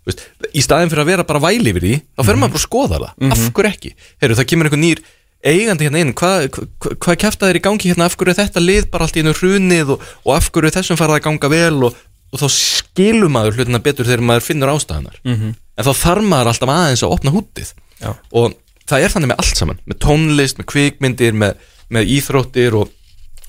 Þú 0.00 0.12
veist, 0.12 0.26
í 0.56 0.64
staðin 0.64 0.92
fyrir 0.92 1.04
að 1.04 1.10
vera 1.12 1.26
bara 1.28 1.42
væli 1.44 1.72
yfir 1.72 1.86
því 1.86 1.94
þá 2.16 2.22
fer 2.24 2.38
maður 2.40 2.54
bara 2.54 2.60
að 2.60 2.66
skoða 2.66 3.00
það, 3.00 3.08
af 3.34 3.42
hverju 3.56 3.70
ekki? 3.70 3.90
Heru, 4.22 4.36
það 4.38 4.48
kemur 4.52 4.68
einhver 4.68 4.80
nýr 4.80 5.02
eigandi 5.40 5.86
hérna 5.88 6.04
inn. 6.04 6.14
Hvað 6.16 6.46
hva, 6.56 6.94
hva 6.96 7.16
kæfta 7.20 7.48
þeir 7.48 7.60
í 7.60 7.64
gangi 7.64 7.90
hérna? 7.90 8.08
Af 8.08 8.16
hverju 8.20 8.34
er 8.34 8.40
þetta 8.42 8.62
lið 8.64 8.88
bara 8.92 9.06
allt 9.06 9.16
í 9.16 9.24
einu 9.24 9.34
hrunið 9.36 9.92
og, 9.96 10.06
og 10.24 10.32
af 10.36 10.48
hverju 10.52 10.70
er 10.70 10.76
þessum 10.76 11.00
farað 11.00 11.20
að 11.20 11.26
ganga 11.28 11.52
vel 11.52 11.88
og, 11.88 12.00
og 12.30 12.42
þá 12.42 12.46
skilur 12.56 13.32
maður 13.32 13.56
hlutina 13.56 13.82
betur 13.84 14.08
þegar 14.08 14.24
maður 14.28 14.46
finnur 14.46 14.72
ástæðanar 14.74 15.20
-hmm. 15.24 15.54
en 15.56 15.86
þá 15.86 15.92
þarf 16.02 16.28
maður 16.28 16.52
alltaf 16.52 16.72
aðeins 16.74 17.04
að 17.04 17.14
opna 17.16 17.32
hútið 17.34 17.72
Já. 18.00 18.12
og 18.32 18.56
það 18.90 19.04
er 19.04 19.14
þannig 19.14 19.32
með 19.32 19.42
allt 19.42 19.60
saman. 19.60 19.80
Með 19.86 20.00
tónlist, 20.04 20.60
með 20.60 20.68
kvikmyndir, 20.72 21.36
með, 21.36 21.68
með 21.92 22.12
íþróttir 22.16 22.76
og, 22.78 22.92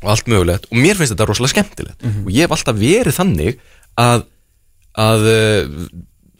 og 0.01 0.13
allt 0.13 0.29
mögulegt 0.31 0.69
og 0.69 0.77
mér 0.81 0.97
finnst 0.97 1.13
þetta 1.15 1.27
rosalega 1.29 1.55
skemmtilegt. 1.55 2.05
Og 2.25 2.31
ég 2.33 2.47
hef 2.47 2.55
alltaf 2.55 2.79
verið 2.79 3.17
þannig 3.17 3.59
að 4.01 4.25
að 4.99 5.27
uh, 5.31 5.91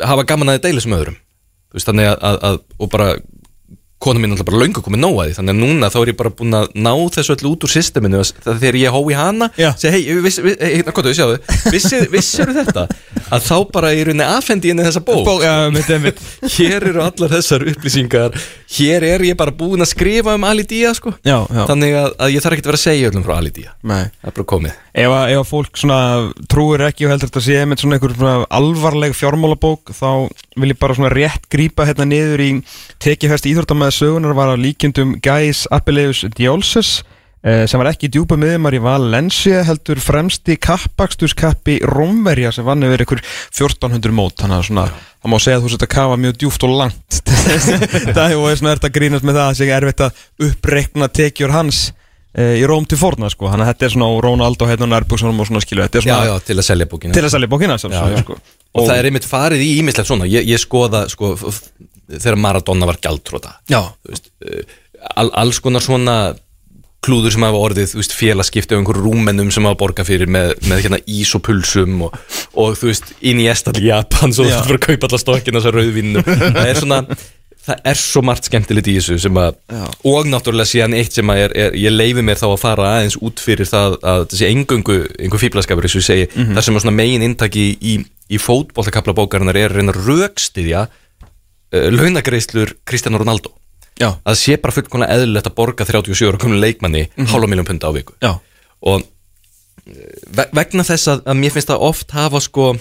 hafa 0.03 0.25
gaman 0.27 0.51
að 0.55 0.63
deila 0.65 0.81
sem 0.83 0.95
öðrum. 0.95 1.19
Veist, 1.71 1.87
þannig 1.87 2.09
að, 2.11 2.17
að, 2.27 2.41
að 2.49 2.57
og 2.83 2.89
bara 2.91 3.13
kona 4.01 4.19
mín 4.19 4.31
er 4.31 4.35
alltaf 4.35 4.47
bara 4.49 4.59
löngu 4.63 4.81
komið 4.83 5.01
nóg 5.03 5.19
að 5.21 5.27
því. 5.29 5.35
Þannig 5.37 5.53
að 5.53 5.61
núna 5.61 5.89
þá 5.93 5.97
er 6.01 6.11
ég 6.11 6.17
bara 6.19 6.31
búin 6.39 6.57
að 6.57 6.71
ná 6.73 6.91
þessu 7.15 7.35
öllu 7.35 7.51
út 7.53 7.65
úr 7.67 7.71
systeminu 7.71 8.23
þegar 8.47 8.77
ég 8.81 8.95
hói 8.95 9.13
hana 9.15 9.49
segi 9.79 9.91
hei, 9.93 10.15
viss, 10.25 10.39
viss, 10.41 10.57
hei, 10.57 10.71
hérna, 10.79 10.95
hvað 10.97 11.07
þú, 11.07 11.13
sjáðu 11.19 11.37
vissir, 11.75 12.07
vissir 12.15 12.53
þetta? 12.57 12.87
Að 13.31 13.45
þá 13.45 13.55
bara 13.77 13.93
í 13.93 14.01
rauninni 14.07 14.25
afhendi 14.25 14.73
henni 14.73 14.87
þessa 14.87 15.03
bók. 15.05 15.21
Bó, 15.27 15.37
já, 15.45 15.53
mitt, 15.71 15.93
mitt. 16.03 16.23
hér 16.57 16.89
eru 16.89 17.05
allar 17.05 17.31
þessar 17.37 17.67
upplýsingar 17.71 18.35
hér 18.71 19.03
er 19.03 19.23
ég 19.25 19.37
bara 19.39 19.53
búin 19.55 19.83
að 19.83 19.91
skrifa 19.91 20.35
um 20.37 20.45
Ali 20.47 20.63
Dia 20.67 20.93
sko. 20.95 21.13
Já, 21.27 21.43
já. 21.45 21.63
þannig 21.69 21.95
að, 21.99 22.09
að 22.23 22.33
ég 22.35 22.43
þarf 22.43 22.55
ekki 22.57 22.65
að 22.65 22.71
vera 22.71 22.79
að 22.79 22.85
segja 22.85 23.11
öllum 23.11 23.25
frá 23.27 23.33
Ali 23.37 23.53
komið 24.51 24.77
Ef 24.91 25.15
að, 25.15 25.23
fólk 25.47 25.79
svona 25.79 25.99
trúir 26.51 26.85
ekki 26.87 27.07
og 27.07 27.13
heldur 27.13 27.31
þetta 27.31 27.41
að 27.41 27.47
sé 27.47 27.61
með 27.67 27.83
svona 27.83 27.97
einhver 27.97 28.15
svona 28.17 28.35
alvarleg 28.59 29.15
fjármálabók 29.17 29.93
þá 29.95 30.09
vil 30.59 30.73
ég 30.73 30.81
bara 30.81 30.97
svona 30.97 31.13
rétt 31.13 31.47
grípa 31.51 31.87
hérna 31.87 32.07
niður 32.09 32.43
í 32.43 32.51
tekifest 33.03 33.47
íþróttamæði 33.51 33.97
sögunar 33.97 34.37
var 34.37 34.53
að 34.55 34.65
líkjendum 34.65 35.17
Gais 35.23 35.65
Appeleus 35.71 36.25
Diolses 36.37 37.01
eh, 37.01 37.20
sem 37.41 37.81
var 37.81 37.89
ekki 37.89 38.09
djúpa 38.13 38.37
miðumar 38.37 38.75
í 38.77 38.81
Valencia 38.83 39.63
heldur 39.65 39.97
fremsti 40.03 40.57
kappakstuskappi 40.61 41.79
Rómverja 41.89 42.51
sem 42.53 42.67
vann 42.67 42.85
yfir 42.85 43.01
ykkur 43.05 43.23
1400 43.23 44.13
mót 44.13 44.43
þannig 44.43 44.59
að 44.59 44.67
svona 44.67 44.83
það 44.91 45.33
má 45.33 45.37
segja 45.41 45.57
að 45.57 45.65
þú 45.65 45.71
sett 45.73 45.85
að 45.87 45.91
kafa 45.95 46.19
mjög 46.21 46.37
djúft 46.41 46.67
og 46.67 46.75
langt 46.77 47.17
það 48.15 48.35
er 48.35 48.59
svona 48.59 48.75
er 48.75 48.81
þetta 48.81 48.93
grínast 48.93 49.25
með 49.25 49.39
það 49.39 49.47
að 49.47 49.57
segja 49.61 49.79
erfitt 49.81 50.05
að 50.05 50.21
uppreikna 50.47 51.09
tekjur 51.17 51.53
hans 51.53 51.81
eh, 52.37 52.59
í 52.61 52.63
Róm 52.69 52.85
til 52.89 52.99
forna 53.01 53.29
sko, 53.33 53.49
þannig 53.49 53.65
að 53.67 53.73
þetta 53.73 53.87
er 53.87 53.95
svona 53.95 54.09
á 54.09 54.13
Ronaldo 54.25 54.69
hérna 54.69 54.87
og 54.87 54.93
nærbúksunum 54.95 55.41
og 55.41 55.49
svona 55.49 55.63
skilu 55.65 55.85
þetta 55.85 56.01
er 56.01 56.05
já, 56.05 56.13
svona 56.13 56.29
já, 56.29 56.45
til 56.49 56.57
að 56.57 56.67
selja 56.69 56.89
bókina 56.93 57.17
til 57.17 57.25
að 57.25 57.33
selja 57.35 57.51
bókina 57.53 57.77
Já, 57.81 58.03
já. 58.13 58.21
sko. 58.25 58.37
og, 58.37 58.85
það 58.85 58.95
er 58.97 59.09
einmitt 59.09 59.29
farið 59.29 59.65
í 59.65 59.71
ímislegt 59.81 60.09
svona 60.09 60.29
ég, 60.29 60.45
ég 60.49 60.61
skoða 60.61 61.07
sko, 61.11 61.33
þegar 62.11 62.39
Maradona 62.41 62.89
var 62.89 63.01
Já. 63.69 63.81
Veist, 64.09 64.31
uh, 64.45 64.79
all, 65.15 65.29
alls 65.43 65.61
konar 65.63 65.85
svona 65.85 66.17
klúður 67.01 67.33
sem 67.33 67.41
hafa 67.47 67.57
orðið 67.65 67.91
þú 67.95 67.99
veist, 68.01 68.13
félagskipti 68.13 68.75
og 68.77 68.81
einhverjum 68.83 69.05
rúmennum 69.07 69.51
sem 69.53 69.65
hafa 69.65 69.79
borgað 69.81 70.09
fyrir 70.11 70.29
með, 70.29 70.51
með 70.69 70.83
hérna 70.85 70.99
ís 71.09 71.31
og 71.37 71.41
pulsum 71.47 72.03
og, 72.05 72.17
og 72.53 72.75
þú 72.77 72.91
veist, 72.91 73.13
inn 73.25 73.41
í 73.41 73.47
estall 73.49 73.79
í 73.81 73.87
Japan 73.89 74.33
svo 74.35 74.45
þú 74.45 74.51
Já. 74.53 74.59
fyrir 74.67 74.77
að 74.81 74.85
kaupa 74.87 75.09
allar 75.09 75.23
stokkina 75.23 75.61
þessar 75.61 75.77
rauðvinnum 75.79 76.27
það 76.27 76.67
er 76.67 76.81
svona 76.83 76.99
það 77.61 77.81
er 77.91 77.99
svo 78.01 78.21
margt 78.25 78.47
skemmtilegt 78.49 78.87
í 78.89 78.95
þessu 78.97 79.17
sem 79.21 79.37
að, 79.37 79.57
og 80.09 80.29
náttúrulega 80.29 80.69
síðan 80.71 80.95
eitt 80.97 81.13
sem 81.17 81.29
að 81.33 81.41
er, 81.43 81.51
er, 81.65 81.75
ég 81.77 81.93
leifi 81.93 82.23
mér 82.25 82.39
þá 82.41 82.47
að 82.51 82.61
fara 82.63 82.87
aðeins 82.95 83.17
út 83.21 83.41
fyrir 83.43 83.69
það 83.69 83.97
að 84.13 84.23
þessi 84.31 84.47
engöngu 84.49 84.97
einhver 85.21 85.43
fíblaskapur, 85.43 85.85
eins 85.85 85.93
og 85.97 86.01
ég 86.01 86.07
segi 86.09 86.25
Mhm. 86.31 86.55
þar 86.57 86.65
sem 86.65 86.77
að 86.79 86.85
svona 86.85 86.97
megin 86.97 87.25
inntaki 87.27 87.65
í, 87.69 87.75
í, 87.81 87.93
í 88.33 88.41
fótboltakabla 88.41 89.13
bókarinnar 89.17 89.57
er 89.61 89.73
reyna 89.77 89.93
að 89.93 90.01
rökstiðja 90.09 90.87
uh, 91.77 92.73
Cristiano 92.85 93.21
Ronaldo 93.21 93.53
Já. 94.01 94.09
að 94.25 94.35
sé 94.41 94.57
bara 94.61 94.73
fullkomlega 94.73 95.13
eðlilegt 95.15 95.47
að 95.51 95.55
borga 95.61 95.85
37 95.85 96.27
ára 96.31 96.37
komin 96.41 96.59
leikmanni 96.63 97.03
mm 97.05 97.11
-hmm. 97.25 97.29
hálfa 97.31 97.47
miljón 97.51 97.65
punda 97.69 97.87
á 97.87 97.91
viku 97.93 98.13
Já. 98.21 98.39
og 98.81 99.01
eh, 99.87 99.93
ve 100.37 100.45
vegna 100.53 100.83
þess 100.83 101.07
að, 101.07 101.21
að 101.29 101.37
mér 101.37 101.51
finnst 101.53 101.69
það 101.69 101.85
oft 101.89 102.11
hafa 102.11 102.39
sko 102.41 102.71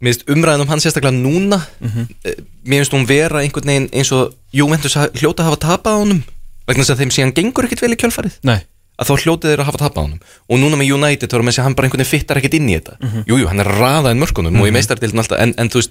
umræðin 0.00 0.62
um 0.64 0.68
hann 0.72 0.80
sérstaklega 0.80 1.12
núna 1.12 1.60
Mhm. 1.80 2.06
eh, 2.24 2.34
mér 2.64 2.80
finnst 2.84 2.92
hún 2.94 3.06
vera 3.06 3.40
einhvern 3.42 3.66
veginn 3.68 3.88
eins 3.92 4.12
og 4.12 4.32
Juventus 4.52 4.94
hljóta 4.96 5.42
að 5.42 5.48
hafa 5.50 5.56
tapað 5.66 5.92
á 5.92 5.98
honum 6.00 6.22
vegna 6.66 6.82
þess 6.84 6.94
að 6.94 7.00
þeim 7.02 7.10
síðan 7.16 7.32
gengur 7.36 7.64
ekkert 7.66 7.80
vel 7.82 7.92
í 7.92 7.96
kjölfarið 8.00 8.38
Nei. 8.42 8.60
að 8.98 9.06
þá 9.08 9.12
hljótið 9.22 9.50
þeir 9.50 9.60
að 9.60 9.68
hafa 9.68 9.78
tapað 9.84 10.00
á 10.00 10.04
honum 10.06 10.20
og 10.48 10.58
núna 10.58 10.76
með 10.80 10.92
United 10.94 11.28
þá 11.30 11.34
erum 11.36 11.46
við 11.50 11.58
að 11.58 11.62
hann 11.64 11.74
bara 11.74 11.86
einhvern 11.88 12.00
veginn 12.04 12.14
fittar 12.20 12.36
ekkert 12.40 12.54
inn 12.54 12.68
í 12.68 12.74
þetta 12.80 12.96
Mhm. 13.00 13.24
jújú, 13.28 13.38
jú, 13.42 13.46
hann 13.48 13.60
er 13.60 13.66
raðað 13.66 14.10
inn 14.12 14.20
mörkunum 14.24 14.60
og 14.60 14.66
í 14.68 14.72
meistardildin 14.72 15.18
alltaf 15.20 15.38
en, 15.40 15.54
en 15.58 15.68
þú 15.68 15.74
veist, 15.82 15.90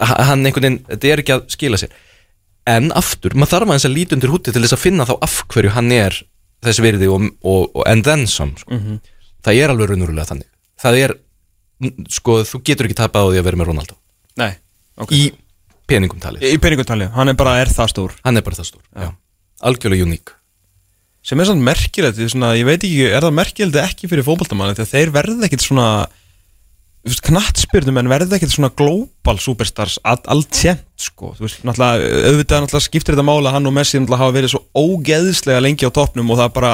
ha- 0.00 0.24
hann 0.24 0.46
einhvern 0.46 0.62
veginn 0.62 0.84
þetta 0.88 1.12
er 1.12 1.18
ekki 1.20 1.32
að 1.36 1.42
skila 1.48 1.76
sér 1.76 1.90
en 2.66 2.90
aftur, 2.98 3.36
maður 3.38 3.52
þarf 3.54 3.70
aðeins 3.70 3.86
að 3.88 3.94
líta 3.94 4.16
undir 4.16 4.32
húti 4.32 4.52
til 4.54 4.62
þess 4.64 4.74
að 4.76 4.82
finna 4.82 5.06
þá 5.06 5.14
af 5.22 5.36
hverju 5.52 5.72
hann 5.76 5.92
er 5.94 6.16
þess 6.66 6.82
virði 6.82 7.08
og, 7.12 7.26
og, 7.46 7.76
og 7.78 8.02
then 8.06 8.26
some 8.30 8.56
sko. 8.58 8.74
Mhm. 8.74 9.00
það 9.46 9.60
er 9.62 9.72
alveg 9.74 9.90
raunverulega 9.92 10.30
þannig 10.32 10.48
það 10.82 11.00
er, 11.04 11.14
sko, 12.10 12.40
þú 12.48 12.62
getur 12.66 12.88
ekki 12.88 12.98
tapað 12.98 13.28
á 13.28 13.30
því 13.30 13.40
að 13.42 13.46
vera 13.50 13.60
með 13.60 13.70
Ronaldo 13.70 13.98
Nei. 14.36 14.52
ok. 14.98 15.12
í 15.14 15.22
peningum 15.86 16.20
talið, 16.20 16.42
Í 16.50 16.58
peningutali, 16.58 17.06
hann 17.14 17.30
er 17.30 17.38
bara 17.38 17.60
er 17.62 17.70
það 17.70 17.92
stór 17.94 18.16
hann 18.24 18.36
er 18.40 18.42
bara 18.46 18.58
það 18.58 18.70
stór 18.72 18.82
já. 18.90 19.12
algjörlega 19.62 20.08
uník 20.08 20.34
sem 21.26 21.40
er 21.42 21.48
svona 21.48 21.66
merkilegt, 21.66 22.18
ég 22.22 22.66
veit 22.66 22.82
ekki 22.82 23.06
er 23.10 23.22
það 23.24 23.34
merkilegt 23.34 23.78
ekki 23.82 24.10
fyrir 24.10 24.26
fótboltamann 24.26 24.74
þegar 24.78 24.90
þeir 24.92 25.14
verða 25.14 25.46
ekkit 25.48 25.64
svona 25.64 25.86
knattspyrnum 27.26 28.00
en 28.00 28.10
verða 28.10 28.38
ekkit 28.38 28.54
svona 28.54 28.72
global 28.74 29.38
superstars 29.42 30.00
all, 30.02 30.18
allt 30.32 30.56
sent 30.58 30.82
sko, 30.98 31.34
veist, 31.38 31.62
náttúrulega 31.66 32.30
auðvitað 32.32 32.64
náttúrulega 32.64 32.86
skiptir 32.88 33.14
þetta 33.14 33.26
mála 33.28 33.52
hann 33.54 33.68
og 33.68 33.76
Messi 33.76 34.00
náttúrulega 34.00 34.24
hafa 34.24 34.36
verið 34.38 34.54
svo 34.54 34.62
ógeðslega 34.74 35.62
lengi 35.62 35.86
á 35.86 35.94
toppnum 35.94 36.32
og 36.34 36.40
það 36.40 36.56
bara, 36.56 36.72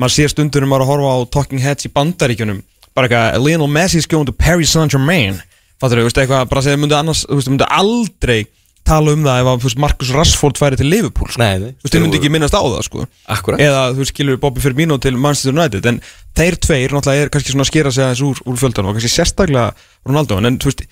maður 0.00 0.16
sér 0.16 0.32
stundur 0.32 0.64
um 0.64 0.76
að 0.76 0.86
horfa 0.88 1.12
á 1.12 1.18
Talking 1.36 1.64
Heads 1.64 1.88
í 1.88 1.92
bandaríkjunum 1.92 2.62
bara 2.96 3.10
eitthvað, 3.10 3.44
Lionel 3.44 3.68
Messi 3.68 4.00
is 4.00 4.08
going 4.08 4.26
to 4.26 4.32
Paris 4.32 4.72
Saint-Germain. 4.72 5.40
Fattur 5.80 6.00
veist, 6.00 6.16
eitthvað, 6.16 6.46
bara 6.48 6.62
segja, 6.64 6.78
þú 6.80 7.36
veist, 7.36 7.50
myndi 7.52 7.68
aldrei 7.68 8.38
tala 8.86 9.14
um 9.16 9.24
það 9.26 9.40
ef 9.42 9.50
að 9.50 9.64
veist, 9.66 9.80
Marcus 9.82 10.12
Rashford 10.14 10.60
færi 10.60 10.78
til 10.80 10.90
Liverpool 10.90 11.30
sko. 11.30 11.42
Nei, 11.42 11.62
nei. 11.62 11.72
þú 11.76 11.86
veist, 11.86 11.94
þið 11.94 12.04
myndi 12.04 12.20
ekki 12.20 12.32
minnast 12.34 12.56
á 12.56 12.62
það 12.62 12.84
sko 12.86 13.06
Akkúrat. 13.36 13.62
eða 13.66 13.82
þú 13.96 14.08
skilur 14.10 14.38
Bobby 14.42 14.62
Firmino 14.64 14.98
til 15.02 15.16
Manchester 15.18 15.54
United 15.54 15.88
en 15.90 16.02
þeir 16.36 16.58
tveir 16.66 16.94
náttúrulega 16.94 17.26
er 17.26 17.32
kannski 17.34 17.54
svona 17.54 17.66
að 17.66 17.72
skera 17.72 17.94
sig 17.94 18.06
aðeins 18.06 18.24
úr, 18.26 18.44
úr 18.46 18.60
fjöldan 18.60 18.90
og 18.90 18.98
kannski 18.98 19.12
sérstaklega 19.12 19.72
Ronaldo 20.06 20.38
en 20.40 20.60
þú 20.62 20.70
veist, 20.70 20.86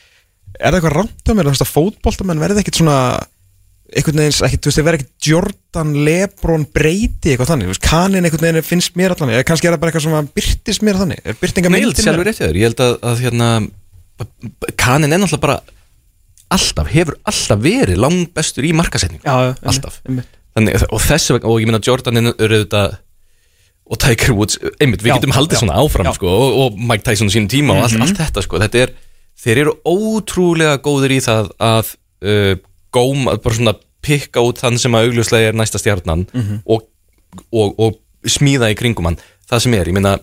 er 0.58 0.70
það 0.70 0.80
eitthvað 0.80 0.98
rámt 0.98 1.30
að 1.30 1.38
mér 1.38 1.52
að 1.54 1.70
fótboltamenn 1.70 2.42
verði 2.42 2.64
ekkit 2.64 2.82
svona 2.82 2.98
einhvern 3.94 4.20
veginn, 4.22 4.38
ekkit, 4.46 4.62
þú 4.64 4.70
veist, 4.70 4.78
þeir 4.78 4.86
verði 4.86 5.00
ekkit 5.00 5.28
Jordan, 5.28 5.92
Lebron, 6.06 6.64
Brady 6.74 7.32
eitthvað 7.32 7.50
þannig, 7.52 7.68
þú 7.68 7.74
veist, 7.74 7.84
kanin 7.84 8.26
einhvern 8.26 8.46
veginn 8.46 8.66
finnst 8.66 8.96
mér 8.98 9.14
allan, 9.14 9.34
eða 9.34 9.46
kannski 9.46 9.68
er 9.68 9.76
það 9.76 9.82
bara 9.82 9.92
eitthvað 9.92 10.06
sem 10.06 10.30
byrtist 10.38 10.86
mér 10.86 11.00
þannig, 11.02 11.20
Nei, 11.20 11.80
ég 11.80 11.86
held 11.86 12.00
sjálfur 12.00 12.28
rétt 12.28 12.40
hjá 12.40 12.46
þér, 12.48 12.58
ég 12.58 12.70
held 12.70 12.82
að, 12.84 12.94
að 13.10 13.22
hérna, 13.26 13.50
kanin 14.80 15.12
er 15.12 15.20
náttúrulega 15.22 15.44
bara 15.44 15.60
alltaf, 16.56 16.88
hefur 16.92 17.16
alltaf 17.30 17.60
verið 17.64 17.98
langbestur 18.04 18.66
í 18.68 18.72
markasetning 18.76 19.22
alltaf. 19.26 20.00
Þannig, 20.54 20.84
og 20.94 21.00
þessu 21.02 21.34
vegna, 21.36 21.50
og 21.50 21.60
ég 21.62 21.66
meina 21.70 21.80
Jordan 21.82 22.20
er 22.22 22.32
auðvitað 22.34 22.98
og 23.84 23.98
Tiger 24.00 24.32
Woods, 24.32 24.56
einmitt, 24.80 25.02
við 25.04 25.10
Já, 25.12 25.16
getum 25.18 25.34
haldið 25.36 25.58
já, 25.58 25.60
svona 25.60 25.74
áfram 25.82 26.06
sko, 26.16 26.30
og, 26.30 26.54
og 26.62 26.78
Mike 26.88 27.04
Tyson 27.04 27.28
sínum 27.32 27.50
tíma 27.52 27.74
og 27.76 27.82
allt, 27.84 27.98
allt 28.00 28.16
þetta 28.16 28.44
sko, 28.46 28.60
þetta 28.62 28.80
er, 28.86 28.92
þeir 29.44 29.60
eru 29.66 29.74
ótrúlega 29.84 30.78
góðir 30.86 31.12
í 31.12 31.18
það 31.24 31.50
að 31.60 31.90
uh, 32.24 32.54
góma, 32.96 33.34
bara 33.44 33.58
svona 33.58 33.74
pikka 34.04 34.40
út 34.46 34.62
þann 34.62 34.78
sem 34.80 34.96
að 34.96 35.10
augljóslega 35.10 35.50
er 35.52 35.58
næsta 35.60 35.80
stjarnan 35.82 36.24
Mhm. 36.32 36.62
og, 36.64 36.86
og, 37.52 37.74
og 37.82 38.00
smíða 38.24 38.70
í 38.72 38.78
kringum 38.78 39.10
hann, 39.10 39.18
það 39.50 39.64
sem 39.66 39.76
er, 39.76 39.90
ég 39.92 39.96
meina 39.98 40.14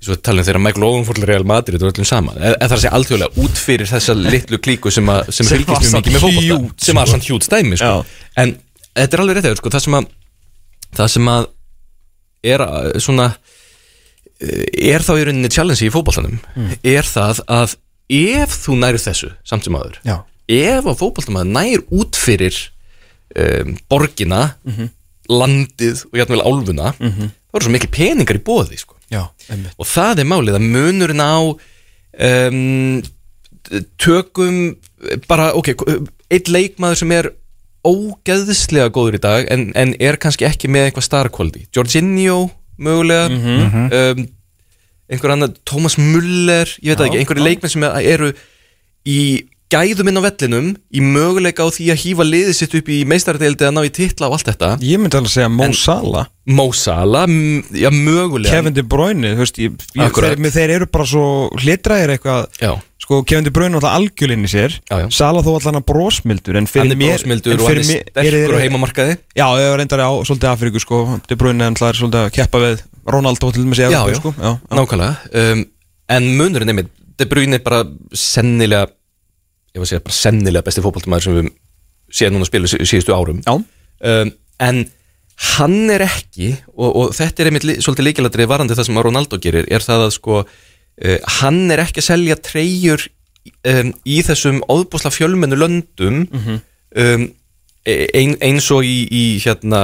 svo 0.00 0.16
talum 0.24 0.46
þegar 0.46 0.62
Michael 0.64 0.86
Owen 0.86 1.04
fór 1.04 1.18
til 1.18 1.26
Real 1.28 1.44
Madrid 1.48 1.82
og 1.82 1.90
öllum 1.92 2.06
saman, 2.08 2.38
eða 2.40 2.56
það 2.62 2.76
að 2.76 2.82
segja 2.84 2.92
alþjóðlega 2.96 3.44
út 3.44 3.60
fyrir 3.60 3.90
þessa 3.90 4.14
litlu 4.16 4.58
klíku 4.64 4.92
sem, 4.94 5.08
að, 5.12 5.28
sem, 5.28 5.44
Sem 5.44 5.58
fylgist 5.58 5.84
mjög 5.84 5.96
mikið 5.98 6.16
með 6.16 6.24
huge, 6.24 6.72
sem 6.86 7.00
var 7.00 7.10
sann 7.10 7.24
hjút 7.26 7.44
stæmi 7.46 7.76
sko. 7.80 7.90
Já. 7.90 8.24
en 8.40 8.54
þetta 8.96 9.16
er 9.18 9.22
alveg 9.24 9.36
rétt 9.38 9.48
eða, 9.50 9.58
sko, 9.60 9.72
það 9.74 9.84
sem 9.86 9.98
að 9.98 10.08
það 10.96 11.12
sem 11.14 11.30
að 11.34 11.48
er 12.54 12.64
að, 12.64 12.88
svona 13.04 13.26
eh, 14.40 14.64
er 14.94 15.04
þá 15.04 15.12
í 15.18 15.26
rauninni 15.28 15.52
challenge 15.52 15.84
í 15.84 15.92
fótboltanum 15.92 16.38
er 16.80 17.06
það 17.06 17.42
að 17.60 17.76
ef 18.10 18.56
þú 18.64 18.78
nærið 18.80 19.04
þessu 19.04 19.32
samt 19.46 19.68
sem 19.68 19.76
aður 19.78 20.00
Já. 20.08 20.16
ef 20.50 20.88
að 20.88 20.96
fótboltamaður 21.02 21.52
nær 21.54 21.84
út 21.94 22.16
fyrir 22.18 22.56
um, 23.36 23.76
borgina 23.92 24.40
landið 25.30 26.06
og 26.08 26.16
jætnvel 26.18 26.40
álfuna 26.42 26.94
þá 26.98 27.54
eru 27.60 27.66
svo 27.68 27.74
mikil 27.76 27.90
peningar 27.94 28.40
í 28.40 28.42
bóði 28.42 28.80
sko. 28.80 28.96
Já, 29.10 29.24
og 29.74 29.88
það 29.90 30.22
er 30.22 30.28
málið 30.30 30.56
að 30.58 30.66
munurinn 30.70 31.22
á 31.24 31.38
um, 31.42 33.02
tökum 33.98 34.60
bara, 35.26 35.50
ok, 35.58 35.72
eitt 36.30 36.50
leikmaður 36.50 37.00
sem 37.02 37.14
er 37.16 37.30
ógeðslega 37.86 38.92
góður 38.92 39.16
í 39.16 39.22
dag 39.24 39.48
en, 39.50 39.70
en 39.78 39.94
er 39.98 40.18
kannski 40.20 40.46
ekki 40.46 40.70
með 40.70 40.88
eitthvað 40.90 41.06
star 41.08 41.30
quality. 41.32 41.64
Jorginho 41.74 42.44
mögulega 42.80 43.28
um, 43.30 44.26
einhver 45.10 45.34
annar 45.34 45.54
Thomas 45.66 45.98
Muller, 45.98 46.70
ég 46.78 46.92
veit 46.92 47.00
það 47.00 47.08
ekki, 47.08 47.22
einhverju 47.24 47.46
leikmenn 47.46 47.72
sem 47.72 47.86
eru 48.14 48.30
í 49.08 49.20
gæðum 49.70 50.08
inn 50.10 50.18
á 50.18 50.22
vellinum 50.26 50.68
í 50.90 51.00
möguleika 51.04 51.62
á 51.62 51.68
því 51.70 51.86
að 51.94 52.00
hýfa 52.04 52.24
liðið 52.26 52.54
sitt 52.58 52.74
upp 52.80 52.88
í 52.90 52.98
meistaradeildi 53.06 53.66
að 53.68 53.74
ná 53.76 53.82
í 53.86 53.92
titla 53.94 54.26
og 54.28 54.36
allt 54.38 54.50
þetta. 54.50 54.70
Ég 54.82 54.98
myndi 54.98 55.16
alveg 55.18 55.30
að 55.30 55.36
segja 55.36 55.50
Mo 55.54 55.68
Salah. 55.78 56.26
Mo 56.50 56.66
Salah, 56.74 57.24
m- 57.30 57.62
já 57.70 57.90
mögulega. 57.94 58.50
Kevin 58.56 58.74
De 58.74 58.82
Bruyne, 58.82 59.34
þú 59.36 59.44
veist 59.44 59.58
ég, 59.62 59.76
ég, 59.94 60.04
Akkurat. 60.08 60.34
þeir, 60.38 60.54
þeir 60.58 60.70
eru 60.80 60.86
bara 60.90 61.06
svo 61.06 61.24
hlitræðir 61.62 62.16
eitthvað. 62.18 62.46
Já, 62.60 62.72
Sko, 63.00 63.22
Kevin 63.26 63.44
De 63.46 63.50
Bruyne 63.50 63.72
er 63.74 63.80
alltaf 63.80 63.94
algjörlinn 63.96 64.44
í 64.46 64.50
sér. 64.50 64.74
Já, 64.90 64.98
já. 65.02 65.06
Salah 65.10 65.42
þó 65.42 65.54
alltaf 65.56 65.72
hann 65.74 65.82
brósmildur 65.88 66.58
En 66.60 66.66
fyrir 66.70 66.84
hann 66.84 66.92
er 66.92 66.98
mér 67.00 67.14
brósmildur 67.16 67.54
en 67.54 67.60
og 67.60 67.66
hann 67.66 67.72
fyrir 67.72 67.82
er 67.82 67.88
mér- 67.90 68.10
sterkur 68.12 68.54
á 68.54 68.62
heimamarkaði. 68.62 69.16
Já, 69.34 69.46
ég 69.58 69.70
var 69.72 69.78
reyndar 69.80 70.02
á 70.06 70.10
svolítið 70.28 70.50
Afríku 70.52 70.80
sko. 70.84 71.20
De 71.26 71.34
Bruyne 71.40 71.62
er 71.64 71.72
alltaf 71.72 71.96
svolítið 71.98 72.20
að 72.26 72.30
keppa 72.36 72.58
við 72.62 72.82
Ronaldo 73.10 73.50
til 73.52 73.64
dæmis 73.64 73.80
í 73.80 73.86
Já, 73.88 73.90
Evrópu, 74.04 74.12
já. 74.12 74.20
sko. 74.20 74.34
Já, 74.38 74.50
já. 74.52 74.76
Nákvæmlega. 74.78 75.16
Um, 75.34 75.64
En 76.10 76.24
munurinn 76.36 76.68
einmitt 76.70 76.88
De 77.18 77.26
Bruyne 77.26 77.54
er 77.54 77.64
bara 77.64 77.84
sennilega 78.14 78.86
Ég 79.74 79.80
var 79.80 79.86
að 79.86 79.90
segja 79.92 80.04
bara 80.06 80.16
sennilega 80.18 80.66
besti 80.66 80.82
fótboltamaður 80.84 81.26
sem 81.26 81.36
við 81.40 81.50
séum 82.20 82.34
núna 82.34 82.46
að 82.46 82.50
spila 82.50 82.70
sí- 82.72 82.86
síðustu 82.90 83.14
árum. 83.14 83.42
Um, 84.02 84.32
En 84.60 84.80
hann 85.56 85.76
er 85.94 86.02
ekki 86.04 86.50
og, 86.76 86.88
og 87.00 87.12
þetta 87.16 87.40
er 87.40 87.48
einmitt 87.48 87.64
li, 87.64 87.74
svolítið 87.80 88.06
líkiladrið 88.10 88.48
varandi 88.50 88.74
það 88.76 88.88
sem 88.90 88.98
Ronaldo 89.00 89.38
gerir 89.40 89.68
er 89.72 89.80
það 89.80 90.02
að 90.04 90.10
sko 90.18 90.34
uh, 90.42 91.18
hann 91.40 91.62
er 91.72 91.80
ekki 91.86 92.02
að 92.02 92.08
selja 92.10 92.36
treyjur 92.44 93.06
um, 93.70 93.92
í 94.04 94.18
þessum 94.26 94.58
óðbúsla 94.68 95.12
fjölmennu 95.14 95.56
löndum 95.56 96.26
um, 96.36 97.24
ein, 97.88 98.34
eins 98.44 98.68
og 98.76 98.84
í, 98.84 98.98
í 99.08 99.22
hérna 99.40 99.80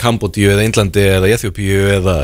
Kambodíu 0.00 0.50
eða 0.56 0.64
Indlandi 0.66 1.02
eða 1.06 1.30
Eþjópíu 1.36 1.86
eða 2.00 2.16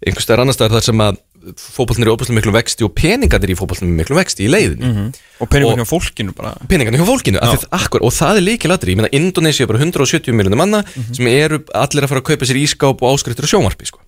einhvers 0.00 0.24
staðar 0.24 0.46
annar 0.46 0.56
staðar 0.56 0.78
þar 0.78 0.86
sem 0.88 1.02
að 1.04 1.20
fótbollin 1.56 2.04
er 2.04 2.10
í 2.10 2.14
óbúslega 2.14 2.36
miklu 2.36 2.52
vexti 2.52 2.84
og 2.84 2.92
peningarnir 2.98 3.52
í 3.54 3.56
er 3.56 3.86
miklu 4.00 4.16
vexti 4.18 4.44
í 4.46 4.50
leiðinni. 4.52 5.12
Og 5.40 5.48
peningum 5.48 5.72
Og- 5.72 5.80
hjá 5.80 5.88
fólkinu 5.88 6.34
bara. 6.36 6.52
peningarnir 6.68 7.00
hjá 7.00 7.06
fólkinu 7.08 7.38
að- 7.40 7.66
akkur, 7.72 8.02
og 8.02 8.12
það 8.12 8.36
er 8.36 8.44
líkilatri, 8.48 8.92
ég 8.92 8.96
meina 8.96 9.08
Indonesia 9.12 9.64
er 9.64 9.66
bara 9.72 9.78
170 9.80 10.32
miljonum 10.32 10.58
manna 10.58 10.84
sem 11.12 11.26
eru 11.26 11.64
allir 11.74 12.04
að 12.04 12.08
fara 12.08 12.20
að 12.20 12.28
kaupa 12.28 12.44
sér 12.44 12.60
ískáp 12.60 13.00
og 13.02 13.08
áskriftur 13.16 13.44
og 13.44 13.52
sjónvarpi 13.54 13.86
sko. 13.86 13.98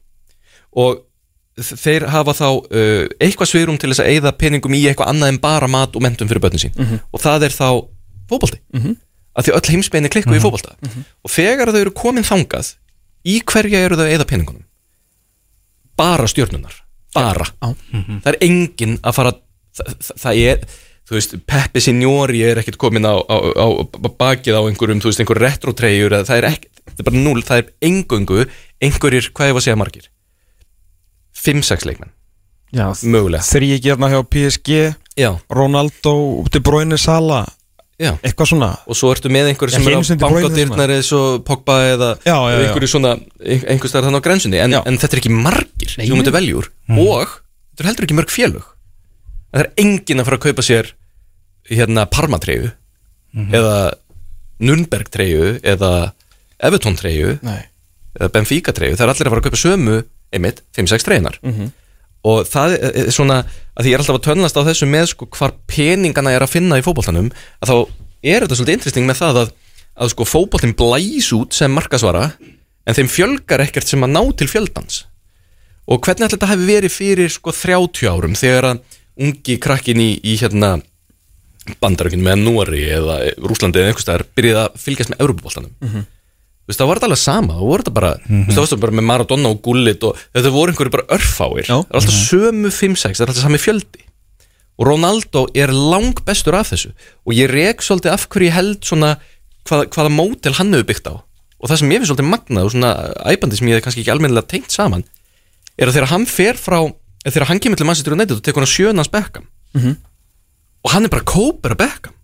og 0.77 1.03
þeir 1.61 2.07
hafa 2.09 2.33
þá 2.33 2.49
uh, 2.49 3.09
eitthvað 3.21 3.49
svirum 3.51 3.79
til 3.79 3.91
þess 3.93 4.01
að 4.01 4.11
eyða 4.17 4.33
peningum 4.41 4.73
í 4.73 4.87
eitthvað 4.89 5.09
annað 5.13 5.29
en 5.29 5.39
bara 5.39 5.69
mat 5.69 5.95
og 5.97 6.03
mentum 6.03 6.29
fyrir 6.29 6.41
börnin 6.41 6.63
sín. 6.63 7.01
Og 7.13 7.21
það 7.21 7.45
er 7.45 7.53
þá 7.53 7.69
fótbolti. 8.29 8.59
Af 9.37 9.45
því 9.47 9.53
öll 9.57 9.71
heimsbeginni 9.73 10.09
klikku 10.13 10.33
í 10.33 10.41
fótbolta. 10.41 10.77
Og 11.25 11.31
þegar 11.31 11.69
þau 11.73 11.81
eru 11.81 11.91
komin 11.93 12.25
þangað 12.25 12.75
í 13.25 13.41
hverja 13.45 13.85
eru 13.85 13.97
þau 13.97 14.05
að 14.09 14.13
eyða 14.17 14.27
peningunum? 14.29 14.65
Bara 15.97 16.25
stjörnunar 16.27 16.73
bara, 17.15 17.47
það 17.63 18.31
er 18.33 18.39
enginn 18.49 18.97
að 19.03 19.17
fara 19.19 19.33
það, 19.33 19.93
það, 19.93 20.17
það 20.25 20.41
er 20.47 20.65
þú 21.09 21.17
veist, 21.19 21.35
Peppi 21.51 21.81
Signori 21.85 22.43
er 22.47 22.61
ekkert 22.63 22.79
komin 22.81 23.05
á, 23.09 23.15
á, 23.19 23.37
á, 23.37 23.67
á 23.69 24.09
bakið 24.23 24.57
á 24.57 24.63
einhverjum, 24.65 25.01
þú 25.03 25.11
veist, 25.11 25.21
einhver 25.25 25.41
retrotreyjur 25.43 26.15
eða 26.19 26.29
það 26.31 26.41
er 26.43 26.49
ekki, 26.53 26.71
það 26.89 27.03
er 27.03 27.09
bara 27.11 27.23
núl, 27.27 27.43
það 27.45 27.63
er 27.63 27.71
engöngu 27.91 28.45
einhverjir, 28.83 29.31
hvað 29.35 29.51
ég 29.51 29.57
var 29.57 29.63
að 29.63 29.67
segja 29.67 29.81
margir. 29.83 30.07
5-6 31.43 31.87
leikmenn. 31.89 32.13
Já, 32.73 32.87
mögulega, 33.05 33.45
Þegar 33.45 33.67
ég 33.69 33.83
gerna 33.85 34.09
hjá 34.09 34.21
PSG 34.33 34.77
já, 35.21 35.31
Ronaldo, 35.53 36.15
De 36.53 36.61
Bruyne, 36.65 36.97
Salah. 37.01 37.45
Já. 38.01 38.15
Eitthvað 38.25 38.49
svona. 38.49 38.69
Og 38.91 38.97
svo 38.99 39.11
ertu 39.15 39.31
með 39.31 39.51
einhverjir 39.53 39.77
sem 39.77 39.83
Ekki 39.85 39.91
er 39.93 39.95
á 39.95 40.01
eins 40.97 41.11
og 41.15 41.43
Pogba 41.47 41.75
eða 41.93 42.09
einhverju 42.65 42.89
svona, 42.91 43.13
ein- 43.45 43.67
einhvers 43.69 43.93
staðar 43.93 44.09
þannig 44.09 44.23
á 44.25 44.27
grensunni 44.27 44.59
en, 44.65 44.75
en 44.81 44.97
þetta 44.99 45.19
er 45.19 45.21
ekki 45.21 45.35
margir 45.83 45.93
sem 45.93 46.07
þú 46.07 46.19
myndir 46.19 46.35
veljúr 46.37 46.69
og 46.89 47.35
þetta 47.73 47.83
er 47.83 47.89
heldur 47.91 48.07
ekki 48.07 48.19
mörg 48.19 48.33
félög. 48.33 48.65
En 49.53 49.59
það 49.59 49.65
er 49.65 49.73
enginn 49.83 50.23
að 50.23 50.29
fara 50.29 50.39
að 50.39 50.47
kaupa 50.47 50.63
sér 50.67 50.93
hérna 51.71 52.07
Parma-treyju 52.11 52.71
eða 53.53 53.77
Nürnberg-treyju 54.63 55.61
eða 55.63 56.13
Everton-treyju 56.63 57.39
Nei. 57.43 57.63
eða 58.19 58.33
Benfica-treyju, 58.35 58.97
það 58.97 59.07
er 59.07 59.13
allir 59.13 59.27
að 59.27 59.33
fara 59.33 59.43
að 59.43 59.47
kaupa 59.49 59.63
sömu 59.63 60.03
einmitt, 60.33 60.63
5-6 60.77 61.07
treyjunar 61.07 61.39
og 62.23 62.47
það 62.47 62.77
er 62.79 63.11
svona 63.11 63.41
að 63.75 63.89
ég 63.89 63.97
er 63.97 64.03
alltaf 64.03 64.21
að 64.21 64.27
tönlast 64.29 64.57
á 64.57 64.63
þessu 64.63 64.87
með 64.87 65.09
sko 65.11 65.27
hvar 65.35 65.57
peningana 65.67 66.31
er 66.31 66.45
að 66.45 66.53
finna 66.55 66.79
í 66.79 66.85
fótboltanum 66.85 67.33
að 67.61 67.69
þá 67.73 67.77
er 68.23 68.45
þetta 68.45 68.59
svolítið 68.61 68.77
interesting 68.79 69.07
með 69.09 69.19
það 69.19 69.41
að, 69.43 69.49
að 69.99 70.13
sko 70.15 70.25
fótboltin 70.29 70.77
blæs 70.79 71.33
út 71.35 71.57
sem 71.57 71.73
markasvara 71.73 72.29
en 72.87 72.95
þeim 72.95 73.11
fjölgar 73.11 73.65
ekkert 73.65 73.89
sem 73.91 74.03
að 74.07 74.15
ná 74.15 74.23
til 74.39 74.49
fjöldans 74.49 75.03
og 75.89 76.01
hvernig 76.05 76.27
ætla 76.29 76.37
þetta 76.37 76.53
hefði 76.53 76.71
verið 76.71 76.95
fyrir 76.95 77.33
sko 77.33 77.55
30 77.57 78.11
árum 78.13 78.39
þegar 78.39 78.71
að 78.71 78.83
ungi 79.23 79.59
krakkin 79.63 80.01
í, 80.01 80.11
í 80.25 80.39
hérna 80.41 80.77
bandarökinn 81.83 82.25
með 82.25 82.43
Nóri 82.43 82.83
eða 82.91 83.21
Rúslandi 83.43 83.83
eða 83.83 83.93
einhvers 83.93 84.07
staðar 84.07 84.27
byrjaði 84.37 84.63
að 84.65 84.83
fylgjast 84.83 85.13
með 85.13 85.25
Európa-boltanum 85.27 86.05
Þú 86.63 86.71
veist, 86.71 86.79
það 86.79 86.89
var 86.89 86.99
þetta 86.99 87.07
alveg 87.09 87.19
sama, 87.19 87.55
það 87.57 87.67
voru 87.67 87.83
þetta 87.83 87.93
bara 87.97 88.11
þú 88.23 88.37
veist, 88.47 88.57
það 88.57 88.73
var 88.73 88.81
bara 88.85 88.95
með 88.95 89.05
Maradona 89.09 89.51
og 89.51 89.63
Gullit 89.67 90.05
og 90.07 90.19
þetta 90.31 90.53
voru 90.55 90.71
einhverju 90.71 90.93
bara 90.95 91.07
örfáir. 91.17 91.65
Já. 91.67 91.75
það 91.75 91.89
er 91.91 91.99
alltaf 91.99 92.19
sömu 92.21 92.71
5-6, 92.71 93.17
það 93.19 93.25
er 93.25 93.33
alltaf 93.33 93.43
sami 93.43 93.59
fjöldi. 93.59 94.05
Og 94.79 94.87
Ronaldo 94.87 95.43
er 95.59 95.73
lang 95.75 96.23
bestur 96.23 96.55
af 96.55 96.71
þessu. 96.71 96.93
Og 97.27 97.35
ég 97.35 97.51
rek 97.51 97.83
svolítið 97.83 98.15
af 98.15 98.29
hverju 98.31 98.47
ég 98.47 98.55
held 98.55 98.87
svona 98.87 99.11
hvað, 99.67 99.89
hvaða 99.91 100.15
mótel 100.15 100.55
hann 100.61 100.71
hefur 100.77 100.89
byggt 100.93 101.11
á. 101.11 101.15
Og 101.59 101.67
það 101.67 101.83
sem 101.83 101.91
ég 101.91 102.01
finnst 102.03 102.13
svolítið 102.13 102.31
magnað 102.31 102.69
og 102.69 102.75
svona 102.77 102.95
æbandi 103.27 103.59
sem 103.59 103.73
ég 103.73 103.81
hef 103.81 103.87
kannski 103.89 104.05
ekki 104.05 104.15
almennilega 104.15 104.51
tengt 104.55 104.71
saman 104.71 105.03
er 105.83 105.91
að 105.91 105.99
þegar 105.99 106.13
hann 106.13 106.27
fer 106.31 106.59
frá 106.61 106.79
þegar 107.27 107.49
hann 107.51 107.61
kemur 107.63 107.79
til 107.81 107.87
Manchester 107.89 108.15
United 108.17 108.39
og 108.39 108.43
tekur 108.47 108.65
hann 108.65 108.73
sjönans 108.73 109.11
Beckham 109.13 109.47
og 110.83 110.91
hann 110.95 111.05
er 111.07 111.13
bara 111.13 111.23
kópur 111.25 111.73
af 111.75 111.79
Beckham. 111.79 112.15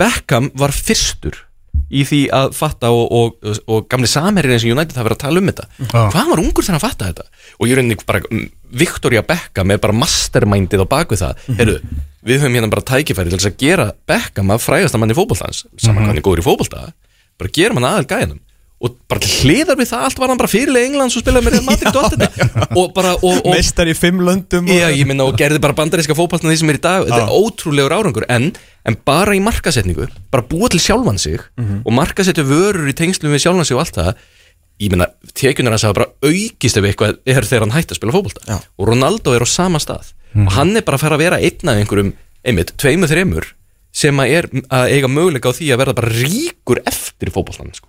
Beckham 0.00 0.50
var 0.58 0.72
fyrstur 0.72 1.36
í 1.94 2.02
því 2.08 2.20
að 2.34 2.54
fatta 2.56 2.88
og, 2.90 3.12
og, 3.12 3.58
og 3.68 3.84
gamli 3.90 4.08
samherrin 4.08 4.54
eins 4.56 4.64
og 4.64 4.72
United 4.74 4.96
hafa 4.96 5.06
verið 5.10 5.18
að 5.18 5.24
tala 5.26 5.40
um 5.42 5.50
þetta. 5.50 5.66
Hvað 5.92 6.16
hann 6.16 6.30
var 6.32 6.42
ungur 6.42 6.64
þegar 6.64 6.78
hann 6.78 6.82
fatta 6.82 7.10
þetta? 7.10 7.26
Og 7.60 7.68
ég 7.68 7.76
rauninni 7.78 7.98
bara, 8.08 8.22
mm, 8.30 8.48
Victoria 8.80 9.22
Beckham 9.22 9.70
er 9.70 9.82
bara 9.82 9.94
mastermindið 9.94 10.82
á 10.82 10.86
baku 10.88 11.18
það. 11.20 11.36
Mm 11.46 11.60
heyrðu, 11.60 11.76
við 12.24 12.40
höfum 12.40 12.56
hérna 12.56 12.70
bara 12.72 12.86
tækifæri 12.88 13.34
til 13.34 13.40
að 13.50 13.58
gera 13.60 13.86
Beckham 14.08 14.52
að 14.54 14.64
frægasta 14.64 15.00
manni 15.00 15.16
fótboltans 15.16 15.64
saman 15.76 16.02
hvað 16.04 16.10
hann 16.14 16.20
er 16.20 16.24
góður 16.24 16.42
í 16.42 16.46
fótbolta 16.46 16.84
bara 17.38 17.52
gerum 17.52 17.80
hann 17.80 17.88
aðal 17.90 18.08
gæðinum 18.08 18.40
og 18.84 18.98
bara 19.08 19.30
hliðar 19.40 19.78
við 19.80 19.88
það 19.90 20.04
allt 20.06 20.20
var 20.20 20.30
hann 20.32 20.40
bara 20.40 20.50
fyrirlega 20.52 20.88
Englands 20.90 21.16
og 21.16 21.24
spilaði 21.24 21.46
með 21.46 21.54
Real 21.54 21.66
Madrid 21.68 21.88
og 21.90 22.00
allt 22.02 22.14
þetta 22.14 22.68
og 22.80 22.92
bara 22.96 23.14
og, 23.16 23.38
og, 23.40 23.48
Meistar 23.54 23.88
í 23.88 23.94
fimm 23.96 24.20
löndum 24.26 24.68
Já, 24.68 24.90
ég 24.92 25.08
minna 25.08 25.26
og 25.28 25.38
gerði 25.40 25.62
bara 25.64 25.76
bandaríska 25.78 26.16
fótballna 26.18 26.52
því 26.52 26.60
sem 26.60 26.72
er 26.74 26.78
í 26.78 26.82
dag. 26.84 27.06
Þetta 27.08 27.22
er 27.22 27.32
ótrúlegur 27.32 27.94
árangur. 27.96 28.26
En, 28.32 28.50
en 28.84 28.98
bara 29.08 29.36
í 29.36 29.40
markasetningu 29.44 30.10
Bara 30.34 30.46
búa 30.50 30.68
til 30.72 30.82
sjálfan 30.84 31.20
sig 31.22 31.40
Og 31.56 31.90
markasetja 31.96 32.44
vörur 32.46 32.90
í 32.90 32.96
tengslum 32.96 33.32
við 33.34 33.46
sjálfan 33.46 33.68
sig 33.68 33.78
og 33.78 33.84
allt 33.86 34.00
það 34.00 34.12
Ég 34.82 34.90
minna, 34.90 35.06
tekjunar 35.38 35.76
hans 35.76 35.84
hafa 35.86 35.94
bara 36.00 36.10
aukist 36.26 36.80
ef 36.80 36.86
eitthvað 36.88 37.20
er 37.30 37.46
þegar 37.46 37.62
hann 37.62 37.74
hætti 37.76 37.94
að 37.94 37.98
spila 38.00 38.14
fótbolta. 38.16 38.40
Já. 38.48 38.56
Og 38.74 38.88
Ronaldo 38.88 39.30
er 39.36 39.44
á 39.46 39.48
sama 39.48 39.78
stað. 39.78 40.08
Og 40.34 40.50
hann 40.56 40.74
er 40.74 40.82
bara 40.82 40.98
að 40.98 41.04
fara 41.04 41.14
að 41.14 41.22
vera 41.22 41.38
einn 41.38 41.70
af 41.70 41.78
einhverjum 41.78 42.10
Einmitt, 42.44 42.74
tveimur, 42.80 43.08
þreimur 43.08 43.46
Sem 43.94 44.18
að 44.20 44.32
er 44.34 44.48
að 44.74 44.92
eiga 44.96 45.08
möguleika 45.08 45.52
á 45.54 45.56
því 45.56 45.68
að 45.70 45.80
verða 45.84 45.98
bara 46.00 46.14
ríkur 46.18 46.80
eftir 46.90 47.30
fótboltan 47.30 47.70
sko. 47.76 47.86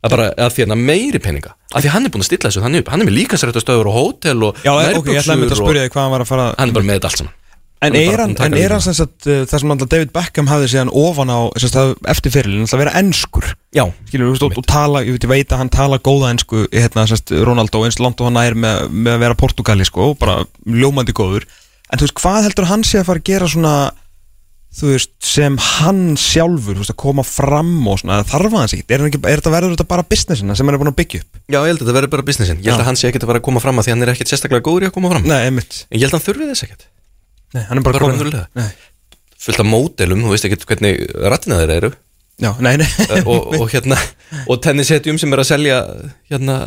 Að 0.00 0.14
bara 0.14 0.30
að 0.36 0.54
því 0.56 0.66
að 0.66 0.78
meiri 0.80 1.20
peninga. 1.22 1.52
Að 1.74 1.84
því 1.84 1.92
hann 1.94 2.06
er 2.06 2.14
búin 2.14 2.24
að 2.24 2.30
stilla 2.30 2.48
þessu 2.48 2.64
þannig 2.64 2.84
upp. 2.84 2.94
Hann 2.94 3.02
er 3.02 3.08
með 3.10 3.18
líkansrættastöður 3.18 3.90
og 3.90 3.98
hótel 3.98 4.46
og 4.46 4.64
Já, 4.64 4.72
ok, 4.72 5.12
ég 5.12 5.20
ætlaði 5.20 5.36
að 5.36 5.42
mynda 5.44 5.56
að 5.56 5.60
spyrja 5.60 5.84
þig 5.84 5.94
hvað 5.94 6.06
hann 6.06 6.14
var 6.14 6.24
að 6.24 6.30
fara 6.32 6.48
hann 6.56 6.72
er 6.72 6.78
bara 6.78 6.88
með 6.88 6.98
þetta 7.00 7.10
allt 7.10 7.22
saman. 7.22 7.36
En 7.80 7.94
Hann 7.94 7.96
er 7.96 8.20
hann, 8.20 8.34
en 8.44 8.54
er 8.60 8.72
hann 8.74 8.82
sem 8.84 8.92
sagt 8.92 9.24
uh, 9.24 9.38
það 9.48 9.62
sem 9.62 9.70
alltaf 9.72 9.88
David 9.88 10.10
Beckham 10.12 10.50
hafði 10.50 10.66
síðan 10.68 10.90
ofan 11.00 11.30
á 11.32 11.48
sem 11.56 11.70
sagt, 11.72 12.02
eftir 12.12 12.34
fyrirlin, 12.34 12.66
alltaf 12.66 12.80
vera 12.82 12.92
ennskur 13.00 13.46
já, 13.72 13.86
skilur, 14.10 14.34
veist, 14.34 14.44
og, 14.44 14.58
og 14.60 14.66
tala, 14.68 15.00
ég 15.06 15.16
veit, 15.16 15.24
ég 15.24 15.32
veit 15.32 15.54
að 15.56 15.62
hann 15.62 15.72
tala 15.72 15.96
góða 15.96 16.34
ennsku, 16.34 16.66
hérna, 16.74 17.06
sérst, 17.08 17.32
Ronaldo 17.48 17.80
eins 17.86 17.96
langt 17.96 18.20
og 18.20 18.28
hann 18.28 18.36
er 18.42 18.52
með, 18.52 18.84
með 18.92 19.16
að 19.16 19.24
vera 19.24 19.38
Portugali, 19.40 19.88
sko, 19.88 20.10
og 20.12 20.20
bara 20.20 20.42
ljómandi 20.68 21.16
góður, 21.16 21.48
en 21.88 22.02
þú 22.02 22.04
veist, 22.04 22.18
hvað 22.20 22.50
heldur 22.50 22.68
hann 22.68 22.84
sé 22.84 23.00
að 23.00 23.08
fara 23.08 23.24
að 23.24 23.30
gera 23.32 23.48
svona 23.48 23.74
þú 24.70 24.92
veist, 24.92 25.10
sem 25.26 25.56
hann 25.58 26.02
sjálfur 26.20 26.78
veist, 26.78 26.92
að 26.92 26.98
koma 27.02 27.24
fram 27.26 27.72
og 27.90 27.98
svona 28.00 28.20
þarf 28.28 28.54
hann 28.54 28.70
sig, 28.70 28.84
er, 28.86 29.02
er 29.02 29.40
þetta 29.40 29.52
verður 29.52 29.74
þetta 29.74 29.86
bara 29.90 30.04
businessina 30.06 30.54
sem 30.56 30.68
hann 30.68 30.76
er 30.76 30.82
búin 30.82 30.92
að 30.92 30.98
byggja 31.00 31.22
upp? 31.24 31.40
Já, 31.50 31.58
ég 31.58 31.72
held 31.72 31.80
að 31.80 31.82
þetta 31.82 31.96
verður 31.96 32.12
bara 32.14 32.26
businessin. 32.28 32.60
Ég 32.62 32.70
held 32.70 32.84
að 32.84 32.90
hann 32.90 33.00
sé 33.00 33.10
ekkert 33.10 33.26
að 33.26 33.32
vera 33.32 33.42
að 33.42 33.46
koma 33.48 33.62
fram 33.64 33.82
að 33.82 33.88
því 33.88 33.94
hann 33.94 34.06
er 34.06 34.12
ekkert 34.14 34.30
sérstaklega 34.30 34.66
góður 34.68 34.86
í 34.86 34.90
að 34.90 34.94
koma 34.94 35.10
fram. 35.12 35.26
Nei, 35.26 35.40
einmitt, 35.48 35.82
En 35.90 35.98
ég 35.98 36.06
held 36.06 36.14
að 36.14 36.20
hann 36.20 36.26
þurfi 36.28 36.48
þess 36.52 36.66
ekkert. 36.68 36.86
Nei, 37.56 37.64
hann 37.66 37.80
er 37.80 37.86
bara, 37.88 37.98
Bara 37.98 38.14
komin. 38.14 38.70
Fullt 39.40 39.62
af 39.64 39.66
módelum, 39.66 40.22
þú 40.22 40.34
veist 40.36 40.46
ekkert 40.46 40.66
hvernig 40.70 41.02
rattina 41.32 41.58
þeirra 41.62 41.78
eru. 41.80 41.92
Já, 42.40 42.50
nei, 42.62 42.74
nei. 42.80 42.88
Eh, 43.10 43.26
og, 43.28 43.50
og 43.58 43.66
hérna 43.72 43.98
og 44.48 44.60
tennisetjum 44.64 45.18
sem 45.20 45.32
er 45.34 45.42
að 45.42 45.50
selja 45.50 45.78
hérna 46.30 46.60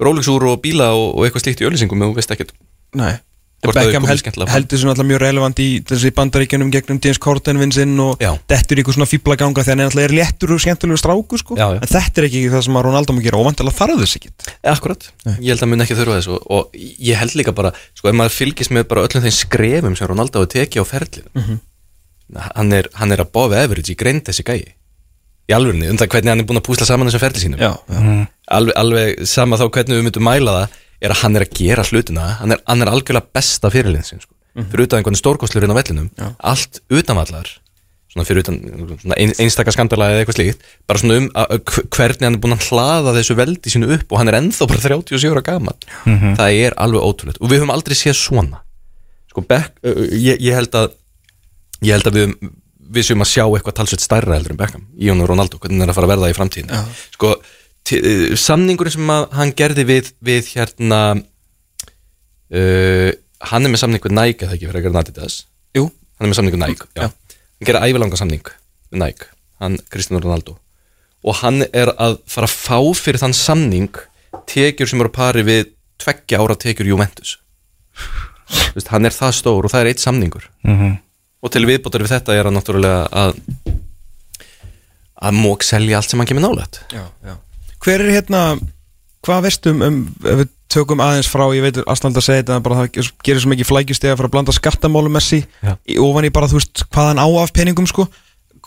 Rolex-úr 0.00 0.46
og 0.54 0.60
bíla 0.64 0.92
og, 0.96 1.18
og 1.18 1.26
eitthvað 1.26 1.44
slíkt 1.44 1.64
í 1.64 1.68
öllisingum 1.68 2.04
og 2.06 2.14
þú 2.14 2.20
veist 2.20 2.36
ekkert. 2.36 2.54
Nei 2.96 3.16
Beckham 3.58 4.04
held, 4.06 4.22
heldur 4.52 4.78
svona 4.78 4.92
alltaf 4.94 5.06
mjög 5.08 5.18
relevant 5.18 5.58
í 5.58 5.66
þessi 5.82 6.12
bandaríkjunum 6.14 6.68
gegnum 6.70 7.00
James 7.02 7.18
Corden 7.18 7.58
vinsinn 7.58 7.96
og 7.98 8.20
Já. 8.22 8.30
dettur 8.48 8.78
í 8.78 8.84
eitthvað 8.84 8.98
svona 9.00 9.08
fíbla 9.10 9.34
ganga 9.40 9.64
þegar 9.66 9.74
hann 9.74 9.82
er 9.82 9.88
alltaf 9.90 10.04
er 10.04 10.14
léttur 10.14 10.52
og 10.54 10.62
skemmtilegur 10.62 11.00
stráku 11.02 11.40
sko. 11.42 11.56
Já, 11.58 11.66
já. 11.74 11.80
en 11.82 11.90
þetta 11.90 12.22
er 12.22 12.28
ekki 12.28 12.44
það 12.54 12.62
sem 12.68 12.78
að 12.78 12.86
Ronaldo 12.86 13.16
má 13.16 13.20
gera 13.24 13.40
og 13.40 13.48
vantilega 13.48 13.78
þarf 13.80 13.98
þess 14.04 14.20
ekki 14.20 14.30
Akkurat, 14.62 15.08
ég 15.42 15.50
held 15.50 15.66
að 15.66 15.72
mun 15.72 15.84
ekki 15.88 15.98
þurfa 15.98 16.20
þess 16.20 16.30
og, 16.36 16.46
og 16.54 16.78
ég 16.78 17.18
held 17.18 17.34
líka 17.40 17.56
bara, 17.58 17.74
sko, 17.98 18.12
ef 18.12 18.18
maður 18.22 18.36
fylgist 18.38 18.74
með 18.78 18.86
bara 18.94 19.06
öllum 19.08 19.26
þeim 19.26 19.36
skrefum 19.42 19.98
sem 19.98 20.10
Ronaldo 20.12 20.44
hefur 20.44 20.54
tekið 20.54 20.86
á 20.86 20.90
ferlinu 20.94 21.58
hann, 22.54 22.72
er, 22.78 22.88
hann 22.94 23.14
er 23.14 23.24
að 23.24 23.32
bofa 23.34 23.62
average 23.64 23.90
í 23.90 23.96
greind 23.98 24.26
þessi 24.28 24.44
gæi. 24.46 24.74
Í 25.48 25.54
alvörinu, 25.56 25.88
um 25.88 25.96
það 25.96 26.10
hvernig 26.12 26.32
hann 26.34 26.42
er 26.42 26.48
búin 26.48 26.60
að 26.60 26.66
púsla 26.66 26.84
saman 26.88 27.08
þessum 27.08 27.22
ferli 27.22 27.40
sínum 27.40 27.62
Já, 27.62 27.70
já. 27.88 28.00
alveg, 28.58 28.74
alveg 28.76 29.22
sama 29.30 29.56
þá 29.56 29.64
hvernig 29.72 29.96
við 29.96 30.04
myndum 30.04 30.26
mæla 30.28 30.56
það 30.58 30.74
er 31.00 31.14
að 31.14 31.22
hann 31.22 31.38
er 31.38 31.46
að 31.46 31.54
gera 31.60 31.86
hlutina 31.86 32.26
hann 32.42 32.56
er, 32.56 32.60
hann 32.66 32.84
er 32.84 32.92
algjörlega 32.92 33.32
besta 33.34 33.70
fyrirlinn 33.72 34.06
sin 34.06 34.22
sko. 34.22 34.34
fyrir 34.58 34.88
utan 34.88 35.00
einhvern 35.00 35.18
stórkostlurinn 35.18 35.74
á 35.74 35.78
vellinum 35.78 36.12
allt 36.38 36.82
utanvallar 36.90 37.56
fyrir 38.26 38.42
utan 38.42 38.56
ein, 39.14 39.32
einstaka 39.38 39.70
skandala 39.74 40.08
eða 40.10 40.22
eitthvað 40.24 40.38
slíkt 40.40 40.64
bara 40.90 41.02
svona 41.02 41.18
um 41.20 41.26
að, 41.38 41.58
hvernig 41.94 42.24
hann 42.24 42.38
er 42.38 42.42
búin 42.42 42.56
að 42.56 42.64
hlaða 42.70 43.14
þessu 43.18 43.36
veldi 43.38 43.72
sínu 43.72 43.90
upp 43.94 44.10
og 44.10 44.22
hann 44.22 44.32
er 44.32 44.38
ennþá 44.40 44.66
bara 44.70 44.82
37 44.82 45.28
ára 45.30 45.44
gaman 45.46 45.84
það 46.38 46.62
er 46.64 46.76
alveg 46.82 47.04
ótrúlegt. 47.04 47.38
Og 47.38 47.52
við 47.52 47.60
höfum 47.60 47.74
aldrei 47.74 47.94
séð 47.98 48.16
svona. 48.18 48.62
Sko 49.30 49.44
Beck, 49.46 49.76
uh, 49.86 50.00
ég, 50.16 50.40
ég 50.40 50.56
held 50.56 50.74
að 50.78 50.96
ég 51.84 51.94
held 51.94 52.10
að 52.10 52.18
við, 52.18 52.34
við 52.96 53.06
séum 53.06 53.22
að 53.22 53.30
sjá 53.32 53.44
eitthvað 53.44 53.76
talsveit 53.78 54.02
stærra 54.02 54.38
heldur 54.38 54.54
en 54.54 54.60
Beckham 54.60 54.86
í 54.98 55.10
og 55.12 55.22
Ronaldo, 55.28 55.60
hvernig 55.62 55.82
hann 55.82 55.88
er 55.88 55.92
að 55.92 56.00
fara 56.00 56.08
að 56.08 56.14
verða 56.14 56.30
í 56.32 56.36
framtíðin 56.36 56.72
sko, 57.14 57.34
uh, 57.96 58.36
samningurinn 58.38 58.94
sem 58.94 59.10
að 59.14 59.26
hann 59.38 59.54
gerði 59.56 59.84
við, 59.88 60.12
við 60.24 60.52
hérna 60.54 61.00
uh, 62.52 63.10
hann 63.50 63.64
er 63.64 63.72
með 63.72 63.82
samning 63.82 64.04
við 64.04 64.14
Nike 64.16 64.46
eða 64.46 64.56
ekki 64.56 64.68
fyrir 64.68 64.80
að 64.80 64.86
gera 64.88 65.02
Adidas? 65.04 65.40
Jú, 65.76 65.88
hann 65.88 66.26
er 66.26 66.32
með 66.32 66.38
samning 66.40 66.56
við 66.56 66.64
Nike 66.64 66.88
já. 66.92 67.08
hann 67.08 67.68
gera 67.70 67.82
ævilanga 67.86 68.20
samning 68.20 68.46
við 68.48 69.02
Nike 69.02 69.30
hann 69.62 69.78
Cristiano 69.90 70.22
Ronaldo. 70.22 70.58
Og 71.26 71.40
hann 71.40 71.64
er 71.74 71.90
að 71.98 72.20
fara 72.30 72.46
að 72.46 72.54
fá 72.54 72.78
fyrir 72.94 73.20
þann 73.22 73.34
samning 73.34 73.98
tekjur 74.48 74.88
sem 74.90 75.02
eru 75.02 75.10
pari 75.12 75.42
við 75.46 75.72
tveggja 75.98 76.38
ára 76.38 76.54
tekjur 76.58 76.92
Juventus. 76.92 77.36
Þú 78.48 78.76
veist, 78.76 78.92
hann 78.94 79.08
er 79.08 79.14
það 79.16 79.34
stór 79.40 79.66
og 79.66 79.72
það 79.72 79.82
er 79.82 79.90
eitt 79.92 80.04
samningur. 80.04 80.48
Mhm. 80.64 80.98
og 81.38 81.52
til 81.54 81.62
viðbótar 81.66 82.02
við 82.02 82.10
þetta 82.10 82.34
er 82.34 82.48
hann 82.48 82.56
náttúrulega 82.58 83.02
að 83.14 83.36
að 85.22 85.36
mók 85.38 85.62
selja 85.62 85.98
allt 85.98 86.10
sem 86.10 86.18
hann 86.18 86.26
kemur 86.26 86.42
nálægt. 86.42 86.80
Já, 86.90 87.04
já 87.22 87.36
Hver 87.84 88.04
er 88.04 88.14
hérna, 88.16 88.42
hvað 89.26 89.44
veistu 89.48 89.74
um, 89.74 89.82
um 89.86 89.98
ef 90.24 90.40
við 90.42 90.54
tökum 90.68 91.00
aðeins 91.00 91.28
frá, 91.32 91.46
ég 91.56 91.64
veit 91.64 91.80
Asland 91.88 92.18
að 92.18 92.26
segja 92.26 92.42
þetta, 92.42 92.60
bara 92.64 92.82
það 92.82 93.10
gerir 93.24 93.42
svo 93.42 93.52
mikið 93.54 93.68
flækjustega 93.70 94.16
fyrir 94.18 94.28
að 94.28 94.34
blanda 94.34 94.54
skattamálum 94.54 95.14
Messi 95.16 95.40
Já. 95.64 95.76
í 95.88 95.96
ofan 96.02 96.28
í 96.28 96.32
bara, 96.34 96.48
þú 96.50 96.58
veist, 96.60 96.82
hvað 96.92 97.12
hann 97.12 97.22
á 97.24 97.28
af 97.40 97.52
peningum 97.56 97.88
sko, 97.88 98.04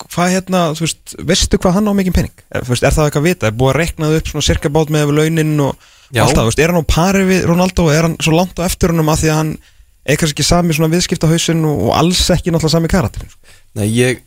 hvað 0.07 0.33
hérna, 0.33 0.61
þú 0.77 0.87
veist 0.87 1.15
veistu 1.29 1.59
hvað 1.61 1.77
hann 1.77 1.91
á 1.91 1.93
mikið 1.99 2.15
pening, 2.17 2.45
er, 2.49 2.65
þú 2.65 2.73
veist, 2.73 2.87
er 2.87 2.95
það 2.95 3.09
eitthvað 3.09 3.21
að 3.21 3.29
vita, 3.29 3.51
er 3.51 3.57
búið 3.59 3.73
að 3.73 3.79
reknað 3.83 4.17
upp 4.17 4.31
svona 4.31 4.47
cirka 4.47 4.73
bát 4.73 4.93
með 4.95 5.13
launin 5.19 5.53
og 5.67 5.85
Já. 6.09 6.23
allt 6.23 6.33
það, 6.33 6.41
þú 6.41 6.49
veist, 6.49 6.63
er 6.63 6.73
hann 6.73 6.81
á 6.81 6.93
pari 6.95 7.23
við 7.29 7.45
Ronaldo? 7.51 7.85
Og 7.85 7.93
er 7.93 8.07
hann 8.07 8.17
svo 8.23 8.33
langt 8.33 8.57
á 8.57 8.65
eftir 8.65 8.95
húnum 8.95 9.13
að 9.13 9.21
því 9.21 9.31
að 9.31 9.39
hann 9.41 9.53
er 10.01 10.17
kannski 10.17 10.39
ekki 10.39 10.47
sami 10.47 10.75
svona 10.75 10.91
viðskiptahausin 10.95 11.65
og, 11.69 11.85
og 11.85 11.95
alls 11.99 12.23
ekki 12.33 12.49
náttúrulega 12.49 12.73
sami 12.73 12.89
karakter 12.91 13.27
Nei, 13.77 13.85
ég 13.93 14.23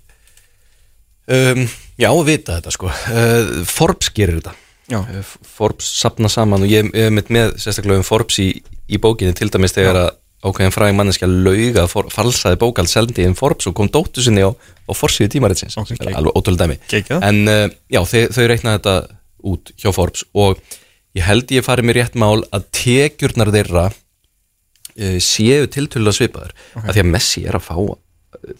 um, 1.26 1.64
já, 2.00 2.08
vita 2.24 2.60
þetta 2.60 2.72
sko. 2.72 2.92
Uh, 3.10 3.64
Forbes 3.68 4.12
gerir 4.14 4.38
þetta 4.38 4.54
Já. 4.90 5.00
Uh, 5.00 5.22
Forbes 5.48 5.88
sapna 6.00 6.28
saman 6.32 6.66
og 6.66 6.70
ég 6.70 6.90
er 6.92 7.12
með, 7.14 7.32
með 7.32 7.56
sérstaklega 7.62 8.02
um 8.02 8.06
Forbes 8.06 8.38
í, 8.42 8.50
í 8.88 9.00
bókinni 9.00 9.36
til 9.36 9.48
dæmis 9.52 9.76
þegar 9.76 10.00
að 10.02 10.10
ákveðin 10.44 10.74
fræg 10.74 10.94
manneskja 10.96 11.28
lauga 11.30 11.86
for, 11.88 12.10
falsaði 12.12 12.60
bókald 12.60 12.90
seldi 12.90 13.24
inn 13.24 13.36
Forbes 13.38 13.68
og 13.70 13.76
kom 13.78 13.88
dóttu 13.92 14.24
sinni 14.24 14.44
á, 14.44 14.52
á 14.52 14.92
forsíðu 14.92 15.32
tímaritsins 15.32 15.76
Ok, 15.80 15.94
okay, 15.96 16.12
alveg 16.12 16.36
ótrúlega 16.36 16.66
dæmi 16.66 16.78
Geggjað. 16.90 17.24
en 17.24 17.40
uh, 17.48 17.66
já, 17.88 18.00
þau, 18.10 18.22
þau 18.36 18.48
reiknaði 18.50 18.78
þetta 18.78 18.96
út 19.54 19.74
hjá 19.80 19.90
Forbes 19.96 20.26
og 20.36 20.60
ég 21.16 21.24
held 21.24 21.54
ég 21.54 21.64
farið 21.64 21.88
mér 21.88 22.00
rétt 22.02 22.20
mál 22.20 22.44
að 22.52 22.68
tekjurnar 22.76 23.52
þeirra 23.54 23.88
uh, 23.88 25.18
séu 25.24 25.64
tiltölulega 25.64 26.18
svipaður 26.20 26.52
okay. 26.52 26.88
að 26.88 26.92
því 26.92 27.04
að 27.06 27.12
Messi 27.14 27.46
er 27.48 27.60
að 27.60 27.68
fá 27.70 27.76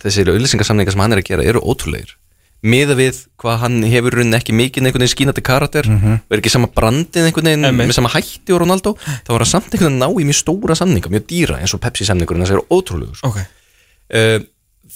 þessir 0.01 0.33
auðlýsingarsamningar 0.33 0.95
sem 0.95 1.05
hann 1.05 1.17
er 1.17 1.21
að 1.21 1.29
gera 1.29 1.49
eru 1.53 1.61
ótrúlegir 1.61 2.17
miða 2.65 2.97
við 2.97 3.19
hvað 3.41 3.59
hann 3.61 3.83
hefur 3.93 4.17
raunin 4.19 4.39
ekki 4.39 4.55
mikið 4.57 4.87
einhvern 4.87 5.05
veginn 5.05 5.13
skínandi 5.13 5.45
karakter 5.45 5.89
mm 5.89 5.99
-hmm. 6.01 6.23
verður 6.31 6.43
ekki 6.43 6.55
sama 6.55 6.71
brandið 6.73 7.29
einhvern 7.29 7.51
veginn 7.51 7.69
Einmitt. 7.69 7.91
með 7.91 7.99
sama 7.99 8.13
hætti 8.15 8.55
og 8.57 8.63
Ronaldo 8.63 8.95
þá 8.97 9.31
var 9.35 9.45
hann 9.45 9.53
samt 9.53 9.69
einhvern 9.69 9.93
veginn 9.93 10.03
að 10.03 10.09
ná 10.09 10.23
í 10.23 10.27
mjög 10.31 10.39
stóra 10.41 10.79
samninga 10.79 11.13
mjög 11.13 11.27
dýra 11.29 11.61
eins 11.61 11.75
og 11.77 11.83
Pepsi 11.85 12.09
samningurinn 12.09 12.45
þess 12.45 12.55
að 12.55 12.59
eru 12.59 12.67
ótrúlegur 12.73 13.17
sko. 13.21 13.29
Ok, 13.29 13.39
uh, 14.17 14.39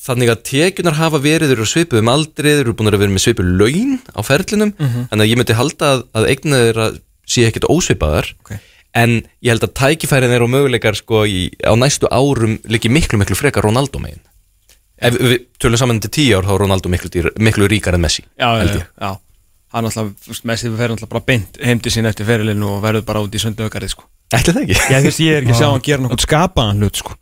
þannig 0.08 0.32
að 0.32 0.42
tekjunar 0.48 0.96
hafa 0.96 1.18
verið 1.20 1.52
eru 1.52 1.66
svipuð 1.68 2.00
um 2.00 2.08
aldrei, 2.12 2.52
eru 2.60 2.72
búin 2.72 2.88
að 2.88 2.98
vera 3.02 3.12
með 3.12 3.24
svipuð 3.26 3.52
laun 3.60 3.98
á 4.16 4.20
ferlinum 4.24 4.72
þannig 4.78 5.24
að 5.24 5.30
ég 5.30 5.38
myndi 5.40 5.58
halda 5.58 5.92
að, 5.92 6.02
að 6.16 6.28
eignið 6.32 6.64
þeirra 6.64 6.88
sé 7.28 7.44
ekkert 7.48 7.68
ósvipaðar 7.68 8.32
Ok. 8.44 8.56
en 8.94 9.22
ég 9.44 9.52
held 9.52 9.66
að 9.66 9.74
tækifærin 9.76 10.32
þeirra 10.32 10.48
og 10.48 10.54
möguleikar 10.54 10.96
sko, 10.96 11.26
í, 11.28 11.52
á 11.60 11.72
næstu 11.76 12.08
árum 12.08 12.58
líki 12.64 12.88
miklu 12.88 13.20
miklu 13.20 13.36
frekar 13.36 13.64
Ronaldo 13.68 14.00
megin 14.00 14.22
ef 14.98 15.16
við 15.18 15.38
tölum 15.62 15.80
saman 15.80 16.00
til 16.02 16.10
tíu 16.14 16.38
ár 16.38 16.46
þá 16.48 16.52
er 16.56 16.62
Ronaldo 16.64 16.92
miklu, 16.92 17.10
dýr, 17.12 17.30
miklu 17.38 17.68
ríkar 17.70 17.96
en 17.98 18.04
Messi 18.04 18.24
já, 18.24 18.48
já, 18.64 18.82
já, 18.82 19.10
hann 19.74 19.88
alltaf, 19.88 20.10
Messi 20.48 20.70
fer 20.74 20.94
alltaf 20.94 21.10
bara 21.12 21.24
beint 21.28 21.58
heim 21.62 21.80
til 21.84 21.92
sín 21.94 22.08
eftir 22.10 22.28
ferilinu 22.28 22.74
og 22.76 22.82
verður 22.84 23.06
bara 23.08 23.22
út 23.24 23.34
í 23.34 23.42
sönduökarið 23.42 23.94
sko. 23.94 24.06
Ætli 24.34 24.54
það 24.54 24.62
ekki? 24.64 24.78
ég, 24.78 25.06
veist, 25.06 25.22
ég 25.24 25.34
er 25.38 25.46
ekki 25.46 25.54
að 25.54 25.62
sjá 25.62 25.68
hann 25.70 25.84
gera 25.86 26.04
nokkuð 26.04 26.24
skapaðan 26.26 26.84
hlut 26.84 27.02
sko. 27.02 27.16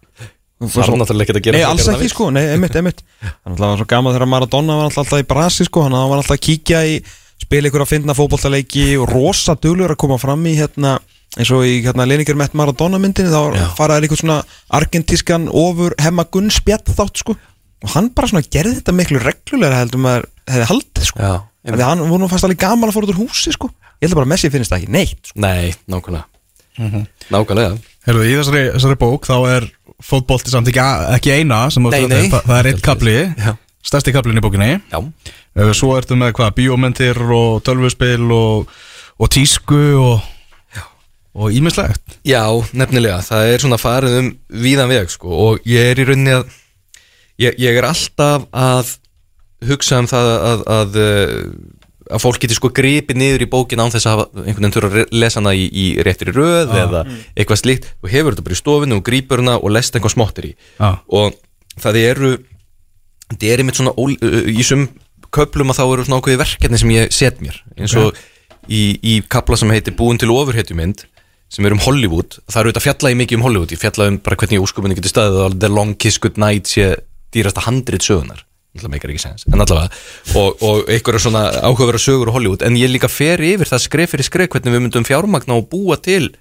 Það 0.57 0.87
er 0.87 0.99
náttúrulega 1.03 1.27
ekki 1.27 1.37
að 1.37 1.45
gera 1.45 1.59
Nei, 1.59 1.67
alls 1.69 1.89
ekki 1.93 2.09
sko, 2.09 2.31
nei, 2.33 2.47
einmitt, 2.55 2.77
einmitt. 2.79 3.03
Hann 3.45 3.59
var 3.61 3.77
svo 3.77 3.85
gaman 3.91 4.15
þegar 4.17 4.31
Maradona 4.33 4.79
var 4.79 4.89
alltaf, 4.89 5.19
í 5.21 5.27
brasi 5.29 5.67
sko, 5.69 5.83
hann 5.85 5.97
var 5.99 6.17
alltaf 6.17 6.39
að 6.39 6.45
kíkja 6.47 6.81
í 6.89 6.95
spila 7.43 7.69
ykkur 7.69 7.85
að 7.85 7.91
finna 7.91 8.15
fótboltaleiki 8.17 8.87
og 8.97 9.11
rosa 9.11 9.53
duglur 9.61 9.93
að 9.93 10.01
koma 10.01 10.17
fram 10.17 10.47
í 10.49 10.55
hérna 10.57 10.95
eins 11.37 11.51
og 11.53 11.67
í 11.69 11.83
hérna 11.85 12.07
Leningar 12.09 12.39
Mett 12.41 12.57
Maradona 12.57 12.97
myndinni. 13.03 13.29
Þá 13.29 13.77
faraði 13.77 14.07
eitthvað 14.07 14.23
svona 14.23 14.39
argentískan 14.79 15.51
ofur 15.53 15.93
hemma 16.01 16.25
gunn 16.33 16.49
spjall 16.55 16.81
þátt 16.89 17.21
sko 17.21 17.37
og 17.85 17.91
hann 17.93 18.09
bara 18.17 18.31
svona 18.31 18.45
gerði 18.47 18.79
þetta 18.81 18.95
miklu 18.97 19.21
reglulega 19.23 19.81
heldur 19.83 20.01
maður 20.05 20.29
hefði 20.49 20.69
haldið 20.73 21.09
sko. 21.11 21.21
Já, 21.23 21.35
Því 21.67 21.75
að 21.83 21.89
hann 21.91 22.05
voru 22.07 22.23
nú 22.23 22.29
fast 22.31 22.47
alveg 22.47 22.61
gaman 22.63 22.89
að 22.89 22.95
fóra 22.95 23.07
út 23.09 23.13
úr 23.17 23.21
húsi 23.25 23.51
sko. 23.53 23.69
Ég 23.99 24.07
held 24.07 24.13
að 24.15 24.21
bara 24.21 24.31
Messi 24.31 24.51
finnst 24.55 24.71
það 24.71 24.79
ekki 24.85 24.93
neitt 24.95 25.31
sko. 25.33 25.41
Nei, 25.43 25.73
nákvæmlega. 25.91 26.25
Mhm. 26.79 27.07
Nákvæmlega. 27.35 27.79
Herru, 28.07 28.23
í 28.23 28.35
þessari, 28.39 28.63
þessari 28.77 28.99
bók 29.01 29.27
þá 29.27 29.35
er 29.57 29.67
fótbolti 30.07 30.53
samt 30.53 30.69
ekki, 30.71 30.85
ekki 31.17 31.33
eina 31.41 31.65
sem 31.75 31.83
þú 31.83 31.91
Nei, 31.91 32.07
nei. 32.07 32.29
það, 32.31 32.43
það 32.47 32.59
er 32.61 32.69
eitt 32.71 32.83
kapli 32.87 33.17
Já. 33.35 33.53
stærsti 33.91 34.13
kaplin 34.15 34.39
í 34.39 34.45
bókinni. 34.47 34.71
Já, 34.93 35.01
Uh, 35.57 35.71
Svo 35.73 35.95
ertu 35.97 36.13
með 36.21 36.35
hvað, 36.37 36.51
bíómyndir 36.53 37.17
og 37.33 37.63
tölvuspil 37.65 38.27
og, 38.31 38.67
og 39.19 39.29
tísku 39.33 39.79
og 39.97 40.21
og 41.37 41.53
ímislegt 41.53 42.19
Já, 42.29 42.45
nefnilega, 42.77 43.23
það 43.25 43.53
er 43.55 43.63
svona 43.65 43.79
farið 43.81 44.19
um 44.21 44.29
víðan 44.53 44.89
veg 44.93 45.09
sko. 45.13 45.29
Og 45.33 45.65
ég 45.69 45.91
er 45.95 46.01
í 46.01 46.07
rauninni 46.09 46.35
að 46.37 46.45
ég, 47.43 47.57
ég 47.61 47.79
er 47.79 47.89
alltaf 47.89 48.47
að 48.53 48.95
hugsa 49.67 50.01
um 50.03 50.09
það 50.11 50.31
að, 50.31 50.43
að, 50.47 50.65
að, 50.77 50.99
að 52.17 52.23
fólk 52.23 52.41
geti 52.43 52.57
sko 52.57 52.71
gripið 52.77 53.19
niður 53.21 53.47
í 53.47 53.49
bókin 53.51 53.83
án 53.83 53.93
þess 53.95 54.09
að 54.09 54.15
hafa 54.15 54.45
einhvern 54.45 54.67
veginn 54.67 54.77
þurfa 54.77 55.05
að 55.05 55.17
lesa 55.17 55.41
hana 55.41 55.55
í, 55.57 55.65
í 55.67 55.87
réttri 56.07 56.35
röð 56.35 56.75
eða 56.77 57.03
eitthvað 57.35 57.63
slíkt. 57.63 57.89
Og 58.03 58.13
hefur 58.13 58.37
þetta 58.37 58.47
bara 58.47 58.59
í 58.59 58.61
stofinu 58.61 59.01
og 59.01 59.07
grípur 59.07 59.43
hana 59.43 59.57
og 59.59 59.73
lest 59.75 59.97
eitthvað 59.97 60.17
smottir 60.17 60.51
í. 60.51 60.53
Já. 60.79 60.91
og 61.09 61.41
það 61.83 62.01
eru 62.05 62.37
þetta 63.33 63.51
er 63.51 63.63
einmitt 63.63 63.81
svona 63.81 63.97
ól, 63.99 64.15
í 64.15 64.63
sum 64.67 64.87
köplum 65.35 65.73
að 65.73 65.81
þá 65.81 65.85
eru 65.87 66.07
svona 66.07 66.21
ákveði 66.23 66.41
verkefni 66.45 66.81
sem 66.81 66.95
ég 66.95 67.13
set 67.15 67.43
mér. 67.43 67.59
Eins 67.77 67.97
og 67.99 68.17
í, 68.71 68.97
í 69.03 69.19
kapla 69.31 69.59
sem 69.59 69.73
heitir 69.75 69.97
Búin 69.99 70.21
til 70.21 70.31
ofurhetjumynd 70.35 71.05
sem 71.53 71.67
er 71.67 71.75
um 71.77 71.83
Hollywood 71.85 72.41
það 72.51 72.61
eru 72.61 72.71
þetta 72.73 72.83
fjalla 72.83 73.11
í 73.13 73.19
mikið 73.19 73.39
um 73.39 73.45
Hollywood. 73.47 73.75
Ég 73.75 73.83
fjalla 73.83 74.09
um 74.11 74.21
bara 74.23 74.39
hvernig 74.39 74.63
úrskupunni 74.63 74.97
getur 74.99 75.13
staðið 75.13 75.43
og 75.45 75.59
The 75.61 75.71
Long 75.71 75.95
Kiss 75.99 76.23
Goodnight 76.23 76.71
sé 76.71 76.95
dýrasta 77.35 77.67
handrit 77.67 78.07
sögunar 78.07 78.45
Það 78.77 78.91
meikar 78.93 79.09
ekki 79.09 79.23
sens, 79.23 79.47
en 79.49 79.63
allavega 79.63 79.89
og, 80.37 80.61
og 80.61 80.91
einhverja 80.93 81.23
svona 81.25 81.47
áhugaverða 81.65 82.03
sögur 82.03 82.29
á 82.29 82.37
Hollywood 82.37 82.65
en 82.67 82.77
ég 82.77 82.91
líka 82.93 83.09
fer 83.09 83.41
yfir 83.41 83.71
það 83.71 83.85
skref 83.87 84.13
fyrir 84.13 84.29
skref 84.29 84.51
hvernig 84.53 84.75
við 84.75 84.83
myndum 84.85 85.07
fjármagna 85.09 85.57
og 85.57 85.71
búa 85.71 85.97
til 85.97 86.35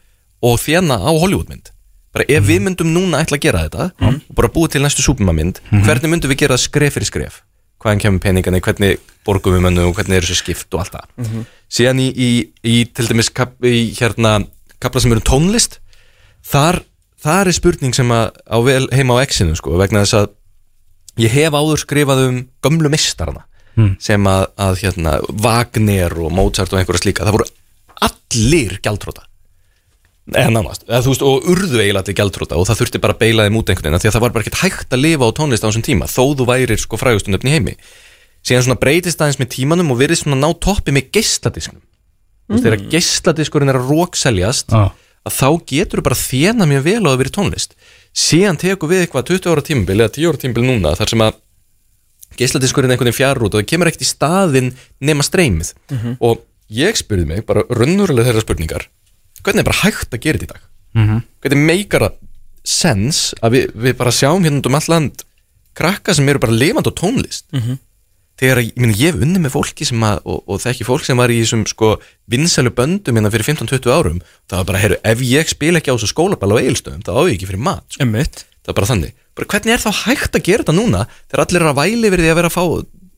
og 0.43 0.59
þjána 0.59 0.97
á 0.99 1.11
Hollywoodmynd 1.15 1.71
bara 2.15 2.27
ef 2.27 2.43
við 2.47 2.65
myndum 2.65 2.91
núna 2.91 3.21
ætla 3.23 3.39
að 3.39 3.45
gera 3.45 3.63
þetta 3.69 3.87
og 4.03 4.35
bara 4.35 4.51
búið 4.51 4.75
til 4.75 4.83
næstu 4.83 5.05
súpumamynd 5.05 5.61
hvernig 5.71 6.11
myndum 6.11 6.33
við 6.33 6.41
gera 6.43 6.57
það 6.57 6.65
skref 6.67 6.97
fyrir 6.97 7.09
skref? 7.11 7.39
Hvaðan 7.85 8.01
kemur 8.01 8.23
peningarnir, 8.23 8.63
hvernig 8.65 9.01
borgum 9.27 9.53
við 9.55 9.65
mönnum? 9.67 9.89
Og 9.91 9.97
hvernig 9.97 10.17
eru 10.17 10.27
þessi 10.29 10.39
skipt 10.39 10.73
og 10.73 10.81
allt 10.81 10.95
það? 10.95 11.41
Síðan 11.69 11.99
í, 12.01 12.07
í, 12.09 12.29
í 12.65 12.75
til 12.87 13.05
dæmis 13.11 13.29
kap, 13.35 13.51
í 13.61 13.91
hérna 13.97 14.39
kapla 14.81 15.03
sem 15.03 15.11
eru 15.13 15.21
tónlist 15.27 15.79
þar, 16.45 16.79
þar 17.21 17.51
er 17.51 17.57
spurning 17.57 17.93
sem 17.93 18.09
að 18.15 18.31
á 18.47 18.57
vel 18.65 18.87
heima 18.95 19.19
á 19.19 19.23
exinu 19.23 19.55
sko, 19.59 19.75
vegna 19.77 20.01
þess 20.05 20.17
að 20.23 20.31
ég 21.21 21.31
hef 21.31 21.53
áður 21.55 21.81
skrifað 21.81 22.25
um 22.29 22.41
gömlu 22.65 22.91
mistarana 22.93 23.45
sem 23.99 24.23
að, 24.31 24.45
að 24.55 24.77
hérna, 24.85 25.17
Wagner 25.43 26.13
og 26.15 26.31
Mozart 26.31 26.71
og 26.71 26.79
einhverja 26.79 27.01
slíka, 27.03 27.25
það 27.27 27.35
voru 27.35 27.47
allir 28.07 28.77
gjaldróta 28.79 29.25
eða 30.33 30.53
nánast, 30.55 30.85
eða 30.87 31.01
veist, 31.05 31.21
og 31.21 31.43
urðu 31.51 31.81
eiginlega 31.81 32.01
allir 32.01 32.17
gjaldróta 32.17 32.57
og 32.57 32.65
það 32.65 32.79
þurfti 32.79 33.01
bara 33.03 33.13
að 33.13 33.19
beila 33.21 33.45
þeim 33.45 33.57
út 33.59 33.69
einhvern 33.69 33.91
veginn 33.91 34.01
því 34.01 34.09
að 34.09 34.15
það 34.15 34.23
var 34.23 34.33
bara 34.33 34.45
ekkert 34.45 34.61
hægt 34.63 34.95
að 34.95 35.03
lifa 35.03 35.27
á 35.29 35.37
tónlist 35.37 35.65
á 35.65 35.67
þessum 35.67 35.85
tíma 35.85 36.07
þó 36.09 36.23
þú 36.39 36.47
værir 36.49 36.81
sko 36.81 36.97
frægustundöfn 36.97 37.49
í 37.51 37.53
heimi. 37.53 37.75
Síðan 38.45 38.65
svona 38.65 38.79
breytist 38.81 39.21
aðeins 39.21 39.37
með 39.41 39.51
tímanum 39.53 39.91
og 39.93 39.99
verið 40.01 40.21
svona 40.23 40.39
ná 40.41 40.49
toppi 40.61 40.93
með 40.95 41.11
geisladisknum. 41.13 41.83
Þú 42.45 42.55
veist, 42.55 42.65
þegar 42.65 42.87
geisladiskurinn 42.95 43.73
er 43.73 43.79
að 43.79 43.91
rókseljast 43.93 44.73
Já. 44.73 44.83
að 45.25 45.37
þá 45.37 45.47
getur 45.69 46.01
þú 46.01 46.07
bara 46.09 46.19
þjena 46.23 46.69
mjög 46.69 46.83
vel 46.89 46.99
á 47.05 47.09
að 47.11 47.21
vera 47.21 47.35
tónlist 47.37 47.77
síðan 48.15 48.57
tekur 48.61 48.91
við 48.91 49.05
eitthvað 49.05 49.27
20 49.33 49.51
ára 49.51 49.63
tímabil 49.65 49.99
eða 49.99 50.13
10 50.15 50.29
ára 50.31 50.41
tímabil 50.41 50.65
núna 50.69 50.95
þar 50.95 51.11
sem 51.11 51.23
að 51.25 51.39
geisladiskurinn 52.39 52.91
er 52.91 52.95
einhvern 52.95 53.09
veginn 53.11 53.19
fjarr 53.19 53.43
út 53.45 53.53
og 53.55 53.61
það 53.61 53.69
kemur 53.71 53.89
ekkert 53.91 54.03
í 54.05 54.09
staðinn 54.09 54.69
nema 55.07 55.23
streymið. 55.23 55.73
Og 56.19 56.41
ég 56.69 56.97
spurði 56.99 57.27
mig 57.29 57.45
bara 57.47 57.63
raunverulega 57.69 58.29
þeirra 58.31 58.43
spurningar 58.43 58.87
hvernig 59.45 59.61
er 59.61 59.67
bara 59.67 59.81
hægt 59.83 60.15
að 60.15 60.23
gera 60.23 60.39
þetta 60.39 60.45
í 60.47 60.53
dag? 60.55 60.61
Mhm. 60.95 61.17
hvernig 61.43 61.65
meikar 61.69 62.01
það 62.07 62.13
sens 62.65 63.19
að 63.43 63.51
við, 63.51 63.65
við 63.75 63.97
bara 63.99 64.11
sjáum 64.15 64.43
hérna 64.47 64.65
um 64.65 64.75
all 64.79 64.87
land 64.89 65.23
krakka 65.75 66.15
sem 66.15 66.27
eru 66.31 66.39
bara 66.39 66.55
lifandi 66.55 66.89
á 66.89 66.93
tónlist 66.97 67.45
þegar 68.39 68.61
ég, 68.63 68.71
meni, 68.79 68.97
ég 68.99 69.13
hef 69.13 69.21
unni 69.25 69.41
með 69.43 69.55
fólki 69.55 69.87
sem 69.87 70.03
að, 70.05 70.19
og, 70.25 70.41
og 70.49 70.61
þekki 70.63 70.87
fólk 70.87 71.05
sem 71.07 71.19
var 71.19 71.33
í 71.33 71.39
þessum 71.43 71.63
sko 71.69 71.93
vinsælu 72.31 72.73
böndum 72.75 73.19
hérna 73.19 73.31
fyrir 73.33 73.47
15-20 73.51 73.93
árum 73.95 74.19
það 74.49 74.59
var 74.59 74.67
bara, 74.71 74.81
heyrðu, 74.83 74.99
ef 75.13 75.23
ég 75.29 75.53
spila 75.53 75.81
ekki 75.81 75.93
á 75.93 75.95
þessu 75.95 76.11
skólaball 76.11 76.55
á 76.55 76.61
eigilstöðum, 76.61 77.05
þá 77.05 77.13
á 77.15 77.21
ég 77.29 77.37
ekki 77.37 77.49
fyrir 77.51 77.65
mat 77.69 77.85
sko. 77.95 78.09
Það 78.65 78.73
er 78.73 78.77
bara 78.79 78.89
þannig, 78.89 79.15
bara 79.37 79.49
hvernig 79.53 79.75
er 79.75 79.81
þá 79.83 79.91
hægt 80.07 80.37
að 80.39 80.45
gera 80.47 80.65
þetta 80.65 80.73
núna 80.73 81.05
þegar 81.29 81.43
allir 81.45 81.61
eru 81.61 81.71
að 81.71 81.81
væli 81.83 82.09
því 82.15 82.29
að 82.31 82.39
vera 82.39 82.49
að 82.49 82.55
fá 82.55 82.63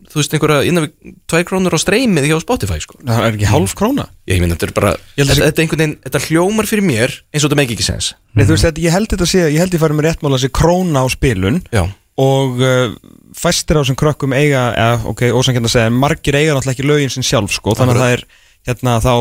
þú 0.08 0.22
veist, 0.22 0.34
einhverja 0.36 0.68
innan 0.68 0.88
við 0.88 1.16
2 1.32 1.44
krónur 1.48 1.76
á 1.76 1.80
streymið 1.82 2.28
hjá 2.30 2.38
Spotify, 2.42 2.80
sko? 2.84 2.98
Það 3.02 3.26
er 3.26 3.38
ekki 3.38 3.50
hálf 3.52 3.76
króna. 3.78 4.08
Ég 4.30 4.40
meina, 4.44 4.56
þetta 4.56 4.70
er 4.70 4.74
bara, 4.78 4.94
að 4.96 5.20
þetta, 5.20 5.38
þetta, 5.42 5.48
er 5.48 5.64
einhvern 5.64 5.84
veginn, 5.84 5.96
þetta 6.06 6.22
hljómar 6.28 6.70
fyrir 6.70 6.88
mér 6.88 7.16
eins 7.32 7.44
og 7.44 7.50
þetta 7.50 7.60
meiki 7.60 7.76
ekki 7.76 7.88
sens 7.88 8.10
Nei, 8.32 8.46
þú 8.46 8.56
veist, 8.56 8.68
þetta, 8.68 8.84
ég 8.86 8.96
held 8.96 9.12
þetta 9.14 9.30
sé, 9.30 9.44
ég 9.52 9.62
held 9.64 9.76
ég 9.76 9.84
farið 9.84 10.00
með 10.00 10.08
réttmála 10.08 10.40
þessi 10.40 10.54
króna 10.56 11.04
á 11.04 11.08
spilun 11.12 11.60
já, 11.74 11.84
og 12.24 12.64
uh, 12.64 12.96
fæstir 13.38 13.78
á 13.78 13.82
þessum 13.82 14.00
krökkum 14.00 14.36
eiga, 14.36 14.68
eða, 14.74 15.00
ok, 15.14 15.24
ósangjönd 15.38 15.70
að 15.70 15.76
segja 15.76 15.94
margir 15.94 16.38
eiga 16.38 16.56
náttúrulega 16.56 16.76
ekki 16.76 16.88
lögin 16.88 17.14
sinn 17.14 17.28
sjálf 17.28 17.54
sko, 17.56 17.76
þannig 17.78 17.98
að 17.98 18.04
það 18.04 18.14
er 18.18 18.24
hérna 18.68 18.96
þá 19.04 19.14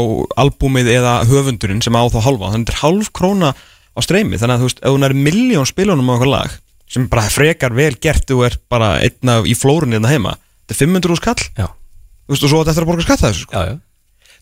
albúmið 0.42 0.92
eða 0.96 1.16
höfundurinn 1.28 1.82
sem 1.84 1.96
á 1.96 2.02
þá 2.10 2.20
halva 2.24 2.52
þannig 2.52 2.64
að 2.64 2.70
þetta 2.70 2.74
er 2.74 2.82
hálf 2.82 3.10
króna 3.14 3.52
á 3.56 4.00
streymi. 4.02 4.40
Þannig 4.40 4.56
að 4.56 4.62
þú 4.62 4.70
veist, 4.70 4.80
ef 4.82 4.96
hún 4.96 5.06
er 5.06 5.14
miljón 5.16 5.68
spilunum 5.68 6.10
á 6.10 6.14
okkur 6.16 6.32
lag 6.32 6.56
sem 6.90 7.06
bara 7.10 7.26
frekar 7.30 7.74
vel 7.76 7.94
gert 8.02 8.26
þú 8.30 8.44
er 8.46 8.56
bara 8.70 8.96
einn 9.02 9.32
af 9.32 9.46
í 9.48 9.54
flórunni 9.58 9.98
hérna 9.98 10.12
heima 10.12 10.34
þetta 10.66 10.76
er 10.76 10.80
500 10.84 11.14
úr 11.14 11.20
skall, 11.20 11.48
já, 11.58 11.66
þú 11.66 12.34
veist, 12.34 12.46
og 12.46 12.52
svo 12.52 12.60
þetta 12.60 12.72
eftir 12.72 12.86
að 12.86 12.90
borga 12.90 13.06
skatta 13.06 13.30
þessu 13.30 13.46
sko. 13.46 13.58
já, 13.58 13.72
já. 13.72 13.76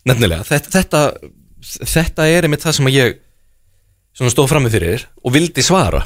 Nefnilega, 0.05 0.45
þetta, 0.45 0.73
þetta 0.75 1.01
þetta 1.95 2.27
er 2.29 2.45
einmitt 2.45 2.65
það 2.65 2.77
sem 2.77 2.91
ég 2.93 3.15
svona 4.15 4.33
stóð 4.33 4.51
frammi 4.51 4.71
fyrir 4.73 5.07
og 5.25 5.33
vildi 5.33 5.65
svara 5.65 6.03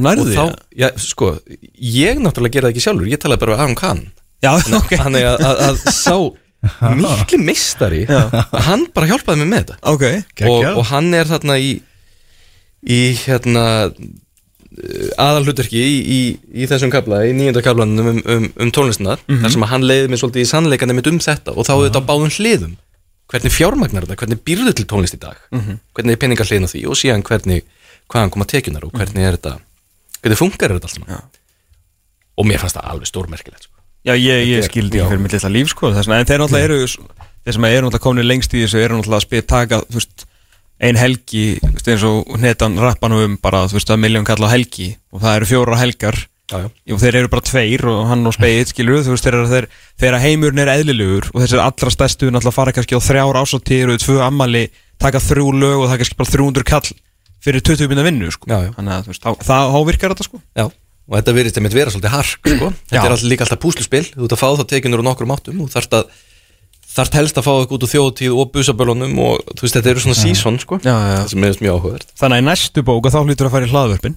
og 0.00 0.06
nærðu 0.08 0.24
og 0.24 0.30
því 0.30 0.36
þá, 0.36 0.44
að- 0.44 0.80
já, 0.82 0.88
sko 1.06 1.30
ég 1.94 2.22
náttúrulega 2.24 2.56
gera 2.56 2.68
það 2.68 2.74
ekki 2.74 2.84
sjálfur, 2.86 3.10
ég 3.12 3.20
talaði 3.22 3.42
bara 3.44 3.54
við 3.56 3.62
Aron 3.66 3.78
Kahn. 3.80 4.00
Já, 4.40 4.52
ok, 4.80 4.94
þannig 5.04 5.26
að, 5.28 5.44
að, 5.44 5.60
að 5.68 5.82
sá 5.92 6.16
mikli 7.00 7.38
mistari 7.40 8.02
hann 8.08 8.82
bara 8.96 9.08
hjálpaði 9.12 9.40
mér 9.44 9.48
með 9.52 9.62
þetta. 9.62 9.78
Ok. 9.94 10.04
Og, 10.08 10.26
Geggjað. 10.40 10.74
og 10.80 10.88
hann 10.90 11.14
er 11.16 11.28
þarna 11.30 11.56
í 11.60 11.70
í 12.90 12.98
hérna 13.26 13.64
aðalhlutverki 15.20 15.80
í, 15.80 15.96
í, 16.00 16.18
í 16.62 16.66
þessum 16.70 16.92
kabla, 16.92 17.22
í 17.28 17.32
nýjönda 17.36 17.62
kablanum 17.64 18.12
um, 18.14 18.20
um, 18.24 18.46
um 18.64 18.70
tónlistunar, 18.74 19.20
þar 19.28 19.52
sem 19.52 19.64
að 19.66 19.72
hann 19.74 19.84
leiði 19.88 20.12
mig 20.12 20.20
svolítið 20.22 20.44
í 20.46 20.50
sannleikandi 20.50 20.96
mitt 20.96 21.10
um 21.10 21.18
þetta. 21.20 21.54
Og 21.56 21.66
þá 21.68 21.72
er 21.74 21.82
þetta 21.88 22.02
á 22.04 22.08
báðum 22.08 22.32
hliðum. 22.36 22.76
Hvernig 23.30 23.54
fjármagnar 23.54 24.06
þetta, 24.06 24.18
hvernig 24.22 24.40
býrðu 24.46 24.72
til 24.78 24.86
tónlist 24.90 25.16
í 25.18 25.20
dag? 25.22 25.38
Hvernig 25.52 26.16
er 26.16 26.22
peningar 26.22 26.48
hliðin 26.48 26.66
á 26.66 26.72
því? 26.72 26.84
Og 26.90 26.98
síðan 26.98 27.24
hvernig, 27.26 27.66
hvaðan 28.10 28.32
koma 28.34 28.46
tekjunar 28.50 28.86
og 28.88 28.94
hvernig 28.96 29.26
er 29.28 29.36
þetta 29.38 29.56
hvernig 30.22 30.40
funkar 30.40 30.74
þetta 30.76 30.88
allt 30.90 30.98
saman 30.98 31.28
og 32.40 32.48
mér 32.48 32.62
fannst 32.62 32.78
það 32.78 32.88
alveg 32.94 33.10
stórmerkilegt 33.10 33.66
sko. 33.66 33.76
Já, 34.00 34.14
ég, 34.16 34.46
ég 34.48 34.64
skildi 34.64 34.96
já. 34.96 35.04
ekki 35.04 35.12
fyrir 35.12 35.22
mitt 35.26 35.36
litla 35.36 35.52
líf 35.52 35.70
sko 35.74 35.92
þess 35.92 36.08
vegna, 36.08 36.22
en 36.22 36.28
þeir 36.30 36.40
náttúrulega 36.40 36.68
eru 36.70 36.78
þeir 37.44 37.56
sem 37.56 37.66
eru 37.68 37.86
náttúrulega 37.86 38.04
komin 38.06 38.28
lengst 38.28 38.56
í 38.56 38.62
þessu 38.64 38.80
eru 38.80 38.96
náttúrulega 38.96 39.20
að 39.20 39.26
spila 39.26 39.46
taka, 39.52 39.80
þú 39.90 40.00
veist, 40.00 40.26
ein 40.80 40.96
helgi 40.96 41.44
þú 41.60 41.72
veist, 41.74 41.90
eins 41.92 42.06
og 42.08 42.34
netan 42.40 42.80
rappanum 42.80 43.24
um 43.26 43.38
bara, 43.42 43.66
þú 43.68 43.76
veist, 43.76 43.92
að 43.92 44.00
miljón 44.06 44.28
kalla 44.28 44.48
á 44.48 44.54
helgi 44.54 44.94
og 45.12 45.24
það 45.24 45.36
eru 45.36 45.50
fjóra 45.50 45.80
helgar 45.82 46.16
já, 46.22 46.56
já. 46.64 46.94
og 46.94 47.02
þeir 47.04 47.20
eru 47.20 47.32
bara 47.34 47.46
tveir 47.50 47.86
og 47.92 48.00
hann 48.08 48.24
og 48.30 48.36
speið 48.38 48.72
skilur 48.72 49.04
þú 49.04 49.14
veist, 49.18 49.28
þeir 49.28 49.38
þeir, 49.52 49.68
þeir 50.00 50.16
að 50.16 50.24
heimurinn 50.24 50.64
er 50.64 50.72
eðlilegur 50.78 51.28
og 51.34 51.44
þessir 51.44 51.64
allra 51.66 51.92
stærstu 51.92 52.32
náttúrulega 52.32 52.56
fara 52.56 52.76
kannski 52.76 52.96
á 52.96 53.04
þrjár 53.04 53.42
ásáttíður 53.42 53.94
og 53.94 54.00
tvö 54.00 54.18
ammali 54.24 54.64
taka 55.00 55.20
þrjú 55.20 55.52
lög 55.60 55.84
og 55.84 55.88
það 55.90 55.94
er 55.98 56.02
kannski 56.04 56.20
bara 56.22 56.32
300 56.32 56.68
kall 56.72 56.90
fyrir 57.44 57.64
20 57.66 57.90
minna 57.90 58.06
vinnu 58.06 58.30
sko. 58.34 58.48
Já, 58.50 58.58
já. 58.68 58.70
þannig 58.76 58.96
að 58.96 59.10
veist, 59.10 59.24
þá, 59.24 59.30
þá, 59.44 59.58
þá 59.74 59.78
virkar 59.88 60.14
þetta 60.14 60.26
sko. 60.28 60.40
Já, 60.58 60.66
og 60.70 61.14
þetta 61.18 61.36
verðist 61.36 61.60
einmitt 61.60 61.76
vera 61.76 61.94
svolítið 61.94 62.16
hark 62.16 62.50
sko. 62.50 62.72
þetta 62.90 63.04
er 63.04 63.14
alltaf 63.14 63.30
líka 63.30 63.46
alltaf 63.46 63.62
púsluspil. 63.62 64.04
Þú 64.14 64.26
ert 64.26 64.36
að 64.36 64.42
fá 64.42 64.48
þá 64.60 64.66
tekjunur 64.74 65.04
á 65.04 65.08
nokkrum 65.08 65.34
áttum. 65.36 65.62
Og 65.64 65.72
þarft 65.72 65.96
að 66.00 66.10
þarft 66.90 67.16
helst 67.20 67.38
að 67.38 67.46
fá 67.46 67.52
eitthvað 67.54 67.76
út 67.76 67.86
úr 67.86 67.92
þjóðtíð 67.92 68.36
og 68.42 68.50
busabölunum 68.54 69.18
og 69.22 69.52
þú 69.54 69.64
veist 69.66 69.76
þetta 69.78 69.92
eru 69.92 70.02
svona 70.04 70.18
season 70.18 70.58
sko. 70.62 70.80
Það 70.82 71.28
sem 71.30 71.46
er 71.46 71.60
mjög 71.62 71.76
áhugavert. 71.78 72.12
Þannig 72.18 72.40
að 72.40 72.42
í 72.42 72.46
næstu 72.48 72.84
bók 72.86 73.06
að 73.06 73.14
þá 73.14 73.20
hlýtur 73.22 73.48
að 73.48 73.54
fara 73.54 73.68
í 73.68 73.70
hlaðvörpin. 73.70 74.16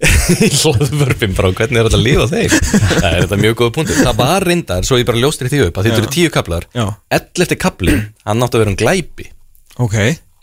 Hlóðvörpum 0.60 1.34
frá 1.36 1.50
hvernig 1.52 1.76
er 1.76 1.86
þetta 1.86 1.98
að 1.98 2.06
lifa 2.06 2.26
þeim? 2.30 2.54
Það 3.02 3.06
er 3.10 3.18
þetta 3.26 3.38
mjög 3.42 3.56
góða 3.58 3.74
punktur. 3.76 3.98
Það 4.00 4.20
var 4.22 4.46
reyndar, 4.48 4.86
svo 4.88 4.96
ég 4.96 5.08
bara 5.10 5.20
ljóstir 5.20 5.50
því 5.52 5.60
upp 5.66 5.80
að 5.80 5.88
þetta 5.88 6.00
eru 6.00 6.12
tíu 6.14 6.30
kaplar 6.32 6.66
Já. 6.72 6.86
11 7.18 7.60
kapli, 7.60 7.96
hann 8.24 8.46
átti 8.46 8.56
að 8.56 8.64
vera 8.64 8.72
um 8.72 8.78
glæpi. 8.80 9.28
Ok, 9.84 9.98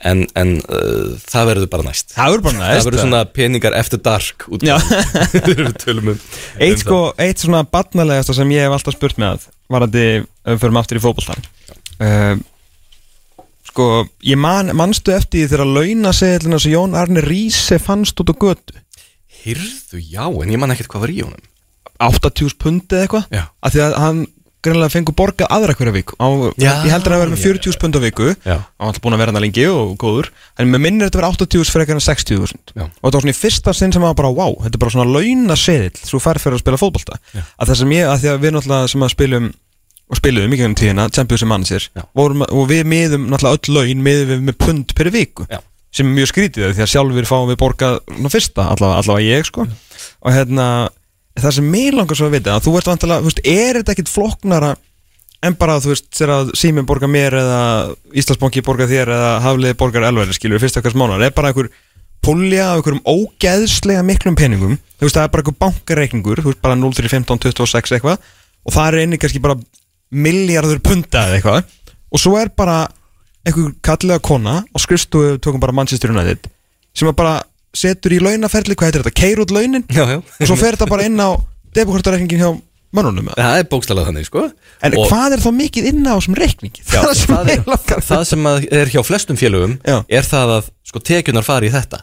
en, 0.05 0.25
en 0.37 0.53
uh, 0.61 1.15
það 1.25 1.49
verður 1.51 1.69
bara 1.73 1.87
næst. 1.87 2.13
Það 2.15 2.33
verður 2.35 2.45
bara 2.47 2.59
næst 2.59 2.77
það 2.77 2.89
verður 2.89 3.03
svona 3.03 3.23
peningar 3.37 3.77
eftir 3.77 4.01
dark 4.05 4.45
um 4.51 6.11
Eitt, 6.59 6.83
sko, 6.83 6.99
eitt 7.21 7.41
svona 7.41 7.63
barnalegasta 7.65 8.35
sem 8.37 8.53
ég 8.53 8.67
hef 8.67 8.77
alltaf 8.77 8.97
spurt 8.97 9.17
með 9.21 9.35
að 9.35 9.47
varandi, 9.73 10.05
ef 10.23 10.53
við 10.53 10.61
förum 10.63 10.79
aftur 10.81 10.99
í 10.99 11.03
fótboltan 11.03 11.49
uh, 12.03 12.37
Sko, 13.67 14.07
ég 14.25 14.39
man, 14.41 14.71
manstu 14.73 15.13
eftir 15.13 15.43
því 15.43 15.49
þegar 15.51 15.69
launaseðlina 15.75 16.57
sem 16.63 16.71
Jón 16.73 16.95
Arne 16.97 17.21
Ríse 17.21 17.77
fannst 17.77 18.17
út 18.23 18.31
á 18.33 18.35
götu? 18.41 18.79
Hyrðu, 19.43 19.99
já, 20.01 20.23
en 20.25 20.49
ég 20.49 20.57
man 20.57 20.73
ekkert 20.73 20.89
hvað 20.89 21.03
var 21.05 21.13
í 21.13 21.19
honum. 21.21 21.43
80.000 22.01 22.57
pundi 22.61 22.97
eða 22.97 23.05
eitthvað? 23.05 23.27
Af 23.61 23.75
því 23.75 23.83
að 23.85 23.95
hann 24.01 24.23
greinlega 24.65 24.93
fengur 24.93 25.15
borgað 25.17 25.51
aðra 25.53 25.75
hverja 25.77 25.93
viku. 25.95 26.15
Á, 26.17 26.27
Já, 26.57 26.71
Ég 26.87 26.93
heldur 26.93 27.13
að 27.13 27.21
hann 27.21 27.23
verið 27.23 27.33
með 27.35 27.43
já, 27.43 27.51
40.000 27.51 27.81
pund 27.83 27.97
á 27.97 28.01
viku. 28.03 28.29
Já. 28.43 28.55
Hann 28.57 28.89
alltaf 28.89 29.03
búin 29.03 29.15
að 29.17 29.21
vera 29.23 29.33
hann 29.35 29.43
lengi 29.45 29.67
og 29.69 29.93
góður. 30.01 30.31
En 30.57 30.71
með 30.73 30.83
minnir 30.87 31.09
þetta 31.09 31.21
verið 31.21 31.37
80.000 31.45 31.73
fyrir 31.73 31.85
eitthvað 31.85 31.99
en 31.99 32.07
60.000 32.07 32.73
Já. 32.73 32.85
Og 32.87 33.05
þetta 33.07 33.17
var 33.17 33.25
svona 33.27 33.35
í 33.35 33.39
fyrsta 33.41 33.75
sinn 33.77 33.95
sem 33.95 34.03
var 34.07 34.17
bara 34.17 34.33
wow 34.33 34.57
Þetta 34.63 34.75
er 34.75 34.83
bara 34.83 34.95
svona 34.95 35.13
launaseðil 35.13 36.01
Svo 36.01 36.19
fær 36.23 36.41
fyrir 36.41 36.57
að 36.57 36.63
spila 36.65 36.81
fótbolta. 36.81 37.21
Að 37.37 37.71
það 37.71 37.79
sem 37.83 37.95
ég, 37.95 38.09
að 38.09 38.21
því 38.23 38.33
að 38.33 38.43
við 38.43 38.55
náttúrulega 38.57 38.91
sem 38.93 39.07
að 39.07 39.15
spilum 39.15 39.49
og 40.07 40.19
spilum 40.21 40.53
í 40.53 40.59
gegnum 40.59 40.75
tíðina, 40.79 41.09
Champions 41.11 41.71
Já. 41.91 42.03
vorum, 42.15 42.45
og 42.47 42.69
við 42.69 42.85
miðum 42.87 43.25
náttúrulega 43.27 43.57
öll 43.59 43.73
laun 43.75 44.03
miðum 44.05 44.29
við 44.31 44.45
með 44.47 44.57
pund 44.63 44.93
per 44.95 45.09
viku. 45.11 45.47
Já. 45.51 45.59
sem 45.91 46.07
er 46.07 46.13
mjög 46.13 46.29
skrítið 46.31 46.67
að 46.69 46.89
sjálfur 46.91 47.27
fáum 47.27 47.49
við 47.49 47.57
borgað 47.57 47.99
ná 48.21 48.29
fyrsta, 48.29 48.67
allavega, 48.73 49.01
allavega 49.01 49.33
ég 49.33 49.47
sko. 49.47 49.65
Og 50.21 50.35
hérna, 50.35 50.67
það 51.43 51.55
sem 51.57 51.71
mér 51.71 51.97
langar 51.97 52.17
svo 52.19 52.27
að 52.29 52.37
vita 52.37 52.55
að 52.55 52.67
þú 52.67 52.75
ert 52.79 52.91
vantilega, 52.91 53.23
þú 53.23 53.31
veist, 53.31 53.41
er 53.47 53.79
þetta 53.79 53.95
ekkit 53.95 54.11
flokknara 54.13 54.71
en 55.47 55.57
bara 55.59 55.77
þú 55.83 55.91
veist, 55.93 56.07
þegar 56.17 56.33
að 56.33 56.53
Síminn 56.57 56.87
borgar 56.89 57.11
mér 57.13 57.37
eða 57.37 57.59
Íslandsbanki 58.17 58.63
borgar 58.65 58.89
þér 58.89 59.11
eða 59.13 59.33
Hafliði 59.45 59.77
borgar 59.77 60.07
elværi 60.07 60.37
skilur 60.37 60.61
fyrst 60.63 60.79
okkar 60.79 60.95
smánar, 60.95 61.21
er 61.21 61.35
bara 61.35 61.51
einhver 61.51 61.69
pulja 62.25 62.71
af 62.71 62.79
einhverjum 62.79 63.03
ógeðslega 63.05 64.03
miklum 64.05 64.37
peningum 64.37 64.77
þú 64.97 65.05
veist, 65.05 65.17
það 65.17 65.27
er 65.27 65.33
bara 65.35 65.43
einhver 65.43 65.59
bankareikningur 65.61 66.41
þú 66.41 66.51
veist, 66.51 66.63
bara 66.65 66.77
0, 66.79 66.95
3, 66.97 67.11
15, 67.13 67.43
26 67.45 67.97
eitthvað 67.97 68.17
og 68.67 68.75
það 68.75 68.87
er 68.89 69.03
einnig 69.03 69.21
kannski 69.21 69.43
bara 69.43 69.59
miljardur 70.09 70.81
punta 70.83 71.27
eða 71.27 71.37
eitthvað 71.37 71.75
og 72.07 72.23
svo 72.23 72.33
er 72.39 72.51
bara 72.57 72.79
einhver 73.47 73.75
kallega 73.85 74.23
kona 74.23 74.61
og 74.73 74.83
skrifstofu 74.83 75.37
tökum 75.43 75.61
bara 75.63 75.75
Manchester 75.75 76.11
United 76.11 76.49
sem 76.97 77.09
að 77.09 77.17
bara 77.19 77.37
setur 77.77 78.15
í 78.15 78.19
launaferli, 78.23 78.75
hvað 78.77 78.89
heitir 78.91 79.03
þetta, 79.05 79.15
keir 79.21 79.41
út 79.43 79.53
launin 79.55 79.85
Já, 79.93 80.03
já 80.09 80.17
og 80.21 80.49
svo 80.49 80.57
fer 80.59 80.75
þetta 80.77 80.89
bara 80.91 81.05
inn 81.09 81.19
á 81.21 81.29
debukortareikningin 81.77 82.41
hjá 82.43 82.51
mönnunum 82.97 83.27
eða? 83.33 83.37
Það 83.43 83.61
er 83.61 83.67
bókstalað 83.71 84.07
þannig, 84.09 84.27
sko 84.29 84.43
en 84.87 84.97
Og- 84.97 85.07
hvað 85.11 85.35
er 85.37 85.41
þá 85.43 85.49
mikið 85.61 85.87
inn 85.91 86.05
á 86.07 86.13
þessum 86.17 86.37
reikningi 86.39 86.83
Já, 86.87 86.99
það 87.05 87.15
sem 87.21 87.33
það, 87.35 87.49
er, 87.53 88.03
það 88.11 88.23
sem 88.31 88.47
að 88.51 88.67
er 88.81 88.93
hjá 88.93 89.01
flestum 89.05 89.39
félögum 89.39 89.73
Já. 89.85 89.97
er 90.07 90.29
það 90.29 90.53
að 90.57 90.69
sko 90.91 91.01
tekjunar 91.11 91.45
fari 91.47 91.69
í 91.69 91.73
þetta 91.75 91.99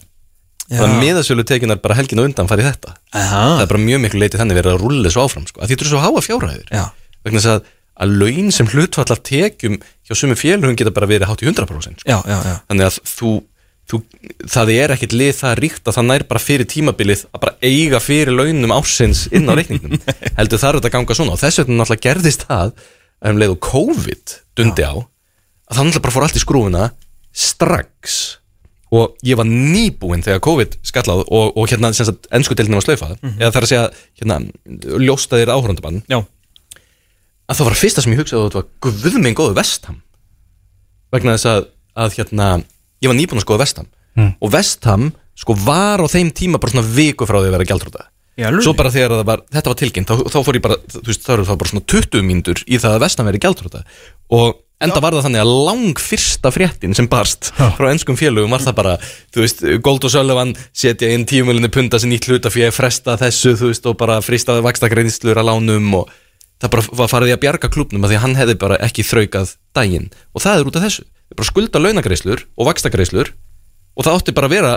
þannig 0.65 0.95
að 0.95 1.01
miðasölu 1.03 1.45
tekinar 1.45 1.81
bara 1.85 1.97
helgin 1.99 2.21
á 2.21 2.25
undan 2.25 2.49
farið 2.49 2.71
þetta 2.71 2.93
Aha. 3.13 3.41
það 3.59 3.63
er 3.65 3.71
bara 3.73 3.81
mjög 3.85 4.01
miklu 4.05 4.21
leiti 4.23 4.39
þannig 4.41 4.57
verið 4.61 4.73
að 4.77 4.85
rúlla 4.85 5.09
þessu 5.11 5.21
áfram 5.25 5.45
sko. 5.49 5.61
að 5.61 5.67
því 5.69 5.75
þetta 5.77 5.85
er 5.85 5.91
svo 5.91 6.01
háa 6.05 6.23
fjárhæðir 6.25 6.71
Já. 6.73 6.85
vegna 7.27 7.43
þess 7.43 7.51
að, 7.53 7.67
að 8.05 8.15
laun 8.23 8.49
sem 8.57 8.71
hlutfall 8.73 9.13
af 9.13 9.21
tekjum 9.29 9.77
hjá 10.09 10.15
sumum 10.17 10.39
félögum 10.41 10.79
geta 10.81 10.93
bara 10.97 11.11
verið 11.11 11.29
hátt 11.29 11.45
í 11.45 11.49
100% 11.51 12.01
sko. 12.01 12.09
Já, 12.09 12.17
já, 12.25 12.39
já 12.49 12.55
þannig 12.71 12.87
að 12.89 12.97
þú, 13.13 13.33
þú 13.91 14.01
það 14.51 14.71
er 14.75 14.95
ekkit 14.95 15.15
lið 15.17 15.33
það 15.41 15.59
ríkt 15.61 15.89
að 15.89 15.97
það 15.99 16.07
nær 16.09 16.25
bara 16.31 16.43
fyrir 16.43 16.69
tímabilið 16.71 17.25
að 17.31 17.43
bara 17.45 17.57
eiga 17.65 18.01
fyrir 18.01 18.33
launum 18.33 18.73
ársins 18.77 19.27
inn 19.35 19.49
á 19.51 19.53
reikningnum. 19.59 20.01
Heldur 20.39 20.63
þarf 20.63 20.81
þetta 20.81 20.91
að 20.91 20.95
ganga 20.97 21.17
svona. 21.19 21.35
Og 21.37 21.43
þess 21.43 21.61
vegna 21.61 21.81
náttúrulega 21.83 22.07
gerðist 22.09 22.47
það 22.49 22.73
að 23.25 23.35
um 23.35 23.43
leið 23.43 23.53
og 23.57 23.61
COVID 23.69 24.37
dundi 24.59 24.87
á 24.89 24.95
að 24.95 25.77
það 25.77 25.85
náttúrulega 25.89 26.07
bara 26.07 26.17
fór 26.17 26.27
allt 26.29 26.39
í 26.41 26.45
skrúfuna 26.45 26.89
strax. 27.45 28.17
Og 28.95 29.17
ég 29.27 29.37
var 29.41 29.49
nýbúinn 29.49 30.23
þegar 30.23 30.43
COVID 30.45 30.79
skallað 30.87 31.25
og, 31.27 31.57
og 31.59 31.69
hérna 31.71 31.91
sem 31.97 32.07
sagt 32.07 32.29
ennsku 32.35 32.55
deildinu 32.55 32.79
var 32.79 32.85
slaufað 32.87 33.17
eða 33.41 33.51
þar 33.57 33.67
að 33.67 33.73
segja 33.73 33.87
hérna 34.21 34.37
ljóstaðir 35.03 35.51
áhörundabann 35.51 36.03
að 36.15 37.59
það 37.59 37.67
var 37.69 37.77
fyrsta 37.81 38.05
sem 38.05 38.15
ég 38.15 38.21
hugsaði 38.23 38.41
að 38.41 38.47
þetta 38.47 38.61
var 38.61 38.69
guðminn 39.03 39.37
góðu 39.37 39.57
vestham. 39.59 39.99
Vegna 41.13 41.35
þess 41.35 41.49
að, 41.51 41.67
að 42.05 42.15
hérna, 42.21 42.47
ég 43.05 43.13
var 43.13 43.19
nýbúinn 43.21 43.43
að 43.43 43.47
skoða 43.47 43.63
vestham 43.65 43.93
og 44.41 44.53
vestham 44.55 45.13
sko 45.39 45.57
var 45.67 46.03
á 46.03 46.07
þeim 46.11 46.33
tíma 46.35 46.61
bara 46.63 46.75
svona 46.75 46.89
viku 46.97 47.27
frá 47.29 47.41
því 47.43 47.53
að 47.53 47.57
vera 47.59 48.09
Já, 48.35 48.49
alveg. 48.51 48.65
svo 48.67 48.75
bara 48.75 48.91
þegar 48.91 49.21
var, 49.23 49.45
þetta 49.47 49.71
var 49.71 49.79
tilkynnt 49.79 50.11
þá, 50.11 50.15
þá 50.27 50.39
fór 50.43 50.57
ég 50.59 50.63
bara, 50.65 50.77
þú 50.91 51.07
veist, 51.07 51.23
þá 51.23 51.33
eru 51.37 51.45
það 51.47 51.59
bara 51.61 51.71
svona 51.71 51.85
20 51.93 52.25
mínútur 52.27 52.63
í 52.67 52.81
það 52.83 52.97
að 52.97 53.05
vestham 53.05 53.29
veri 53.29 53.41
gjaldrúta 53.45 53.83
og 54.35 54.57
enda 54.83 55.03
var 55.05 55.15
það 55.15 55.27
þannig 55.29 55.43
að 55.45 55.53
lang 55.69 56.03
fyrsta 56.03 56.51
fréttin 56.51 56.97
sem 56.99 57.07
barst 57.11 57.53
frá 57.79 57.87
ennskum 57.93 58.19
félögum 58.19 58.51
var 58.51 58.65
það 58.65 58.77
bara, 58.81 58.97
þú 59.31 59.45
veist, 59.45 59.63
Gold 59.87 60.09
og 60.09 60.15
Sullivan 60.17 60.51
setja 60.75 61.13
inn 61.15 61.29
tíumölinni 61.31 61.71
punta 61.71 62.01
sem 62.03 62.11
nýtt 62.11 62.27
hluta 62.27 62.51
fyrir 62.51 62.73
að 62.73 62.79
fresta 62.81 63.15
þessu, 63.23 63.55
þú 63.61 63.71
veist, 63.71 63.87
og 63.87 63.99
bara 64.03 64.19
frista 64.25 64.59
vakstakreiðslur 64.67 65.39
að 65.39 65.53
lánum 65.53 65.95
og 66.01 66.11
það 66.59 66.75
bara 66.75 66.99
var 67.05 67.13
farið 67.13 67.33
í 67.33 67.37
að 67.37 67.43
bjarga 67.45 67.71
klubnum 67.71 68.05
að 68.05 68.13
því 68.13 68.19
að 68.19 68.25
hann 68.27 68.39
hefði 68.41 68.59
bara 68.67 68.81
ekki 68.83 69.07
þraukað 69.07 69.55
daginn. 69.77 70.11
Og 70.35 70.43
það 70.43 70.59
er 70.59 70.71
út 70.71 70.79
af 70.79 70.87
þessu, 70.89 71.07
bara 71.37 71.51
skulda 71.51 71.83
launagreislur 71.83 72.47
og 72.57 72.69
vakstakreislur 72.71 73.33
og 73.95 74.07
það 74.07 74.19
átti 74.19 74.35
bara 74.37 74.51
að 74.51 74.57
vera 74.57 74.73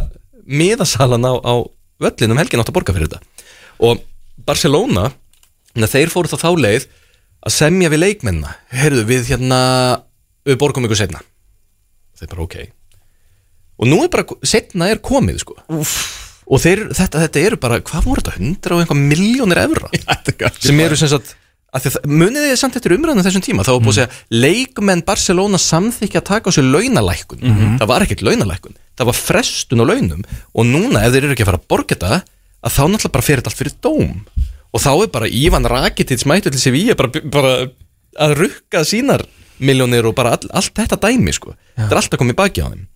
miðasalan 0.48 1.28
á, 1.28 1.34
á 1.42 1.54
völlinum 2.02 2.40
helgin 2.40 2.62
átti 2.62 2.74
að 2.74 2.78
borga 2.78 2.96
fyrir 2.96 3.10
þetta. 3.10 3.48
Og 3.84 4.04
Barcelona 4.48 5.10
na, 5.78 5.90
þeir 5.90 6.14
fóru 6.14 6.32
þá 6.32 6.38
þá 6.42 6.52
leið 6.66 6.88
að 7.48 7.56
semja 7.58 7.92
við 7.94 8.04
leikmennina. 8.04 8.54
Heyrðu 8.74 9.08
við 9.10 9.32
hérna 9.34 9.60
við 10.48 10.60
borgum 10.62 10.88
ykkur 10.88 11.02
setna 11.06 11.24
þeir 12.18 12.32
bara 12.34 12.46
ok. 12.46 12.56
Og 13.78 13.90
nú 13.92 14.00
er 14.04 14.14
bara, 14.14 14.26
setna 14.48 14.88
er 14.90 15.02
komið 15.04 15.44
sko. 15.44 15.58
Úff. 15.74 15.98
og 16.48 16.62
þeir, 16.64 16.86
þetta, 16.96 17.22
þetta 17.26 17.42
eru 17.44 17.60
bara 17.62 17.82
hvað 17.84 18.06
voru 18.08 18.24
þetta, 18.24 18.38
hundra 18.40 18.76
og 18.78 18.84
einhvað 18.84 19.02
miljónir 19.12 19.60
evra? 19.66 19.90
Sem 20.64 20.80
eru 20.80 20.98
sem 20.98 21.12
sagt 21.12 21.36
munið 22.08 22.46
þið 22.48 22.60
samt 22.62 22.78
eftir 22.80 22.96
umræðinu 22.96 23.24
þessum 23.26 23.44
tíma? 23.44 23.66
Þá 23.68 23.72
var 23.76 23.82
búið 23.84 23.92
að 23.92 23.98
segja 24.00 24.42
leikmenn 24.46 25.04
Barcelona 25.06 25.60
samþykja 25.62 26.22
að 26.22 26.28
taka 26.30 26.50
á 26.50 26.56
sig 26.56 26.64
launalækkun. 26.64 27.42
Það 27.82 27.90
var 27.92 28.06
ekkert 28.06 28.24
launalækkun, 28.24 28.78
það 28.98 29.10
var 29.12 29.18
frestun 29.20 29.84
á 29.84 29.86
launum 29.86 30.24
og 30.54 30.66
núna 30.66 31.04
ef 31.04 31.12
þeir 31.14 31.24
eru 31.28 31.36
ekki 31.36 31.46
að 31.46 31.52
fara 31.52 31.62
að 31.62 31.68
borga 31.74 31.96
þetta 31.96 32.22
að 32.64 32.76
þá 32.78 32.84
náttúrulega 32.88 33.16
bara 33.18 33.28
fyrir 33.28 33.42
þetta 33.44 33.52
allt 33.52 33.62
fyrir 33.62 33.76
dóm. 33.84 34.14
Og 34.74 34.84
þá 34.84 34.92
er 34.96 35.12
bara 35.12 35.28
Ívan 35.28 35.68
Rakitic 35.68 36.26
mættu 36.28 36.52
til 36.52 36.62
Sevilla 36.62 36.96
bara, 36.98 37.22
bara 37.24 37.54
að 38.18 38.38
rukka 38.42 38.84
sínar 38.88 39.28
miljónir 39.60 40.06
og 40.08 40.16
bara 40.18 40.36
all, 40.38 40.50
allt 40.54 40.74
þetta 40.78 41.00
dæmi 41.04 41.34
sko, 41.36 41.54
þetta 41.76 41.94
er 41.94 42.02
alltaf 42.02 42.20
komið 42.22 42.38
baki 42.38 42.64
á 42.64 42.68
þeim. 42.72 42.88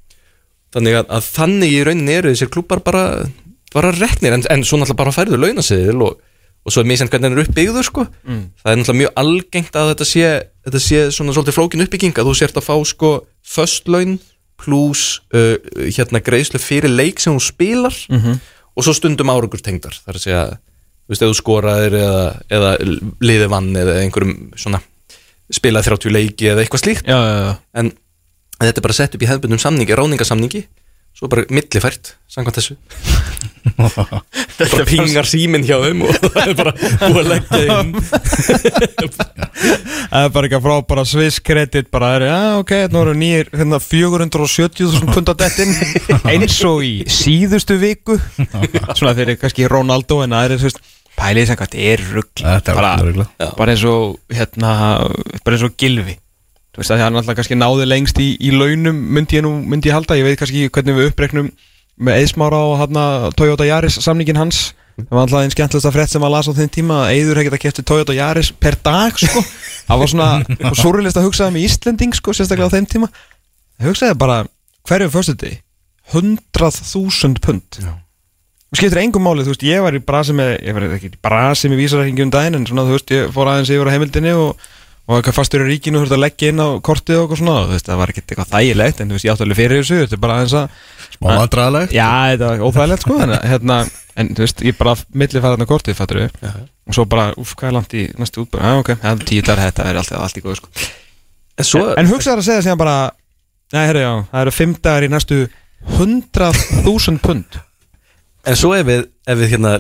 Þannig 0.72 0.98
að, 1.02 1.08
að 1.18 1.30
þannig 1.36 1.74
í 1.76 1.80
rauninni 1.84 2.14
eru 2.16 2.32
þessir 2.32 2.52
klubbar 2.52 2.80
bara, 2.86 3.06
bara 3.76 3.92
reknir. 3.92 4.38
En, 4.38 4.44
en 4.48 4.64
svo 4.64 4.80
náttúrulega 4.80 5.02
bara 5.04 5.16
færðu 5.16 5.40
launaseðil 5.42 6.04
og, 6.06 6.22
og 6.62 6.74
svo 6.74 6.84
er 6.84 6.90
misjant 6.90 7.10
hvernig 7.12 7.32
hann 7.32 7.38
er 7.40 7.46
uppbyggður 7.46 7.88
sko. 7.88 8.06
Það 8.62 8.72
er 8.72 8.80
náttúrulega 8.80 9.02
mjög 9.02 9.14
algengt 9.24 9.78
að 9.80 9.92
þetta 9.94 10.08
sé 10.12 10.26
þetta 10.66 10.82
sé 10.86 11.00
svona 11.16 11.34
svolítið 11.34 11.58
flókin 11.58 11.86
uppbygging 11.86 12.20
að 12.22 12.30
þú 12.30 12.36
sért 12.38 12.60
að 12.60 12.68
fá 12.68 12.76
sko 12.86 13.12
föst 13.42 13.90
laun 13.90 14.20
pluss 14.62 15.22
uh, 15.34 15.56
hérna 15.90 16.22
greiðslu 16.22 16.62
fyrir 16.62 16.92
leik 16.94 17.20
sem 17.20 17.34
þú 17.34 17.42
spilar. 17.42 17.96
Og 18.72 18.86
svo 18.86 18.94
stundum 18.96 19.32
árangur 19.34 19.60
tengdar. 19.60 19.98
Það 19.98 20.14
er 20.14 20.20
að 20.20 20.24
segja, 20.24 20.44
þú 21.04 21.12
veist, 21.12 21.24
ef 21.26 21.32
þú 21.32 21.38
skoraðir 21.42 21.98
eða, 22.00 22.22
eða 22.56 22.70
liði 23.20 23.50
vann 23.52 23.74
eða 23.76 23.98
einhverjum 24.04 24.38
svona 24.56 24.80
spilað 25.52 25.90
30 25.90 26.14
leiki 26.16 26.48
eða 26.54 26.64
eitthvað 26.64 26.84
slíkt. 26.86 27.10
Já, 27.10 27.18
já, 27.18 27.34
já. 27.50 27.56
en 27.82 27.92
þetta 28.62 28.80
er 28.80 28.86
bara 28.86 28.96
sett 28.96 29.18
upp 29.18 29.26
í 29.26 29.28
hefðbundum 29.28 29.60
samningi, 29.60 29.98
ráningasamningi 29.98 30.62
svo 31.18 31.30
bara 31.32 31.46
millifært, 31.54 32.16
samkvæmt 32.32 32.58
þessu. 32.60 32.78
Bara 34.62 34.86
pingar 34.90 35.28
síminn 35.30 35.64
hjá 35.66 35.76
þeim 35.84 36.02
og 36.06 36.16
það 36.34 36.40
er 36.42 36.56
bara 36.58 36.72
búið 37.02 37.20
að 37.22 37.28
leggja 37.30 37.60
inn. 37.62 37.92
Það 40.12 40.26
er 40.26 40.32
bara 40.34 40.48
ekki 40.48 40.58
að 40.58 40.64
frá 40.66 40.74
bara 40.90 41.04
Swiss 41.08 41.38
Credit 41.46 41.92
bara 41.94 42.10
er, 42.18 42.26
já 42.28 42.40
ok, 42.60 42.72
nú 42.92 43.04
eru 43.06 43.14
nýjir 43.16 43.52
hérna 43.54 43.78
470.000 43.84 45.14
pund 45.14 45.30
á 45.32 45.36
dettin 45.40 45.72
eins 46.28 46.58
og 46.68 46.82
í 46.84 47.06
síðustu 47.08 47.78
viku. 47.82 48.18
Svona 48.98 49.14
fyrir 49.18 49.38
kannski 49.40 49.70
Ronaldo 49.72 50.20
en 50.26 50.36
aðeins, 50.36 50.66
þú 50.66 50.72
veist, 50.72 50.82
pælið 51.22 51.48
sem 51.52 51.60
hvað 51.62 51.72
þetta 51.72 51.88
er 51.94 52.04
rugg 52.18 52.34
Þetta 52.42 52.74
er 52.74 52.82
bara, 52.82 52.92
bara 53.62 53.76
eins 53.78 53.86
og 53.94 54.18
hérna, 54.36 54.74
bara 55.46 55.58
eins 55.58 55.68
og 55.70 55.78
Gilvi 55.80 56.18
þú 56.72 56.82
veist 56.82 56.94
að 56.96 57.04
hann 57.04 57.20
alltaf 57.20 57.38
kannski 57.40 57.58
náði 57.60 57.88
lengst 57.90 58.20
í, 58.22 58.30
í 58.40 58.52
launum 58.56 59.00
myndi 59.16 59.40
ég 59.40 59.46
nú, 59.46 59.54
myndi 59.68 59.92
ég 59.92 59.98
halda. 59.98 60.18
Ég 60.20 60.28
veit 60.28 60.40
kannski 60.40 60.68
hvernig 60.70 60.98
við 60.98 61.10
uppreiknum 61.12 61.50
með 62.02 62.22
Eðsmára 62.24 62.62
og 62.70 62.78
hérna 62.80 63.04
Toyota 63.38 63.68
Yaris 63.68 64.00
samningin 64.04 64.40
hans. 64.40 64.72
Það 65.02 65.16
var 65.16 65.26
alltaf 65.26 65.42
einn 65.42 65.54
skemmtilegsta 65.54 65.92
frétt 65.96 66.12
sem 66.14 66.24
að 66.28 66.34
lasa 66.36 66.54
á 66.54 66.58
þeim 66.60 66.72
tíma 66.76 66.98
að 67.06 67.12
Eður 67.16 67.40
hefði 67.40 67.48
getað 67.50 67.62
kæfti 67.64 67.86
Toyota 67.88 68.16
Yaris 68.16 68.52
per 68.54 68.78
dag 68.84 69.18
sko. 69.20 69.42
Það 69.88 70.02
var 70.02 70.12
svona 70.14 70.30
súrulist 70.82 71.20
að 71.20 71.28
hugsaði 71.30 71.56
með 71.56 71.68
Íslending 71.68 72.16
sko 72.18 72.36
sérstaklega 72.36 72.70
á 72.70 72.76
þeim 72.76 72.88
tíma. 72.92 73.10
Það 73.80 73.92
hugsaði 73.92 74.18
bara 74.22 74.38
hverju 74.90 75.12
fyrstu 75.16 75.38
því 75.42 75.52
100.000 76.12 77.42
pund. 77.44 77.80
Og 78.72 78.80
skiptir 78.80 79.02
engum 79.02 79.26
máli, 79.26 79.44
þú 79.44 79.52
veist, 79.52 79.64
ég 79.68 79.82
var 79.84 79.96
í 79.96 80.00
brasi 80.04 80.36
með 80.36 80.54
ég 80.64 80.76
var 80.76 80.86
ekki 80.96 81.10
í 81.12 81.18
brasi 81.24 81.72
með 81.72 81.82
vísarreikingi 81.82 82.24
um 82.24 82.32
daginn 82.32 82.60
en 82.60 82.68
svona, 82.70 82.86
þú 82.88 82.96
veist, 82.96 83.12
ég 83.12 83.34
fór 83.36 83.50
aðeins 83.52 83.72
yfir 83.74 83.90
á 83.92 83.94
heimildinni 83.96 84.32
og, 84.40 84.70
og 85.10 85.18
eitthvað 85.18 85.38
fastur 85.38 85.64
í 85.66 85.70
ríkinu 85.72 86.02
veist 86.04 86.16
að 86.16 86.24
leggja 86.24 86.52
inn 86.52 86.62
á 86.62 86.68
kortið 86.84 87.18
og 87.18 87.24
eitthvað 87.26 87.42
svona 87.42 87.56
þú 87.66 87.74
veist, 87.76 87.88
það 87.90 88.02
var 88.02 88.14
ekkert 88.14 88.34
eitthvað 88.34 88.52
þægilegt, 88.52 89.02
en 89.02 89.10
þú 89.12 89.18
veist, 89.18 89.26
ég 89.26 89.34
átti 89.34 89.46
alveg 89.46 89.60
fyrir 89.60 89.82
þessu 89.82 90.00
þetta 90.02 90.18
er 90.18 90.24
bara 90.26 90.38
aðeins 90.38 90.58
að 90.60 90.76
Smá 91.12 91.28
vandræðilegt 91.42 91.96
Já, 91.96 92.10
þetta 92.32 92.52
var 92.52 92.66
óþægilegt 92.68 93.06
sko 93.06 93.18
en, 93.26 93.34
hérna, 93.52 93.80
en 94.22 94.32
þú 94.38 94.46
veist, 94.46 94.64
ég 94.68 94.78
bara 94.78 94.96
milli 95.12 95.42
fæða 95.42 95.54
þarna 95.56 95.70
kortið, 95.70 95.98
fattur 95.98 96.22
við 96.22 96.38
og 96.46 96.98
svo 96.98 97.08
bara, 97.10 97.30
uff, 97.42 97.56
hvað 97.58 97.72
er 97.72 97.76
langt 97.78 97.96
í 97.98 98.06
næstu 98.22 98.46
útbúr 98.46 98.64
ah, 98.64 98.78
ok, 98.80 98.94
það 99.02 99.12
er 99.12 99.26
tíu 99.32 99.46
dagar, 99.46 99.64
þetta 99.68 99.90
er 99.90 100.00
allt, 100.02 100.14
allt 100.22 100.40
í 100.40 100.46
góð 100.46 100.62
sko. 100.62 100.72
en 101.58 101.68
svo, 101.68 101.84
En 101.98 102.10
hugsaður 102.10 102.44
að 102.44 102.48
segja 102.48 102.66
síðan 102.68 102.82
bara 102.82 102.96
Nei, 103.72 103.86
herri, 103.88 104.02
já, 104.04 104.12
það 104.28 104.42
eru 104.44 104.52
fimm 104.52 104.74
dagar 104.84 105.06
í 105.06 105.10
næstu 105.12 105.36
100.000 105.96 107.22
pund. 107.24 107.58
En 108.44 108.58
svo 108.60 108.74
ef 108.76 108.84
við, 108.88 109.06
ef 109.30 109.40
við 109.40 109.54
hérna, 109.54 109.78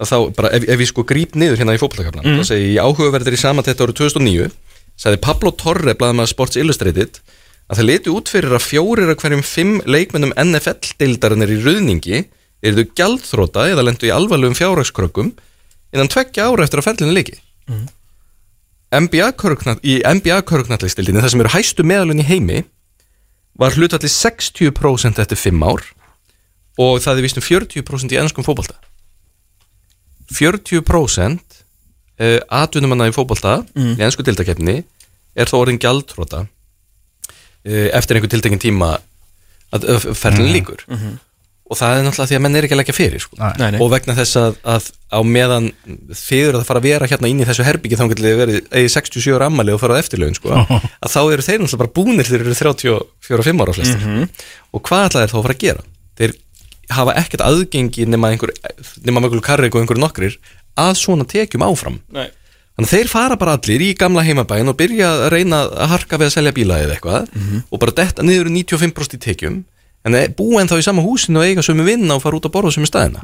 þá 0.00 0.16
bara, 0.34 0.50
ef, 0.56 0.66
ef 0.66 0.80
við 0.80 0.90
sko 0.90 1.04
gríp 1.06 1.36
niður 1.38 1.60
hérna 1.60 1.76
í 1.76 1.80
fótballakaflan 1.80 2.26
mm. 2.26 2.40
þá 2.40 2.50
segi 2.50 2.74
ég 2.74 2.82
áhugaverðir 2.82 3.36
í 3.36 3.40
samantætt 3.40 3.82
árið 3.84 4.00
2009 4.00 4.48
sagði 4.98 5.20
Pablo 5.22 5.52
Torre, 5.54 5.94
blaðum 5.98 6.22
að 6.24 6.30
Sports 6.32 6.58
Illustrated 6.58 7.20
að 7.70 7.78
það 7.78 7.88
leti 7.88 8.12
út 8.12 8.30
fyrir 8.30 8.54
að 8.54 8.66
fjórir 8.66 9.12
af 9.12 9.20
hverjum 9.22 9.44
fimm 9.46 9.76
leikmennum 9.88 10.34
NFL-deildarinnar 10.36 11.52
í 11.54 11.60
ruðningi 11.62 12.24
eru 12.64 12.82
þau 12.82 12.96
gjaldþróta 13.00 13.68
eða 13.72 13.84
lendu 13.86 14.08
í 14.08 14.12
alvarlegum 14.14 14.56
fjárhagskrökkum 14.58 15.32
innan 15.94 16.10
tveggja 16.10 16.48
ára 16.48 16.66
eftir 16.66 16.82
að 16.82 16.88
ferlinu 16.88 17.14
leiki. 17.14 17.38
NBA 18.94 19.30
körknall, 19.40 19.78
í 19.82 19.98
NBA 20.04 20.42
körknallistildinni 20.48 21.22
það 21.22 21.32
sem 21.32 21.42
eru 21.44 21.54
hæstu 21.54 21.86
meðalun 21.86 22.22
í 22.22 22.28
heimi 22.28 22.62
var 23.58 23.74
hlutalli 23.74 24.10
60% 24.10 25.22
eftir 25.22 25.40
5 25.40 25.64
ár 25.66 25.86
og 26.82 27.00
það 27.02 27.20
er 27.20 27.26
vist 27.26 27.38
um 27.38 27.46
40% 27.46 28.14
í 28.14 28.20
ennskum 28.20 28.46
fótbolta 28.46 28.76
40% 30.32 31.60
uh, 32.20 32.40
atvinnumanna 32.48 33.10
í 33.10 33.14
fótbolta 33.16 33.60
í 33.98 34.02
ennsku 34.04 34.24
tiltakefni 34.26 34.80
er 35.34 35.50
þó 35.50 35.58
orðin 35.64 35.80
gjaldróta 35.82 36.44
uh, 36.46 37.88
eftir 37.92 38.16
einhver 38.18 38.32
tiltekin 38.32 38.62
tíma 38.62 38.96
að 39.74 39.88
uh, 39.90 40.10
ferlinn 40.16 40.52
líkur 40.54 40.84
og 41.64 41.78
það 41.78 41.96
er 41.96 42.02
náttúrulega 42.04 42.28
því 42.28 42.36
að 42.36 42.42
menn 42.44 42.58
er 42.58 42.66
ekki 42.66 42.74
að 42.76 42.80
leggja 42.82 42.94
fyrir 42.94 43.22
sko. 43.24 43.36
Nei, 43.40 43.70
nei. 43.72 43.78
og 43.80 43.88
vegna 43.88 44.14
þess 44.18 44.36
að, 44.36 44.56
að 44.68 44.88
á 45.08 45.20
meðan 45.24 45.70
þið 46.12 46.42
eru 46.50 46.58
að 46.60 46.66
fara 46.68 46.82
að 46.82 46.88
vera 46.90 47.08
hérna 47.08 47.30
inn 47.32 47.40
í 47.40 47.46
þessu 47.48 47.64
herbyggi 47.64 47.98
þá 47.98 48.04
getur 48.10 48.26
þið 48.26 48.40
verið 48.42 48.58
eigi 48.68 48.90
67 48.92 49.36
ára 49.38 49.48
ammali 49.48 49.72
og 49.72 49.80
fara 49.80 49.96
á 49.96 50.00
eftirlaun 50.02 50.36
sko, 50.36 50.60
að 51.04 51.14
þá 51.14 51.20
eru 51.22 51.46
þeir 51.46 51.62
náttúrulega 51.62 51.80
bara 51.80 51.94
búnir 51.96 52.28
þeir 52.28 52.44
eru 52.44 52.56
34-5 52.60 53.64
ára 53.64 53.76
flestir. 53.78 54.04
Og 54.76 54.84
hvað 54.84 55.06
ætla 55.08 55.24
þeir 55.24 55.32
þá 55.32 55.38
að 55.40 55.46
fara 55.48 55.56
að 55.56 55.64
gera? 55.64 55.86
Þeir 56.20 56.36
hafa 56.90 57.14
ekkert 57.20 57.44
aðgengi 57.46 58.06
nema 58.10 58.32
einhver 58.32 58.52
nema 59.04 59.22
einhver 59.22 59.40
karrik 59.44 59.74
og 59.74 59.80
einhver 59.84 60.00
nokkrir 60.00 60.38
að 60.76 60.94
svona 60.98 61.24
tekjum 61.24 61.62
áfram. 61.62 62.00
Nei. 62.12 62.28
þannig 62.74 62.88
að 62.88 62.94
þeir 62.96 63.08
fara 63.12 63.36
bara 63.38 63.52
allir 63.54 63.82
í 63.86 63.92
gamla 63.94 64.24
heimabæin 64.26 64.68
og 64.68 64.76
byrja 64.80 65.10
að 65.12 65.28
reyna 65.36 65.60
að 65.70 65.88
harka 65.92 66.18
við 66.18 66.26
að 66.26 66.34
selja 66.34 66.52
bíla 66.56 66.80
eða 66.82 66.96
eitthvað 66.96 67.28
og 67.70 67.78
bara 67.80 67.92
detta 67.94 68.22
niður 68.26 68.50
í 68.50 68.64
95% 68.64 69.14
í 69.14 69.20
tekjum 69.22 69.60
en 70.04 70.12
þeir 70.12 70.34
búa 70.36 70.60
ennþá 70.60 70.80
í 70.82 70.84
sama 70.84 71.00
húsinu 71.06 71.38
og 71.40 71.46
eiga 71.46 71.62
sömu 71.64 71.84
vinna 71.86 72.16
og 72.18 72.22
fara 72.22 72.36
út 72.36 72.44
að 72.44 72.52
borða 72.56 72.74
sömu 72.74 72.86
staðina. 72.90 73.22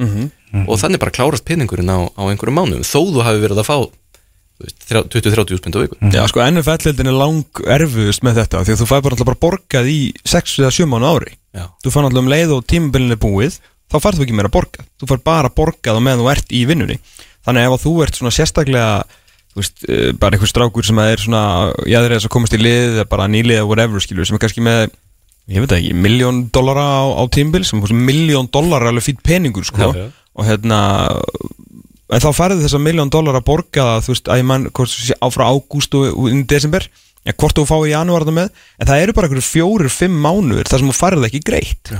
Og 0.66 0.78
þannig 0.81 1.01
bara 1.03 1.11
klárast 1.12 1.45
peningurinn 1.45 1.91
á, 1.93 2.09
á 2.09 2.23
einhverjum 2.31 2.57
mánuðum 2.57 2.87
þó 2.87 3.01
þú 3.11 3.24
hafi 3.27 3.43
verið 3.43 3.61
að 3.61 3.69
fá 3.69 3.77
20-30 4.61 5.57
úrspind 5.57 5.77
á 5.77 5.81
viku. 5.81 5.99
Já, 6.12 6.23
sko, 6.28 6.43
NFL-hildin 6.45 7.11
er 7.11 7.16
lang 7.16 7.61
erfuðust 7.77 8.24
með 8.27 8.43
þetta 8.43 8.65
því 8.66 8.74
að 8.74 8.82
þú 8.82 8.89
fær 8.91 9.05
bara 9.05 9.16
alltaf 9.16 9.31
bara 9.31 9.43
borgað 9.47 9.91
í 9.91 10.01
6 10.28 10.57
eða 10.61 10.73
7 10.77 10.89
mánu 10.91 11.09
ári. 11.09 11.37
Já. 11.57 11.65
Þú 11.85 11.95
fann 11.95 12.09
alltaf 12.09 12.24
um 12.24 12.32
leið 12.32 12.57
og 12.57 12.66
tímabilin 12.70 13.15
er 13.15 13.20
búið 13.20 13.61
þá 13.91 13.97
færð 14.05 14.20
þú 14.20 14.27
ekki 14.27 14.37
meira 14.39 14.53
borgað. 14.53 14.91
Þú 15.01 15.11
fær 15.11 15.23
bara 15.31 15.53
borgað 15.55 15.99
á 15.99 16.05
meðan 16.05 16.23
þú 16.23 16.31
ert 16.35 16.53
í 16.55 16.62
vinnunni. 16.69 16.99
Þannig 17.47 17.66
ef 17.66 17.77
að 17.77 17.85
þú 17.87 17.95
ert 18.05 18.20
svona 18.20 18.35
sérstaklega 18.37 18.91
þú 19.51 19.62
veist, 19.62 19.85
eh, 19.89 20.11
bara 20.12 20.37
einhver 20.37 20.51
strákur 20.51 20.87
sem 20.87 20.99
er 21.03 21.19
svona 21.19 21.73
jáður 21.89 22.16
þess 22.16 22.28
að 22.28 22.35
komast 22.37 22.55
í 22.55 22.61
lið 22.61 23.01
eða 23.01 23.09
bara 23.11 23.31
nýlið 23.31 23.59
eða 23.59 23.66
whatever 23.66 24.05
skilur 24.05 24.28
sem 24.28 24.37
er 24.37 24.43
kannski 24.45 24.62
með 24.62 24.91
ég 25.51 25.65
veit 25.65 25.74
ekki, 25.74 25.95
miljón 25.99 26.45
dollara 26.55 26.85
á, 27.03 27.03
á 27.19 27.23
tímbil 27.32 27.65
sem 27.66 27.82
er 27.82 27.97
miljón 27.97 28.51
dollara 28.53 28.87
er 28.87 28.93
alveg 28.93 29.09
fýtt 29.09 29.24
peningur 29.27 29.66
sko. 29.66 29.91
Já, 29.91 30.07
já. 30.07 30.07
og 30.37 30.47
hérna 30.47 30.81
en 32.11 32.24
þá 32.24 32.31
færðu 32.35 32.65
þess 32.65 32.77
að 32.78 32.85
miljón 32.87 33.12
dollara 33.12 33.43
borgaða 33.45 34.01
þú 34.05 34.15
veist, 34.15 34.28
að 34.31 34.41
ég 34.41 34.49
mann 34.51 34.66
frá 34.74 35.45
ágúst 35.51 35.95
og, 35.99 36.09
og 36.11 36.28
inn 36.31 36.43
í 36.43 36.49
desember 36.51 36.87
en 37.24 37.37
hvort 37.37 37.59
þú 37.59 37.66
fái 37.69 37.78
í 37.91 37.93
janúar 37.93 38.24
þarna 38.24 38.37
með 38.39 38.51
en 38.81 38.91
það 38.91 39.03
eru 39.05 39.16
bara 39.16 39.28
einhverju 39.28 39.47
fjórir, 39.47 39.93
fimm 39.93 40.20
mánuður 40.24 40.70
þar 40.70 40.82
sem 40.82 40.91
þú 40.91 40.97
færðu 40.97 41.27
ekki 41.28 41.43
greitt. 41.47 41.93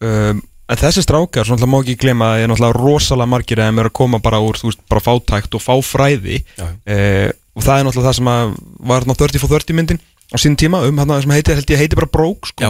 Um, 0.00 0.40
en 0.70 0.78
þessi 0.80 1.04
strákar, 1.04 1.46
svona 1.46 1.68
má 1.70 1.78
ekki 1.80 1.96
glema 2.00 2.32
að 2.32 2.36
það 2.36 2.44
er 2.44 2.50
náttúrulega 2.52 2.80
rosalega 2.80 3.30
margir 3.30 3.60
að 3.60 3.70
þeim 3.70 3.82
eru 3.82 3.90
að 3.92 3.98
koma 4.00 4.20
bara 4.22 4.40
úr, 4.44 4.58
þú 4.60 4.70
veist, 4.70 4.82
bara 4.90 5.04
fátækt 5.04 5.56
og 5.58 5.64
fá 5.64 5.74
fræði 5.86 6.40
Já. 6.58 6.66
uh, 6.66 7.28
og 7.56 7.66
það 7.66 7.76
er 7.76 7.86
náttúrulega 7.88 8.08
það 8.08 8.18
sem 8.20 8.32
að 8.34 8.54
var 8.92 9.06
náttúrulega 9.08 9.38
30 9.38 9.44
for 9.44 9.54
30 9.56 9.78
myndin 9.78 10.02
á 10.30 10.36
sín 10.38 10.58
tíma 10.58 10.82
um 10.86 11.00
hann 11.02 11.14
sem 11.22 11.34
heitir, 11.34 11.58
held 11.58 11.72
ég 11.74 11.82
heiti 11.82 11.98
bara 11.98 12.10
brók 12.10 12.50
sko. 12.52 12.62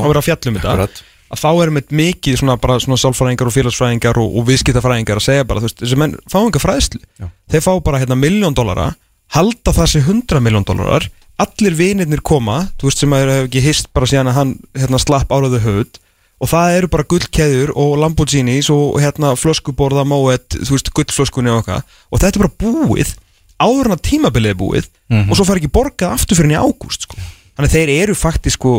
Að 1.31 1.43
þá 1.45 1.51
erum 1.63 1.79
við 1.79 1.95
mikið 2.01 2.41
svona 2.41 2.57
bara 2.61 2.81
svona 2.83 2.99
sálfræðingar 3.01 3.51
og 3.51 3.55
félagsfræðingar 3.55 4.19
og, 4.21 4.37
og 4.41 4.49
viðskiptafræðingar 4.49 5.21
að 5.21 5.27
segja 5.29 5.47
bara, 5.47 5.63
þú 5.63 5.69
veist, 5.69 5.79
þessi 5.85 6.01
menn 6.01 6.17
fá 6.31 6.39
enga 6.43 6.63
fræðslu 6.63 7.01
Já. 7.21 7.31
þeir 7.55 7.65
fá 7.67 7.73
bara 7.87 8.03
hérna 8.03 8.19
miljón 8.19 8.57
dollara 8.57 8.91
halda 9.37 9.75
það 9.77 9.91
sé 9.93 10.03
100 10.03 10.43
miljón 10.43 10.67
dollarar 10.67 11.07
allir 11.41 11.77
vinirnir 11.79 12.21
koma, 12.27 12.65
þú 12.81 12.91
veist 12.91 13.03
sem 13.05 13.15
að 13.17 13.27
hefur 13.31 13.49
ekki 13.49 13.65
hist 13.65 13.91
bara 13.97 14.11
síðan 14.11 14.33
að 14.33 14.39
hann 14.41 14.55
hérna 14.77 15.01
slapp 15.01 15.31
áraðu 15.33 15.63
höfð 15.65 16.01
og 16.41 16.49
það 16.51 16.77
eru 16.79 16.91
bara 16.93 17.07
gullkeður 17.09 17.73
og 17.79 17.97
Lamborghinis 18.01 18.71
og 18.73 18.99
hérna 19.01 19.35
flöskuborða 19.39 20.07
Moet, 20.09 20.57
þú 20.57 20.77
veist 20.77 20.93
gullflöskunni 20.97 21.53
og 21.53 21.63
okkar 21.63 21.85
og 22.11 22.23
þetta 22.23 22.41
er 22.41 22.45
bara 22.47 22.59
búið 22.65 23.15
áður 23.61 23.91
en 23.91 23.97
að 23.97 24.05
tímabilið 24.09 24.55
er 24.55 24.59
búið 24.61 24.89
og 25.29 25.35
svo 25.37 25.47
fær 25.47 25.61
ekki 25.61 25.73
borgað 25.73 26.17
aftur 26.17 26.39
fyrir 26.39 26.57
í 26.57 26.61
ágúst 26.61 27.05
sko. 27.05 27.21
þannig 27.59 27.75
þeir 27.75 27.93
eru 27.99 28.17
faktiskt 28.17 28.57
sko 28.57 28.75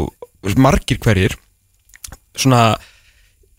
margir 0.57 0.97
hverjir 1.01 1.37
svona 2.37 2.61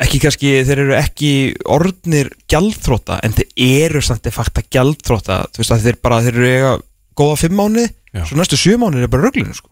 ekki 0.03 0.19
kannski, 0.24 0.53
þeir 0.66 0.81
eru 0.86 0.94
ekki 0.99 1.31
orðnir 1.70 2.31
gjaldþrótta 2.51 3.20
en 3.23 3.35
þeir 3.36 3.53
eru 3.86 4.01
samt 4.03 4.24
de 4.27 4.32
facto 4.35 4.62
gjaldþrótta 4.73 5.36
þú 5.53 5.62
veist 5.62 5.74
að 5.77 5.85
þeir 5.86 5.99
bara, 6.03 6.19
þeir 6.24 6.39
eru 6.40 6.49
eiga 6.51 6.73
góða 7.20 7.36
fimm 7.44 7.59
mánu, 7.61 7.85
svo 8.27 8.39
næstu 8.40 8.59
sjö 8.59 8.78
mánu 8.81 9.03
er 9.05 9.11
bara 9.12 9.28
röglinu 9.28 9.55
sko. 9.55 9.69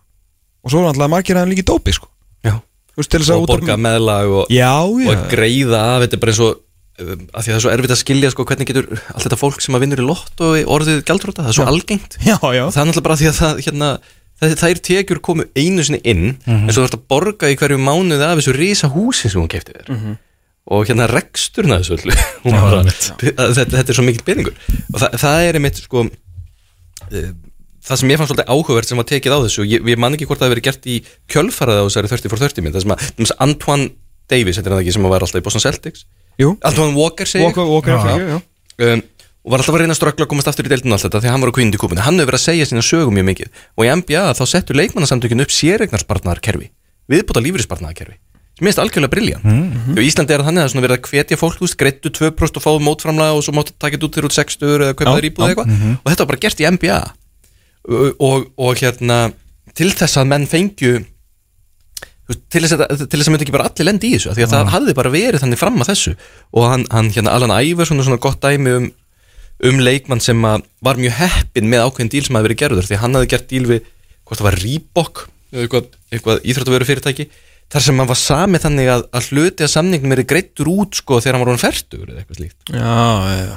og 0.63 0.71
svo 0.71 0.83
er 0.85 0.91
alltaf 0.93 1.11
margir 1.11 1.35
að 1.39 1.45
hann 1.47 1.51
líki 1.55 1.65
dópi 1.67 1.95
sko. 1.97 2.07
Já. 2.45 2.61
veist 2.97 3.15
og 3.17 3.43
af- 3.43 3.49
borga 3.49 3.77
meðlag 3.81 4.29
og, 4.43 4.47
já, 4.53 4.71
og 4.85 5.01
já, 5.01 5.11
að 5.17 5.25
greiða 5.33 5.81
af 5.97 6.03
þetta 6.05 6.19
er 6.19 6.21
bara 6.21 6.35
eins 6.35 6.43
og 6.45 6.53
um, 7.01 7.27
að 7.33 7.41
því 7.41 7.41
að 7.41 7.51
það 7.51 7.57
er 7.57 7.65
svo 7.65 7.73
erfitt 7.75 7.95
að 7.97 8.01
skilja 8.05 8.31
sko, 8.35 8.45
hvernig 8.45 8.69
getur 8.71 8.89
allt 9.01 9.25
þetta 9.25 9.41
fólk 9.41 9.65
sem 9.65 9.75
að 9.79 9.85
vinnur 9.87 10.03
í 10.05 10.07
lott 10.07 10.45
og 10.45 10.73
orðið 10.77 11.03
gjaldróta, 11.09 11.43
það 11.47 11.53
er 11.55 11.59
svo 11.59 11.67
algengt. 11.73 12.19
Það 12.71 12.83
er 12.85 12.91
náttúrulega 12.91 13.09
bara 13.09 13.19
því 13.23 13.31
að 13.33 13.39
það, 13.41 13.63
hérna, 13.67 13.91
þær 14.41 14.81
tekjur 14.87 15.21
komu 15.25 15.47
einu 15.59 15.85
sinni 15.85 16.01
inn 16.09 16.35
en 16.47 16.73
svo 16.73 16.87
ert 16.87 16.97
að 16.97 17.07
borga 17.13 17.51
í 17.53 17.59
hverju 17.61 17.81
mánuði 17.83 18.25
af 18.27 18.41
þessu 18.41 18.57
risa 18.57 18.91
húsi 18.93 19.29
sem 19.29 19.41
hún 19.43 19.51
kefti 19.53 19.77
þér. 19.77 20.17
Og 20.71 20.87
hérna 20.87 21.09
reksturna 21.11 21.81
þessu 21.81 21.97
öllu. 21.99 22.17
Bara, 22.47 22.83
þetta, 22.87 23.65
þetta 23.75 23.85
er 23.85 23.97
svo 23.97 24.05
mikill 24.07 24.27
peningur. 24.27 24.59
Og 24.93 25.01
það, 25.03 25.17
það 25.23 25.47
er 25.49 25.59
einmitt 25.59 25.81
sko 25.83 26.05
eh, 26.07 27.33
það 27.85 28.03
sem 28.03 28.13
ég 28.13 28.21
fannst 28.21 28.33
svolítið 28.35 28.53
áhugavert 28.55 28.91
sem 28.91 29.01
var 29.01 29.09
tekið 29.09 29.35
á 29.35 29.39
þessu 29.47 29.67
ég, 29.67 29.89
ég 29.89 30.01
man 30.01 30.15
ekki 30.17 30.29
hvort 30.29 30.41
það 30.41 30.51
hefur 30.51 30.59
verið 30.59 30.69
gert 30.69 30.89
í 30.91 30.99
kjölfarað 31.33 31.81
á 31.81 31.85
þessari 31.89 32.13
30 32.13 32.33
for 32.33 32.43
30 32.45 32.67
mynd 32.67 32.77
það 32.77 32.85
sem 32.85 32.95
að 32.95 33.35
Antoine 33.47 33.89
Davis, 34.31 34.61
þetta 34.61 34.71
er 34.71 34.77
það 34.77 34.83
ekki 34.85 34.95
sem 34.95 35.09
var 35.11 35.25
alltaf 35.27 35.41
í 35.41 35.47
Boston 35.47 35.65
Celtics. 35.65 36.05
Jú. 36.39 36.53
Antoine 36.67 36.95
Walker 36.95 37.29
segi 37.29 37.43
ég. 37.43 37.49
Walker, 37.49 37.67
Walker, 37.67 37.97
já, 37.99 38.29
já. 38.31 38.93
um, 38.95 39.03
og 39.41 39.53
var 39.55 39.63
alltaf 39.63 39.77
að 39.77 39.83
reyna 39.85 39.95
að 39.95 40.01
ströggla 40.01 40.27
að 40.27 40.33
komast 40.33 40.51
aftur 40.51 40.69
í 40.69 40.73
deildinu 40.73 40.93
og 40.93 40.99
allt 40.99 41.07
þetta 41.07 41.21
því 41.23 41.31
að 41.31 41.35
hann 41.35 41.45
var 41.45 41.53
á 41.53 41.57
kvíndi 41.57 41.81
kúpunni, 41.81 42.05
hann 42.05 42.19
hefur 42.21 42.31
verið 42.31 42.41
að 42.41 42.49
segja 42.49 42.67
sína 42.69 42.83
sögum 42.85 43.15
mjög 43.17 43.29
mikið. 43.31 43.63
Og 43.79 43.87
í 43.87 43.93
NBA 44.01 44.25
þá 44.37 44.43
settur 44.51 44.77
leikmannasamtökin 44.77 45.45
upp 45.45 45.55
séregnarspartnaðarkerfi 45.57 46.69
viðbúta 47.11 47.43
lífyrirspartnaðarkerfi 47.45 48.19
sem 48.61 48.67
minnst 48.67 48.81
algjörlega 48.83 49.15
brilljant 49.15 49.47
mm 49.47 49.95
og 49.95 50.01
í 50.03 50.07
Íslandi 50.11 50.35
er 50.35 50.43
það 50.43 50.51
þannig 50.51 50.63
að 50.63 50.69
það 50.71 50.79
er 50.81 50.85
verið 50.85 50.97
að 50.99 51.09
hvetja 51.11 51.39
fólk 51.41 51.57
þú 51.57 51.65
veist, 51.65 51.77
greittu 51.81 52.11
2% 52.13 52.59
og 52.61 52.65
fáðu 52.65 52.83
mótframlega 52.85 53.37
og 53.39 53.45
svo 53.47 53.55
máttu 53.57 53.73
taka 53.81 53.97
þetta 53.97 54.07
út 54.07 54.19
þér 54.19 54.27
út 54.29 54.37
60 54.37 54.75
eða 54.77 54.91
kaupa 54.99 55.15
þér 55.17 55.29
íbúð 55.31 55.47
eitthvað. 55.49 55.73
og 56.05 56.11
þetta 56.13 56.23
var 56.27 56.31
bara 56.31 56.43
gert 56.45 56.61
í 56.61 56.69
NBA 56.77 56.99
og, 57.91 58.21
og, 58.29 58.45
og 58.61 58.83
hérna 58.83 59.19
til 59.75 59.91
þess 59.97 60.21
að 60.21 60.29
menn 60.31 60.47
fengju 60.51 60.93
þú 62.31 62.39
til 62.53 62.63
þess 62.63 62.77
að, 62.77 62.85
til 63.11 63.19
þess 63.19 63.29
að 63.29 63.35
myndi 63.35 63.47
ekki 63.49 63.57
bara 63.57 63.69
allir 63.71 63.89
lendi 63.89 64.11
í 64.11 64.15
þessu 64.19 64.35
því 64.37 64.45
að 64.47 64.53
það 64.55 64.73
hafði 64.77 64.97
bara 65.01 65.15
verið 65.15 65.43
þannig 65.43 65.61
fram 65.61 65.81
að 65.83 65.91
þessu. 65.91 66.13
Og 66.55 66.67
hann, 66.71 66.85
hann 66.93 67.11
hérna 67.11 67.35
Alan 67.35 67.55
Iverson 67.59 67.99
er 67.99 68.07
svona 68.07 68.23
gott 68.23 68.39
dæmi 68.45 68.77
um, 68.77 68.87
um 69.69 69.81
leikmann 69.83 70.23
sem 70.25 70.41
að 70.47 70.65
var 70.85 71.01
mjög 71.01 71.17
heppin 71.19 71.69
með 71.69 71.85
ákveðin 71.87 72.13
díl 72.15 72.25
sem 72.27 72.37
hafði 72.39 72.49
verið 72.49 72.61
gerður 72.63 72.89
því 72.89 72.97
að 72.97 73.03
hann 73.05 73.19
hafði 73.19 73.31
gert 73.35 73.51
díl 73.51 73.67
við 73.69 73.87
hvort 74.25 74.41
það 74.41 74.49
var 74.49 74.59
Reebok 74.65 75.23
eða 75.51 75.65
eitthvað, 75.65 75.89
eitthvað 76.15 76.45
íþróttaveru 76.51 76.89
fyrirtæki 76.89 77.27
þar 77.71 77.85
sem 77.87 78.03
hann 78.03 78.11
var 78.11 78.19
samið 78.19 78.65
þannig 78.67 78.91
að, 78.95 79.07
að 79.15 79.31
hluti 79.31 79.67
að 79.67 79.73
samningnum 79.75 80.15
er 80.17 80.25
greittur 80.31 80.71
út 80.73 80.99
sko 80.99 81.21
þegar 81.21 81.37
hann 81.37 81.45
var 81.45 81.53
hann 81.53 81.63
færtur 81.63 82.07
eða 82.07 82.23
eitthvað 82.23 82.41
slíkt 82.41 82.75
já, 82.75 82.99
já. 83.37 83.57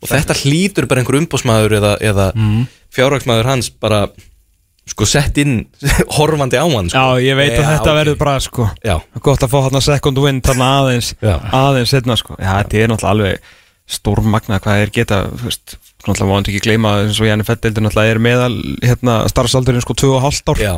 og 0.00 0.12
þetta 0.14 0.38
hlýtur 0.42 0.90
bara 0.90 1.02
einhver 1.02 1.20
umbósmaður 1.20 1.76
eða, 1.80 1.94
eða 2.12 2.26
mm. 2.36 2.66
fjárhagsmaður 2.96 3.50
hans 3.50 3.70
bara 3.82 4.02
sko 4.90 5.06
sett 5.06 5.38
inn 5.40 5.62
horfandi 6.16 6.60
á 6.60 6.66
hann 6.66 6.90
sko. 6.90 7.00
já, 7.00 7.24
ég 7.26 7.38
veit 7.38 7.54
að 7.54 7.64
Já, 7.64 7.70
þetta 7.74 7.96
verður 8.00 8.20
bara 8.20 8.36
sko 8.42 8.68
Já. 8.84 8.96
gott 9.20 9.44
að 9.44 9.52
fá 9.52 9.58
þarna 9.66 9.82
second 9.84 10.22
win 10.24 10.42
þarna 10.44 10.70
aðeins 10.80 11.14
aðeins 11.20 11.96
setna 11.96 12.16
sko 12.20 12.36
já, 12.38 12.52
þetta 12.62 12.80
er 12.80 12.92
náttúrulega 12.94 13.16
alveg 13.16 13.56
stórmagna 13.90 14.60
hvað 14.62 14.84
er 14.84 14.94
geta 14.94 15.20
veist, 15.42 15.76
náttúrulega 16.06 16.30
mátti 16.30 16.54
ekki 16.54 16.64
gleyma 16.68 16.94
eins 17.04 17.20
og 17.20 17.28
Janni 17.28 17.46
Fettildur 17.46 17.84
náttúrulega 17.86 18.14
er 18.14 18.22
meðal 18.22 18.56
hérna 18.84 19.20
starfsaldurinn 19.30 19.84
sko 19.84 19.96
2,5 19.98 20.54
ár. 20.54 20.62
Já, 20.62 20.74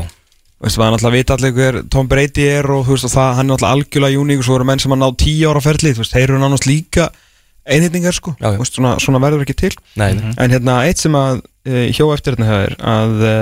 Veistu, 0.62 0.78
maður 0.78 0.94
náttúrulega 0.94 1.18
vita 1.18 1.34
allir 1.36 1.54
hver 1.56 1.76
Tom 1.90 2.08
Brady 2.10 2.46
er 2.46 2.68
og 2.70 2.86
veist 2.86 3.08
það, 3.10 3.32
hann 3.38 3.48
er 3.48 3.50
náttúrulega 3.50 3.76
algjörlega 3.78 4.22
uník 4.22 4.42
og 4.42 4.46
svo 4.46 4.58
eru 4.58 4.66
menn 4.68 4.82
sem 4.82 4.94
að 4.94 5.00
ná 5.02 5.08
10 5.24 5.44
ára 5.50 5.62
ferli 5.64 5.92
þú 5.92 6.02
veist, 6.04 6.14
þeir 6.14 6.28
eru 6.28 6.42
nánast 6.42 6.68
líka 6.68 7.08
einhyrningar 7.62 8.14
sko, 8.14 8.34
Já, 8.38 8.52
veist, 8.58 8.78
svona, 8.78 8.94
svona 9.02 9.20
verður 9.22 9.44
ekki 9.44 9.56
til. 9.58 9.72
Nei, 9.98 10.12
en 10.14 10.54
hérna 10.54 10.80
eitt 10.86 11.02
sem 11.02 11.14
að 11.18 11.42
e, 11.66 11.88
hjó 11.94 12.08
eftir 12.14 12.36
hérna 12.36 12.48
hefur 12.50 12.76
að 12.92 13.26
e, 13.26 13.34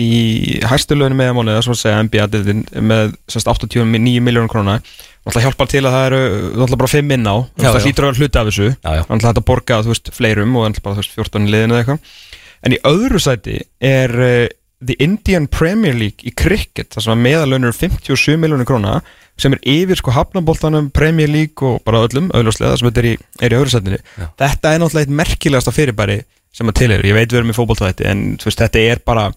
í 0.00 0.60
hæstu 0.64 0.96
löginu 0.96 1.18
meðamáli 1.18 1.54
það 1.56 1.64
sem 1.66 1.74
að 1.74 1.80
segja 1.82 2.04
NBA-dildin 2.06 2.62
með 2.88 3.14
semst, 3.30 3.50
89 3.50 4.22
miljónum 4.24 4.50
króna. 4.50 4.78
Náttúrulega 5.22 5.50
hjálpar 5.50 5.70
til 5.70 5.82
að 5.84 5.94
það 5.94 6.06
eru 6.08 6.22
náttúrulega 6.32 6.80
bara 6.80 6.92
5 6.94 7.14
inn 7.16 7.28
á. 7.28 7.36
Já, 7.60 7.68
það 7.68 7.84
hlýtur 7.86 8.08
að 8.08 8.22
hluti 8.22 8.40
af 8.40 8.48
þessu. 8.48 8.70
Já. 8.72 8.90
náttúrulega 9.02 9.28
þetta 9.28 9.44
borga 9.52 9.80
veist 9.86 10.12
fleirum 10.16 10.56
og 10.58 10.80
bara 10.82 10.98
veist 10.98 11.14
14 11.18 11.46
í 11.46 11.52
liðinu 11.52 11.76
eða 11.76 11.84
eitthvað. 11.84 12.16
En 12.62 12.76
í 12.76 12.80
öðru 12.88 13.20
sæti 13.22 13.60
er 13.82 14.16
uh, 14.16 14.48
The 14.82 14.96
Indian 15.02 15.46
Premier 15.46 15.94
League 15.94 16.26
í 16.26 16.32
cricket 16.34 16.94
þar 16.94 17.06
sem 17.06 17.14
að 17.14 17.24
meðalönur 17.28 17.76
57 17.76 18.40
miljónir 18.40 18.66
króna 18.66 18.98
sem 19.40 19.54
er 19.54 19.62
yfir 19.68 19.98
sko 19.98 20.12
hafnaboltanum 20.14 20.90
Premier 20.94 21.30
League 21.30 21.66
og 21.66 21.82
bara 21.86 22.02
öllum 22.06 22.30
auðljóslega 22.34 22.78
sem 22.78 22.88
þetta 22.88 23.02
er 23.02 23.08
í, 23.12 23.14
er 23.40 23.54
í 23.54 23.58
öðru 23.60 23.72
sætinu. 23.72 24.00
Þetta 24.40 24.72
er 24.72 24.82
náttúrulega 24.82 25.06
eitt 25.06 25.16
merkilegasta 25.22 25.74
fyrirbæri 25.74 26.18
sem 26.52 26.68
að 26.68 26.78
til 26.82 26.90
er, 26.92 27.06
ég 27.06 27.16
veit 27.16 27.30
við 27.30 27.40
erum 27.40 27.52
í 27.54 27.56
fótboltætti 27.56 28.06
en 28.10 28.24
veist, 28.42 28.60
þetta 28.60 28.82
er 28.92 29.00
bara 29.06 29.30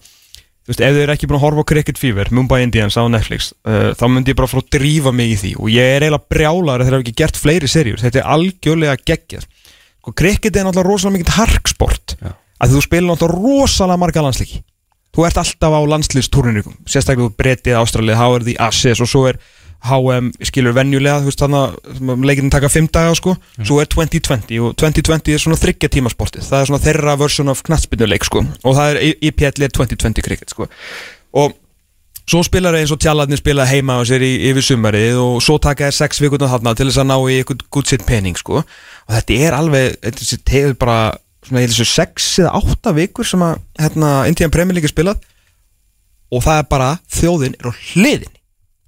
þú 0.66 0.72
veist, 0.72 0.82
ef 0.82 0.94
þið 0.96 1.02
eru 1.04 1.14
ekki 1.14 1.28
búin 1.30 1.38
að 1.38 1.44
horfa 1.46 1.62
á 1.62 1.70
Cricket 1.70 2.00
Fever 2.02 2.30
Mumbai 2.34 2.60
Indians 2.66 2.98
á 2.98 3.06
Netflix 3.06 3.52
uh, 3.62 3.92
þá 3.94 4.04
myndi 4.10 4.34
ég 4.34 4.38
bara 4.38 4.50
frá 4.50 4.60
að 4.60 4.70
drífa 4.76 5.12
mig 5.14 5.36
í 5.36 5.38
því. 5.42 5.52
Og 5.62 5.70
ég 5.70 5.92
er 5.94 6.06
eiginlega 6.06 6.34
brjálar 6.34 6.82
að 6.82 6.88
þeir 6.88 6.96
hafa 6.98 7.06
ekki 7.06 7.18
gert 7.22 7.38
fleiri 7.40 7.70
serjur 7.70 8.02
þetta 8.02 8.22
er 8.22 8.30
algjörlega 8.34 8.96
geggjað. 9.06 9.46
Sko, 10.02 10.14
Cricket 10.18 10.58
er 10.58 10.66
náttúrulega 10.66 10.90
rosalega 10.90 11.18
mikið 11.20 11.36
harksport. 11.38 12.16
Já. 12.18 12.32
að 12.62 12.72
þú 12.74 12.82
spilir 12.86 13.08
náttúrulega 13.10 13.60
rosalega 13.60 14.00
marga 14.00 14.24
landsliki 14.26 14.62
þú 15.16 15.24
ert 15.24 15.38
alltaf 15.40 15.72
á 15.72 15.80
landslistúrinu 15.88 16.62
sérstaklega 16.84 17.30
þú 17.30 17.36
bretið 17.40 17.78
Ástralið, 17.80 18.18
þá 18.20 18.26
er 18.28 18.44
því 18.46 18.56
Assis 18.66 19.00
og 19.00 19.08
svo 19.08 19.22
er 19.30 19.38
HM 19.86 20.30
skilur 20.48 20.74
venjulega 20.76 21.20
þú 21.20 21.30
veist 21.30 21.42
þannig 21.42 21.76
að 22.14 22.24
leikinn 22.26 22.52
taka 22.52 22.70
fimm 22.72 22.88
daga 22.92 23.12
sko, 23.18 23.36
svo 23.60 23.78
er 23.82 23.90
2020 23.92 24.62
og 24.64 24.74
2020 24.80 25.34
er 25.34 25.42
svona 25.42 25.60
þryggja 25.60 25.92
tímasportið 25.96 26.48
það 26.48 26.62
er 26.62 26.70
svona 26.70 26.82
þeirra 26.86 27.14
version 27.20 27.52
of 27.52 27.62
knattspinnuleik 27.66 28.26
sko. 28.26 28.42
Og 28.64 28.76
það 28.78 28.90
er 28.90 29.22
IPL 29.28 29.66
er 29.66 29.76
2020 29.76 30.26
cricket 30.26 30.54
sko. 30.54 30.68
Og 31.36 31.54
svo 32.26 32.42
spilar 32.46 32.74
eins 32.78 32.92
og 32.94 33.00
tjallarnir 33.02 33.38
spila 33.40 33.66
heima 33.68 34.00
á 34.00 34.02
sér 34.08 34.24
í, 34.26 34.32
yfir 34.50 34.64
sumarið 34.66 35.20
og 35.22 35.38
svo 35.44 35.58
taka 35.62 35.90
þér 35.90 35.98
sex 36.00 36.22
vikurnar 36.24 36.50
þarna 36.54 36.74
til 36.74 36.88
þess 36.88 37.02
að 37.02 37.10
ná 37.12 37.16
í 37.20 37.38
eitthvað 37.38 37.66
gutt 37.76 37.92
sitt 37.92 38.06
pening 38.08 38.38
sko. 38.38 38.64
Og 39.06 39.14
þetta 39.14 39.38
er 39.46 39.58
alveg, 39.60 40.00
þetta 40.02 40.56
hefur 40.56 40.78
bara 40.82 40.98
svona 41.46 41.62
í 41.62 41.70
þessu 41.70 41.86
sex 41.86 42.32
eða 42.42 42.56
átta 42.58 42.94
vikur 42.96 43.28
sem 43.28 43.44
að 43.46 43.60
hérna 43.78 44.14
Indian 44.30 44.54
Premier 44.54 44.74
League 44.74 44.90
er 44.90 44.94
spilað. 44.94 45.22
Og 46.34 46.42
það 46.42 46.64
er 46.64 46.70
bara 46.72 46.90
þjóðin 47.14 47.54
er 47.54 47.70
á 47.70 47.72
hliðinni 47.76 48.35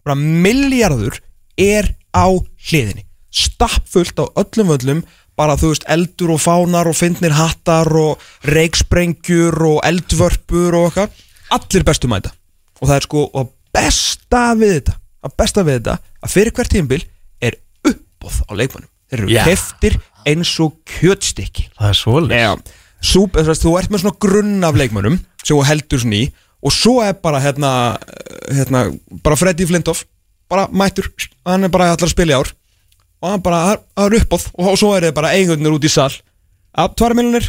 bara 0.08 0.16
milljarður 0.18 1.20
er 1.60 1.92
á 2.16 2.26
hliðinni. 2.68 3.04
Stappfullt 3.28 4.16
á 4.16 4.24
öllum 4.40 4.72
völlum 4.72 5.02
bara 5.38 5.58
þú 5.60 5.72
veist 5.74 5.86
eldur 5.90 6.32
og 6.34 6.42
fánar 6.42 6.88
og 6.90 6.96
fyndnir 6.98 7.36
hattar 7.36 7.90
og 7.94 8.24
reiksprengjur 8.48 9.54
og 9.68 9.82
eldvörpur 9.86 10.74
og 10.80 10.88
okkar 10.90 11.12
allir 11.54 11.86
bestu 11.86 12.10
mæta. 12.10 12.32
Og 12.80 12.88
það 12.88 12.96
er 12.96 13.06
sko 13.06 13.24
og 13.36 13.52
besta 13.74 14.42
við 14.58 14.74
þetta 14.78 14.96
að 15.28 15.36
besta 15.38 15.64
við 15.66 15.78
þetta 15.78 15.96
að 16.24 16.34
fyrir 16.34 16.56
hvert 16.56 16.74
tímbil 16.74 17.00
er 17.44 17.58
uppbóð 17.86 18.42
á 18.48 18.52
leikmannum 18.58 18.90
þeir 19.08 19.22
eru 19.22 19.32
Já. 19.32 19.44
keftir 19.46 19.98
eins 20.28 20.52
og 20.62 20.76
kjötstykki. 20.88 21.68
Það 21.78 21.92
er 21.92 22.00
svolítið 23.08 23.54
að 23.54 23.62
þú 23.62 23.74
ert 23.78 23.92
með 23.92 24.04
svona 24.04 24.20
grunn 24.24 24.66
af 24.66 24.78
leikmönnum 24.78 25.20
sem 25.44 25.64
heldur 25.68 26.02
svona 26.02 26.22
í 26.24 26.30
og 26.64 26.74
svo 26.74 26.98
er 27.04 27.18
bara 27.22 27.40
hérna, 27.42 27.72
hérna 28.50 28.88
bara 29.24 29.38
Freddy 29.38 29.66
Flintoff 29.68 30.04
bara 30.48 30.68
mættur, 30.72 31.10
hann 31.46 31.66
er 31.66 31.72
bara 31.72 31.92
allar 31.92 32.08
að 32.08 32.14
spila 32.14 32.34
í 32.34 32.40
ár. 32.40 32.54
Og 33.18 33.32
hann 33.32 33.44
bara, 33.44 33.76
það 33.98 34.06
er 34.06 34.18
uppáð 34.22 34.50
og 34.54 34.74
svo 34.78 34.94
er 34.94 35.08
þið 35.08 35.16
bara 35.16 35.34
eigundnir 35.36 35.74
út 35.74 35.84
í 35.86 35.92
sal. 35.92 36.12
Að 36.78 36.94
miljonir, 37.18 37.48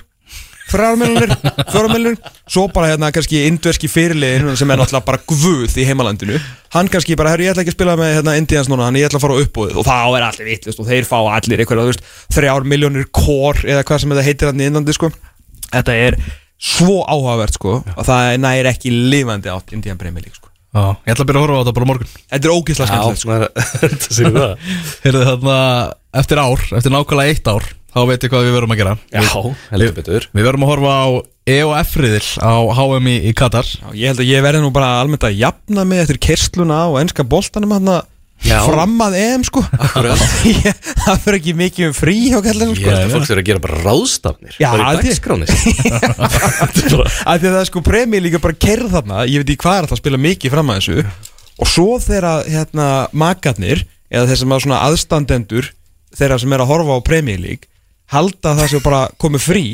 fjóra 1.71 1.89
miljonir 1.89 2.17
svo 2.49 2.67
bara 2.73 2.91
hérna 2.91 3.11
kannski 3.13 3.39
indverski 3.47 3.89
fyrirliðin 3.89 4.57
sem 4.57 4.69
er 4.69 4.77
náttúrulega 4.77 5.07
bara 5.07 5.21
guð 5.29 5.77
í 5.81 5.85
heimalandinu. 5.87 6.41
Hann 6.75 6.89
kannski 6.91 7.17
bara, 7.17 7.31
herru 7.33 7.47
ég 7.47 7.53
ætla 7.53 7.63
ekki 7.63 7.73
að 7.73 7.77
spila 7.77 7.95
með 7.97 8.13
hérna 8.19 8.35
Indians 8.37 8.69
núna, 8.69 8.85
hann 8.89 8.99
ég 8.99 9.09
ætla 9.09 9.21
að 9.21 9.25
fara 9.25 9.37
á 9.37 9.41
uppbúðið 9.45 9.79
og 9.81 9.87
þá 9.87 9.95
er 10.19 10.27
allir 10.27 10.49
vittlust 10.51 10.83
og 10.83 10.89
þeir 10.89 11.09
fá 11.09 11.17
allir 11.21 11.63
einhverja, 11.63 11.85
þú 11.87 11.93
veist, 11.93 12.05
þrjár 12.35 12.69
miljonir 12.69 13.09
kór 13.09 13.63
eða 13.65 13.85
hvað 13.89 14.03
sem 14.03 14.13
þetta 14.13 14.27
heitir 14.29 14.51
hann 14.51 14.61
í 14.61 14.69
innandi 14.69 14.97
sko. 14.97 15.09
Þetta 15.69 15.97
er 16.05 16.19
svo 16.59 17.01
áhugavert 17.07 17.55
sko 17.55 17.79
og 17.79 18.05
það 18.05 18.35
næri 18.43 18.71
ekki 18.73 18.91
lifandi 18.91 19.51
átt 19.53 19.73
Indian 19.75 19.99
Premier 19.99 20.25
League 20.25 20.35
sko. 20.35 20.51
Já, 20.69 20.83
ég 21.07 21.15
ætla 21.15 21.23
að 21.25 21.29
byrja 21.31 21.39
að 21.39 21.45
horfa 21.47 21.57
á 21.57 21.61
þetta 21.63 21.75
bara 21.79 21.89
morgun. 21.89 22.09
Þetta 22.29 22.45
er 22.49 22.53
ógeðslega 22.53 22.89
skemmtilegt 22.91 23.23
sko. 23.23 23.37
þetta 23.81 24.15
séu 24.19 24.31
það. 24.35 24.67
Heyrðu 25.05 25.27
þarna, 25.31 25.57
eftir 26.21 26.41
ár, 26.43 26.65
eftir 26.77 26.93
nákvæmlega 26.93 27.33
eitt 27.33 27.49
ár 27.49 27.69
Þá 27.89 28.03
veit 28.05 28.21
ég 28.21 28.29
hvað 28.29 28.43
við 28.45 28.53
verum 28.53 28.73
að 28.73 28.79
gera. 28.83 28.91
Já, 29.09 29.21
heldur 29.71 29.93
betur. 29.97 30.25
Við 30.37 30.45
verum 30.45 30.65
að 30.65 30.69
horfa 30.69 30.91
á 30.93 31.07
EOF-riðil 31.49 32.27
á 32.45 32.53
HM 32.77 33.07
í, 33.09 33.31
Katar. 33.37 33.65
Já, 33.65 33.87
ég 33.97 34.11
held 34.11 34.21
að 34.21 34.29
ég 34.29 34.43
verði 34.45 34.61
nú 34.61 34.69
bara 34.75 34.91
almennt 35.01 35.25
að 35.25 35.39
jafna 35.39 35.85
mig 35.89 36.03
eftir 36.03 36.19
kersluna 36.21 36.83
á 36.85 36.89
enska 37.01 37.25
boltanum 37.25 37.73
hann 37.73 37.89
Já. 37.89 38.03
Fram 38.39 38.93
að 39.03 39.15
EM 39.19 39.43
sko. 39.47 39.61
Það 41.05 41.21
fyrir 41.23 41.37
ekki 41.39 41.53
mikið 41.59 41.87
um 41.89 41.95
frí 41.97 42.15
hjá 42.29 42.39
kallinu 42.45 42.75
sko. 42.77 42.87
Þetta 42.89 43.11
fólk 43.13 43.27
þurfa 43.27 43.41
að 43.43 43.47
gera 43.49 43.63
bara 43.65 43.79
ráðstafnir 43.83 44.55
Já, 44.59 44.69
Það 44.69 44.79
er 44.79 44.85
þetta- 44.85 45.03
í 45.03 45.09
dagskráni 45.09 45.45
að 46.69 46.73
því 46.79 47.49
að 47.49 47.53
það 47.53 47.59
er 47.61 47.69
sko 47.69 47.83
premjör 47.85 48.25
líka 48.25 48.41
bara 48.43 48.59
kerð 48.67 48.93
þarna. 48.95 49.23
Ég 49.29 49.43
veit 49.43 49.51
ekki 49.53 49.63
hvað 49.65 49.79
er 49.81 49.89
það 49.89 49.97
að 49.97 50.01
spila 50.03 50.21
mikið 50.25 50.53
fram 50.55 50.71
að 50.73 50.79
þessu. 50.79 51.05
Og 51.59 51.67
svo 51.69 51.87
þegar 52.03 52.47
hérna 52.49 52.89
makarnir 53.19 53.83
eða 54.09 54.29
þeir 54.31 54.41
sem 54.43 54.53
að 54.55 54.63
svona 54.65 54.81
aðstandendur 54.87 55.71
þeirra 56.17 56.39
sem 56.41 56.53
er 56.55 56.63
að 56.63 56.71
horfa 56.71 56.95
á 56.97 56.99
premjör 57.05 57.41
lík 57.43 57.67
halda 58.09 58.55
það 58.57 58.71
sem 58.71 58.81
bara 58.85 59.01
komið 59.21 59.43
frí 59.45 59.65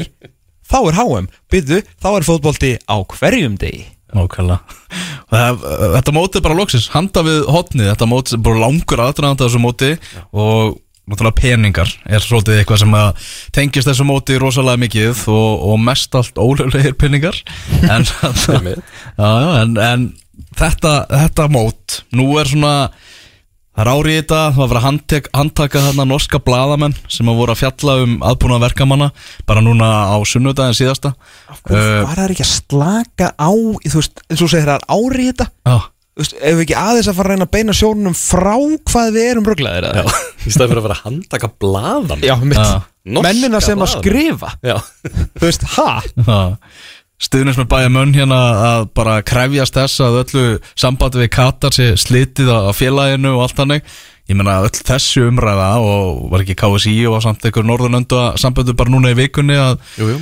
þá 0.65 0.77
er 0.89 0.97
HM, 0.97 1.27
byrðu, 1.53 1.77
þá 2.01 2.07
er 2.17 2.25
fótbolti 2.25 2.71
á 2.89 2.95
hverjum 3.05 3.53
degi. 3.61 3.85
Nákvæmlega. 4.15 4.59
það, 4.65 5.14
Þetta 5.35 6.15
móti 6.15 6.41
bara 6.45 6.57
loksins, 6.57 6.89
handa 6.93 7.23
við 7.25 7.43
hotnið 7.51 7.91
Þetta 7.91 8.09
móti 8.09 8.35
er 8.37 8.43
bara 8.45 8.63
langur 8.65 9.05
aðdraðanda 9.05 9.47
þessu 9.47 9.61
móti 9.63 9.93
Og 10.31 10.81
náttúrulega 11.05 11.37
peningar. 11.37 11.91
Er 12.09 12.23
svolítið 12.23 12.59
eitthvað 12.59 12.81
sem 12.81 12.95
að 12.97 13.31
tengist 13.53 13.89
þessu 13.89 14.05
móti 14.07 14.37
rosalega 14.41 14.81
mikið 14.81 15.25
og, 15.29 15.65
og 15.69 15.81
mest 15.85 16.15
allt 16.17 16.39
ólöflegir 16.41 16.95
peningar. 16.97 17.37
En, 17.95 18.05
já, 18.05 18.61
já, 19.17 19.49
en, 19.61 19.75
en 19.77 20.07
þetta, 20.57 20.93
þetta 21.11 21.47
mót 21.53 21.99
nú 22.15 22.31
er 22.41 22.49
svona 22.49 22.73
það 23.75 23.81
er 23.83 23.89
árið 23.91 24.13
í 24.13 24.19
þetta, 24.21 24.41
það 24.45 24.59
var 24.59 24.65
að 24.65 24.71
vera 24.71 24.81
að 24.81 24.87
handtek, 24.87 25.27
handtaka 25.35 25.81
þarna 25.87 26.05
norska 26.09 26.39
bladamenn 26.45 26.95
sem 27.11 27.31
að 27.31 27.41
voru 27.41 27.55
að 27.55 27.61
fjalla 27.63 27.97
um 28.05 28.13
aðbúna 28.29 28.61
verkamanna 28.63 29.09
bara 29.49 29.63
núna 29.65 29.89
á 30.11 30.17
sunnudaginn 30.27 30.77
síðasta. 30.77 31.11
Uh, 31.67 32.05
var 32.05 32.15
það 32.15 32.31
ekki 32.37 32.45
að 32.47 32.53
slaka 32.53 33.33
á 33.35 33.51
þú 33.51 33.99
veist, 33.99 34.23
eins 34.29 34.45
og 34.45 34.53
segir 34.53 34.71
það 34.71 34.79
er 34.79 34.87
árið 34.95 35.29
þetta? 35.33 35.49
Já, 35.67 35.77
Þú 36.15 36.23
veist, 36.23 36.35
ef 36.39 36.53
við 36.55 36.61
ekki 36.63 36.75
aðeins 36.79 37.07
að 37.11 37.15
fara 37.17 37.27
að 37.27 37.33
reyna 37.35 37.45
að 37.45 37.55
beina 37.57 37.73
sjónunum 37.75 38.13
frá 38.15 38.53
hvað 38.87 39.09
við 39.17 39.25
erum 39.33 39.47
röglaðir 39.49 39.87
Já, 39.99 40.03
í 40.47 40.53
staði 40.53 40.69
fyrir 40.71 40.79
að 40.79 40.85
vera 40.85 40.95
að 40.95 41.01
handtaka 41.09 41.49
blaðan 41.59 42.23
já 42.23 42.35
mitt. 42.39 42.61
Mennina 43.03 43.59
sem 43.59 43.75
að 43.75 43.81
blaðamenn. 43.83 43.99
skrifa. 43.99 44.53
Já, 44.63 44.77
þú 45.35 45.43
veist, 45.43 45.65
ha? 45.75 46.45
Stuðnins 47.21 47.57
með 47.61 47.69
bæja 47.71 47.91
munn 47.93 48.11
hérna 48.15 48.39
að 48.69 48.87
bara 48.97 49.19
krefjast 49.25 49.77
þess 49.77 50.01
að 50.03 50.17
öllu 50.23 50.43
sambandi 50.75 51.21
við 51.23 51.29
Katar 51.35 51.75
sé 51.75 51.93
slitið 51.99 52.49
á 52.51 52.71
félaginu 52.75 53.35
og 53.37 53.45
allt 53.45 53.61
hannig 53.63 53.85
ég 54.27 54.35
meina 54.35 54.57
öll 54.65 54.73
þessu 54.73 55.27
umræða 55.29 55.69
og 55.85 56.25
var 56.31 56.41
ekki 56.43 56.57
KSI 56.59 56.95
og 57.07 57.21
samt 57.23 57.45
einhver 57.45 57.63
norðunöndu 57.67 58.19
samböndu 58.41 58.73
bara 58.75 58.91
núna 58.91 59.13
í 59.13 59.17
vikunni 59.19 59.55
að, 59.55 59.77
jú, 60.01 60.09
jú. 60.15 60.17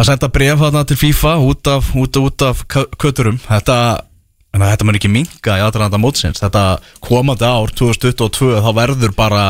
að 0.00 0.08
senda 0.08 0.30
bref 0.32 0.58
þarna 0.62 0.82
til 0.88 0.96
FIFA 0.98 1.34
út 1.44 1.70
af, 1.70 1.92
út, 1.94 2.16
út 2.18 2.44
af 2.48 2.64
kö- 2.72 2.88
köturum. 2.98 3.36
Þetta, 3.44 3.76
þetta 4.56 4.88
mun 4.88 4.96
ekki 4.98 5.12
minga 5.12 5.58
í 5.60 5.64
aðranda 5.66 6.00
mótsins. 6.00 6.40
Þetta 6.40 6.64
komandi 7.04 7.44
ár 7.46 7.68
2022 7.76 8.64
þá 8.64 8.70
verður 8.80 9.14
bara 9.14 9.44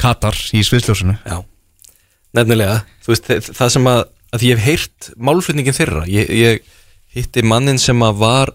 Katar 0.00 0.38
í 0.56 0.62
sviðsljósinu. 0.64 1.18
Já, 1.26 1.42
nefnilega 2.38 2.78
Þú 3.04 3.12
veist, 3.12 3.28
það 3.58 3.74
sem 3.74 3.90
að, 3.90 4.04
að 4.34 4.46
ég 4.46 4.58
hef 4.58 4.66
heyrt 4.68 5.10
málflutningin 5.18 5.76
þeirra. 5.76 6.04
Ég, 6.10 6.30
ég 6.30 6.62
hitti 7.16 7.42
mannin 7.46 7.80
sem 7.82 7.98
að 8.06 8.20
var 8.22 8.52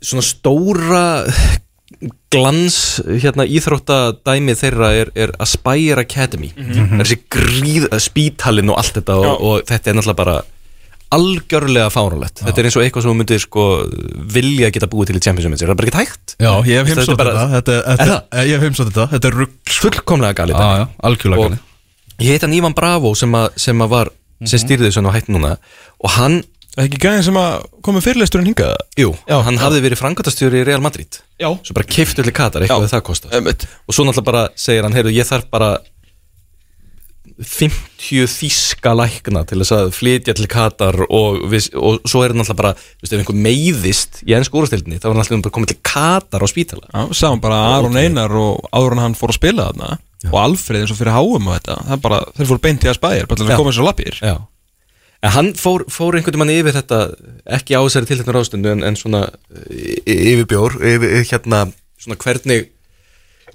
svona 0.00 0.24
stóra 0.24 1.04
glans 2.32 2.76
hérna 3.04 3.44
íþróttadæmi 3.44 4.54
þeirra 4.56 4.88
er, 4.96 5.10
er 5.14 5.34
Aspire 5.42 6.06
Academy. 6.06 6.52
Það 6.56 6.96
er 6.96 7.04
þessi 7.04 7.18
gríð, 7.36 7.86
spítalinn 8.00 8.72
og 8.72 8.80
allt 8.80 8.96
þetta 9.00 9.18
og, 9.20 9.32
og 9.50 9.66
þetta 9.68 9.92
er 9.92 9.98
náttúrulega 9.98 10.20
bara 10.22 10.36
algjörlega 11.12 11.90
fáránlegt. 11.92 12.40
Þetta 12.40 12.62
er 12.62 12.68
eins 12.70 12.76
og 12.78 12.84
eitthvað 12.86 13.04
sem 13.04 13.12
þú 13.12 13.16
myndir 13.18 13.42
sko 13.42 13.64
vilja 14.32 14.70
geta 14.72 14.88
búið 14.88 15.10
til 15.10 15.18
í 15.18 15.24
Champions 15.26 15.44
League 15.50 15.60
Það 15.60 15.74
er 15.74 15.80
bara 15.82 15.90
ekki 15.90 16.00
hægt? 16.00 16.34
Já, 16.40 16.52
ég 16.64 16.78
hef 16.80 16.88
Þetta 16.88 17.02
heimsótt 17.02 17.20
þetta, 17.20 17.42
þetta, 17.52 17.74
Er 17.82 18.00
þetta, 18.00 18.70
þetta, 18.78 19.06
þetta 19.12 19.28
er 19.28 19.36
rugg 19.42 19.74
fullkomlega 19.76 20.38
galið 20.40 20.56
Já, 20.56 20.62
dæmi. 20.62 20.78
já, 20.80 20.86
algjörlega 21.10 21.42
og 21.44 21.50
galið. 21.50 21.66
ég 22.22 22.32
heit 22.32 22.46
hann 22.46 22.56
Ívan 22.56 22.76
Bravo 22.78 23.12
sem 23.18 23.36
að, 23.36 23.50
sem 23.66 23.84
að 24.42 24.48
var 24.48 24.52
sem 24.52 24.62
stýrði 24.66 24.88
þessu 24.90 25.04
á 25.06 25.16
hætt 25.16 25.30
núna. 25.32 25.54
Og 26.02 26.10
hann, 26.18 26.42
Það 26.72 26.80
er 26.80 26.86
ekki 26.88 26.98
gæðin 27.04 27.24
sem 27.26 27.36
að 27.36 27.64
komið 27.84 28.04
fyrirlesturinn 28.06 28.46
hingað? 28.48 28.70
Jú, 28.96 29.10
Já, 29.28 29.34
hann 29.44 29.58
já. 29.58 29.60
hafði 29.60 29.80
verið 29.84 29.98
frangatastjóri 30.00 30.62
í 30.62 30.64
Real 30.64 30.80
Madrid. 30.80 31.18
Já. 31.36 31.50
Svo 31.60 31.74
bara 31.76 31.84
kiftu 31.84 32.24
til 32.24 32.32
Katar, 32.32 32.64
eitthvað 32.64 32.86
það 32.88 33.02
kostar 33.04 33.34
Einmitt. 33.36 33.66
og 33.84 33.92
svo 33.92 34.06
náttúrulega 34.08 34.24
bara 34.24 34.44
segir 34.56 34.86
hann, 34.86 34.94
heyrðu, 34.96 35.12
ég 35.12 35.28
þarf 35.28 35.50
bara 35.52 35.68
50 37.38 38.28
þíska 38.28 38.92
lækna 38.98 39.42
til 39.48 39.60
þess 39.62 39.74
að 39.76 39.90
flytja 39.96 40.34
til 40.36 40.48
Katar 40.50 40.98
og, 41.08 41.40
við, 41.52 41.70
og 41.78 42.00
svo 42.08 42.22
er 42.22 42.32
hann 42.34 42.42
náttúrulega 42.42 42.60
bara, 42.60 42.72
þú 42.76 43.04
veist, 43.06 43.12
ef 43.14 43.22
einhver 43.22 43.40
meiðist 43.46 44.20
í 44.26 44.36
ennsku 44.36 44.60
úrstildinni, 44.60 45.00
þá 45.00 45.08
er 45.08 45.14
hann 45.14 45.22
alltaf 45.24 45.44
bara 45.46 45.56
komið 45.56 45.72
til 45.72 45.80
Katar 45.86 46.44
á 46.44 46.48
spítala. 46.50 46.86
Já, 46.92 47.02
sáum 47.22 47.42
bara 47.42 47.60
Aron 47.78 47.96
Einar 47.98 48.34
og 48.36 48.68
en 48.72 49.02
hann 49.02 49.18
fór 49.18 49.32
að 49.32 49.40
spila 49.40 49.68
þarna 49.70 49.96
og 50.30 50.38
Alfred 50.38 50.82
eins 50.84 50.92
og 50.94 50.98
fyrir 51.00 51.16
háum 51.16 51.48
og 51.50 51.56
þetta 51.56 51.78
það 51.88 52.02
bara, 52.04 52.20
þeir 52.36 52.50
fóru 52.52 52.62
beint 52.62 52.84
í 52.86 52.90
að 52.92 52.98
spæðir 53.00 53.28
bara 53.30 53.40
til 53.40 53.46
Já. 53.48 53.52
að 53.54 53.62
koma 53.62 53.72
eins 53.72 53.80
og 53.82 53.88
lappir. 53.88 54.20
Já. 54.22 54.36
En 55.22 55.34
hann 55.36 55.50
fór, 55.58 55.84
fór 55.90 56.18
einhvern 56.18 56.42
veginn 56.42 56.60
yfir 56.62 56.76
þetta 56.80 57.00
ekki 57.58 57.76
á 57.78 57.80
þessari 57.86 58.08
tiltekna 58.10 58.36
ráðstundu 58.36 58.72
en, 58.74 58.84
en 58.86 58.98
svona 58.98 59.24
y- 59.70 59.98
yfir 60.06 60.46
bjór 60.50 60.78
yfir, 60.82 61.18
hérna 61.30 61.64
svona 62.02 62.18
hvernig 62.22 62.70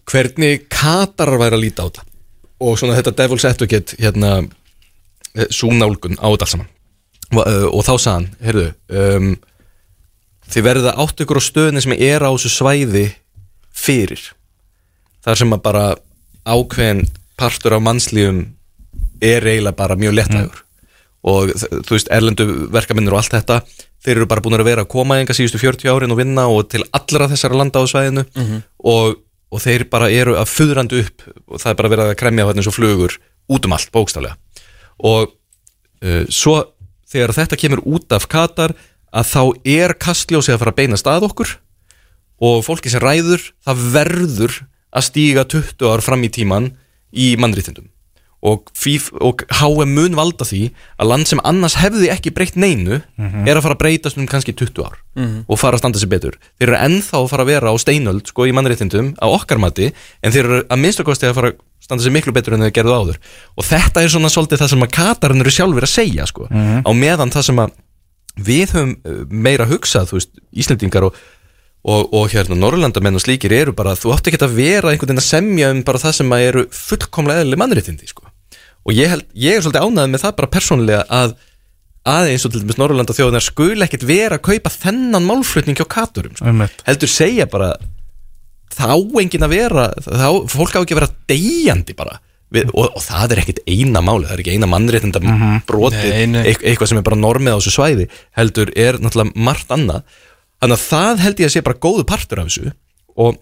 hvernig 0.08 0.68
Katarar 0.72 1.40
væri 1.42 1.58
að 1.60 1.66
líta 1.66 1.84
á 1.84 1.88
þetta 1.90 2.06
og 2.60 2.78
svona 2.80 2.96
þetta 2.98 3.14
Devil's 3.20 3.46
Advocate 3.50 3.98
hérna 4.02 4.32
súnálgun 5.54 6.18
á 6.18 6.26
þetta 6.34 6.46
alls 6.48 6.54
saman. 6.56 6.70
Og, 7.36 7.42
uh, 7.44 7.66
og 7.76 7.84
þá 7.84 7.94
sagði 8.00 8.14
hann, 8.16 8.28
heyrðu 8.48 8.68
um, 9.02 9.32
þið 10.48 10.64
verða 10.70 10.94
átt 11.04 11.24
ykkur 11.26 11.42
á 11.44 11.44
stöðinni 11.44 11.84
sem 11.84 11.96
er 11.98 12.24
á 12.24 12.32
þessu 12.32 12.52
svæði 12.54 13.06
fyrir. 13.78 14.22
Þar 15.28 15.42
sem 15.42 15.52
að 15.58 15.64
bara 15.66 15.84
ákveðin 16.48 17.04
partur 17.38 17.76
af 17.76 17.84
mannslífum 17.84 18.46
er 19.22 19.44
eiginlega 19.46 19.76
bara 19.78 19.98
mjög 20.00 20.16
léttægur 20.16 20.64
og 21.28 21.50
þ- 21.52 21.82
þú 21.84 21.92
veist, 21.98 22.10
erlendu 22.14 22.46
verkaminnir 22.72 23.12
og 23.12 23.20
allt 23.20 23.34
þetta 23.36 23.58
þeir 24.06 24.14
eru 24.22 24.28
bara 24.32 24.42
búin 24.46 24.56
að 24.56 24.64
vera 24.70 24.86
að 24.86 24.92
koma 24.94 25.18
enga 25.20 25.36
síðustu 25.36 25.60
40 25.60 25.90
árin 25.92 26.14
og 26.14 26.20
vinna 26.22 26.46
og 26.48 26.70
til 26.72 26.86
allra 26.96 27.28
þessara 27.28 27.58
landa 27.60 27.82
á 27.84 27.86
svæðinu. 27.92 28.24
Og, 28.88 29.18
og 29.48 29.64
þeir 29.64 29.88
bara 29.92 30.10
eru 30.12 30.36
að 30.40 30.52
fuðrandi 30.52 31.02
upp 31.04 31.26
og 31.48 31.62
það 31.62 31.72
er 31.72 31.80
bara 31.80 31.92
verið 31.94 32.12
að 32.12 32.20
kremja 32.20 32.48
eins 32.52 32.70
og 32.70 32.76
flugur 32.76 33.18
út 33.48 33.68
um 33.68 33.76
allt, 33.78 33.92
bókstaflega. 33.94 34.36
Og 35.08 35.32
uh, 36.04 36.24
svo 36.28 36.58
þegar 37.08 37.36
þetta 37.38 37.60
kemur 37.60 37.84
út 37.88 38.12
af 38.16 38.28
Katar 38.32 38.76
að 39.16 39.30
þá 39.32 39.44
er 39.78 39.96
kastljósið 40.00 40.58
að 40.58 40.64
fara 40.64 40.74
að 40.76 40.80
beina 40.82 41.00
stað 41.00 41.28
okkur 41.30 41.54
og 42.44 42.66
fólki 42.66 42.92
sem 42.92 43.02
ræður 43.02 43.44
það 43.66 43.86
verður 43.96 44.58
að 44.92 45.08
stíga 45.08 45.46
20 45.48 45.88
ár 45.90 46.04
fram 46.06 46.26
í 46.28 46.32
tíman 46.34 46.74
í 47.16 47.32
mannréttindum 47.40 47.88
og, 48.46 48.70
og 49.18 49.42
HM 49.60 49.94
mun 49.98 50.16
valda 50.18 50.46
því 50.46 50.68
að 51.02 51.10
land 51.10 51.30
sem 51.30 51.42
annars 51.48 51.78
hefði 51.82 52.12
ekki 52.14 52.34
breytt 52.36 52.58
neinu 52.60 53.00
er 53.50 53.58
að 53.58 53.64
fara 53.66 53.74
að 53.74 53.82
breytast 53.82 54.20
um 54.20 54.28
kannski 54.30 54.54
20 54.54 54.84
ár 54.86 55.00
og 55.48 55.58
fara 55.58 55.74
að 55.74 55.82
standa 55.82 56.00
sér 56.00 56.12
betur. 56.12 56.38
Þeir 56.60 56.70
eru 56.70 56.78
ennþá 56.78 57.18
að 57.18 57.30
fara 57.32 57.44
að 57.44 57.52
vera 57.52 57.72
á 57.74 57.76
steinöld 57.82 58.28
sko, 58.30 58.46
í 58.46 58.54
mannréttindum 58.54 59.16
á 59.18 59.28
okkar 59.28 59.58
mati 59.58 59.90
en 60.22 60.32
þeir 60.32 60.46
eru 60.46 60.60
að 60.70 60.82
minnstakosti 60.84 61.28
að 61.28 61.34
fara 61.40 61.52
að 61.54 61.58
standa 61.82 62.04
sér 62.06 62.14
miklu 62.14 62.34
betur 62.36 62.54
en 62.54 62.62
þeir 62.68 62.76
gerðu 62.78 62.94
áður. 62.94 63.18
Og 63.58 63.66
þetta 63.66 64.04
er 64.04 64.14
svona 64.14 64.30
svolítið 64.30 64.62
það 64.62 64.72
sem 64.76 64.86
að 64.86 64.94
Katarinn 65.00 65.42
eru 65.42 65.56
sjálfur 65.58 65.88
að 65.88 65.96
segja 65.96 66.30
sko, 66.30 66.46
á 66.86 66.92
meðan 66.94 67.34
það 67.34 67.48
sem 67.50 67.64
að 67.66 67.74
við 68.38 68.76
höfum 68.76 68.94
uh, 69.02 69.26
meira 69.34 69.66
hugsað 69.66 70.12
þú 70.12 70.20
veist, 70.20 70.32
Íslendingar 70.54 71.10
og 71.10 71.18
og, 71.88 72.14
og 72.14 72.32
hérna 72.34 72.58
Norrlandamenn 72.60 73.18
og 73.18 73.24
slíkir 73.24 73.54
eru 73.56 73.74
bara 73.76 73.96
þú 73.98 74.16
átt 74.16 74.28
ekki 74.30 74.42
að 74.44 74.58
vera 74.58 74.92
einhvern 74.92 75.14
veginn 75.14 75.24
að 75.24 75.30
semja 75.30 75.70
um 75.72 75.84
bara 75.88 76.02
það 76.02 76.18
sem 76.20 76.34
að 76.36 76.48
eru 76.50 76.64
fullkomlega 76.76 77.44
eðlileg 77.44 77.62
mannréttindi 77.62 78.10
sko. 78.10 78.27
Og 78.88 78.96
ég, 78.96 79.10
held, 79.12 79.26
ég 79.36 79.58
er 79.60 79.66
svolítið 79.66 79.86
ánægð 79.88 80.12
með 80.14 80.24
það 80.24 80.36
bara 80.40 80.52
persónulega 80.56 81.04
að 81.12 81.36
aðeins 82.08 82.46
og 82.48 82.54
til 82.54 82.62
dæmis 82.64 82.78
Norrlanda 82.80 83.16
þjóðunar 83.18 83.44
skul 83.44 83.84
ekkit 83.84 84.06
vera 84.08 84.38
að 84.40 84.46
kaupa 84.48 84.72
þennan 84.72 85.26
málflutning 85.28 85.76
hjá 85.80 85.88
katurum 85.92 86.38
sko. 86.40 86.48
Heldur 86.88 87.12
segja 87.12 87.48
bara 87.52 87.74
þá 88.78 88.94
enginn 89.20 89.44
að 89.48 89.54
vera 89.56 89.88
þá, 90.06 90.28
fólk 90.54 90.78
á 90.78 90.82
ekki 90.84 90.96
að 90.96 91.02
vera 91.02 91.10
deyjandi 91.32 91.96
bara. 91.98 92.18
Við, 92.54 92.70
og, 92.80 92.94
og 92.96 93.04
það 93.04 93.34
er 93.36 93.40
ekkit 93.42 93.58
eina 93.68 94.00
máli 94.08 94.24
það 94.30 94.38
er 94.38 94.42
ekki 94.46 94.54
eina 94.56 94.70
mannréttinda 94.72 95.20
brotið 95.68 96.14
Nei, 96.14 96.28
nei. 96.32 96.44
eit- 96.48 96.62
eitthvað 96.64 96.88
sem 96.94 97.00
er 97.02 97.04
bara 97.04 97.18
normið 97.20 97.58
á 97.58 97.60
þessu 97.60 97.74
svæði 97.76 98.06
heldur 98.40 98.72
er 98.80 99.02
náttúrulega 99.04 99.44
margt 99.50 99.74
annað. 99.76 100.06
Þannig 100.64 100.78
að 100.78 100.86
það 100.88 101.24
held 101.26 101.42
ég 101.44 101.50
að 101.50 101.54
sé 101.58 101.64
bara 101.68 101.82
góðu 101.84 102.06
partur 102.08 102.40
af 102.40 102.48
þessu. 102.48 102.72
Og 103.20 103.36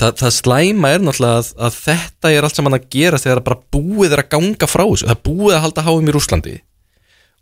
það, 0.00 0.12
það 0.20 0.36
slæma 0.38 0.92
er 0.94 1.02
náttúrulega 1.04 1.40
að, 1.40 1.50
að 1.66 1.80
þetta 1.80 2.32
er 2.34 2.46
allt 2.46 2.60
saman 2.60 2.78
að 2.78 2.86
gerast 2.94 3.26
þegar 3.26 3.42
bara 3.46 3.60
búið 3.74 4.14
er 4.14 4.22
að 4.24 4.30
ganga 4.36 4.68
frá 4.70 4.84
þessu. 4.84 5.08
Það 5.10 5.24
búið 5.28 5.56
að 5.56 5.64
halda 5.66 5.86
háum 5.88 6.08
í 6.08 6.14
Rúslandi 6.14 6.54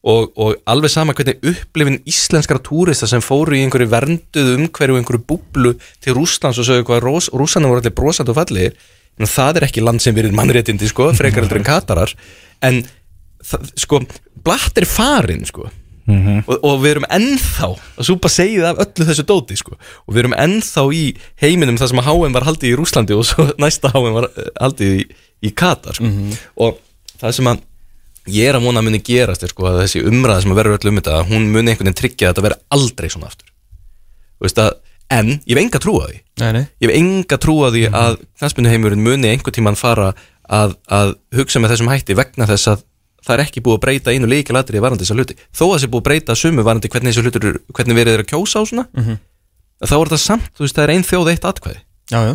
og, 0.02 0.32
og 0.34 0.56
alveg 0.66 0.90
sama 0.90 1.14
hvernig 1.14 1.44
upplifin 1.46 2.00
íslenskara 2.10 2.62
túrista 2.64 3.06
sem 3.10 3.22
fóru 3.22 3.54
í 3.54 3.62
einhverju 3.62 3.90
vernduðu 3.92 4.56
umhverju 4.58 4.98
einhverju 4.98 5.26
búblu 5.28 5.76
til 6.02 6.16
Rúslands 6.16 6.58
og 6.58 6.66
sögðu 6.66 6.88
hvað 6.88 7.04
rós, 7.04 7.28
Rússanum 7.30 7.70
voru 7.70 7.84
allir 7.84 7.94
brosandi 7.94 8.34
og 8.34 8.40
fallegir 8.40 8.74
en 9.20 9.30
það 9.30 9.60
er 9.60 9.68
ekki 9.68 9.84
land 9.84 10.02
sem 10.02 10.16
erum 10.18 10.34
mannréttindi 10.40 10.88
sko, 10.90 11.12
frekar 11.14 11.44
heldur 11.44 11.60
en 11.60 11.68
Katarar. 11.68 12.14
En 12.64 12.80
það, 13.44 13.70
sko, 13.84 14.00
blatt 14.42 14.80
er 14.80 14.88
farin 14.88 15.46
sko 15.46 15.68
og, 16.10 16.54
og 16.66 16.78
við 16.82 16.90
erum 16.96 17.08
ennþá 17.14 17.68
að 17.72 18.06
súpa 18.08 18.30
segið 18.32 18.68
af 18.70 18.80
öllu 18.82 19.08
þessu 19.08 19.24
dóti 19.28 19.58
sko. 19.58 19.76
og 19.78 20.14
við 20.14 20.24
erum 20.24 20.36
ennþá 20.38 20.86
í 20.98 21.02
heiminum 21.42 21.78
það 21.78 21.92
sem 21.92 22.02
að 22.02 22.08
HM 22.10 22.38
var 22.38 22.46
haldið 22.48 22.72
í 22.72 22.78
Rúslandi 22.78 23.18
og 23.18 23.26
svo 23.28 23.46
næsta 23.62 23.92
HM 23.94 24.16
var 24.16 24.30
eh, 24.30 24.48
haldið 24.60 24.96
í, 24.98 25.04
í 25.46 25.52
Katar 25.54 25.98
sko. 25.98 26.10
og 26.66 26.80
það 27.22 27.36
sem 27.38 27.52
að 27.52 27.62
ég 28.30 28.48
er 28.48 28.58
að 28.58 28.66
vona 28.66 28.82
að 28.82 28.88
muni 28.88 29.02
gerast 29.02 29.42
er 29.42 29.50
sko 29.50 29.66
að 29.70 29.80
þessi 29.82 30.04
umræða 30.06 30.44
sem 30.44 30.54
að 30.54 30.60
verður 30.60 30.78
öll 30.78 30.90
um 30.92 31.00
þetta 31.00 31.22
hún 31.30 31.48
muni 31.50 31.72
einhvern 31.72 31.88
veginn 31.88 32.00
tryggja 32.02 32.28
að 32.28 32.34
þetta 32.34 32.46
verður 32.46 32.62
aldrei 32.76 33.08
svona 33.10 33.30
aftur. 33.30 33.48
Að, 34.42 34.70
en 35.10 35.32
ég 35.38 35.56
hef 35.56 35.62
enga 35.62 35.80
trú 35.82 35.96
á 35.98 36.06
því. 36.06 36.20
Nei, 36.42 36.50
nei. 36.54 36.62
Ég 36.82 36.90
hef 36.90 36.94
enga 36.98 37.38
trú 37.42 37.56
á 37.62 37.68
því 37.74 37.82
að 37.90 38.20
knastbunduheimurinn 38.38 39.02
muni 39.02 39.32
einhvern 39.32 39.56
tímann 39.56 39.78
fara 39.78 40.12
að, 40.46 40.76
að 40.86 41.16
hugsa 41.38 41.62
með 41.62 41.74
þessum 41.74 41.90
hætti 41.90 42.18
vegna 42.18 42.48
þess 42.50 42.70
að 42.74 42.86
það 43.22 43.34
er 43.36 43.44
ekki 43.46 43.62
búið 43.64 43.78
að 43.78 43.82
breyta 43.86 44.14
einu 44.14 44.30
líkilatri 44.30 44.82
varandi 44.82 45.06
þessa 45.06 45.18
hluti. 45.18 45.36
Þó 45.54 45.64
að 45.66 45.72
það 45.72 45.82
sé 45.82 45.90
búið 45.92 46.02
að 46.02 46.08
breyta 46.08 46.38
sumu 46.38 46.64
varandi 46.66 46.90
hvernig 46.92 47.12
þessu 47.12 47.26
hlutur 47.26 47.60
hvernig 47.72 47.98
verið 47.98 48.16
er 48.18 48.24
að 48.24 48.32
kjósa 48.32 48.62
á 48.62 48.64
svona 48.68 48.86
þá 49.82 49.96
er 49.98 50.10
það 50.12 50.22
samt, 50.22 50.50
þú 50.56 50.64
veist, 50.66 50.76
það 50.78 50.84
er 50.84 50.94
ein 50.94 51.06
þjóð 51.06 51.30
eitt 51.32 51.46
atkvæði. 51.48 51.80
Já, 52.12 52.20
já. 52.28 52.34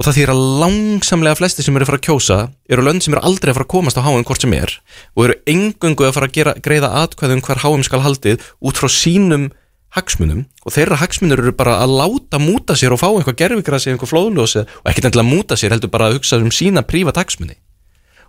Og 0.00 0.06
það 0.06 0.16
þýr 0.16 0.30
að 0.32 0.42
langsamlega 0.62 1.36
flesti 1.36 1.64
sem 1.64 1.76
eru 1.76 1.84
að 1.84 1.90
fara 1.90 1.98
að 2.00 2.06
kjósa 2.06 2.36
eru 2.72 2.84
lönd 2.86 3.04
sem 3.04 3.12
eru 3.12 3.24
aldrei 3.28 3.50
að 3.50 3.58
fara 3.58 3.66
að 3.66 3.72
komast 3.74 3.98
á 4.00 4.02
HM 4.06 4.22
hvort 4.24 4.44
sem 4.46 4.54
er 4.56 4.76
og 5.12 5.24
eru 5.26 5.34
engungu 5.52 6.06
að 6.06 6.14
fara 6.16 6.28
að 6.30 6.36
gera, 6.38 6.54
greiða 6.64 6.92
atkvæðum 7.02 7.42
hver 7.44 7.60
HM 7.66 7.84
skal 7.84 8.00
haldið 8.06 8.46
út 8.64 8.80
frá 8.80 8.88
sínum 8.88 9.50
hagsmunum. 9.92 10.46
Og 10.64 10.72
þeirra 10.72 11.00
hagsmunur 11.02 11.42
eru 11.44 11.52
bara 11.52 11.82
að 11.82 11.98
láta 11.98 12.40
múta 12.40 12.78
sér 12.78 12.94
og 12.96 13.02
fá 13.02 13.10
einhver 13.10 13.36
gerfigrasi, 13.36 13.92
einhver 13.92 14.08
flóðljósi 14.08 14.62
og 14.64 14.88
ekkert 14.88 15.10
endilega 15.10 15.28
múta 15.28 15.58
sér 15.60 15.74
heldur 15.74 15.92
bara 15.92 16.08
að 16.08 16.20
hugsa 16.20 16.40
um 16.40 16.48
sína 16.54 16.86
prívat 16.86 17.20
hagsmuni 17.20 17.58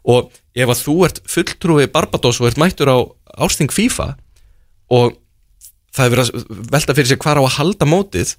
og 0.07 0.31
ef 0.57 0.71
að 0.73 0.83
þú 0.85 0.95
ert 1.07 1.21
fulltrúi 1.29 1.87
Barbados 1.91 2.41
og 2.41 2.49
ert 2.49 2.59
mættur 2.61 2.89
á 2.89 2.97
ásting 3.45 3.71
FIFA 3.71 4.15
og 4.91 5.17
það 5.95 6.05
er 6.05 6.13
verið 6.15 6.31
að 6.31 6.61
velta 6.73 6.95
fyrir 6.97 7.11
sér 7.11 7.21
hvar 7.21 7.39
á 7.39 7.43
að 7.45 7.55
halda 7.59 7.87
mótið 7.89 8.35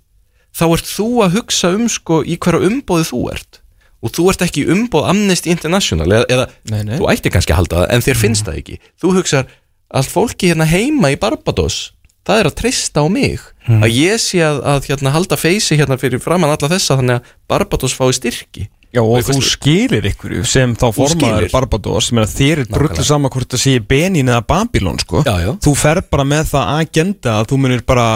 þá 0.53 0.65
ert 0.69 0.91
þú 0.91 1.09
að 1.25 1.37
hugsa 1.39 1.73
um 1.77 1.87
sko 1.93 2.21
í 2.25 2.37
hverju 2.41 2.69
umbóði 2.69 3.09
þú 3.09 3.23
ert. 3.33 3.61
Og 4.03 4.11
þú 4.11 4.25
ert 4.33 4.43
ekki 4.43 4.65
umbóð 4.73 5.09
Amnesty 5.13 5.53
International 5.55 6.09
eða, 6.11 6.27
eða 6.35 6.47
Nei, 6.73 6.83
nei. 6.89 6.97
þú 6.99 7.07
ætti 7.13 7.31
kannski 7.33 7.55
að 7.55 7.61
halda 7.63 7.83
það 7.83 7.93
en 7.95 8.05
þér 8.09 8.19
finnst 8.19 8.49
það 8.49 8.59
ekki. 8.59 8.79
Þú 9.01 9.13
hugsar 9.21 9.51
allt 9.93 10.11
fólki 10.11 10.51
hérna 10.51 10.67
heima 10.69 11.13
í 11.15 11.19
Barbados 11.21 11.93
það 12.27 12.41
er 12.41 12.49
að 12.51 12.57
treysta 12.59 13.03
á 13.03 13.07
mig. 13.11 13.41
Að 13.67 13.95
ég 13.95 14.21
sé 14.23 14.43
að, 14.43 14.61
að 14.75 14.89
hérna, 14.91 15.13
halda 15.15 15.39
feysi 15.39 15.79
hérna 15.79 15.99
fyrir 15.99 16.23
framann 16.23 16.53
alla 16.55 16.71
þessa 16.71 16.99
þannig 16.99 17.21
að 17.21 17.33
Barbados 17.51 17.95
fái 17.95 18.11
styrki 18.19 18.69
Já, 18.93 19.01
og 19.01 19.15
eitthvað 19.17 19.39
þú 19.39 19.49
skilir 19.49 20.07
ykkur 20.11 20.35
sem 20.45 20.75
þá 20.77 20.87
formaður. 20.93 21.49
Barbados 21.55 22.11
er 22.13 22.27
að 22.27 22.35
þér 22.37 22.63
er 22.65 22.69
drullu 22.69 23.07
saman 23.09 23.33
hvort 23.33 23.55
það 23.55 23.63
sé 23.63 23.79
Benin 23.89 24.29
eða 24.29 24.43
Babylon 24.45 25.01
sko. 25.01 25.23
Já, 25.25 25.33
já. 25.41 25.53
þú 25.65 25.73
fer 25.81 26.03
bara 26.13 26.27
með 26.29 26.51
það 26.51 26.73
agenda 26.77 27.39
að 27.39 27.49
þú 27.53 27.61
munir 27.63 27.85
bara 27.89 28.07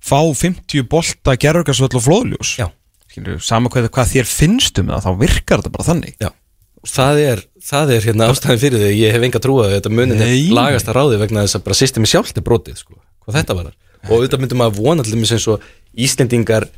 fá 0.00 0.20
50 0.24 0.86
bolta 0.90 1.36
gerðurkarsvöld 1.40 1.96
og 1.98 2.04
flóðljós 2.04 2.54
Já. 2.60 2.68
Skilur, 3.10 3.40
sama 3.42 3.70
hvað, 3.72 3.90
hvað 3.92 4.12
þér 4.14 4.30
finnst 4.30 4.80
um 4.80 4.92
það 4.92 5.06
þá 5.06 5.10
virkar 5.20 5.62
þetta 5.62 5.74
bara 5.74 5.88
þannig 5.88 6.14
Já, 6.22 6.30
það 6.88 7.22
er, 7.24 7.44
það 7.70 7.94
er 7.96 8.06
hérna 8.08 8.28
ástæðin 8.32 8.62
fyrir 8.64 8.84
því 8.84 8.90
ég 8.96 9.16
hef 9.16 9.26
enga 9.28 9.42
trú 9.44 9.58
að 9.60 9.74
þetta 9.76 9.92
munin 9.92 10.20
Nei. 10.20 10.48
lagast 10.56 10.88
að 10.88 11.00
ráði 11.00 11.20
vegna 11.20 11.44
þess 11.44 11.58
að 11.58 11.66
bara 11.68 11.80
systemi 11.80 12.10
sjálft 12.10 12.38
er 12.40 12.46
brotið 12.46 12.80
sko, 12.80 13.00
hvað 13.26 13.40
þetta 13.40 13.58
var 13.58 13.72
og 14.00 14.14
auðvitað 14.14 14.44
myndum 14.44 14.62
maður 14.62 14.80
vona 14.80 15.04
allir 15.04 15.20
eins 15.20 15.48
og 15.50 15.66
Íslendingar 16.00 16.68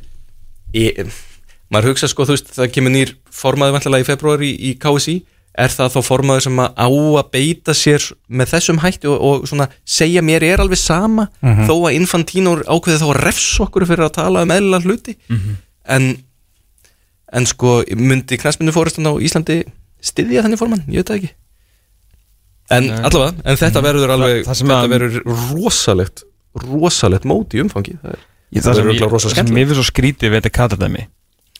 í, 0.73 0.89
maður 1.73 1.93
hugsa 1.93 2.09
sko 2.11 2.27
þú 2.27 2.37
veist 2.37 2.51
það 2.55 2.73
kemur 2.75 2.93
nýr 2.93 3.13
formaður 3.33 3.77
vantilega 3.77 4.05
í 4.05 4.09
februar 4.09 4.43
í, 4.45 4.51
í 4.69 4.73
KSI 4.81 5.17
er 5.63 5.69
það 5.69 5.91
þá 5.93 5.99
formaður 6.07 6.45
sem 6.47 6.61
að 6.63 6.69
á 6.81 6.87
að 6.89 7.31
beita 7.35 7.75
sér 7.77 8.05
með 8.25 8.53
þessum 8.55 8.79
hætti 8.81 9.09
og, 9.11 9.17
og 9.21 9.47
svona 9.49 9.67
segja 9.85 10.23
mér 10.25 10.45
er 10.47 10.63
alveg 10.63 10.81
sama 10.81 11.27
þó 11.41 11.75
að 11.75 11.97
Infantino 11.99 12.55
ákveði 12.65 13.01
þá 13.03 13.07
að 13.11 13.19
refsa 13.21 13.67
okkur 13.67 13.85
fyrir 13.89 14.07
að 14.07 14.15
tala 14.17 14.45
um 14.45 14.53
eðlilega 14.55 14.87
hluti? 14.87 15.17
En 15.83 16.13
en 17.33 17.47
sko 17.49 17.79
myndi 17.97 18.37
knæspindu 18.37 18.73
fórustan 18.75 19.09
á 19.09 19.13
Íslandi 19.17 19.63
styðja 20.03 20.43
þannig 20.45 20.61
formann, 20.61 20.83
ég 20.91 21.01
veit 21.01 21.09
það 21.09 21.19
ekki. 21.21 21.31
En 22.73 22.85
Nei. 22.89 22.99
allavega, 23.07 23.33
en 23.49 23.59
þetta 23.59 23.81
verður 23.83 24.13
alveg 24.15 24.45
það 24.47 24.59
sem 24.59 24.71
þetta 24.71 24.91
verður 24.93 25.17
rosalegt 25.53 26.23
rosalegt 26.63 27.25
mót 27.27 27.55
í 27.57 27.61
umfangi. 27.63 27.97
Það, 28.01 28.13
er, 28.13 28.23
það 28.53 28.67
það 28.67 28.77
sem, 28.77 28.77
verður 28.77 28.77
ég, 28.77 29.01
örugglega 29.01 29.13
rosa 29.13 29.25
það 29.25 29.33
sem 29.33 29.37
skemmtilegt. 29.37 29.57
mér 29.57 29.69
finnst 29.69 29.81
svo 29.81 29.87
skrítið 29.89 30.33
við 30.33 30.39
þetta 30.39 30.53
katardæmi 30.59 31.05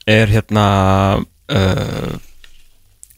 er 0.10 0.32
hérna 0.32 0.66
uh, 1.22 2.14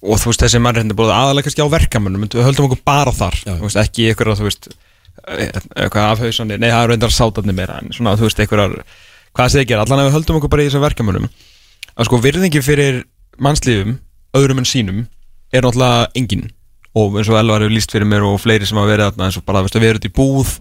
og 0.06 0.22
þú 0.22 0.32
veist 0.32 0.44
þessi 0.46 0.62
mannréttindi 0.62 0.98
búið 0.98 1.14
aðalega 1.16 1.48
kannski 1.48 1.66
á 1.66 1.74
verkamönnum 1.74 2.28
við 2.28 2.46
höldum 2.46 2.68
okkur 2.68 2.82
bara 2.86 3.14
þar. 3.16 3.40
Veist, 3.64 3.80
ekki 3.82 4.10
ykkur 4.12 4.34
að 4.34 4.42
þú 4.42 4.48
veist 4.50 4.70
eitthvað 5.26 6.12
afhausandi, 6.12 6.60
nei 6.62 6.70
það 6.70 6.84
er 6.84 6.92
reyndar 6.92 7.14
sátarnir 7.14 7.58
meira 7.58 7.80
en 7.82 7.94
svona 7.96 8.14
þú 8.20 8.28
veist 8.28 8.42
ykkur 8.46 8.62
hvað 9.36 9.52
segir 9.52 9.72
gera, 9.72 9.86
allan 9.86 10.04
að 10.04 10.10
við 10.10 10.18
höldum 10.20 10.40
okkur 10.40 10.52
bara 10.54 10.64
í 10.64 10.70
þessum 10.70 10.86
verkamönnum. 10.86 11.26
Að 11.96 12.10
sko 12.10 12.20
virðingi 12.24 12.62
fyrir 12.64 13.02
mannslífum, 13.42 13.98
öðrum 14.38 14.62
en 14.62 14.70
sínum 14.70 15.02
er 15.52 15.66
náttúrulega 15.66 16.12
engin. 16.20 16.46
Og 16.96 17.18
eins 17.20 17.32
og 17.32 17.40
Elvar 17.40 17.66
hefur 17.66 17.76
líst 17.76 17.92
fyrir 17.92 18.08
mér 18.08 18.24
og 18.28 18.38
fleiri 18.40 18.68
sem 18.68 18.78
hafa 18.80 18.94
verið 18.94 19.10
þarna 19.10 19.28
eins 19.28 19.40
og 19.40 19.48
bara 19.48 19.64
veist, 19.66 19.76
að 19.76 19.88
vera 19.88 20.00
út 20.00 20.08
í 20.08 20.14
búð 20.16 20.54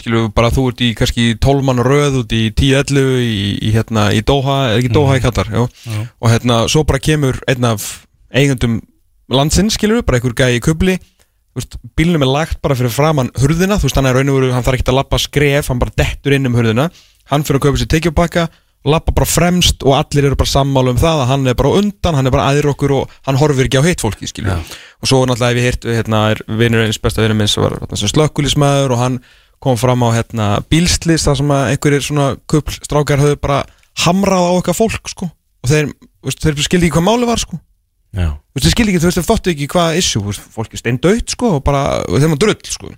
skilur 0.00 0.30
bara 0.34 0.50
þú 0.54 0.68
ert 0.70 0.82
í 0.84 0.92
kannski 0.98 1.26
12 1.42 1.66
mann 1.68 1.82
röð 1.84 2.22
út 2.22 2.32
í 2.34 2.46
10-11 2.50 3.20
í, 3.22 3.42
í, 3.60 3.72
hérna, 3.74 4.08
í 4.14 4.22
Doha, 4.26 4.58
eða 4.70 4.80
ekki 4.80 4.94
Doha 4.94 5.18
í 5.18 5.24
Katar 5.24 5.52
já. 5.52 5.66
og 5.66 6.32
hérna 6.32 6.62
svo 6.72 6.84
bara 6.88 7.02
kemur 7.02 7.38
einn 7.50 7.68
af 7.68 8.06
eigendum 8.32 8.80
landsins 9.32 9.76
skilur 9.78 10.04
bara 10.06 10.18
einhver 10.18 10.36
gæi 10.36 10.58
í 10.58 10.64
kubli 10.64 10.98
veist, 11.56 11.76
bílnum 11.98 12.24
er 12.24 12.32
lagt 12.32 12.60
bara 12.64 12.76
fyrir 12.78 12.92
framann 12.92 13.30
hurðina, 13.38 13.76
þú 13.76 13.88
veist, 13.88 14.00
hann 14.00 14.08
er 14.08 14.16
raun 14.16 14.32
og 14.32 14.38
veru, 14.40 14.52
hann 14.54 14.64
þarf 14.64 14.80
ekki 14.80 14.88
að 14.92 14.98
lappa 14.98 15.20
skref, 15.20 15.68
hann 15.68 15.80
bara 15.82 15.96
dettur 16.00 16.36
inn 16.36 16.48
um 16.48 16.56
hurðina. 16.56 16.88
Hann 17.28 17.44
fyrir 17.46 17.60
að 17.60 17.66
kaupa 17.66 17.80
sér 17.80 17.90
tekjubakka 17.92 18.46
lappa 18.88 19.12
bara 19.14 19.28
fremst 19.28 19.84
og 19.86 19.94
allir 19.94 20.26
eru 20.26 20.38
bara 20.38 20.50
sammála 20.50 20.90
um 20.90 20.98
það 20.98 21.20
að 21.22 21.28
hann 21.30 21.50
er 21.52 21.58
bara 21.58 21.74
undan, 21.78 22.16
hann 22.18 22.26
er 22.26 22.34
bara 22.34 22.48
aðrir 22.50 22.72
okkur 22.72 22.94
og 22.96 23.12
hann 23.28 23.38
horfir 23.38 23.68
ekki 23.68 23.78
á 23.78 23.86
heitt 23.86 24.02
fólki, 24.02 24.26
skilur 24.26 24.58
og 24.58 25.06
svo 25.06 25.20
náttúrulega 25.28 25.52
hef 25.52 25.60
ég 25.60 25.68
heyrt, 25.68 25.86
hérna, 26.00 26.22
er 26.32 26.42
vinur 26.48 26.82
eins 26.82 26.98
besta 27.02 27.22
vinur 27.22 27.38
minn 27.38 27.50
sem 27.50 27.62
var 27.62 27.76
hérna, 27.78 28.10
slökkulismæður 28.10 28.96
og 28.96 29.02
hann 29.04 29.20
kom 29.62 29.78
fram 29.80 30.02
á 30.04 30.08
hérna 30.16 30.48
bílslis 30.70 31.26
þar 31.28 31.38
sem 31.40 31.52
einhverjir 31.56 32.06
svona 32.06 32.28
kupl 32.50 32.74
strákar 32.78 33.22
höfðu 33.22 33.38
bara 33.42 33.62
hamrað 34.04 34.48
á 34.48 34.50
okkar 34.58 34.76
fólk, 34.76 35.10
sko. 35.12 35.28
Og 35.62 35.70
þeir, 35.70 35.92
veist, 36.24 36.42
þeir 36.42 36.64
skildi 36.66 36.88
ekki 36.88 36.98
hvað 36.98 37.08
máli 37.08 37.28
var, 37.28 37.42
sko. 37.42 37.58
Veist, 38.12 38.66
þeir 38.66 38.74
skildi 38.74 38.94
ekki, 38.94 39.02
veist, 39.06 39.18
þeir 39.20 39.28
þóttu 39.28 39.52
ekki 39.54 39.68
hvað 39.72 39.98
veist, 39.98 40.46
fólk 40.54 40.74
er 40.74 40.82
steindautt, 40.82 41.34
sko, 41.36 41.56
og 41.58 41.66
bara, 41.66 42.02
og 42.08 42.22
þeim 42.22 42.34
var 42.34 42.42
drull, 42.42 42.58
sko. 42.68 42.94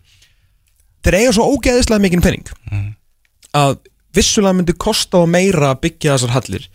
Þeir 1.04 1.18
eiga 1.20 1.34
svo 1.36 1.50
ógeðislega 1.52 2.00
mikinn 2.00 2.24
penning 2.24 2.48
að 3.54 3.76
vissulega 4.14 4.56
myndi 4.56 4.74
kosta 4.78 5.20
á 5.20 5.24
meira 5.28 5.72
að 5.72 5.82
byggja 5.84 6.16
þessar 6.16 6.34
hallir 6.34 6.66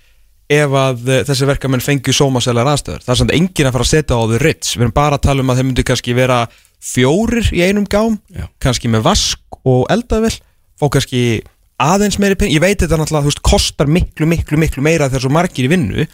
ef 0.50 0.76
að 0.82 1.04
uh, 1.06 1.22
þessi 1.28 1.48
verkamenn 1.50 1.84
fengju 1.84 2.16
sómasælar 2.16 2.72
aðstöður 2.72 3.04
það 3.06 3.14
er 3.14 3.20
samt 3.22 3.36
enginn 3.36 3.70
að 3.70 3.76
fara 3.76 3.86
að 3.86 3.92
setja 3.92 4.18
á 4.18 4.22
þau 4.22 4.40
rits. 4.42 4.72
Við 4.76 4.86
erum 4.86 4.96
bara 4.96 5.20
að 5.20 5.26
tala 5.28 5.44
um 5.44 5.52
að 5.52 5.60
þeir 5.60 5.68
myndu 5.70 5.86
kannski 5.86 6.16
vera 6.18 6.40
fjórir 6.80 7.50
í 7.56 7.64
einum 7.66 7.88
gám 7.90 8.18
Já. 8.32 8.48
kannski 8.64 8.92
með 8.92 9.06
vask 9.10 9.60
og 9.68 9.86
eldavel 9.92 10.32
fá 10.80 10.88
kannski 10.88 11.42
aðeins 11.80 12.20
meiri 12.20 12.38
penning 12.40 12.56
ég 12.56 12.64
veit 12.64 12.80
þetta 12.80 13.00
náttúrulega, 13.00 13.26
þú 13.28 13.32
veist, 13.34 13.44
kostar 13.46 13.92
miklu, 13.92 14.28
miklu, 14.30 14.60
miklu 14.60 14.84
meira 14.84 15.10
þegar 15.12 15.26
svo 15.26 15.34
margir 15.36 15.68
í 15.68 15.72
vinnu 15.72 16.08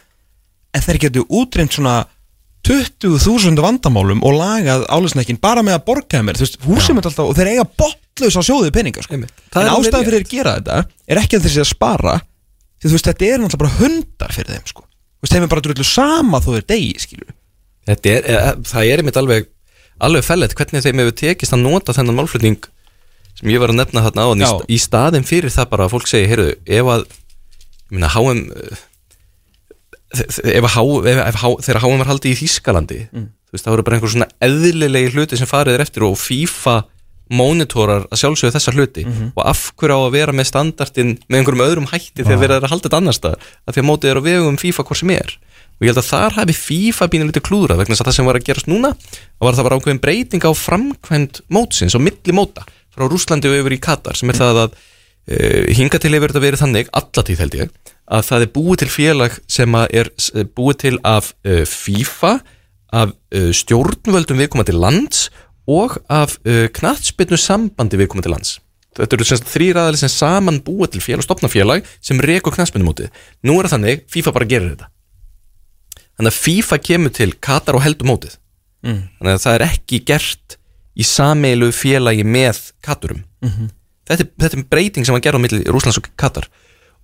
en 0.75 0.85
þeir 0.85 1.01
getur 1.05 1.29
útreynd 1.29 1.73
svona 1.73 2.03
20.000 2.65 3.61
vandamálum 3.61 4.23
og 4.25 4.39
lagað 4.39 4.87
álisnekkin 4.89 5.37
bara 5.41 5.61
með 5.65 5.77
að 5.77 5.85
borga 5.89 6.17
þeim 6.17 6.33
þú 6.33 6.45
veist, 6.45 6.57
húsum 6.65 6.99
er 6.99 7.09
alltaf 7.11 7.29
og 7.29 7.37
þeir 7.37 7.51
eiga 7.53 7.65
botlaus 7.77 8.37
á 8.37 8.41
sjóðið 8.41 8.73
peninga 8.73 9.05
sko. 9.05 9.19
En 9.19 9.27
er 9.61 9.69
ástæðan 9.69 10.07
fyrir 10.07 10.23
að 10.23 10.31
gera 10.31 10.55
þetta 10.57 10.79
er 11.05 11.21
ekki 11.21 11.37
að 11.37 11.45
þeir 11.45 11.55
sé 11.55 11.61
að 11.61 11.69
spara 11.69 12.15
því 12.81 12.89
þú 12.89 12.95
veist, 12.95 13.09
þetta 13.11 13.27
er 13.29 13.43
náttúrulega 13.43 13.61
bara 13.61 13.77
hundar 13.79 14.33
fyrir 14.33 14.55
þeim 14.55 14.69
sko. 14.71 14.85
þú 14.85 15.27
veist, 15.27 15.35
þeim 15.35 15.45
er 15.45 15.53
bara 15.53 15.65
drullu 15.67 15.87
sama 15.89 16.41
þó 16.41 16.49
þeir 16.55 16.69
degi, 16.73 16.93
skilur 17.05 17.33
Þetta 17.85 18.09
er, 18.09 18.23
e, 18.25 18.37
það 18.65 18.87
er 18.89 19.01
einmitt 19.03 19.17
alveg 19.21 19.49
alveg 20.01 20.23
fellet 20.27 20.55
hvernig 20.55 20.83
þeim 20.83 20.99
hefur 21.03 21.15
tekist 21.21 21.53
að 21.55 21.61
nota 21.63 21.93
þennan 21.95 22.15
málflutning 22.19 22.59
sem 23.35 23.49
ég 23.51 23.59
var 23.59 23.69
að 23.73 23.79
nefna 23.81 24.03
þarna 24.05 24.25
á 24.25 24.29
st- 24.47 24.67
í 24.71 24.77
staðin 24.79 25.23
fyrir 25.27 25.51
það 25.51 25.69
bara 25.69 25.85
að 25.87 25.93
fólk 25.95 26.07
segi, 26.07 26.27
heyrðu, 26.31 26.55
ef 26.65 26.85
að 26.95 27.05
meina, 27.91 28.07
HM 28.15 28.43
eh, 28.55 28.83
ef, 30.15 30.77
að 30.77 31.55
þegar 31.65 31.81
HM 31.83 32.01
var 32.03 32.09
haldið 32.11 32.31
í 32.35 32.39
Þýskalandi 32.43 32.99
Mm. 33.11 33.25
þú 33.45 33.55
veist, 33.55 33.65
það 33.65 33.73
voru 33.75 33.83
bara 33.87 33.95
einhver 33.99 34.11
svona 34.13 34.27
eðlilegi 34.43 35.11
hluti 35.15 35.37
sem 35.39 35.47
farið 35.47 35.75
er 35.77 35.83
eftir 35.85 36.03
og 36.07 36.17
FIFA 36.19 36.75
monitorar 37.35 38.03
að 38.13 38.19
sjálfsögðu 38.21 38.53
þessa 38.53 38.71
hluti. 38.75 39.03
Mhm. 39.05 39.31
og 39.35 39.45
af 39.49 39.71
hverju 39.75 39.95
á 39.97 40.01
að 40.05 40.11
vera 40.13 40.31
með 40.33 40.45
standartin 40.51 41.17
með 41.27 41.39
einhverjum 41.39 41.65
öðrum 41.65 41.87
hætti 41.89 42.21
þegar 42.23 42.37
verið 42.43 42.55
er 42.59 42.65
að 42.67 42.69
halda 42.69 42.85
þetta 42.89 42.97
annars 43.01 43.17
stað 43.19 43.35
að 43.65 43.73
því 43.73 43.81
að 43.81 43.87
mótið 43.89 44.09
er 44.11 44.19
á 44.21 44.27
vegum 44.27 44.57
FIFA 44.61 44.83
hvort 44.85 44.99
sem 44.99 45.09
er 45.15 45.37
og 45.75 45.83
ég 45.85 45.91
held 45.91 45.99
að 46.01 46.09
þar 46.09 46.35
hafi 46.39 46.55
FIFA 46.55 47.07
bínu 47.11 47.27
lítið 47.29 47.45
klúðrað 47.49 47.81
vegna 47.81 47.95
þess 47.95 48.03
að 48.05 48.09
það 48.09 48.17
sem 48.17 48.29
var 48.29 48.39
að 48.39 48.45
gerast 48.49 48.69
núna 48.71 48.91
var 49.43 49.49
að 49.51 49.57
það 49.59 49.67
var 49.67 49.75
ákveðin 49.77 50.01
breyting 50.05 50.45
á 50.47 50.51
framkvæmd 50.55 51.41
mótsins 51.51 51.95
og 51.97 52.03
milli 52.05 52.35
móta 52.37 52.63
frá 52.95 53.07
Rúslandi 53.11 53.49
og 53.51 53.57
yfir 53.59 53.75
í 53.75 53.81
Katar 53.83 54.15
sem 54.15 54.31
er 54.31 54.39
það 54.39 54.61
að 54.65 54.75
uh, 54.77 55.63
hinga 55.75 55.99
til 55.99 56.13
hefur 56.15 56.31
þetta 56.31 56.45
verið 56.47 56.63
þannig 56.63 56.91
allatíð 56.95 57.43
held 57.43 57.57
ég 57.59 57.73
að 58.15 58.27
það 58.29 58.45
er 58.45 58.51
búið 58.55 58.81
til 58.83 58.91
félag 58.93 59.39
sem 59.51 59.75
er 59.83 60.11
s- 60.21 60.31
búið 60.55 60.79
til 60.85 60.95
af 61.09 61.33
uh, 61.43 61.63
FIFA 61.67 62.33
af 62.95 63.11
uh, 63.35 63.49
stjórnvöldum 63.59 64.39
viðkomandi 64.43 64.75
lands 64.77 65.25
og 65.65 65.95
af 66.13 66.35
knattspinnu 66.45 67.39
sambandi 67.41 67.97
viðkomandi 67.97 68.29
lands 68.29 68.59
Þetta 68.95 69.17
eru 69.17 69.25
semst 69.27 69.47
þrýr 69.51 69.75
aðali 69.81 69.97
sem 69.99 70.11
saman 70.13 70.61
búið 70.63 70.93
til 70.93 71.01
félag, 71.03 71.25
stopna 71.25 71.49
félag 71.51 71.83
sem 71.99 72.21
rekur 72.23 72.53
knattspinnumótið. 72.55 73.09
Nú 73.43 73.57
er 73.59 73.67
það 73.67 73.73
þannig, 73.73 74.03
FIFA 74.13 74.31
bara 74.37 74.47
gerir 74.47 74.69
þetta. 74.71 74.87
Þannig 76.15 76.31
að 76.31 76.41
FIFA 76.41 76.77
kemur 76.89 77.15
til 77.15 77.31
Katar 77.43 77.77
og 77.77 77.83
heldur 77.83 78.09
mótið. 78.09 78.37
Mm. 78.85 79.01
Þannig 79.17 79.33
að 79.33 79.41
það 79.45 79.57
er 79.57 79.65
ekki 79.67 80.01
gert 80.07 80.57
í 80.95 81.07
sameilu 81.07 81.71
félagi 81.75 82.23
með 82.23 82.61
Katurum. 82.85 83.25
þetta, 84.07 84.21
er, 84.23 84.29
þetta 84.45 84.57
er 84.57 84.69
breyting 84.71 85.07
sem 85.07 85.15
var 85.15 85.25
gerð 85.25 85.41
á 85.41 85.43
milli 85.43 85.65
Rúslands 85.67 85.99
og 85.99 86.07
Katar. 86.15 86.47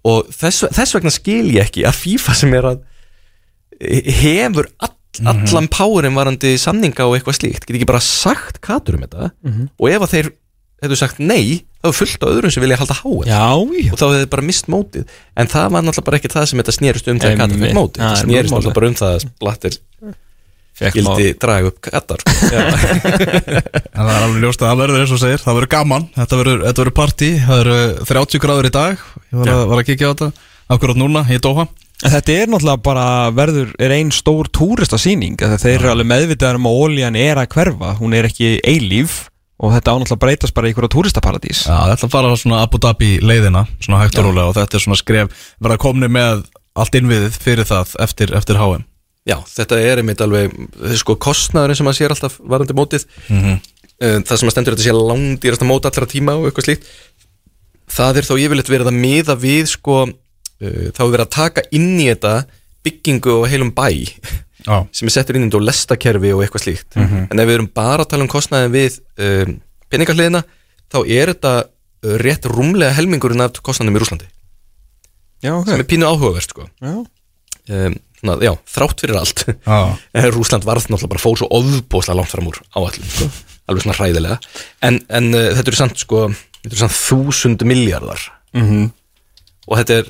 Og 0.07 0.31
þess, 0.33 0.69
þess 0.73 0.95
vegna 0.95 1.13
skil 1.13 1.51
ég 1.51 1.67
ekki 1.67 1.83
að 1.85 1.99
FIFA 1.99 2.38
sem 2.38 2.55
er 2.57 2.69
að 2.71 2.79
hefur 4.21 4.69
all, 4.81 4.95
allan 5.25 5.67
powerinn 5.71 6.15
varandi 6.15 6.53
samninga 6.61 7.07
og 7.07 7.17
eitthvað 7.17 7.39
slíkt, 7.39 7.65
get 7.65 7.75
ekki 7.75 7.89
bara 7.89 8.03
sagt 8.03 8.61
Katurum 8.63 9.03
þetta 9.05 9.31
og 9.77 9.88
ef 9.89 10.05
að 10.05 10.13
þeir 10.13 10.29
hefðu 10.81 10.97
sagt 11.01 11.19
nei, 11.21 11.65
þá 11.82 11.88
er 11.91 11.95
fullt 11.98 12.24
á 12.24 12.28
öðrum 12.32 12.53
sem 12.53 12.64
vilja 12.66 12.78
halda 12.82 12.98
já 13.26 13.44
og 13.58 13.98
þá 13.98 14.06
hefði 14.12 14.30
bara 14.36 14.45
mist 14.48 14.68
mótið. 14.72 15.06
En 15.36 15.49
það 15.52 15.70
var 15.76 15.86
náttúrulega 15.88 16.08
bara 16.12 16.20
ekki 16.22 16.32
það 16.36 16.45
sem 16.52 16.62
þetta 16.62 16.76
snerist 16.78 17.08
um 17.12 17.22
þegar 17.24 17.40
Katar 17.41 17.58
fyrir 17.62 17.78
mótið, 17.78 18.02
Það 18.02 18.18
það 18.22 18.32
málið. 18.32 18.52
náttúrulega 18.52 18.78
bara 18.78 18.91
um 18.91 18.99
það 19.02 19.16
að 19.18 19.26
Blatter 19.41 19.80
gildi 20.82 21.28
draga 21.38 21.70
upp 21.70 21.82
Katar. 21.86 22.22
Sko. 22.26 22.62
En 23.91 24.02
það 24.02 24.14
er 24.16 24.24
alveg 24.26 24.40
ljóst 24.45 24.64
að 24.64 24.70
það 24.72 24.80
verður 24.82 25.03
eins 25.03 25.14
og 25.14 25.20
segir. 25.22 25.41
Það 25.44 25.58
verður 25.60 25.72
gaman, 25.76 26.08
þetta 26.16 26.40
verður, 26.40 26.64
þetta 26.66 26.82
verður 26.82 26.95
partí. 26.98 27.30
Það 27.45 27.62
eru 27.66 27.76
30 28.10 28.41
gráður 28.45 28.70
í 28.70 28.74
dag. 28.78 29.03
Ég 29.30 29.38
var 29.41 29.52
að, 29.53 29.62
var 29.72 29.82
að 29.84 29.88
kíkja 29.91 30.10
á 30.10 30.12
þetta. 30.16 30.30
Akkurat 30.72 30.98
núna, 31.02 31.24
í 31.30 31.38
Doha. 31.44 31.68
En 32.02 32.10
þetta 32.16 32.34
er 32.34 32.49
náttúrulega 32.49 32.82
bara 32.88 33.06
verður, 33.38 33.74
er 33.78 33.94
ein 33.94 34.10
stór 34.16 34.49
túristasýning. 34.58 35.36
Þeir 35.38 35.76
eru 35.76 35.91
alveg 35.94 36.10
meðvitaðar 36.10 36.58
um 36.58 36.70
að 36.72 36.80
ólíjan 36.82 37.20
er 37.28 37.44
að 37.44 37.52
hverfa. 37.53 37.91
Hún 38.02 38.16
er 38.18 38.26
ekki 38.32 38.56
eilíf 38.66 39.20
Og 39.61 39.73
þetta 39.75 39.93
ánáttúrulega 39.93 40.21
breytast 40.23 40.55
bara 40.57 40.67
í 40.67 40.71
einhverja 40.71 40.89
túristaparadís. 40.95 41.59
Já, 41.69 41.77
þetta 41.93 42.07
fara 42.09 42.31
svona 42.39 42.63
Abu 42.65 42.79
Dhabi 42.81 43.11
leiðina 43.21 43.67
Svona 43.79 43.99
hægt 44.01 44.17
og 44.17 44.25
rólega 44.25 44.47
Og 44.49 44.55
þetta 44.57 44.79
er 44.79 44.83
svona 44.88 44.97
skref 44.97 45.43
Verða 45.61 45.77
komni 45.83 46.09
með 46.09 46.47
allt 46.81 46.95
innviðið 46.97 47.38
fyrir 47.43 47.67
það 47.69 47.93
Eftir, 48.07 48.33
eftir 48.39 48.57
HM 48.61 48.88
Já, 49.29 49.35
þetta 49.45 49.77
er 49.77 49.99
einmitt 50.01 50.21
alveg 50.25 50.55
sko, 50.97 51.13
kostnaðurinn 51.21 51.77
sem 51.77 51.89
að 51.91 51.97
sér 51.99 52.15
alltaf 52.15 52.39
varandi 52.41 52.73
mótið 52.73 53.05
Mhm. 53.29 53.59
Eh, 54.01 54.17
það 54.25 54.39
sem 54.41 54.49
að 54.49 54.53
stendur 54.55 54.73
þetta 54.73 54.88
sé 54.88 54.93
langdýrasta 54.97 55.65
mót 55.69 55.85
allra 55.85 56.07
tíma 56.09 56.33
og 56.33 56.47
eitthvað 56.49 56.65
slíkt 56.71 56.88
það 57.93 58.17
er 58.17 58.25
þá 58.25 58.33
yfirleitt 58.41 58.71
verið 58.73 58.89
að 58.89 58.97
miða 58.97 59.35
við 59.38 59.67
sko, 59.69 59.97
uh, 60.09 60.88
þá 60.89 61.01
er 61.05 61.11
verið 61.13 61.25
að 61.27 61.35
taka 61.35 61.63
inn 61.77 61.99
í 62.01 62.07
þetta 62.09 62.31
byggingu 62.81 63.35
og 63.35 63.45
heilum 63.51 63.69
bæ 63.77 63.85
Já, 64.67 64.77
sem 64.93 65.07
er 65.09 65.13
settur 65.15 65.38
inn 65.39 65.47
í 65.49 65.61
lestakerfi 65.65 66.31
og 66.35 66.43
eitthvað 66.45 66.65
slíkt. 66.67 66.97
En 66.99 67.39
ef 67.41 67.47
við 67.49 67.55
erum 67.57 67.69
bara 67.73 68.03
að 68.05 68.11
tala 68.13 68.25
um 68.27 68.29
kostnaðin 68.31 68.73
við 68.75 68.99
um, 69.17 69.55
peningahliðina 69.89 70.43
þá 70.91 70.97
er 71.07 71.31
þetta 71.33 71.53
uh, 71.65 72.15
rétt 72.21 72.45
rúmlega 72.51 72.93
helmingurinn 72.97 73.41
af 73.45 73.57
kostnaðinum 73.65 73.97
í 73.97 74.03
Rúslandi 74.03 74.29
Já, 75.41 75.55
ok. 75.57 75.65
Sem 75.71 75.79
er 75.81 75.88
pínu 75.89 76.05
áhugavert 76.05 76.51
sko. 76.53 76.67
Um, 76.85 77.95
já, 78.45 78.51
þrátt 78.69 79.01
fyrir 79.01 79.17
allt. 79.17 79.41
En 80.13 80.27
Rúsland 80.35 80.65
varð 80.67 80.85
náttúrulega 80.91 81.09
bara 81.15 81.23
fór 81.23 81.39
svo 81.41 81.47
ofbóðslega 81.57 82.19
langt 82.19 82.29
fram 82.35 82.49
úr 82.51 82.59
áallum 82.77 83.07
sko. 83.09 83.29
alveg 83.65 83.81
svona 83.88 83.97
hræðilega. 83.97 84.38
En, 84.85 84.99
en 85.09 85.31
uh, 85.33 85.47
þetta 85.57 85.71
eru 85.73 85.79
samt 85.81 85.97
sko 86.05 86.27
þúsund 86.69 87.65
miljardar 87.65 88.21
Mhm. 88.53 88.89
og 89.71 89.77
þetta 89.79 89.95
er 90.01 90.09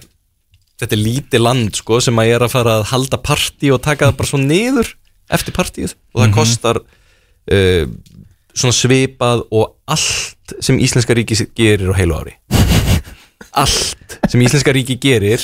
þetta 0.81 0.97
er 0.97 1.03
lítið 1.03 1.43
land 1.45 1.77
sko 1.77 1.99
sem 2.03 2.19
að 2.21 2.33
er 2.35 2.45
að 2.45 2.53
fara 2.55 2.79
að 2.79 2.87
halda 2.91 3.21
partí 3.21 3.71
og 3.73 3.83
taka 3.85 4.09
það 4.09 4.19
bara 4.19 4.31
svo 4.31 4.41
niður 4.41 4.91
eftir 5.31 5.55
partíð 5.55 5.95
og 6.11 6.23
það 6.23 6.35
kostar 6.35 6.81
uh, 6.81 7.83
svona 8.51 8.75
svipað 8.75 9.45
og 9.53 9.75
allt 9.91 10.55
sem 10.59 10.79
Íslenska 10.81 11.15
ríki 11.15 11.37
gerir 11.55 11.93
á 11.93 11.95
heilu 11.95 12.17
ári. 12.17 12.35
Allt 13.55 14.17
sem 14.31 14.41
Íslenska 14.43 14.73
ríki 14.75 14.97
gerir 15.01 15.43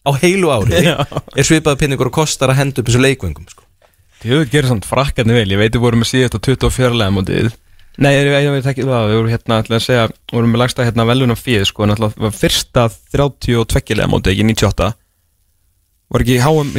á 0.00 0.10
heilu 0.22 0.52
ári 0.54 0.80
Já. 0.80 0.96
er 1.36 1.46
svipað 1.46 1.82
pinningur 1.82 2.08
og 2.08 2.20
kostar 2.22 2.54
að 2.54 2.62
henda 2.62 2.80
upp 2.80 2.88
þessu 2.88 3.02
leikvöngum 3.02 3.50
sko. 3.50 3.66
Ég 4.24 4.44
veit 4.44 4.52
gerir 4.52 4.68
samt 4.68 4.88
frakkarni 4.88 5.32
vel, 5.32 5.48
ég 5.48 5.60
veit 5.60 5.74
við 5.74 5.82
vorum 5.82 6.02
með 6.02 6.12
síðast 6.12 6.36
á 6.36 6.40
24 6.44 6.96
lega 6.96 7.14
mótið 7.14 7.52
Nei, 8.00 8.14
ég, 8.16 8.48
veit 8.54 8.68
ekki 8.70 8.86
það, 8.86 9.10
við 9.10 9.18
vorum 9.18 9.32
hérna 9.34 9.58
ætla 9.60 9.76
að 9.76 9.84
segja, 9.84 10.06
við 10.08 10.38
vorum 10.38 10.54
með 10.54 10.62
lagsta 10.62 10.86
hérna 10.86 11.04
velunum 11.08 11.36
fyrir 11.36 11.68
sko, 11.68 11.84
en 11.84 11.92
alltaf 11.92 12.14
var 12.16 12.32
fyrsta 12.32 12.86
32 13.12 13.96
lega 13.98 14.08
mótið, 14.08 14.32
ekki 14.32 14.46
98 14.48 14.88
Var 16.10 16.24
ekki 16.24 16.38
HM, 16.40 16.70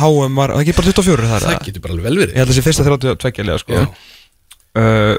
HM 0.00 0.40
var, 0.40 0.54
var 0.54 0.62
ekki 0.64 0.76
bara 0.78 0.94
24 0.96 1.28
þar? 1.34 1.44
það 1.44 1.66
getur 1.68 1.84
bara 1.84 1.96
alveg 1.96 2.08
vel 2.08 2.20
verið 2.22 2.32
Ég 2.32 2.40
held 2.40 2.48
að 2.48 2.54
þessi 2.54 2.64
fyrsta 2.64 2.86
32 2.88 3.46
lega 3.46 3.60
sko 3.60 3.82
uh, 4.80 5.16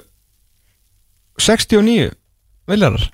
69 1.42 2.10
viljarar. 2.72 3.06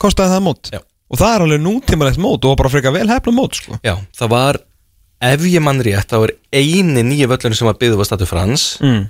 Kostaði 0.00 0.34
það 0.34 0.44
mót 0.46 0.70
Já. 0.72 0.80
Og 1.12 1.20
það 1.20 1.34
er 1.34 1.44
alveg 1.46 1.64
nútímalegt 1.64 2.20
mót 2.22 2.46
og 2.48 2.54
bara 2.60 2.70
frekar 2.72 2.94
vel 2.94 3.08
hefna 3.10 3.34
mót 3.36 3.58
sko 3.58 3.78
Já, 3.84 3.96
það 4.16 4.32
var 4.32 4.60
ef 5.22 5.44
ég 5.46 5.62
mann 5.62 5.82
rétt, 5.82 6.08
það 6.10 6.24
var 6.24 6.32
eini 6.54 7.04
nýja 7.06 7.28
völlun 7.30 7.54
sem 7.58 7.68
var 7.68 7.78
byggðu 7.80 8.02
á 8.02 8.08
Statu 8.08 8.26
Frans 8.26 8.64
mm. 8.82 9.02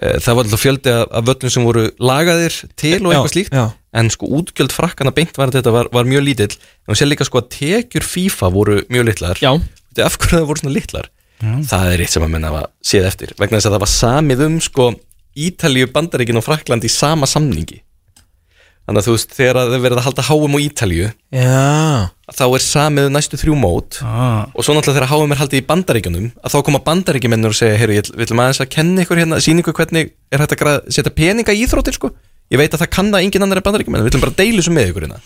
Eh, 0.00 0.16
það 0.24 0.34
var 0.38 0.46
alltaf 0.46 0.62
fjöldi 0.62 0.92
af 1.04 1.24
völlum 1.28 1.50
sem 1.52 1.64
voru 1.68 1.82
lagaðir 2.00 2.54
til 2.80 2.94
og 3.04 3.12
Já, 3.12 3.18
eitthvað 3.18 3.34
slíkt. 3.34 3.52
já. 3.52 3.64
en 3.92 4.08
sko 4.08 4.26
útgjöld 4.38 4.72
frakkana 4.72 5.12
beint 5.12 5.36
var 5.36 5.50
þetta 5.52 5.72
var, 5.74 5.90
var 5.92 6.04
mjög 6.08 6.24
lítill. 6.24 6.56
En 6.88 6.96
sér 6.96 7.10
líka 7.10 7.26
sko 7.28 7.42
að 7.42 7.50
tekjur 7.58 8.06
FIFA 8.08 8.48
voru 8.54 8.78
mjög 8.88 9.04
litlar. 9.10 9.36
Já, 9.42 9.52
af 10.00 10.16
hverju 10.16 10.38
það 10.38 10.46
voru 10.48 10.62
svona 10.62 10.74
litlar? 10.78 11.10
Það 11.42 11.92
er 11.92 12.00
eitt 12.00 12.12
sem 12.14 12.22
að 12.24 12.30
menna 12.32 12.52
að 12.54 12.66
séð 12.86 13.06
eftir. 13.10 13.32
Vegna 13.36 13.58
þess 13.58 13.66
að 13.68 13.74
það 13.76 13.82
var 13.84 13.92
samið 13.92 14.44
um 14.46 14.60
sko 14.62 14.92
Ítalíu, 15.36 15.86
Bandaríkin 15.92 16.36
og 16.38 16.44
Frakland 16.44 16.84
í 16.84 16.90
sama 16.92 17.26
samningi 17.26 17.82
þannig 18.92 19.02
að 19.02 19.08
þú 19.08 19.14
veist 19.16 19.36
þegar 19.36 19.58
það 19.58 19.76
er 19.76 19.82
verið 19.86 20.00
að 20.00 20.06
halda 20.06 20.24
háum 20.28 20.56
á 20.56 20.58
Ítalíu 20.62 21.06
já. 21.32 21.68
þá 22.36 22.44
er 22.44 22.64
samið 22.64 23.08
um 23.08 23.16
næstu 23.16 23.40
þrjú 23.40 23.56
mót. 23.58 24.00
Ah, 24.04 24.44
og 24.52 24.66
svo 24.66 24.76
náttúrulega 24.76 24.98
þegar 25.00 25.10
háum 25.12 25.32
er 25.32 25.40
haldið 25.40 25.62
í 25.62 25.66
bandaríkjunum 25.70 26.28
að 26.36 26.52
þá 26.52 26.58
koma 26.68 26.82
bandaríkjumennur 26.86 27.54
og 27.54 27.58
segja 27.58 27.80
heyrðu, 27.80 27.96
ég 28.02 28.12
vil 28.20 28.38
maður 28.38 28.66
að 28.66 28.72
kenna 28.76 29.06
ykkur 29.06 29.22
hérna, 29.22 29.40
ykkur 29.40 29.78
hvernig 29.80 30.12
er 30.32 30.44
hægt 30.44 30.56
að 30.60 30.92
setja 30.92 31.14
peninga 31.16 31.56
í 31.56 31.64
íþróttir 31.64 31.96
sko, 31.96 32.12
ég 32.52 32.60
veit 32.60 32.74
að 32.76 32.84
það 32.84 32.92
kann 32.98 33.12
það 33.14 33.26
engin 33.26 33.46
annar 33.46 33.60
í 33.62 33.66
bandaríkjum 33.66 33.98
við 33.98 34.10
ætlum 34.12 34.24
bara 34.26 34.38
deila 34.42 34.60
þessu 34.62 34.74
með 34.76 34.90
ykkur 34.92 35.06
hérna. 35.08 35.20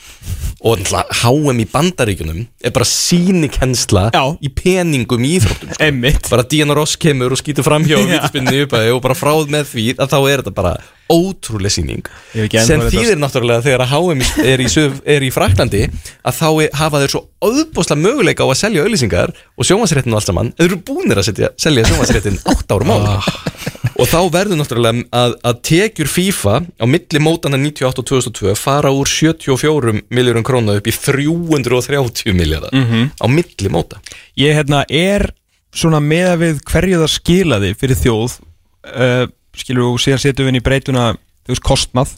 Og 0.66 0.78
náttúrulega 0.80 1.16
HM 1.20 1.58
í 1.60 1.66
bandaríkjunum 1.70 2.38
er 2.64 2.72
bara 2.74 2.86
sínikensla 2.88 4.04
Já. 4.14 4.22
í 4.40 4.48
peningum 4.56 5.26
í 5.26 5.34
íþróttum 5.36 5.72
sko. 5.74 5.82
Einmitt. 5.84 6.30
Bara 6.32 6.46
Diana 6.48 6.74
Ross 6.78 6.96
kemur 6.98 7.34
og 7.36 7.40
skýtur 7.42 7.66
framhjá 7.66 7.98
Já. 8.00 8.06
vítaspinni 8.08 8.62
upp 8.64 8.76
og 8.78 9.02
bara 9.04 9.18
fráð 9.18 9.52
með 9.52 9.68
því 9.74 9.84
að 10.00 10.14
þá 10.14 10.18
er 10.32 10.42
þetta 10.42 10.54
bara 10.56 10.72
ótrúlega 11.12 11.70
síning 11.70 12.08
sem 12.66 12.80
þýðir 12.90 13.20
náttúrulega 13.22 13.62
þegar 13.62 13.84
HM 13.92 14.24
er 14.42 14.62
í, 14.64 14.66
er 15.14 15.22
í 15.22 15.30
Fraklandi 15.30 15.84
að 15.86 16.34
þá 16.40 16.48
er- 16.64 16.72
hafa 16.80 17.02
þeir 17.04 17.12
svo 17.14 17.22
auðbúslega 17.46 18.00
möguleika 18.02 18.42
á 18.42 18.50
að 18.50 18.58
selja 18.64 18.82
auðlýsingar 18.82 19.30
og 19.54 19.68
sjónvarsréttin 19.68 20.16
og 20.16 20.18
allt 20.18 20.30
saman. 20.32 20.50
Þeir 20.58 20.70
eru 20.72 20.80
búnir 20.88 21.20
að 21.20 21.28
setja, 21.28 21.52
selja 21.62 21.84
sjónvarsréttin 21.86 22.40
átt 22.50 22.74
árum 22.74 22.90
áður 22.96 23.30
og 23.96 24.08
þá 24.10 24.18
verður 24.32 24.60
náttúrulega 24.60 25.04
að, 25.16 25.34
að 25.46 25.60
tekjur 25.70 26.10
FIFA 26.10 26.56
á 26.76 26.84
milli 26.90 27.22
mótana 27.22 27.58
98 27.60 28.02
og 28.02 28.08
2002 28.10 28.54
fara 28.60 28.92
úr 28.92 29.08
74 29.08 29.94
miljórum 30.12 30.44
krónu 30.46 30.76
upp 30.76 30.90
í 30.90 30.94
330 30.94 32.36
miljardar 32.36 32.72
á 32.72 33.26
milli 33.28 33.72
móta. 33.72 34.00
Ég 34.36 34.56
hérna 34.56 34.84
er 34.88 35.30
svona 35.76 36.00
meða 36.00 36.36
við 36.40 36.60
hverju 36.68 37.00
það 37.02 37.14
skilaði 37.14 37.72
fyrir 37.80 38.00
þjóð 38.00 38.38
uh, 38.92 39.24
skilur 39.56 39.94
og 39.94 40.00
síðan 40.00 40.22
setjum 40.22 40.46
við 40.46 40.54
inn 40.54 40.60
í 40.60 40.64
breytuna 40.64 41.10
þú 41.16 41.54
veist 41.54 41.66
kostnað. 41.66 42.14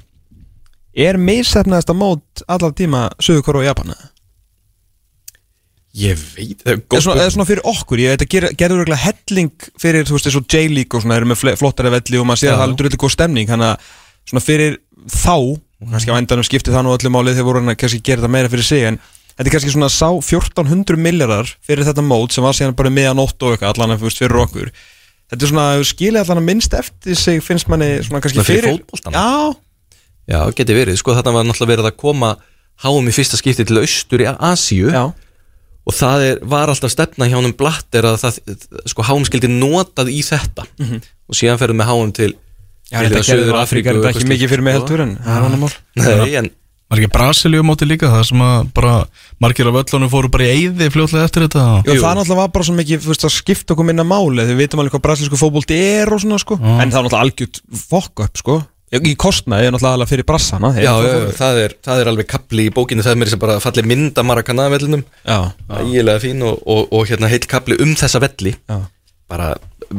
Er 0.98 1.18
meðsefnaðasta 1.20 1.94
mót 1.94 2.42
allar 2.48 2.74
tíma 2.74 3.08
Suður 3.22 3.60
og 3.60 3.68
Japan 3.68 3.94
eða 3.94 4.10
Ég 5.98 6.18
veit, 6.36 6.60
það 6.62 6.72
er 6.74 6.80
góð 6.92 7.02
svona, 7.06 7.22
eða 7.24 7.32
svona 7.34 7.46
fyrir 7.48 7.64
okkur, 7.66 8.00
ég 8.02 8.12
veit 8.12 8.22
að 8.24 8.30
gera, 8.34 8.50
gerður 8.60 8.82
regla 8.84 8.98
helling 9.02 9.68
fyrir, 9.82 10.04
þú 10.06 10.14
veist, 10.18 10.28
eins 10.30 10.36
og 10.38 10.46
J-League 10.52 10.94
og 10.98 11.02
svona 11.04 11.16
eru 11.18 11.28
með 11.30 11.40
fle- 11.40 11.54
flottari 11.58 11.90
velli 11.94 12.20
og 12.20 12.26
maður 12.28 12.42
sér 12.44 12.52
að 12.54 12.60
það 12.62 12.68
er 12.68 12.76
drullið 12.82 13.00
góð 13.02 13.14
stemning, 13.16 13.48
þannig 13.50 13.72
að 13.72 13.88
svona 14.30 14.44
fyrir 14.44 14.76
þá, 15.10 15.36
kannski 15.88 16.12
á 16.14 16.18
endanum 16.20 16.46
skipti 16.46 16.74
það 16.74 16.84
nú 16.86 16.92
öllu 16.94 17.12
málið 17.14 17.38
þegar 17.38 17.48
voru 17.48 17.62
hann 17.64 17.72
að 17.74 17.78
kannski 17.82 18.02
gera 18.06 18.22
þetta 18.22 18.32
meira 18.36 18.52
fyrir 18.52 18.68
sig, 18.68 18.84
en 18.92 19.00
þetta 19.34 19.46
er 19.48 19.54
kannski 19.56 19.72
svona 19.74 19.90
sá 19.94 20.08
1400 20.12 21.00
miljardar 21.08 21.50
fyrir 21.66 21.88
þetta 21.88 22.04
mót 22.06 22.34
sem 22.36 22.46
var 22.46 22.54
síðan 22.58 22.76
bara 22.78 22.92
meðanótt 22.94 23.42
og 23.48 23.56
eitthvað, 23.56 23.74
allan 23.74 23.94
að 23.96 24.04
veist, 24.06 24.22
fyrir 24.22 24.40
okkur. 24.44 24.70
Þetta 25.28 25.44
er 25.44 25.50
svona, 25.52 25.66
skilja 25.84 26.22
allan 26.24 26.40
að 26.42 26.46
minnst 26.48 26.74
eftir 26.78 27.18
sig 27.18 27.42
finnst 27.44 27.68
manni 27.68 27.90
svona 28.06 28.22
kannski 28.24 28.38
Svona 28.38 28.48
fyrir 28.48 28.68
fyrir, 28.70 28.84
fótboltann? 28.86 29.18
Já, 29.18 29.56
Já, 30.28 30.40
geti 30.52 30.74
verið, 30.76 30.98
sko 31.00 31.14
þarna 31.16 31.32
var 31.38 31.46
náttúrulega 31.48 31.72
verið 31.74 31.86
að 31.88 31.96
koma 32.02 32.34
háum 32.84 33.06
í 33.08 33.12
fyrsta 33.16 33.38
skipti 33.40 33.64
til 33.64 33.78
austur 33.80 34.20
í 34.20 34.26
Asíu. 34.28 34.90
Já, 34.92 35.06
og 35.88 35.96
það 35.96 36.26
er, 36.26 36.42
var 36.52 36.72
alltaf 36.72 36.92
stefna 36.92 37.28
hjá 37.30 37.38
honum 37.38 37.54
blatter 37.56 38.10
að 38.10 38.20
það, 38.20 38.38
sko 38.92 39.06
háum 39.08 39.24
skildi 39.28 39.50
notað 39.52 40.12
í 40.12 40.20
þetta. 40.26 40.66
Og 41.28 41.38
síðan 41.38 41.60
ferðum 41.60 41.82
við 41.82 41.90
háum 41.90 42.14
til 42.16 42.30
já 42.88 43.00
til 43.00 43.08
þetta 43.08 43.24
gerður 43.24 43.28
Suður-Afríku 43.28 43.58
Afríka, 43.62 43.92
þetta 43.96 44.00
og 44.00 44.08
er 44.08 44.16
ekki 44.16 44.30
mikið 44.32 44.52
fyrir 44.54 44.64
mig 44.64 44.78
heldur 44.78 45.04
en 45.04 45.18
það 45.24 45.34
er 45.34 45.46
annar 45.48 45.62
mál. 45.64 45.76
Nei, 45.98 46.38
en 46.40 46.54
Var 46.88 47.02
ekki 47.02 47.10
Brasilíu 47.12 47.64
móti 47.68 47.84
líka 47.84 48.08
það 48.08 48.22
sem 48.30 48.40
að 48.40 48.68
bara 48.72 48.92
margir 49.44 49.68
af 49.68 49.76
öllunum 49.76 50.08
fóru 50.08 50.30
bara 50.32 50.46
í 50.46 50.54
eyði 50.54 50.86
fljótlega 50.94 51.26
eftir 51.28 51.44
þetta? 51.44 51.64
Já, 51.84 51.90
Jú. 51.92 52.00
það 52.00 52.14
náttúrulega 52.16 52.38
var 52.38 52.54
bara 52.54 52.64
svo 52.64 52.76
mikið, 52.78 53.02
þú 53.04 53.10
veist, 53.12 53.26
að 53.28 53.34
skipta 53.34 53.74
okkur 53.74 53.88
minna 53.90 54.06
máli 54.08 54.46
Þið 54.48 54.60
vitum 54.62 54.80
alveg 54.80 54.94
hvað 54.94 55.02
brasilísku 55.04 55.40
fótbolti 55.42 55.76
er 55.76 56.08
og 56.16 56.22
svona, 56.24 56.38
sko. 56.40 56.56
En 56.56 56.88
það 56.88 56.96
er 57.02 57.04
náttúrulega 57.04 57.20
algjört 57.26 57.60
fokk 57.90 58.24
upp, 58.24 58.40
sko 58.40 58.56
Í 58.88 59.14
kostnaði 59.20 59.66
er 59.68 59.74
náttúrulega 59.74 60.08
fyrir 60.08 60.24
brassana 60.24 60.70
já, 60.80 60.92
það, 61.36 61.58
er, 61.66 61.74
það 61.84 61.98
er 62.00 62.10
alveg 62.12 62.28
kapli 62.30 62.68
í 62.70 62.72
bókinu 62.72 63.04
það 63.04 63.12
er 63.12 63.18
mér 63.20 63.30
sem 63.34 63.40
bara 63.42 63.58
falli 63.60 63.82
mynda 63.84 64.22
Maracana 64.24 64.68
vellinum. 64.72 65.02
Ægilega 65.80 66.22
fín 66.22 66.40
og, 66.48 66.62
og, 66.64 66.86
og 66.96 67.04
hérna 67.10 67.28
heill 67.28 67.44
kapli 67.50 67.76
um 67.84 67.92
þessa 68.00 68.22
velli. 68.24 68.54
Já. 68.68 68.78
bara 69.28 69.50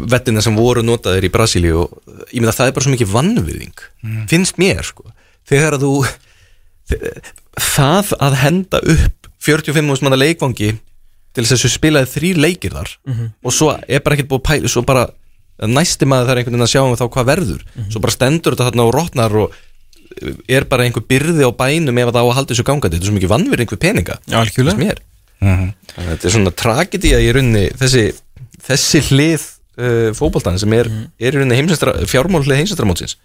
vettina 0.09 0.41
sem 0.41 0.55
voru 0.57 0.81
notaðir 0.85 1.27
í 1.27 1.29
Brasilíu 1.33 1.83
og 1.83 1.99
ég 2.33 2.41
meina 2.41 2.53
það 2.53 2.71
er 2.71 2.73
bara 2.73 2.85
svo 2.87 2.93
mikið 2.95 3.11
vannviðing 3.13 3.83
finnst 4.31 4.57
mér 4.57 4.81
sko. 4.85 5.05
Þegar 5.49 5.77
að 5.77 5.85
þú 5.85 5.93
það 7.59 8.13
að 8.19 8.37
henda 8.41 8.81
upp 8.95 9.29
45 9.45 9.85
mús 9.85 10.01
manna 10.01 10.17
leikvangi 10.19 10.71
til 10.73 11.43
þess 11.45 11.53
að 11.53 11.59
þessu 11.61 11.69
spilaði 11.75 12.09
þrý 12.15 12.29
leikir 12.41 12.73
þar 12.73 12.89
og 13.45 13.53
svo 13.53 13.69
er 13.87 14.01
bara 14.01 14.17
ekkert 14.17 14.29
búið 14.31 14.41
að 14.41 14.47
pæla 14.49 14.71
svo 14.73 14.81
bara 14.81 15.05
næsti 15.67 16.07
maður 16.07 16.29
þarf 16.29 16.41
einhvern 16.41 16.55
veginn 16.55 16.67
að 16.67 16.71
sjá 16.73 16.81
um 16.83 16.95
þá 16.95 17.05
hvað 17.15 17.29
verður. 17.33 17.65
Svo 17.89 18.01
bara 18.03 18.15
stendur 18.15 18.55
þetta 18.55 18.69
þarna 18.69 18.85
og 18.87 18.93
rotnar 18.95 19.37
og 19.43 19.57
er 20.49 20.65
bara 20.69 20.85
einhver 20.87 21.05
byrði 21.09 21.45
á 21.47 21.51
bænum 21.51 21.99
ef 22.01 22.11
það 22.11 22.19
á 22.19 22.25
að 22.25 22.35
halda 22.37 22.53
þessu 22.53 22.67
gangandi. 22.67 22.97
Þetta 22.97 23.05
er 23.05 23.11
svo 23.11 23.17
mikið 23.19 23.33
vannvirðing 23.33 23.73
við 23.73 23.81
peninga 23.83 24.19
finnst 24.69 24.79
mér. 24.79 25.01
Þannig 25.39 26.05
að 26.05 26.11
þetta 26.13 26.27
er 26.29 26.35
svona 26.35 26.55
tragedi 26.63 27.13
að 27.15 27.25
ég 27.25 27.35
runni 27.37 27.65
þessi, 27.79 28.05
þessi 28.67 29.03
hlið 29.09 29.45
uh, 29.79 30.09
fótboltan 30.17 30.59
sem 30.61 30.73
er, 30.77 30.89
er 31.19 31.33
í 31.33 31.39
runni 31.39 31.57
heimsestra, 31.57 31.95
fjármál 32.09 32.43
hlið 32.43 32.61
heimsestramótsins 32.61 33.17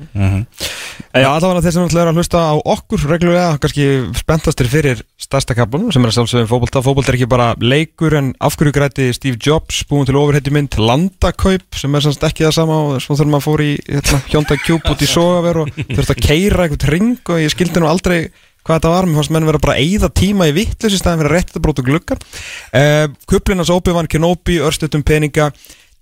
En 1.14 1.22
Já, 1.22 1.28
allavega 1.30 1.62
þeir 1.62 1.74
sem 1.74 1.84
náttúrulega 1.84 2.04
er 2.04 2.10
að 2.10 2.18
hlusta 2.18 2.40
á 2.42 2.54
okkur 2.74 3.04
reglulega, 3.10 3.58
kannski 3.62 3.84
spenntastir 4.18 4.70
fyrir 4.70 5.02
stærsta 5.20 5.54
kaplanum 5.54 5.92
sem 5.94 6.02
er 6.02 6.10
að 6.10 6.16
sjálfsögum 6.18 6.48
fótbolta. 6.50 6.82
Fótbolta 6.84 7.12
er 7.12 7.18
ekki 7.18 7.28
bara 7.30 7.50
leikur 7.62 8.16
en 8.18 8.32
af 8.42 8.56
hverju 8.58 8.74
græti 8.74 9.06
Steve 9.14 9.38
Jobs 9.38 9.82
búin 9.90 10.08
til 10.08 10.18
ofurheiti 10.18 10.52
mynd 10.54 10.74
landakaup 10.80 11.78
sem 11.78 11.94
er 11.94 12.06
semst 12.06 12.26
ekki 12.26 12.46
það 12.48 12.56
sama 12.58 12.80
og 12.88 13.04
svo 13.04 13.18
þegar 13.18 13.30
maður 13.34 13.46
fór 13.46 13.62
í 13.64 13.70
hérna, 13.86 14.20
Hyundai 14.32 14.58
Cube 14.64 14.94
út 14.94 15.04
í 15.06 15.10
Sogaver 15.10 15.62
og 15.62 15.70
þurfti 15.84 16.16
að 16.16 16.24
keira 16.26 16.66
einhvern 16.66 16.92
ring 16.96 17.30
og 17.30 17.44
ég 17.44 17.54
skildi 17.54 17.82
nú 17.82 17.90
aldrei 17.90 18.18
hvað 18.64 18.78
þetta 18.78 18.92
var, 18.94 19.06
mér 19.06 19.20
fannst 19.20 19.32
menn 19.36 19.46
vera 19.46 19.60
bara 19.60 19.76
að 19.76 19.84
eyða 19.84 20.10
tíma 20.16 20.48
í 20.48 20.54
vittlust 20.56 20.96
í 20.96 21.00
staðin 21.00 21.20
fyrir 21.20 21.34
að 21.34 21.38
rétta 21.38 21.62
bróta 21.62 21.84
gluggan 21.84 22.20
uh, 22.24 23.06
Kuplinas 23.28 23.72
Obi-Wan 23.72 24.08
Kenobi, 24.10 24.56
örstutum 24.64 25.04
peninga 25.04 25.50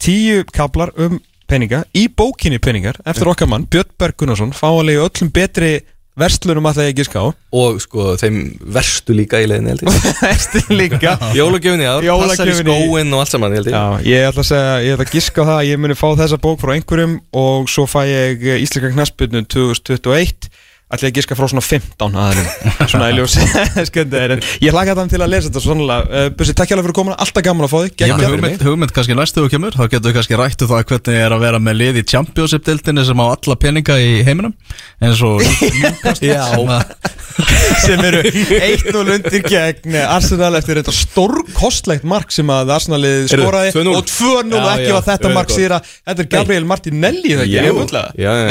tíu 0.03 0.43
kaplar 0.51 0.93
um 0.99 1.21
peninga. 1.51 1.85
Í 1.95 2.09
bókinni 2.11 2.61
peningar 2.63 2.99
eftir 3.07 3.31
okkar 3.31 3.51
mann 3.51 3.69
Björn 3.71 3.93
Berg 4.01 4.19
Gunnarsson 4.19 4.55
fáanlega 4.57 5.07
öllum 5.07 5.31
betri 5.35 5.81
verslunum 6.19 6.67
að 6.69 6.79
það 6.79 6.89
ég 6.89 6.97
giska 6.99 7.23
á. 7.25 7.27
Og 7.57 7.79
sko 7.81 8.13
þeim 8.21 8.41
verstu 8.75 9.15
líka 9.17 9.41
í 9.41 9.47
ég. 9.49 9.81
Verstu 10.21 10.61
líka. 10.75 11.15
Jólagjöfni, 11.39 11.87
passar 12.05 12.51
í 12.53 12.57
skóin 12.59 13.15
og 13.15 13.23
allt 13.23 13.33
saman 13.33 13.57
ég. 13.57 13.71
Já, 13.73 13.85
ég 14.05 14.27
ætla 14.29 14.45
að 14.45 14.51
segja, 14.51 14.75
ég 14.85 14.97
ætla 14.97 15.07
að 15.09 15.15
giska 15.15 15.47
það 15.49 15.61
að 15.61 15.71
ég 15.71 15.81
muni 15.81 15.97
fá 15.97 16.09
þessa 16.21 16.41
bók 16.43 16.61
frá 16.61 16.75
einhverjum 16.77 17.17
og 17.45 17.71
svo 17.73 17.87
fæ 17.89 18.03
ég 18.11 18.45
Íslenska 18.59 18.93
knaspinu 18.93 19.45
2021 19.49 20.51
ætla 20.93 21.09
ég 21.09 21.13
að 21.13 21.19
giska 21.21 21.39
frá 21.39 21.49
svona 21.51 21.65
15 21.65 22.19
aðeins 22.23 22.93
svona 22.93 23.09
en 24.33 24.43
ég 24.63 24.75
hlaka 24.75 24.97
þannig 24.97 25.15
til 25.15 25.23
að 25.23 25.33
lesa 25.33 25.49
þetta 25.49 25.63
svo 25.65 25.73
sannlega 25.73 26.03
uh, 26.09 26.29
Bussi, 26.37 26.55
takk 26.57 26.73
hjá 26.73 26.79
fyrir 26.79 26.97
komuna, 26.97 27.17
alltaf 27.23 27.45
gaman 27.45 27.67
að 27.67 27.73
fá 27.73 27.79
þig. 27.87 27.93
Hugmynd, 28.23 28.65
hugmynd 28.67 28.95
kannski 28.97 29.17
næstu 29.17 29.45
þú 29.45 29.53
kemur. 29.53 29.77
Þá 29.77 29.85
getur 29.87 30.09
við 30.11 30.17
kannski 30.19 30.39
rættu 30.41 30.69
það 30.71 30.85
hvernig 30.91 31.21
er 31.23 31.37
að 31.37 31.45
vera 31.47 31.63
með 31.63 31.79
lið 31.81 32.01
í 32.01 32.05
Championship-deltinni 32.13 33.07
sem 33.09 33.23
á 33.23 33.27
alla 33.29 33.59
peninga 33.61 33.99
í 34.03 34.13
heiminum. 34.27 34.55
Eins 35.03 35.23
og 35.27 35.43
sem 37.85 38.01
eru 38.07 38.21
1-0 38.23 39.03
undir 39.03 39.45
gegn 39.47 39.97
Arsenal 40.05 40.53
eftir 40.59 40.81
þetta 40.81 40.95
stórkostlegt 40.95 42.07
mark 42.09 42.33
sem 42.35 42.49
að 42.53 42.73
Arsenalið 42.77 43.31
skoraði 43.33 43.73
2-0. 43.77 43.95
og 43.97 44.11
2-0 44.11 44.59
og 44.59 44.67
Já, 44.67 44.73
ekki 44.75 44.95
var 44.97 45.07
þetta 45.07 45.33
mark 45.35 45.53
síra 45.55 45.81
þetta 45.83 46.25
er 46.25 46.31
Gabriel 46.37 46.69
Martinelli 46.69 47.37
það 47.39 47.53
ég 47.53 47.69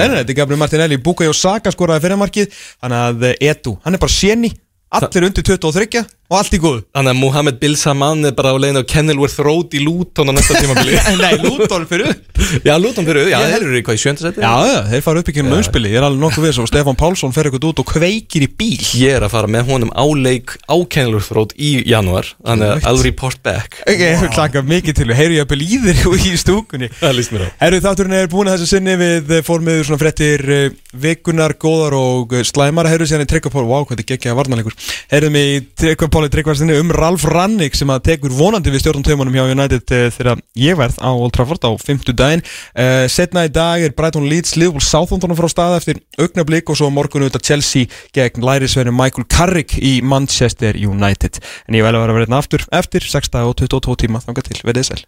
þetta 0.01 0.22
er 0.23 0.39
Gabriel 0.41 0.61
Martinelli, 0.61 0.99
Bukayo 1.03 1.35
Saka 1.38 1.73
skoraði 1.73 2.05
fyrir 2.05 2.22
markið. 2.31 2.59
Þannig 2.81 3.05
að 3.11 3.29
eh, 3.29 3.51
Edu, 3.51 3.77
hann 3.83 3.97
er 3.97 4.01
bara 4.01 4.15
séni. 4.15 4.55
Allir 4.91 5.27
undir 5.29 5.45
23 5.47 6.03
og 6.31 6.37
allt 6.39 6.53
í 6.55 6.59
góðu. 6.63 6.81
Þannig 6.95 7.11
að 7.11 7.19
Mohamed 7.19 7.57
Bil 7.59 7.73
Saman 7.79 8.23
er 8.29 8.35
bara 8.37 8.53
á 8.55 8.57
leiðin 8.57 8.79
á 8.79 8.87
Kenilworth 8.87 9.41
Road 9.43 9.73
í 9.75 9.81
Luton 9.83 10.31
á 10.31 10.33
næsta 10.33 10.55
tímabili. 10.61 10.95
Nei, 11.19 11.35
Luton 11.43 11.83
fyrir 11.89 12.13
upp. 12.13 12.39
Já, 12.63 12.73
Luton 12.79 13.05
fyrir, 13.07 13.27
já, 13.27 13.37
Ég- 13.41 13.51
þeir 13.51 13.65
eru 13.67 13.77
í 13.77 13.83
hvað 13.85 13.97
í 13.97 14.01
sjöndasæti 14.01 14.41
Já, 14.41 14.53
já, 14.65 14.79
þeir 14.89 15.03
fara 15.05 15.21
upp 15.21 15.29
í 15.29 15.35
kynum 15.35 15.53
umspili, 15.57 15.91
ég 15.91 15.99
er 15.99 16.05
alveg 16.07 16.21
nokkuð 16.23 16.45
við 16.47 16.53
svo 16.57 16.65
Stefán 16.69 16.97
Pálsson 16.97 17.33
fer 17.35 17.49
eitthvað 17.49 17.67
út 17.69 17.81
og 17.83 17.87
kveikir 17.91 18.45
í 18.47 18.49
bíl. 18.49 18.79
Ég 18.97 19.17
er 19.17 19.25
að 19.27 19.33
fara 19.35 19.51
með 19.51 19.63
honum 19.69 19.91
á 19.91 20.05
leik 20.15 20.55
á 20.65 20.75
Kenilworth 20.91 21.35
Road 21.35 21.51
í 21.59 21.83
januar 21.87 22.31
Þannig 22.39 22.67
að 22.71 22.87
I'll 22.89 23.03
report 23.05 23.43
back. 23.43 23.81
Ok, 23.83 23.99
ég 23.99 24.23
wow. 24.23 24.31
klaka 24.33 24.63
mikið 24.65 24.93
til, 25.01 25.09
heyru 25.17 25.37
ég 25.37 25.43
að 25.45 25.51
byrja 25.51 26.31
í 26.31 26.39
stúkunni? 26.39 26.89
Það 27.01 27.15
líst 27.19 27.35
mér 27.35 27.45
á. 27.45 27.49
Herru, 27.61 27.81
þátturinn 27.83 28.17
er 28.17 28.31
búin 28.31 28.49
að 28.49 28.57
þessu 28.57 28.77
sinni. 28.77 28.95
Við 29.01 29.35
eh, 29.37 29.43
fórum 29.45 29.67
með 29.67 29.83
svona 29.87 30.01
fréttir 30.01 30.41
uh, 30.47 30.73
vikunar, 30.95 31.55
góðar 31.61 31.95
og 31.97 32.33
uh, 32.35 32.43
slæmar. 32.47 32.89
Herru 32.91 33.05
Tryggvapóli 36.22 36.30
Tryggvarsinni 36.30 36.77
um 36.77 36.91
Ralf 36.93 37.23
Rannik 37.26 37.73
sem 37.73 37.89
að 37.89 38.03
tekur 38.06 38.34
vonandi 38.35 38.69
við 38.69 38.84
stjórnum 38.84 39.06
taumunum 39.06 39.34
hjá 39.34 39.49
United 39.49 39.93
uh, 39.95 40.10
þegar 40.14 40.41
ég 40.60 40.77
verð 40.77 40.99
á 41.02 41.10
Old 41.10 41.34
Trafford 41.34 41.64
á 41.65 41.72
50 41.73 42.18
daginn 42.18 42.43
uh, 42.45 43.07
Setna 43.10 43.48
í 43.48 43.52
dag 43.53 43.81
er 43.81 43.95
Brighton 43.98 44.27
Leeds, 44.30 44.53
Liverpool 44.60 44.85
Southampton 44.85 45.34
frá 45.38 45.49
stað 45.49 45.77
eftir 45.80 46.02
augnablík 46.22 46.69
og 46.69 46.77
svo 46.77 46.91
á 46.91 46.93
morgun 46.93 47.26
auðvitað 47.26 47.48
Chelsea 47.49 47.89
gegn 48.14 48.45
lærisverðin 48.45 48.98
Michael 48.98 49.26
Carrick 49.31 49.80
í 49.81 49.95
Manchester 50.06 50.77
United. 50.77 51.41
En 51.65 51.80
ég 51.80 51.88
vel 51.88 51.95
að 51.95 52.06
vera 52.06 52.19
vera 52.19 52.27
hérna 52.27 52.43
aftur 52.43 52.68
eftir 52.69 53.07
6 53.07 53.34
dag 53.34 53.49
og 53.49 53.57
22 53.64 54.03
tíma, 54.06 54.22
þangar 54.22 54.45
til, 54.45 54.61
verðið 54.68 54.91
sæl 54.91 55.03